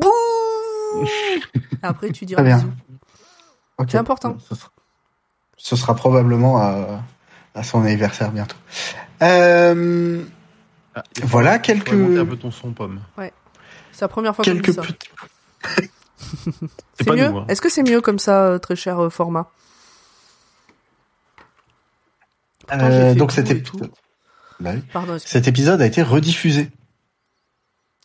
Après, 1.82 2.10
tu 2.12 2.26
diras 2.26 2.42
Très 2.42 2.50
bien. 2.50 2.58
bisous. 2.58 2.72
Ok. 3.80 3.88
C'est 3.92 3.98
important. 3.98 4.38
Ce 4.48 4.56
sera, 4.56 4.70
ce 5.58 5.76
sera 5.76 5.96
probablement 5.96 6.58
à, 6.60 7.02
à 7.56 7.64
son 7.64 7.82
anniversaire 7.84 8.32
bientôt. 8.32 8.58
Euh. 9.22 10.22
Ah, 10.96 11.04
il 11.18 11.26
voilà 11.26 11.60
quelques 11.60 11.94
monter 11.94 12.18
un 12.20 12.26
peu 12.26 12.38
ton 12.38 12.50
son, 12.52 12.72
pomme. 12.72 13.00
C'est 13.98 14.06
la 14.06 14.10
première 14.10 14.36
fois 14.36 14.46
qu'on 14.46 14.52
dit 14.54 14.62
quelques 14.62 14.76
ça. 14.76 14.84
C'est 17.00 17.10
mieux 17.10 17.26
hein. 17.26 17.46
Est-ce 17.48 17.62
que 17.62 17.70
c'est 17.70 17.82
mieux 17.82 18.00
comme 18.02 18.20
ça, 18.20 18.44
euh, 18.46 18.60
très 18.60 18.76
cher 18.76 19.00
euh, 19.04 19.10
format 19.10 19.50
Pourtant, 22.68 22.86
Euh, 22.86 23.14
donc 23.16 23.32
cet 23.32 23.50
et. 23.50 23.64
Bah 24.60 24.72
oui. 24.76 24.82
Pardon, 24.94 25.16
excuse- 25.16 25.32
cet 25.32 25.48
épisode 25.48 25.82
a 25.82 25.86
été 25.86 26.02
rediffusé, 26.04 26.70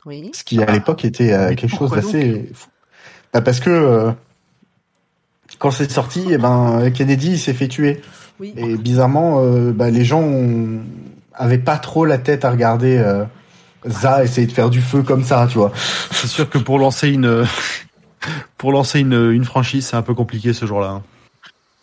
Oui. 0.06 0.30
ce 0.34 0.44
qui 0.44 0.62
à 0.62 0.70
l'époque 0.70 1.04
était 1.04 1.32
euh, 1.32 1.54
quelque 1.54 1.76
chose 1.76 1.90
d'assez 1.90 2.50
fou. 2.54 2.68
Bah, 3.32 3.40
parce 3.40 3.60
que 3.60 3.70
euh, 3.70 4.12
quand 5.58 5.70
c'est 5.70 5.90
sorti, 5.90 6.24
eh 6.30 6.38
ben 6.38 6.90
Kennedy 6.90 7.38
s'est 7.38 7.54
fait 7.54 7.68
tuer. 7.68 8.00
Oui. 8.40 8.52
Et 8.56 8.76
bizarrement, 8.76 9.40
euh, 9.42 9.72
bah, 9.72 9.90
les 9.90 10.04
gens 10.04 10.20
ont... 10.22 10.80
avaient 11.34 11.58
pas 11.58 11.76
trop 11.78 12.04
la 12.04 12.18
tête 12.18 12.44
à 12.44 12.50
regarder 12.50 12.96
euh, 12.98 13.24
Ça 13.90 14.22
essayer 14.22 14.46
de 14.46 14.52
faire 14.52 14.70
du 14.70 14.80
feu 14.80 15.02
comme 15.02 15.24
ça, 15.24 15.46
tu 15.50 15.58
vois. 15.58 15.72
C'est 16.10 16.28
sûr 16.28 16.48
que 16.48 16.58
pour 16.58 16.78
lancer 16.78 17.08
une 17.08 17.44
pour 18.58 18.72
lancer 18.72 19.00
une, 19.00 19.32
une 19.32 19.44
franchise, 19.44 19.86
c'est 19.86 19.96
un 19.96 20.02
peu 20.02 20.14
compliqué 20.14 20.52
ce 20.52 20.66
jour-là. 20.66 20.88
hein. 20.88 21.02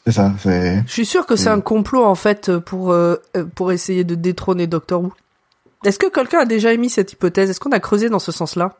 C'est 0.05 0.13
ça. 0.13 0.33
C'est. 0.39 0.83
Je 0.87 0.91
suis 0.91 1.05
sûr 1.05 1.25
que 1.25 1.35
c'est 1.35 1.49
un 1.49 1.59
complot 1.59 2.03
en 2.05 2.15
fait 2.15 2.57
pour 2.57 2.91
euh, 2.91 3.17
euh, 3.35 3.45
pour 3.53 3.71
essayer 3.71 4.03
de 4.05 4.15
détrôner 4.15 4.65
Doctor 4.65 5.01
Who. 5.01 5.13
Est-ce 5.85 5.99
que 5.99 6.09
quelqu'un 6.09 6.39
a 6.39 6.45
déjà 6.45 6.73
émis 6.73 6.89
cette 6.89 7.13
hypothèse? 7.13 7.49
Est-ce 7.49 7.59
qu'on 7.59 7.71
a 7.71 7.79
creusé 7.79 8.09
dans 8.09 8.19
ce 8.19 8.31
sens-là? 8.31 8.75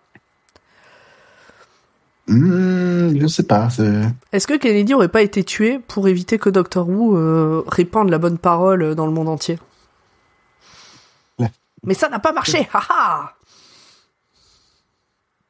Hmm, 2.28 3.17
je 3.20 3.28
sais 3.28 3.43
pas. 3.43 3.70
C'est. 3.70 4.01
Est-ce 4.32 4.47
que 4.47 4.55
Kennedy 4.57 4.93
aurait 4.93 5.07
pas 5.07 5.22
été 5.22 5.43
tué 5.43 5.80
pour 5.88 6.07
éviter 6.07 6.38
que 6.38 6.49
Doctor 6.49 6.88
Who 6.88 7.17
euh, 7.17 7.63
répande 7.67 8.09
la 8.09 8.17
bonne 8.17 8.38
parole 8.38 8.95
dans 8.95 9.05
le 9.05 9.11
monde 9.11 9.30
entier? 9.30 9.57
Mais 11.84 11.93
ça 11.93 12.09
n'a 12.09 12.19
pas 12.19 12.32
marché, 12.32 12.67
haha 12.73 13.34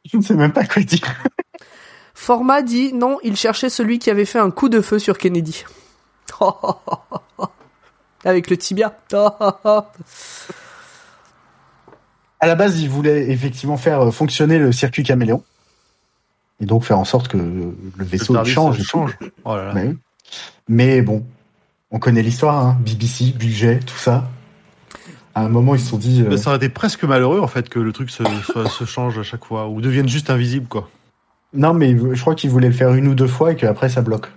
Je 0.06 0.18
ne 0.18 0.22
sais 0.22 0.36
même 0.36 0.54
pas 0.54 0.66
quoi 0.66 0.82
dire. 0.84 1.08
Format 2.14 2.62
dit 2.62 2.94
non, 2.94 3.18
il 3.24 3.36
cherchait 3.36 3.70
celui 3.70 4.00
qui 4.00 4.10
avait 4.10 4.26
fait 4.26 4.40
un 4.40 4.52
coup 4.52 4.70
de 4.70 4.82
feu 4.82 5.00
sur 5.00 5.18
Kennedy. 5.18 5.64
Avec 8.26 8.50
le 8.50 8.58
tibia. 8.58 8.98
À 12.42 12.48
la 12.48 12.56
base, 12.56 12.80
il 12.80 12.90
voulait 12.90 13.32
effectivement 13.32 13.78
faire 13.78 14.02
euh, 14.02 14.12
fonctionner 14.12 14.60
le 14.60 14.72
circuit 14.72 15.04
caméléon. 15.04 15.44
Et 16.62 16.66
donc 16.66 16.84
faire 16.84 17.00
en 17.00 17.06
sorte 17.06 17.30
que 17.30 17.38
le 17.38 17.76
vaisseau 18.00 18.34
Le 18.36 18.44
change. 18.44 18.78
Oh 19.46 19.56
là 19.56 19.68
là. 19.68 19.74
Mais, 19.74 19.88
oui. 19.88 19.98
Mais 20.68 21.02
bon, 21.02 21.26
on 21.92 22.00
connaît 22.00 22.22
l'histoire, 22.22 22.66
hein. 22.66 22.78
BBC, 22.82 23.32
budget, 23.32 23.80
tout 23.80 23.98
ça. 23.98 24.30
À 25.40 25.46
un 25.46 25.50
moment, 25.50 25.76
ils 25.76 25.80
se 25.82 25.90
sont 25.90 25.98
dit. 25.98 26.24
euh, 26.28 26.38
ça 26.38 26.50
aurait 26.50 26.58
été 26.58 26.70
presque 26.70 27.04
malheureux 27.04 27.40
en 27.40 27.48
fait 27.48 27.70
que 27.70 27.80
le 27.80 27.92
truc 27.92 28.10
se, 28.10 28.24
soit- 28.46 28.70
se 28.70 28.86
change 28.86 29.18
à 29.20 29.24
chaque 29.24 29.46
fois 29.46 29.68
ou 29.68 29.82
devienne 29.82 30.08
juste 30.10 30.30
invisible 30.30 30.68
quoi. 30.68 30.90
Non, 31.54 31.74
mais 31.74 31.98
je 32.14 32.22
crois 32.22 32.36
qu'ils 32.36 32.50
voulaient 32.50 32.68
le 32.68 32.74
faire 32.74 32.94
une 32.94 33.08
ou 33.08 33.16
deux 33.16 33.28
fois 33.28 33.52
et 33.54 33.56
qu'après 33.56 33.90
ça 33.90 34.02
bloque. 34.02 34.28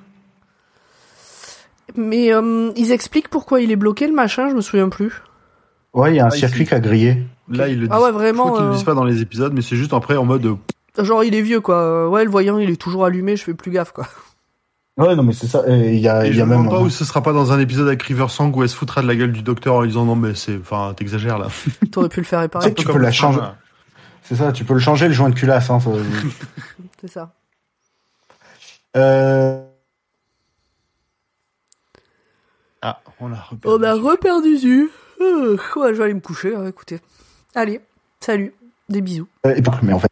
Mais 1.97 2.33
euh, 2.33 2.71
ils 2.77 2.91
expliquent 2.93 3.29
pourquoi 3.29 3.61
il 3.61 3.71
est 3.71 3.77
bloqué 3.77 4.07
le 4.07 4.15
machin, 4.15 4.49
je 4.49 4.55
me 4.55 4.61
souviens 4.63 4.89
plus. 4.89 5.23
Ouais, 5.93 6.13
il 6.13 6.17
y 6.17 6.21
a 6.21 6.25
un 6.25 6.29
Ah, 6.29 6.31
circuit 6.31 6.65
qui 6.65 6.75
a 6.75 6.81
grillé. 6.81 7.23
Là 7.49 7.69
ils 7.69 7.75
le 7.79 7.87
disent. 7.87 7.91
Ah 7.91 8.01
ouais, 8.01 8.13
vraiment, 8.13 8.45
Je 8.45 8.49
crois 8.49 8.59
qu'ils 8.59 8.67
le 8.67 8.71
euh. 8.73 8.75
disent 8.77 8.85
pas 8.85 8.95
dans 8.95 9.05
les 9.05 9.21
épisodes, 9.21 9.53
mais 9.53 9.61
c'est 9.61 9.77
juste 9.77 9.93
après 9.93 10.17
en 10.17 10.25
mode. 10.25 10.57
Genre 10.99 11.23
il 11.25 11.35
est 11.35 11.43
vieux 11.43 11.61
quoi. 11.61 12.09
Ouais, 12.09 12.25
le 12.25 12.31
voyant 12.31 12.59
il 12.59 12.71
est 12.71 12.81
toujours 12.81 13.05
allumé, 13.05 13.37
je 13.37 13.45
fais 13.45 13.55
plus 13.55 13.71
gaffe 13.71 13.93
quoi. 13.93 14.07
Ouais, 14.99 15.17
non, 15.17 15.23
mais 15.23 15.33
c'est 15.33 15.47
ça. 15.47 15.63
Et 15.69 15.95
Il 15.95 16.01
y 16.01 16.09
a, 16.09 16.25
Et 16.27 16.29
il 16.29 16.35
je 16.35 16.39
y 16.39 16.43
a 16.43 16.47
me 16.47 16.57
même. 16.57 16.69
pas 16.69 16.81
où 16.81 16.91
ce 16.91 17.05
sera 17.05 17.23
pas 17.23 17.33
dans 17.33 17.51
un 17.53 17.59
épisode 17.59 17.87
avec 17.89 18.03
River 18.03 18.29
Song 18.29 18.55
où 18.55 18.63
elle 18.63 18.69
se 18.69 18.77
foutra 18.77 19.01
de 19.03 19.07
la 19.07 19.17
gueule 19.17 19.33
du 19.33 19.43
docteur 19.43 19.75
en 19.77 19.81
lui 19.81 19.89
disant 19.89 20.05
non 20.05 20.17
mais 20.17 20.35
c'est, 20.35 20.57
enfin 20.59 20.93
t'exagères 20.95 21.39
là. 21.39 21.49
T'aurais 21.93 22.09
pu 22.11 22.21
le 22.21 22.27
faire 22.27 22.41
Tu 22.41 22.43
réparer. 22.43 22.69
sais, 22.69 22.75
tu 22.75 22.85
peux 22.87 22.99
la 22.99 23.11
changer. 23.13 23.41
C'est 24.23 24.37
ça, 24.37 24.53
tu 24.53 24.65
peux 24.65 24.75
le 24.75 24.81
changer 24.81 25.09
le 25.09 25.15
joint 25.15 25.31
de 25.31 25.35
culasse. 25.35 25.71
Hein, 25.71 25.81
ça- 25.81 25.91
C'est 27.01 27.09
ça. 27.09 27.33
euh... 28.97 29.65
Ah 32.83 33.01
on 33.21 33.33
a 33.33 33.41
repéré. 33.41 33.75
On 33.75 33.83
a 33.83 33.95
reperdu 33.95 34.57
Zu. 34.59 34.91
Euh, 35.21 35.57
ouais, 35.77 35.95
je 35.95 35.99
vais 35.99 36.05
aller 36.05 36.15
me 36.15 36.21
coucher, 36.21 36.55
hein, 36.55 36.67
écoutez. 36.67 37.01
Allez, 37.55 37.81
salut, 38.21 38.53
des 38.89 39.01
bisous. 39.01 39.29
euh, 39.47 39.55
et 39.55 39.61
donc, 39.61 39.81
mais 39.83 39.93
en 39.93 40.01
fait. 40.01 40.11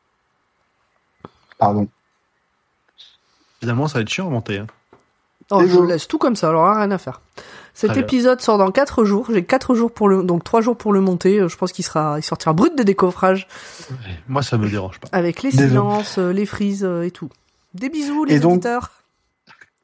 Pardon. 1.59 1.89
Finalement, 3.61 3.87
ça 3.89 3.95
va 3.99 4.03
être 4.03 4.09
chiant 4.09 4.27
à 4.27 4.31
monter. 4.31 4.59
Hein. 4.59 4.67
Oh, 5.53 5.61
je 5.63 5.67
vous 5.67 5.85
laisse 5.87 6.07
tout 6.07 6.19
comme 6.19 6.37
ça, 6.37 6.49
alors 6.51 6.67
hein, 6.67 6.79
rien 6.79 6.91
à 6.93 6.99
faire. 6.99 7.21
Cet 7.75 7.91
Très 7.91 7.99
bien. 8.01 8.07
épisode 8.07 8.41
sort 8.41 8.57
dans 8.59 8.71
4 8.71 9.05
jours. 9.05 9.29
J'ai 9.33 9.45
4 9.45 9.75
jours 9.75 9.93
pour 9.93 10.09
le, 10.09 10.23
donc 10.23 10.45
3 10.45 10.61
jours 10.61 10.77
pour 10.77 10.93
le 10.93 11.01
monter. 11.01 11.39
Euh, 11.41 11.49
Je 11.49 11.57
pense 11.57 11.73
qu'il 11.73 11.85
sera, 11.85 12.19
il 12.19 12.23
sortira 12.23 12.53
brut 12.53 12.77
de 12.77 12.83
décoffrage 12.85 13.49
Moi, 14.29 14.43
ça 14.43 14.59
me 14.59 14.69
dérange 14.69 14.99
pas. 15.01 15.09
avec 15.13 15.43
les 15.43 15.51
Désolé. 15.51 15.69
silences, 15.71 16.19
euh, 16.19 16.33
les 16.33 16.47
frises 16.47 16.85
euh, 16.85 17.03
et 17.03 17.11
tout. 17.11 17.29
Des 17.75 17.89
bisous 17.89 18.25
les 18.25 18.37
Et 18.37 18.41
donc- 18.41 18.53
auditeurs. 18.55 18.91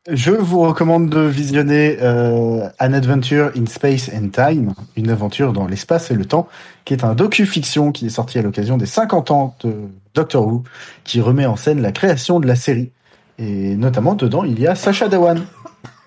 Je 0.08 0.30
vous 0.30 0.60
recommande 0.60 1.08
de 1.10 1.18
visionner 1.20 1.98
euh, 2.00 2.68
An 2.78 2.92
Adventure 2.92 3.50
in 3.56 3.66
Space 3.66 4.08
and 4.14 4.28
Time, 4.28 4.72
une 4.94 5.10
aventure 5.10 5.52
dans 5.52 5.66
l'espace 5.66 6.12
et 6.12 6.14
le 6.14 6.24
temps, 6.24 6.46
qui 6.84 6.94
est 6.94 7.02
un 7.02 7.16
docu-fiction 7.16 7.90
qui 7.90 8.06
est 8.06 8.10
sorti 8.10 8.38
à 8.38 8.42
l'occasion 8.42 8.76
des 8.76 8.86
50 8.86 9.32
ans 9.32 9.56
de 9.64 9.74
Doctor 10.14 10.46
Who, 10.46 10.62
qui 11.02 11.20
remet 11.20 11.44
en 11.46 11.56
scène 11.56 11.82
la 11.82 11.90
création 11.90 12.38
de 12.38 12.46
la 12.46 12.54
série. 12.54 12.92
Et 13.38 13.76
notamment 13.76 14.14
dedans, 14.14 14.44
il 14.44 14.58
y 14.58 14.66
a 14.66 14.74
Sacha 14.74 15.08
Dhawan, 15.08 15.44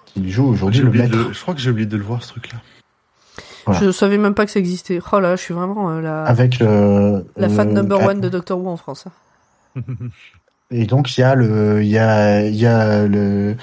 qui 0.05 0.29
joue 0.31 0.47
aujourd'hui 0.47 0.81
le 0.81 0.89
de 0.89 0.97
maître. 0.97 1.33
Je 1.33 1.41
crois 1.41 1.53
que 1.53 1.59
j'ai 1.59 1.69
oublié 1.69 1.85
de 1.87 1.97
le 1.97 2.03
voir, 2.03 2.23
ce 2.23 2.29
truc-là. 2.29 2.59
voilà. 3.65 3.81
Je 3.81 3.91
savais 3.91 4.17
même 4.17 4.33
pas 4.33 4.45
que 4.45 4.51
ça 4.51 4.59
existait. 4.59 4.99
Oh 5.11 5.19
là, 5.19 5.35
je 5.35 5.41
suis 5.41 5.53
vraiment 5.53 5.91
euh, 5.91 6.01
la, 6.01 6.23
Avec 6.23 6.59
le, 6.59 7.25
la 7.37 7.49
fan 7.49 7.69
euh, 7.69 7.73
number 7.73 7.99
ah, 8.01 8.07
one 8.07 8.19
de 8.21 8.29
Doctor 8.29 8.59
Who 8.59 8.67
en 8.69 8.77
France. 8.77 9.05
Et 10.71 10.85
donc 10.85 11.17
il 11.17 11.21
y 11.21 11.23
a 11.23 11.33
le, 11.35 11.81
il 11.83 11.89
y 11.89 11.97
a, 11.97 12.45
il 12.45 12.55
y 12.55 12.65
a 12.67 13.07
le, 13.07 13.55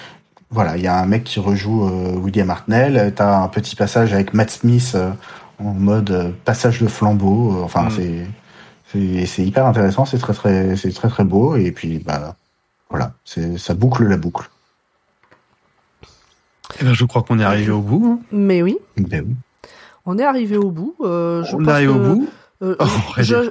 voilà, 0.51 0.77
il 0.77 0.83
y 0.83 0.89
a 0.89 0.99
un 1.01 1.07
mec 1.07 1.25
qui 1.25 1.39
rejoue 1.41 1.85
euh, 1.87 2.17
William 2.17 2.51
Hartnell. 2.51 3.13
T'as 3.15 3.43
un 3.43 3.49
petit 3.49 3.77
passage 3.77 4.13
avec 4.13 4.35
Matt 4.35 4.51
Smith 4.51 4.93
euh, 4.95 5.11
en 5.59 5.73
mode 5.73 6.11
euh, 6.11 6.31
passage 6.45 6.81
de 6.81 6.87
flambeau. 6.89 7.61
Enfin, 7.63 7.85
Mm. 7.85 7.91
c'est, 7.91 8.27
c'est, 8.93 9.27
c'est 9.27 9.45
hyper 9.45 9.67
intéressant. 9.67 10.05
C'est 10.05 10.19
très 10.19 10.33
très, 10.35 10.77
c'est 10.77 10.91
très 10.93 11.09
très 11.09 11.25
beau. 11.25 11.55
Et 11.57 11.71
puis 11.73 11.99
bah, 12.05 12.35
voilà, 12.91 13.15
c'est, 13.25 13.59
ça 13.59 13.75
boucle 13.75 14.05
la 14.05 14.17
boucle. 14.17 14.49
Eh 16.81 16.85
ben, 16.85 16.93
je 16.95 17.05
crois 17.05 17.23
qu'on 17.23 17.39
est 17.39 17.45
arrivé 17.45 17.71
au 17.71 17.81
bout. 17.81 18.05
hein. 18.07 18.19
Mais 18.33 18.63
oui, 18.63 18.77
Ben 18.97 19.25
oui. 19.29 19.35
on 20.05 20.19
est 20.19 20.25
arrivé 20.25 20.57
au 20.57 20.71
bout. 20.71 20.95
Euh, 21.01 21.43
je 21.45 21.55
On 21.55 21.59
pense 21.59 21.69
est 21.69 21.71
arrivé 21.71 21.93
au 21.93 21.99
bout. 21.99 22.29
euh, 22.63 22.77
Oh, 22.81 22.85
je- 23.19 23.51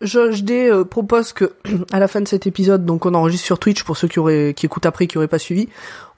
Josh 0.00 0.44
D 0.44 0.68
euh, 0.70 0.84
propose 0.84 1.32
que 1.32 1.52
à 1.92 1.98
la 1.98 2.06
fin 2.08 2.20
de 2.20 2.28
cet 2.28 2.46
épisode, 2.46 2.84
donc 2.84 3.04
on 3.06 3.14
enregistre 3.14 3.44
sur 3.46 3.58
Twitch 3.58 3.82
pour 3.82 3.96
ceux 3.96 4.06
qui 4.06 4.20
auraient 4.20 4.54
qui 4.56 4.66
écoutent 4.66 4.86
après 4.86 5.06
qui 5.08 5.18
auraient 5.18 5.26
pas 5.28 5.40
suivi, 5.40 5.68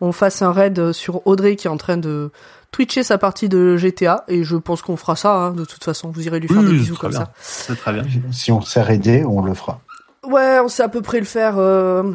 on 0.02 0.12
fasse 0.12 0.42
un 0.42 0.52
raid 0.52 0.92
sur 0.92 1.26
Audrey 1.26 1.56
qui 1.56 1.66
est 1.66 1.70
en 1.70 1.78
train 1.78 1.96
de 1.96 2.30
twitcher 2.72 3.02
sa 3.02 3.16
partie 3.16 3.48
de 3.48 3.76
GTA 3.78 4.24
et 4.28 4.44
je 4.44 4.56
pense 4.56 4.82
qu'on 4.82 4.96
fera 4.96 5.16
ça 5.16 5.34
hein, 5.34 5.50
de 5.52 5.64
toute 5.64 5.82
façon. 5.82 6.10
Vous 6.10 6.26
irez 6.26 6.40
lui 6.40 6.48
faire 6.48 6.58
Oui, 6.58 6.66
des 6.66 6.72
bisous 6.72 6.94
comme 6.96 7.10
bien. 7.12 7.20
ça. 7.20 7.32
C'est 7.40 7.76
très 7.76 7.92
bien. 7.94 8.02
Si 8.32 8.52
on 8.52 8.60
sait 8.60 8.84
aider, 8.94 9.24
on 9.24 9.42
le 9.42 9.54
fera. 9.54 9.80
Ouais, 10.26 10.58
on 10.62 10.68
sait 10.68 10.82
à 10.82 10.88
peu 10.88 11.02
près 11.02 11.18
le 11.18 11.24
faire. 11.26 11.54
Euh... 11.58 12.12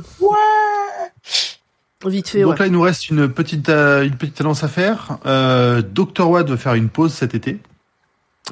Vite 2.06 2.30
fait, 2.30 2.42
Donc 2.44 2.52
ouais. 2.54 2.60
là, 2.60 2.66
il 2.68 2.72
nous 2.72 2.82
reste 2.82 3.10
une 3.10 3.28
petite, 3.30 3.68
euh, 3.70 4.04
une 4.06 4.16
petite 4.16 4.40
annonce 4.42 4.64
à 4.64 4.68
faire. 4.68 5.18
Euh, 5.26 5.82
Dr. 5.82 6.30
Watt 6.30 6.48
veut 6.48 6.56
faire 6.58 6.76
une 6.76 6.90
pause 6.90 7.12
cet 7.14 7.34
été. 7.34 7.60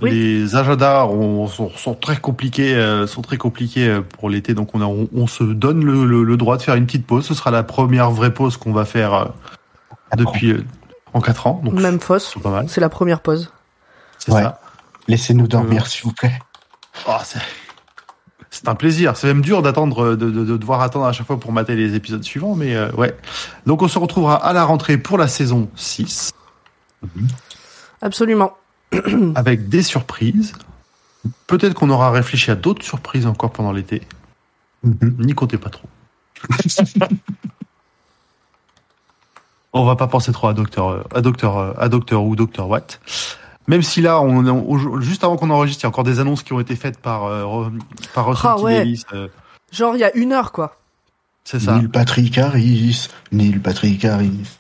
Oui. 0.02 0.10
Les 0.10 0.56
agendas 0.56 1.06
ont- 1.06 1.46
sont, 1.48 1.70
sont 1.70 1.94
très 1.94 2.18
compliqués, 2.18 2.74
euh, 2.74 3.06
sont 3.06 3.22
très 3.22 3.38
compliqués 3.38 3.88
euh, 3.88 4.02
pour 4.02 4.32
l'été, 4.32 4.56
donc 4.56 4.74
on, 4.74 4.82
a, 4.82 4.86
on, 4.86 5.08
on 5.14 5.28
se 5.28 5.44
donne 5.44 5.86
le, 5.86 6.04
le- 6.06 6.24
le 6.24 6.38
droit 6.38 6.58
de 6.58 6.64
faire 6.64 6.74
une 6.74 6.88
petite 6.88 7.06
pause. 7.06 7.28
Ce 7.28 7.36
sera 7.36 7.52
la 7.52 7.62
première 7.62 8.10
vraie 8.10 8.34
pause 8.34 8.58
qu'on 8.58 8.74
va 8.74 8.86
faire 8.86 9.14
euh, 9.14 9.26
depuis 10.18 10.54
euh, 10.54 10.64
en 11.14 11.22
quatre 11.22 11.46
ans, 11.46 11.62
donc 11.64 11.76
Même 11.76 12.00
fausse. 12.00 12.32
c'est 12.34 12.42
pas 12.42 12.50
mal. 12.50 12.66
C'est 12.70 12.82
la 12.82 12.90
première 12.90 13.20
pause. 13.20 13.52
C'est 14.18 14.32
Ouais. 14.32 14.42
ça. 14.42 14.60
Laissez-nous 15.08 15.48
dormir, 15.48 15.86
s'il 15.86 16.06
vous 16.06 16.14
plaît. 16.14 16.40
Oh, 17.08 17.12
c'est 17.24 17.38
c'est 18.54 18.68
un 18.68 18.76
plaisir. 18.76 19.18
C'est 19.18 19.26
même 19.26 19.42
dur 19.42 19.64
d'attendre, 19.64 20.16
de, 20.16 20.30
de, 20.30 20.46
de 20.46 20.58
devoir 20.58 20.82
attendre 20.82 21.06
à 21.06 21.12
chaque 21.12 21.26
fois 21.26 21.40
pour 21.40 21.52
mater 21.52 21.76
les 21.76 21.96
épisodes 21.96 22.24
suivants, 22.24 22.54
mais 22.54 22.76
euh, 22.76 22.92
ouais. 22.92 23.18
Donc 23.66 23.82
on 23.82 23.88
se 23.88 23.98
retrouvera 23.98 24.36
à 24.36 24.54
la 24.54 24.64
rentrée 24.64 25.00
pour 25.00 25.18
la 25.18 25.28
saison 25.28 25.70
6 25.76 26.34
Absolument. 28.02 28.56
avec 29.36 29.70
des 29.70 29.82
surprises. 29.82 30.54
Peut-être 31.48 31.74
qu'on 31.74 31.90
aura 31.90 32.12
réfléchi 32.12 32.52
à 32.52 32.56
d'autres 32.56 32.86
surprises 32.86 33.26
encore 33.26 33.52
pendant 33.52 33.72
l'été. 33.72 34.04
Mhm. 34.84 35.16
N'y 35.18 35.34
comptez 35.34 35.58
pas 35.58 35.72
trop. 35.72 35.90
on 39.74 39.84
va 39.84 39.96
pas 39.96 40.06
penser 40.06 40.32
trop 40.32 40.50
à 40.50 40.54
Docteur, 40.54 41.08
à 41.16 41.22
Docteur, 41.22 41.82
à 41.82 41.90
Docteur 41.90 42.24
ou 42.24 42.36
Docteur 42.36 42.68
Watt. 42.68 43.02
Même 43.68 43.82
si 43.82 44.02
là, 44.02 44.20
on, 44.22 44.46
on- 44.46 45.00
juste 45.02 45.24
avant 45.24 45.38
qu'on 45.38 45.50
enregistre, 45.50 45.82
il 45.82 45.86
y 45.86 45.88
a 45.88 45.90
encore 45.90 46.04
des 46.04 46.20
annonces 46.20 46.44
qui 46.44 46.52
ont 46.54 46.60
été 46.60 46.76
faites 46.76 47.00
par 47.00 47.26
euh, 47.26 47.70
par 48.14 48.28
Russell 48.28 48.50
Ah 48.52 48.56
T. 48.58 48.62
ouais. 48.64 48.94
Euh, 49.14 49.28
Genre 49.72 49.96
il 49.96 50.00
y 50.00 50.04
a 50.04 50.16
une 50.16 50.34
heure 50.34 50.52
quoi. 50.52 50.78
c'est 51.44 51.60
ça. 51.60 51.76
Neil 51.78 51.88
Patrick 51.88 52.38
Harris, 52.38 53.08
Neil 53.32 53.60
Patrick 53.60 54.04
Harris. 54.06 54.60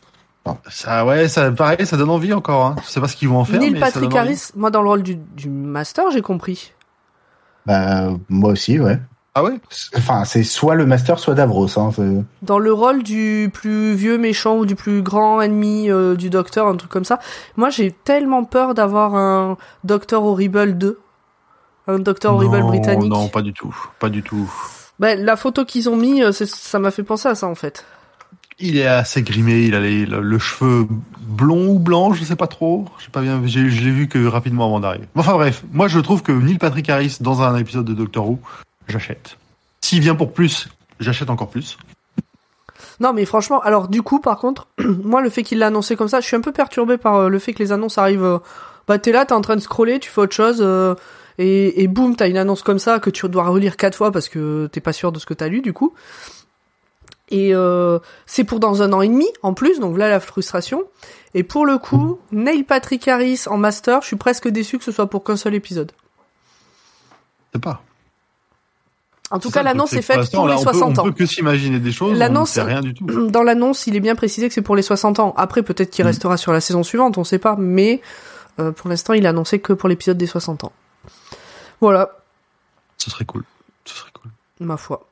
Ça, 0.70 1.06
ouais, 1.06 1.30
ça, 1.30 1.51
pareil, 1.54 1.86
ça 1.88 1.95
donne 1.95 2.10
envie 2.10 2.34
encore. 2.34 2.66
Hein. 2.66 2.76
Je 2.84 2.89
sais 2.89 2.99
pas 2.99 3.08
ce 3.08 3.16
qu'ils 3.16 3.30
vont 3.30 3.39
en 3.39 3.45
faire. 3.45 3.60
Neil 3.62 3.72
mais 3.72 3.80
ça 3.80 3.86
Patrick 3.86 4.10
donne 4.10 4.20
envie. 4.20 4.30
Harris, 4.30 4.49
moi 4.56 4.72
dans 4.72 4.82
le 4.82 4.89
rôle 4.89 5.04
du, 5.04 5.16
du 5.16 5.49
master, 5.49 6.06
j'ai 6.12 6.22
compris. 6.22 6.74
Bah 7.66 8.10
moi 8.30 8.51
aussi, 8.51 8.80
ouais. 8.80 8.99
Ah 9.36 9.43
ouais? 9.43 9.53
Enfin, 9.97 10.25
c'est 10.25 10.43
soit 10.43 10.75
le 10.75 10.86
master, 10.86 11.17
soit 11.17 11.34
Davros. 11.34 11.67
Hein, 11.79 11.89
Dans 12.43 12.59
le 12.59 12.71
rôle 12.71 13.01
du 13.01 13.49
plus 13.51 13.95
vieux 13.95 14.17
méchant 14.19 14.57
ou 14.57 14.65
du 14.67 14.75
plus 14.75 15.01
grand 15.01 15.41
ennemi 15.41 15.89
euh, 15.89 16.15
du 16.15 16.29
docteur, 16.29 16.67
un 16.67 16.75
truc 16.75 16.91
comme 16.91 17.03
ça. 17.05 17.19
Moi 17.57 17.69
j'ai 17.71 17.91
tellement 17.91 18.43
peur 18.43 18.75
d'avoir 18.75 19.15
un 19.15 19.57
Docteur 19.84 20.23
Horrible 20.23 20.77
2. 20.77 20.99
Un 21.88 21.99
Docteur 21.99 22.36
Horrible 22.36 22.61
britannique. 22.61 23.09
Non, 23.11 23.27
pas 23.27 23.41
du 23.41 23.53
tout, 23.53 23.75
pas 23.99 24.09
du 24.09 24.21
tout. 24.21 24.51
Bah, 24.99 25.15
la 25.15 25.36
photo 25.36 25.65
qu'ils 25.65 25.89
ont 25.89 25.95
mis, 25.97 26.21
euh, 26.21 26.31
ça 26.31 26.77
m'a 26.77 26.91
fait 26.91 27.03
penser 27.03 27.27
à 27.27 27.34
ça 27.36 27.47
en 27.47 27.55
fait. 27.55 27.86
Il 28.59 28.77
est 28.77 28.86
assez 28.86 29.23
grimé, 29.23 29.63
il 29.63 29.73
a 29.73 29.79
les- 29.79 30.05
le, 30.05 30.21
le 30.21 30.38
cheveu 30.39 30.88
blond 31.21 31.69
ou 31.69 31.79
blanc, 31.79 32.13
je 32.13 32.23
sais 32.23 32.36
pas 32.36 32.45
trop. 32.45 32.86
J'ai 32.99 33.09
pas 33.09 33.21
bien, 33.21 33.41
j'ai, 33.45 33.67
je 33.71 33.84
l'ai 33.84 33.89
vu 33.91 34.07
que 34.07 34.23
rapidement 34.27 34.65
avant 34.67 34.79
d'arriver. 34.79 35.07
Enfin 35.15 35.34
bref, 35.34 35.63
moi 35.73 35.88
je 35.88 35.99
trouve 35.99 36.21
que 36.21 36.31
Neil 36.31 36.59
Patrick 36.59 36.88
Harris 36.88 37.17
dans 37.19 37.41
un 37.41 37.57
épisode 37.57 37.86
de 37.86 37.93
Doctor 37.95 38.29
Who, 38.29 38.38
j'achète. 38.88 39.38
S'il 39.81 39.99
vient 40.01 40.15
pour 40.15 40.34
plus, 40.34 40.67
j'achète 40.99 41.29
encore 41.29 41.49
plus. 41.49 41.77
Non 42.99 43.13
mais 43.13 43.25
franchement, 43.25 43.59
alors 43.61 43.88
du 43.88 44.01
coup 44.01 44.19
par 44.19 44.38
contre, 44.38 44.67
moi 44.79 45.21
le 45.21 45.29
fait 45.29 45.43
qu'il 45.43 45.59
l'a 45.59 45.67
annoncé 45.67 45.95
comme 45.95 46.07
ça, 46.07 46.21
je 46.21 46.27
suis 46.27 46.36
un 46.36 46.41
peu 46.41 46.51
perturbé 46.51 46.97
par 46.97 47.15
euh, 47.15 47.29
le 47.29 47.39
fait 47.39 47.53
que 47.53 47.59
les 47.59 47.71
annonces 47.71 47.97
arrivent. 47.97 48.23
euh, 48.23 48.38
bah 48.88 48.99
t'es 48.99 49.11
là, 49.11 49.25
t'es 49.25 49.34
en 49.34 49.41
train 49.41 49.55
de 49.55 49.61
scroller, 49.61 49.99
tu 49.99 50.09
fais 50.09 50.21
autre 50.21 50.36
chose, 50.36 50.57
euh, 50.61 50.93
et, 51.38 51.81
et 51.81 51.88
boum, 51.88 52.15
t'as 52.15 52.27
une 52.29 52.38
annonce 52.38 52.61
comme 52.61 52.79
ça 52.79 52.99
que 52.99 53.09
tu 53.09 53.27
dois 53.29 53.45
relire 53.45 53.77
quatre 53.77 53.95
fois 53.95 54.11
parce 54.11 54.29
que 54.29 54.67
t'es 54.71 54.81
pas 54.81 54.93
sûr 54.93 55.11
de 55.11 55.19
ce 55.19 55.25
que 55.25 55.34
t'as 55.34 55.47
lu 55.47 55.61
du 55.61 55.73
coup. 55.73 55.93
Et 57.29 57.53
c'est 58.27 58.43
pour 58.43 58.59
dans 58.59 58.84
un 58.84 58.93
an 58.93 59.01
et 59.01 59.07
demi 59.07 59.25
en 59.41 59.55
plus, 59.55 59.79
donc 59.79 59.97
là 59.97 60.07
la 60.07 60.19
frustration. 60.19 60.84
Et 61.34 61.41
pour 61.41 61.65
le 61.65 61.79
coup, 61.79 62.19
Neil 62.31 62.63
Patrick 62.63 63.07
Harris 63.07 63.45
en 63.47 63.57
master, 63.57 64.01
je 64.01 64.07
suis 64.07 64.17
presque 64.17 64.47
déçu 64.49 64.77
que 64.77 64.84
ce 64.84 64.91
soit 64.91 65.07
pour 65.07 65.23
qu'un 65.23 65.36
seul 65.36 65.55
épisode. 65.55 65.91
C'est 67.51 67.61
pas. 67.61 67.81
En 69.34 69.39
tout 69.39 69.49
cas, 69.51 69.63
l'annonce 69.63 69.93
est 69.93 70.01
faite 70.01 70.31
pour 70.31 70.47
les 70.47 70.53
on 70.53 70.57
peut- 70.57 70.63
60 70.63 70.99
ans. 70.99 71.01
On 71.01 71.05
peut 71.07 71.11
que 71.11 71.25
s'imaginer 71.25 71.79
des 71.79 71.91
choses. 71.91 72.17
L'annonce- 72.17 72.57
On 72.57 72.61
ne 72.61 72.65
sait 72.67 72.71
rien 72.73 72.81
du 72.81 72.93
tout. 72.93 73.05
Dans 73.29 73.43
l'annonce, 73.43 73.88
il 73.88 73.95
est 73.95 73.99
bien 73.99 74.15
précisé 74.15 74.47
que 74.47 74.53
c'est 74.53 74.61
pour 74.61 74.75
les 74.75 74.81
60 74.84 75.19
ans. 75.19 75.34
Après, 75.38 75.63
peut-être 75.63 75.89
qu'il 75.89 76.05
Mm. 76.05 76.07
restera 76.07 76.38
sur 76.38 76.53
la 76.53 76.61
saison 76.61 76.84
suivante, 76.84 77.17
on 77.17 77.23
sait 77.23 77.39
pas. 77.39 77.55
Mais 77.57 78.01
euh, 78.59 78.71
pour 78.71 78.89
l'instant, 78.89 79.13
il 79.13 79.25
a 79.25 79.29
annoncé 79.29 79.59
que 79.59 79.73
pour 79.73 79.89
l'épisode 79.89 80.17
des 80.17 80.27
60 80.27 80.63
ans. 80.63 80.71
Voilà, 81.81 82.09
Ce 82.97 83.09
serait 83.09 83.25
cool. 83.25 83.43
Ce 83.86 83.95
serait 83.95 84.11
cool. 84.13 84.31
ma 84.61 84.77
foi. 84.77 85.07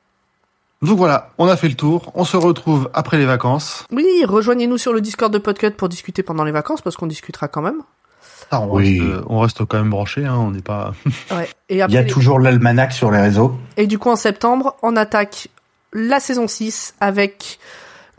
Donc 0.82 0.98
voilà, 0.98 1.30
on 1.38 1.48
a 1.48 1.58
fait 1.58 1.68
le 1.68 1.76
tour. 1.76 2.12
On 2.16 2.24
se 2.24 2.38
retrouve 2.38 2.90
après 2.94 3.18
les 3.18 3.26
vacances. 3.26 3.86
Oui, 3.92 4.24
rejoignez-nous 4.28 4.78
sur 4.78 4.94
le 4.94 5.02
Discord 5.02 5.32
de 5.34 5.38
Podcut 5.40 5.72
pour 5.72 5.90
discuter 5.90 6.24
pendant 6.24 6.44
les 6.44 6.52
vacances, 6.52 6.82
parce 6.82 6.96
qu'on 6.96 7.08
discutera 7.08 7.48
quand 7.48 7.62
même. 7.62 7.82
Ah, 8.54 8.60
on, 8.62 8.76
Oui. 8.76 9.00
reste, 9.00 9.24
on 9.28 9.40
reste 9.40 9.66
quand 9.66 9.78
même 9.78 9.90
branché. 9.90 10.26
Hein, 10.26 10.36
on 10.38 10.52
n'est 10.52 10.62
pas. 10.62 10.94
Ouais. 11.32 11.50
Et 11.70 11.76
Il 11.88 11.92
y 11.92 11.98
a 11.98 12.02
les- 12.02 12.08
toujours 12.08 12.40
l'almanach 12.40 12.92
sur 12.92 13.10
les 13.12 13.20
réseaux. 13.22 13.58
et 13.78 13.88
du 13.88 13.98
coup, 13.98 14.10
en 14.10 14.16
septembre, 14.18 14.76
on 14.84 14.96
attaque 14.98 15.48
la 15.94 16.20
saison 16.20 16.48
6 16.48 16.94
avec 17.00 17.60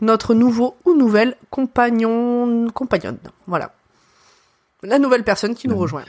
notre 0.01 0.33
nouveau 0.33 0.75
ou 0.85 0.93
nouvelle 0.95 1.35
compagnon, 1.49 2.67
compagnonne. 2.73 3.17
Voilà. 3.47 3.71
La 4.81 4.99
nouvelle 4.99 5.23
personne 5.23 5.55
qui 5.55 5.67
nous 5.67 5.75
Mm. 5.75 5.79
rejoint. 5.79 6.03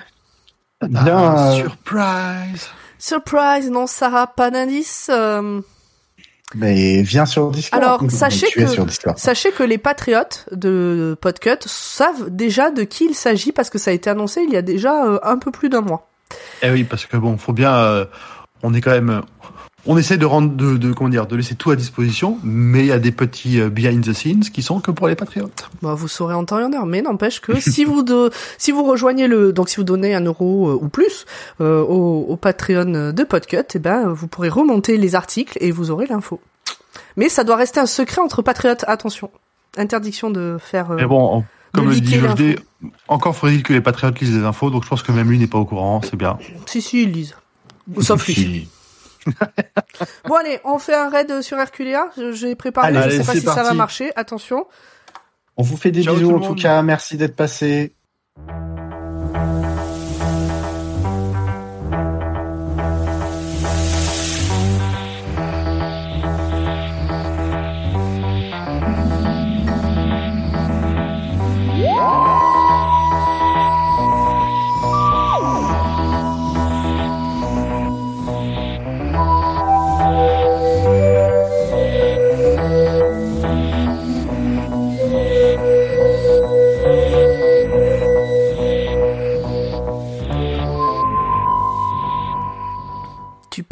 Ah, 0.81 1.51
euh, 1.53 1.57
surprise. 1.57 2.69
Surprise, 2.99 3.71
non, 3.71 3.87
Sarah, 3.87 4.27
pas 4.27 4.51
d'indice. 4.51 5.09
euh, 5.13 5.61
Mais 6.55 7.03
viens 7.03 7.27
sur 7.27 7.51
Discord. 7.51 7.83
Alors, 7.83 8.03
sachez 8.11 8.47
que- 8.51 8.67
sur 8.67 8.85
Discord. 8.87 9.19
Sachez 9.19 9.51
que 9.53 9.63
les 9.63 9.79
patriotes 9.79 10.47
de 10.53 11.17
Podcut 11.21 11.59
savent 11.67 12.31
déjà 12.31 12.71
de 12.71 12.83
qui 12.85 13.07
il 13.07 13.15
s'agit 13.15 13.53
parce 13.53 13.71
que 13.71 13.79
ça 13.79 13.91
a 13.91 13.95
été 13.95 14.09
annoncé 14.11 14.43
il 14.47 14.53
y 14.53 14.57
a 14.57 14.63
déjà 14.63 15.05
euh, 15.07 15.19
un 15.23 15.39
peu 15.39 15.51
plus 15.51 15.69
d'un 15.69 15.81
mois. 15.81 16.09
Eh 16.63 16.71
oui, 16.71 16.85
parce 16.85 17.07
que 17.07 17.17
bon, 17.17 17.37
faut 17.39 17.53
bien. 17.53 17.75
euh, 17.77 18.05
on 18.63 18.73
est 18.75 18.81
quand 18.81 18.93
même. 18.93 19.23
On 19.87 19.99
essaie 19.99 20.17
de 20.17 20.25
rendre, 20.25 20.51
de, 20.55 20.79
de 20.79 20.93
comment 20.93 21.11
dire, 21.11 21.27
de 21.27 21.37
laisser 21.37 21.55
tout 21.57 21.71
à 21.71 21.77
disposition, 21.77 22.39
mais 22.43 22.81
il 22.81 22.87
y 22.87 22.93
a 22.93 22.99
des 22.99 23.13
petits 23.13 23.61
euh, 23.61 23.69
behind 23.69 24.03
the 24.03 24.15
scenes 24.15 24.41
qui 24.41 24.63
sont 24.63 24.81
que 24.81 24.91
pour 24.91 25.09
les 25.09 25.15
patriotes. 25.15 25.69
Bah, 25.83 25.93
vous 25.95 26.09
saurez 26.09 26.33
en 26.35 26.45
temps 26.47 26.59
et 26.59 26.65
en 26.65 26.73
heure, 26.73 26.87
mais 26.87 27.03
n'empêche 27.03 27.41
que 27.41 27.61
si 27.61 27.85
vous 27.85 28.03
de, 28.03 28.31
si 28.59 28.73
vous 28.73 28.83
rejoignez 28.85 29.27
le, 29.29 29.53
donc 29.53 29.69
si 29.69 29.77
vous 29.77 29.85
donnez 29.85 30.15
un 30.15 30.25
euro 30.25 30.71
euh, 30.71 30.79
ou 30.81 30.89
plus 30.89 31.27
euh, 31.61 31.83
au, 31.83 32.25
au 32.29 32.37
Patreon 32.37 33.13
de 33.13 33.25
Podcut, 33.25 33.59
eh 33.75 33.79
ben 33.79 34.09
vous 34.09 34.27
pourrez 34.27 34.49
remonter 34.49 34.97
les 34.97 35.15
articles 35.15 35.59
et 35.61 35.71
vous 35.71 35.91
aurez 35.91 36.07
l'info. 36.07 36.41
Mais 37.17 37.29
ça 37.29 37.45
doit 37.45 37.57
rester 37.57 37.79
un 37.81 37.87
secret 37.87 38.23
entre 38.23 38.41
patriotes. 38.41 38.85
Attention, 38.89 39.31
interdiction 39.77 40.31
de 40.31 40.57
faire. 40.59 40.93
euh, 40.93 40.97
Mais 40.97 41.07
bon, 41.07 41.45
comme 41.75 41.91
le 41.91 42.01
dit 42.01 42.17
encore 43.09 43.37
faudrait-il 43.37 43.63
que 43.63 43.73
les 43.73 43.81
patriotes 43.81 44.19
lisent 44.21 44.35
les 44.37 44.45
infos, 44.45 44.71
donc 44.71 44.85
je 44.85 44.89
pense 44.89 45.03
que 45.03 45.13
même 45.13 45.29
lui 45.29 45.39
n'est 45.39 45.47
pas 45.47 45.59
au 45.59 45.65
courant, 45.65 46.01
c'est 46.03 46.17
bien. 46.17 46.39
Si 46.67 46.81
si, 46.81 47.03
ils 47.03 47.11
lisent. 47.13 47.35
Sauf 48.01 48.27
lui. 48.29 48.69
Bon 50.27 50.35
allez, 50.37 50.61
on 50.65 50.79
fait 50.79 50.95
un 50.95 51.09
raid 51.09 51.41
sur 51.43 51.59
Herculea. 51.59 52.07
Je- 52.17 52.33
J'ai 52.33 52.55
préparé, 52.55 52.89
Allez, 52.89 52.97
je 52.97 53.03
sais 53.03 53.07
allez, 53.17 53.19
pas 53.25 53.33
c'est 53.33 53.39
si 53.41 53.45
ça 53.47 53.63
va 53.63 53.75
marcher. 53.75 54.13
Attention. 54.17 54.67
On 55.57 55.63
vous 55.63 55.77
fait 55.77 55.91
des 55.93 56.03
Ciao, 56.03 56.15
bisous 56.15 56.31
tout 56.33 56.37
en 56.37 56.49
tout 56.49 56.55
cas. 56.55 56.83
Merci 56.83 57.17
d'être 57.17 57.37
passé. 57.37 57.95